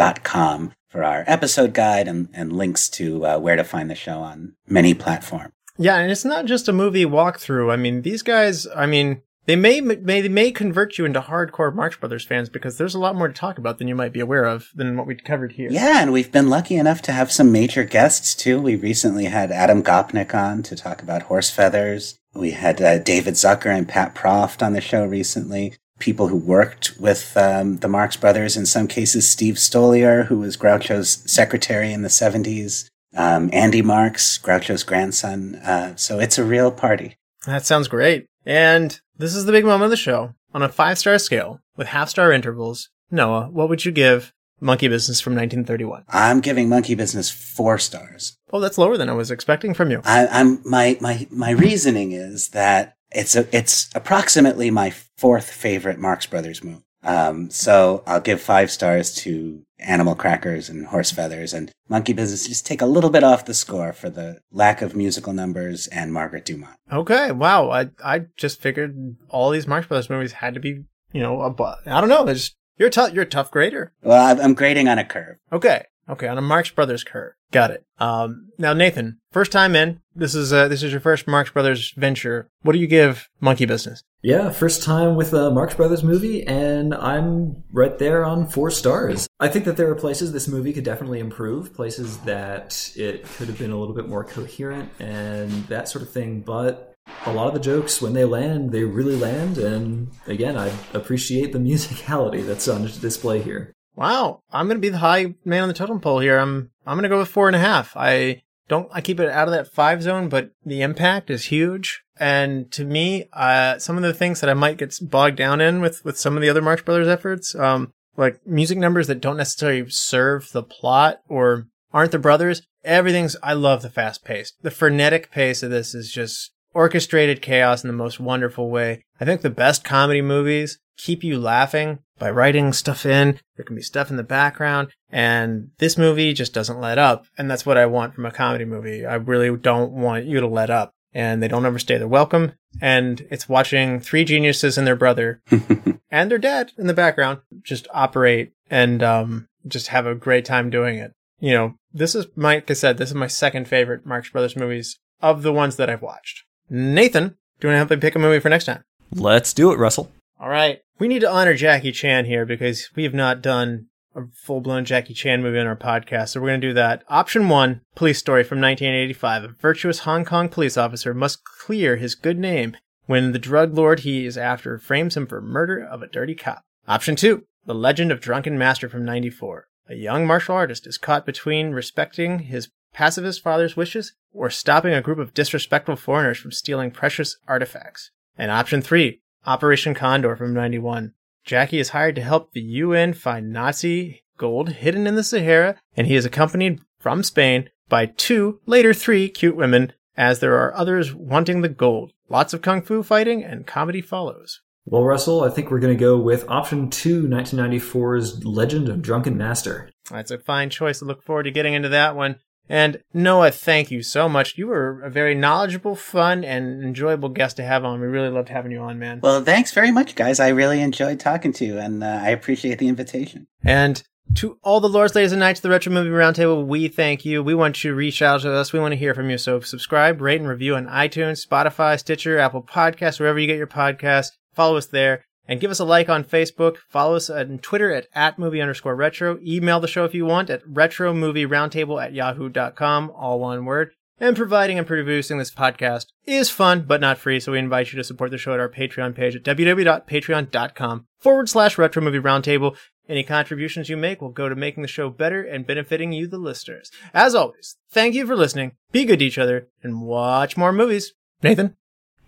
marxbrotherscouncilpodcast.com 0.00 0.72
for 0.88 1.04
our 1.04 1.24
episode 1.26 1.72
guide 1.72 2.08
and, 2.08 2.28
and 2.32 2.52
links 2.52 2.88
to 2.88 3.24
uh, 3.26 3.38
where 3.38 3.56
to 3.56 3.64
find 3.64 3.90
the 3.90 3.94
show 3.94 4.18
on 4.18 4.54
many 4.66 4.94
platforms. 4.94 5.52
Yeah, 5.78 5.96
and 5.96 6.10
it's 6.10 6.24
not 6.24 6.46
just 6.46 6.68
a 6.68 6.72
movie 6.72 7.06
walkthrough. 7.06 7.72
I 7.72 7.76
mean, 7.76 8.02
these 8.02 8.22
guys, 8.22 8.66
I 8.74 8.86
mean, 8.86 9.22
they 9.46 9.56
may 9.56 9.80
may 9.80 10.20
they 10.20 10.28
may 10.28 10.50
convert 10.50 10.98
you 10.98 11.04
into 11.06 11.20
hardcore 11.20 11.74
Marx 11.74 11.96
Brothers 11.96 12.26
fans 12.26 12.50
because 12.50 12.76
there's 12.76 12.94
a 12.94 12.98
lot 12.98 13.16
more 13.16 13.28
to 13.28 13.34
talk 13.34 13.56
about 13.56 13.78
than 13.78 13.88
you 13.88 13.94
might 13.94 14.12
be 14.12 14.20
aware 14.20 14.44
of 14.44 14.68
than 14.74 14.96
what 14.96 15.06
we 15.06 15.14
covered 15.14 15.52
here. 15.52 15.70
Yeah, 15.70 16.02
and 16.02 16.12
we've 16.12 16.30
been 16.30 16.50
lucky 16.50 16.76
enough 16.76 17.00
to 17.02 17.12
have 17.12 17.32
some 17.32 17.50
major 17.50 17.84
guests 17.84 18.34
too. 18.34 18.60
We 18.60 18.76
recently 18.76 19.24
had 19.24 19.50
Adam 19.50 19.82
Gopnik 19.82 20.34
on 20.34 20.62
to 20.64 20.76
talk 20.76 21.02
about 21.02 21.22
horse 21.22 21.50
feathers. 21.50 22.18
We 22.34 22.50
had 22.50 22.82
uh, 22.82 22.98
David 22.98 23.34
Zucker 23.34 23.74
and 23.74 23.88
Pat 23.88 24.14
Proft 24.14 24.64
on 24.64 24.74
the 24.74 24.80
show 24.80 25.06
recently. 25.06 25.74
People 26.00 26.26
who 26.28 26.36
worked 26.36 26.98
with 26.98 27.36
um, 27.36 27.76
the 27.78 27.88
Marx 27.88 28.16
Brothers, 28.16 28.56
in 28.56 28.66
some 28.66 28.88
cases, 28.88 29.28
Steve 29.30 29.54
Stoliar, 29.54 30.26
who 30.26 30.38
was 30.40 30.56
Groucho's 30.56 31.22
secretary 31.30 31.92
in 31.92 32.02
the 32.02 32.08
70s. 32.08 32.88
um, 33.16 33.48
Andy 33.52 33.82
Marx, 33.82 34.38
Groucho's 34.38 34.82
grandson. 34.82 35.54
Uh, 35.56 35.94
so 35.96 36.18
it's 36.18 36.38
a 36.38 36.44
real 36.44 36.70
party. 36.72 37.16
That 37.46 37.64
sounds 37.66 37.86
great. 37.88 38.26
And 38.44 39.00
this 39.16 39.34
is 39.34 39.44
the 39.44 39.52
big 39.52 39.64
moment 39.64 39.84
of 39.84 39.90
the 39.90 39.96
show. 39.96 40.34
On 40.52 40.62
a 40.62 40.68
five 40.68 40.98
star 40.98 41.18
scale, 41.18 41.60
with 41.76 41.88
half 41.88 42.08
star 42.08 42.32
intervals, 42.32 42.88
Noah, 43.10 43.48
what 43.50 43.68
would 43.68 43.84
you 43.84 43.92
give 43.92 44.32
Monkey 44.60 44.88
Business 44.88 45.20
from 45.20 45.34
1931? 45.34 46.04
I'm 46.08 46.40
giving 46.40 46.68
Monkey 46.68 46.94
Business 46.94 47.30
four 47.30 47.78
stars. 47.78 48.36
Oh, 48.52 48.60
that's 48.60 48.78
lower 48.78 48.96
than 48.96 49.08
I 49.08 49.14
was 49.14 49.30
expecting 49.30 49.74
from 49.74 49.90
you. 49.90 50.00
I, 50.04 50.26
I'm 50.28 50.60
my 50.64 50.96
my 51.00 51.26
my 51.30 51.50
reasoning 51.50 52.12
is 52.12 52.48
that 52.50 52.94
it's 53.12 53.34
a, 53.36 53.46
it's 53.56 53.90
approximately 53.94 54.70
my 54.70 54.90
fourth 55.20 55.50
favorite 55.50 55.98
Marx 55.98 56.26
Brothers 56.26 56.64
movie. 56.64 56.82
Um, 57.02 57.48
so 57.50 58.02
I'll 58.06 58.20
give 58.20 58.40
five 58.42 58.70
stars 58.70 59.14
to 59.16 59.62
Animal 59.78 60.14
Crackers 60.14 60.68
and 60.68 60.86
Horse 60.86 61.10
Feathers 61.10 61.54
and 61.54 61.70
Monkey 61.88 62.12
Business. 62.12 62.46
Just 62.46 62.66
take 62.66 62.82
a 62.82 62.86
little 62.86 63.08
bit 63.10 63.24
off 63.24 63.46
the 63.46 63.54
score 63.54 63.92
for 63.94 64.10
the 64.10 64.40
lack 64.52 64.82
of 64.82 64.94
musical 64.94 65.32
numbers 65.32 65.86
and 65.86 66.12
Margaret 66.12 66.44
Dumont. 66.44 66.76
Okay, 66.92 67.32
wow. 67.32 67.70
I 67.70 67.90
I 68.04 68.26
just 68.36 68.60
figured 68.60 69.16
all 69.30 69.50
these 69.50 69.66
Marx 69.66 69.86
Brothers 69.86 70.10
movies 70.10 70.32
had 70.32 70.52
to 70.54 70.60
be, 70.60 70.84
you 71.12 71.22
know, 71.22 71.40
I 71.86 72.00
don't 72.00 72.10
know. 72.10 72.26
Just 72.26 72.54
you're 72.76 72.88
a 72.88 72.92
tough 72.92 73.12
you're 73.14 73.24
a 73.24 73.36
tough 73.36 73.50
grader. 73.50 73.92
Well, 74.02 74.22
I'm- 74.22 74.40
I'm 74.40 74.54
grading 74.54 74.88
on 74.88 74.98
a 74.98 75.04
curve. 75.04 75.36
Okay, 75.50 75.84
okay, 76.08 76.28
on 76.28 76.36
a 76.38 76.42
Marx 76.42 76.70
Brothers 76.70 77.02
curve. 77.04 77.32
Got 77.50 77.70
it. 77.70 77.82
Um, 77.98 78.50
now 78.58 78.74
Nathan, 78.74 79.18
first 79.32 79.52
time 79.52 79.74
in. 79.74 80.00
This 80.14 80.34
is 80.34 80.52
uh, 80.52 80.68
this 80.68 80.82
is 80.82 80.92
your 80.92 81.00
first 81.00 81.26
Marx 81.26 81.50
Brothers 81.50 81.92
venture. 81.96 82.48
What 82.60 82.72
do 82.74 82.78
you 82.78 82.86
give 82.86 83.28
Monkey 83.40 83.64
Business? 83.64 84.02
Yeah, 84.22 84.50
first 84.50 84.82
time 84.82 85.16
with 85.16 85.32
a 85.32 85.50
Marx 85.50 85.74
Brothers 85.74 86.04
movie, 86.04 86.46
and 86.46 86.92
I'm 86.94 87.64
right 87.72 87.98
there 87.98 88.22
on 88.22 88.46
four 88.46 88.70
stars. 88.70 89.26
I 89.40 89.48
think 89.48 89.64
that 89.64 89.78
there 89.78 89.90
are 89.90 89.94
places 89.94 90.30
this 90.30 90.46
movie 90.46 90.74
could 90.74 90.84
definitely 90.84 91.20
improve, 91.20 91.72
places 91.72 92.18
that 92.18 92.92
it 92.96 93.24
could 93.24 93.48
have 93.48 93.58
been 93.58 93.70
a 93.70 93.78
little 93.78 93.94
bit 93.94 94.10
more 94.10 94.22
coherent 94.22 94.90
and 95.00 95.50
that 95.68 95.88
sort 95.88 96.02
of 96.02 96.10
thing, 96.12 96.40
but 96.40 96.92
a 97.24 97.32
lot 97.32 97.48
of 97.48 97.54
the 97.54 97.60
jokes, 97.60 98.02
when 98.02 98.12
they 98.12 98.26
land, 98.26 98.72
they 98.72 98.84
really 98.84 99.16
land, 99.16 99.56
and 99.56 100.10
again, 100.26 100.54
I 100.54 100.70
appreciate 100.92 101.54
the 101.54 101.58
musicality 101.58 102.46
that's 102.46 102.68
on 102.68 102.82
display 103.00 103.40
here. 103.40 103.72
Wow, 103.96 104.42
I'm 104.52 104.68
gonna 104.68 104.80
be 104.80 104.90
the 104.90 104.98
high 104.98 105.34
man 105.46 105.62
on 105.62 105.68
the 105.68 105.74
totem 105.74 105.98
pole 105.98 106.18
here. 106.18 106.38
I'm 106.38 106.70
I'm 106.86 106.98
gonna 106.98 107.08
go 107.08 107.18
with 107.18 107.28
four 107.28 107.46
and 107.46 107.56
a 107.56 107.60
half. 107.60 107.96
I 107.96 108.42
don't 108.70 108.88
I 108.92 109.02
keep 109.02 109.20
it 109.20 109.28
out 109.28 109.48
of 109.48 109.52
that 109.52 109.70
five 109.70 110.02
zone, 110.02 110.28
but 110.30 110.52
the 110.64 110.80
impact 110.80 111.28
is 111.28 111.46
huge. 111.46 112.02
And 112.18 112.70
to 112.72 112.84
me, 112.84 113.28
uh, 113.32 113.78
some 113.78 113.96
of 113.96 114.02
the 114.02 114.14
things 114.14 114.40
that 114.40 114.48
I 114.48 114.54
might 114.54 114.78
get 114.78 114.96
bogged 115.02 115.36
down 115.36 115.60
in 115.60 115.80
with 115.82 116.02
with 116.04 116.16
some 116.16 116.36
of 116.36 116.40
the 116.40 116.48
other 116.48 116.62
Marx 116.62 116.80
Brothers 116.80 117.08
efforts, 117.08 117.54
um, 117.54 117.92
like 118.16 118.40
music 118.46 118.78
numbers 118.78 119.08
that 119.08 119.20
don't 119.20 119.36
necessarily 119.36 119.90
serve 119.90 120.52
the 120.52 120.62
plot 120.62 121.20
or 121.28 121.66
aren't 121.92 122.12
the 122.12 122.18
brothers. 122.18 122.62
Everything's 122.84 123.36
I 123.42 123.52
love 123.54 123.82
the 123.82 123.90
fast 123.90 124.24
pace. 124.24 124.52
The 124.62 124.70
frenetic 124.70 125.30
pace 125.30 125.62
of 125.62 125.70
this 125.70 125.94
is 125.94 126.10
just 126.12 126.52
orchestrated 126.72 127.42
chaos 127.42 127.82
in 127.82 127.88
the 127.88 127.94
most 127.94 128.20
wonderful 128.20 128.70
way. 128.70 129.02
I 129.20 129.24
think 129.24 129.40
the 129.40 129.50
best 129.50 129.82
comedy 129.82 130.22
movies 130.22 130.78
keep 130.96 131.24
you 131.24 131.38
laughing 131.40 131.98
by 132.20 132.30
writing 132.30 132.72
stuff 132.72 133.04
in. 133.04 133.40
There 133.56 133.64
can 133.64 133.74
be 133.74 133.82
stuff 133.82 134.10
in 134.10 134.16
the 134.16 134.22
background. 134.22 134.92
And 135.10 135.70
this 135.78 135.98
movie 135.98 136.32
just 136.32 136.54
doesn't 136.54 136.80
let 136.80 136.98
up. 136.98 137.26
And 137.36 137.50
that's 137.50 137.66
what 137.66 137.76
I 137.78 137.86
want 137.86 138.14
from 138.14 138.26
a 138.26 138.30
comedy 138.30 138.64
movie. 138.64 139.04
I 139.04 139.14
really 139.14 139.56
don't 139.56 139.90
want 139.90 140.26
you 140.26 140.38
to 140.38 140.46
let 140.46 140.70
up. 140.70 140.92
And 141.12 141.42
they 141.42 141.48
don't 141.48 141.66
overstay 141.66 141.98
their 141.98 142.06
welcome. 142.06 142.52
And 142.80 143.26
it's 143.30 143.48
watching 143.48 143.98
three 143.98 144.24
geniuses 144.24 144.78
and 144.78 144.86
their 144.86 144.94
brother 144.94 145.42
and 146.10 146.30
their 146.30 146.38
dad 146.38 146.70
in 146.78 146.86
the 146.86 146.94
background 146.94 147.40
just 147.62 147.88
operate 147.92 148.52
and 148.70 149.02
um, 149.02 149.48
just 149.66 149.88
have 149.88 150.06
a 150.06 150.14
great 150.14 150.44
time 150.44 150.70
doing 150.70 150.98
it. 150.98 151.12
You 151.40 151.52
know, 151.52 151.74
this 151.92 152.14
is, 152.14 152.26
like 152.36 152.70
I 152.70 152.74
said, 152.74 152.98
this 152.98 153.08
is 153.08 153.14
my 153.16 153.26
second 153.26 153.66
favorite 153.66 154.06
Marx 154.06 154.30
Brothers 154.30 154.54
movies 154.54 155.00
of 155.20 155.42
the 155.42 155.52
ones 155.52 155.76
that 155.76 155.90
I've 155.90 156.02
watched. 156.02 156.44
Nathan, 156.68 157.36
do 157.58 157.66
you 157.66 157.68
want 157.68 157.74
to 157.74 157.78
help 157.78 157.90
me 157.90 157.96
pick 157.96 158.14
a 158.14 158.20
movie 158.20 158.38
for 158.38 158.48
next 158.48 158.66
time? 158.66 158.84
Let's 159.12 159.52
do 159.52 159.72
it, 159.72 159.78
Russell. 159.78 160.12
All 160.38 160.48
right. 160.48 160.80
We 161.00 161.08
need 161.08 161.20
to 161.20 161.30
honor 161.30 161.54
Jackie 161.54 161.92
Chan 161.92 162.26
here 162.26 162.44
because 162.44 162.90
we 162.94 163.04
have 163.04 163.14
not 163.14 163.40
done 163.40 163.86
a 164.14 164.24
full 164.34 164.60
blown 164.60 164.84
Jackie 164.84 165.14
Chan 165.14 165.40
movie 165.40 165.58
on 165.58 165.66
our 165.66 165.74
podcast. 165.74 166.28
So 166.28 166.40
we're 166.42 166.48
going 166.48 166.60
to 166.60 166.68
do 166.68 166.74
that. 166.74 167.04
Option 167.08 167.48
one 167.48 167.80
Police 167.94 168.18
Story 168.18 168.44
from 168.44 168.60
1985. 168.60 169.44
A 169.44 169.48
virtuous 169.48 170.00
Hong 170.00 170.26
Kong 170.26 170.50
police 170.50 170.76
officer 170.76 171.14
must 171.14 171.42
clear 171.42 171.96
his 171.96 172.14
good 172.14 172.38
name 172.38 172.76
when 173.06 173.32
the 173.32 173.38
drug 173.38 173.72
lord 173.72 174.00
he 174.00 174.26
is 174.26 174.36
after 174.36 174.78
frames 174.78 175.16
him 175.16 175.26
for 175.26 175.40
murder 175.40 175.82
of 175.82 176.02
a 176.02 176.06
dirty 176.06 176.34
cop. 176.34 176.60
Option 176.86 177.16
two 177.16 177.44
The 177.64 177.74
Legend 177.74 178.12
of 178.12 178.20
Drunken 178.20 178.58
Master 178.58 178.86
from 178.86 179.06
94. 179.06 179.68
A 179.88 179.94
young 179.94 180.26
martial 180.26 180.54
artist 180.54 180.86
is 180.86 180.98
caught 180.98 181.24
between 181.24 181.70
respecting 181.70 182.40
his 182.40 182.68
pacifist 182.92 183.42
father's 183.42 183.74
wishes 183.74 184.12
or 184.34 184.50
stopping 184.50 184.92
a 184.92 185.00
group 185.00 185.18
of 185.18 185.32
disrespectful 185.32 185.96
foreigners 185.96 186.36
from 186.36 186.52
stealing 186.52 186.90
precious 186.90 187.38
artifacts. 187.48 188.10
And 188.36 188.50
option 188.50 188.82
three, 188.82 189.22
Operation 189.46 189.94
Condor 189.94 190.36
from 190.36 190.52
91. 190.52 191.14
Jackie 191.44 191.78
is 191.78 191.90
hired 191.90 192.14
to 192.16 192.22
help 192.22 192.52
the 192.52 192.60
UN 192.60 193.14
find 193.14 193.52
Nazi 193.52 194.22
gold 194.36 194.70
hidden 194.70 195.06
in 195.06 195.14
the 195.14 195.24
Sahara, 195.24 195.76
and 195.96 196.06
he 196.06 196.14
is 196.14 196.24
accompanied 196.24 196.80
from 196.98 197.22
Spain 197.22 197.70
by 197.88 198.06
two, 198.06 198.60
later 198.66 198.92
three, 198.92 199.28
cute 199.28 199.56
women, 199.56 199.92
as 200.16 200.40
there 200.40 200.56
are 200.56 200.74
others 200.74 201.14
wanting 201.14 201.62
the 201.62 201.68
gold. 201.68 202.12
Lots 202.28 202.52
of 202.52 202.62
kung 202.62 202.82
fu 202.82 203.02
fighting 203.02 203.42
and 203.42 203.66
comedy 203.66 204.00
follows. 204.00 204.60
Well, 204.84 205.04
Russell, 205.04 205.42
I 205.42 205.50
think 205.50 205.70
we're 205.70 205.78
going 205.78 205.96
to 205.96 206.00
go 206.00 206.18
with 206.18 206.48
option 206.48 206.90
two, 206.90 207.26
1994's 207.26 208.44
Legend 208.44 208.88
of 208.88 209.02
Drunken 209.02 209.36
Master. 209.36 209.90
That's 210.10 210.30
a 210.30 210.38
fine 210.38 210.70
choice. 210.70 211.02
I 211.02 211.06
look 211.06 211.22
forward 211.22 211.44
to 211.44 211.50
getting 211.50 211.74
into 211.74 211.90
that 211.90 212.16
one. 212.16 212.36
And 212.70 213.02
Noah, 213.12 213.50
thank 213.50 213.90
you 213.90 214.02
so 214.04 214.28
much. 214.28 214.56
You 214.56 214.68
were 214.68 215.02
a 215.02 215.10
very 215.10 215.34
knowledgeable, 215.34 215.96
fun, 215.96 216.44
and 216.44 216.84
enjoyable 216.84 217.28
guest 217.28 217.56
to 217.56 217.64
have 217.64 217.84
on. 217.84 218.00
We 218.00 218.06
really 218.06 218.28
loved 218.28 218.48
having 218.48 218.70
you 218.70 218.78
on, 218.78 218.98
man. 219.00 219.18
Well, 219.20 219.42
thanks 219.42 219.72
very 219.72 219.90
much, 219.90 220.14
guys. 220.14 220.38
I 220.38 220.48
really 220.48 220.80
enjoyed 220.80 221.18
talking 221.18 221.52
to 221.54 221.64
you, 221.64 221.78
and 221.78 222.04
uh, 222.04 222.20
I 222.22 222.28
appreciate 222.30 222.78
the 222.78 222.86
invitation. 222.86 223.48
And 223.64 224.00
to 224.36 224.56
all 224.62 224.78
the 224.78 224.88
lords, 224.88 225.16
ladies, 225.16 225.32
and 225.32 225.40
knights 225.40 225.58
of 225.58 225.62
the 225.62 225.70
Retro 225.70 225.92
Movie 225.92 226.10
Roundtable, 226.10 226.64
we 226.64 226.86
thank 226.86 227.24
you. 227.24 227.42
We 227.42 227.56
want 227.56 227.82
you 227.82 227.90
to 227.90 227.96
reach 227.96 228.22
out 228.22 228.42
to 228.42 228.52
us. 228.52 228.72
We 228.72 228.78
want 228.78 228.92
to 228.92 228.98
hear 228.98 229.14
from 229.14 229.30
you. 229.30 229.38
So 229.38 229.58
subscribe, 229.58 230.20
rate, 230.20 230.40
and 230.40 230.48
review 230.48 230.76
on 230.76 230.86
iTunes, 230.86 231.44
Spotify, 231.44 231.98
Stitcher, 231.98 232.38
Apple 232.38 232.62
Podcasts, 232.62 233.18
wherever 233.18 233.40
you 233.40 233.48
get 233.48 233.58
your 233.58 233.66
podcasts. 233.66 234.30
Follow 234.54 234.76
us 234.76 234.86
there. 234.86 235.24
And 235.50 235.60
give 235.60 235.72
us 235.72 235.80
a 235.80 235.84
like 235.84 236.08
on 236.08 236.22
Facebook. 236.22 236.76
Follow 236.88 237.16
us 237.16 237.28
on 237.28 237.58
Twitter 237.58 237.92
at, 237.92 238.06
at 238.14 238.38
movie 238.38 238.60
underscore 238.60 238.94
retro. 238.94 239.36
Email 239.44 239.80
the 239.80 239.88
show 239.88 240.04
if 240.04 240.14
you 240.14 240.24
want 240.24 240.48
at 240.48 240.64
retromovieroundtable 240.64 242.00
at 242.00 242.14
yahoo.com, 242.14 243.10
all 243.16 243.40
one 243.40 243.64
word. 243.64 243.90
And 244.20 244.36
providing 244.36 244.78
and 244.78 244.86
producing 244.86 245.38
this 245.38 245.50
podcast 245.50 246.06
is 246.24 246.50
fun, 246.50 246.84
but 246.86 247.00
not 247.00 247.18
free, 247.18 247.40
so 247.40 247.52
we 247.52 247.58
invite 247.58 247.90
you 247.90 247.96
to 247.96 248.04
support 248.04 248.30
the 248.30 248.38
show 248.38 248.52
at 248.54 248.60
our 248.60 248.68
Patreon 248.68 249.14
page 249.16 249.34
at 249.34 249.42
www.patreon.com 249.42 251.06
forward 251.18 251.48
slash 251.48 251.76
retro 251.76 252.00
movie 252.00 252.20
roundtable. 252.20 252.76
Any 253.08 253.24
contributions 253.24 253.88
you 253.88 253.96
make 253.96 254.20
will 254.20 254.30
go 254.30 254.48
to 254.48 254.54
making 254.54 254.82
the 254.82 254.88
show 254.88 255.10
better 255.10 255.42
and 255.42 255.66
benefiting 255.66 256.12
you, 256.12 256.28
the 256.28 256.38
listeners. 256.38 256.92
As 257.12 257.34
always, 257.34 257.76
thank 257.90 258.14
you 258.14 258.24
for 258.24 258.36
listening, 258.36 258.76
be 258.92 259.04
good 259.04 259.18
to 259.18 259.24
each 259.24 259.38
other, 259.38 259.68
and 259.82 260.02
watch 260.02 260.56
more 260.56 260.72
movies. 260.72 261.12
Nathan? 261.42 261.76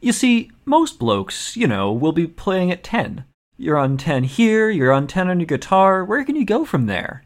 You 0.02 0.10
see, 0.10 0.50
most 0.64 0.98
blokes, 0.98 1.56
you 1.56 1.68
know, 1.68 1.92
will 1.92 2.10
be 2.10 2.26
playing 2.26 2.72
at 2.72 2.82
10. 2.82 3.24
You're 3.56 3.78
on 3.78 3.96
10 3.96 4.24
here, 4.24 4.68
you're 4.68 4.90
on 4.90 5.06
10 5.06 5.30
on 5.30 5.38
your 5.38 5.46
guitar, 5.46 6.04
where 6.04 6.24
can 6.24 6.34
you 6.34 6.44
go 6.44 6.64
from 6.64 6.86
there? 6.86 7.22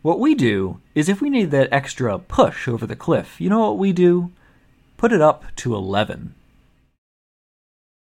What 0.00 0.18
we 0.18 0.34
do 0.34 0.80
is 0.94 1.10
if 1.10 1.20
we 1.20 1.28
need 1.28 1.50
that 1.50 1.68
extra 1.70 2.18
push 2.18 2.66
over 2.66 2.86
the 2.86 2.96
cliff, 2.96 3.38
you 3.42 3.50
know 3.50 3.58
what 3.58 3.76
we 3.76 3.92
do? 3.92 4.32
Put 4.96 5.12
it 5.12 5.20
up 5.20 5.44
to 5.56 5.74
11. 5.74 6.34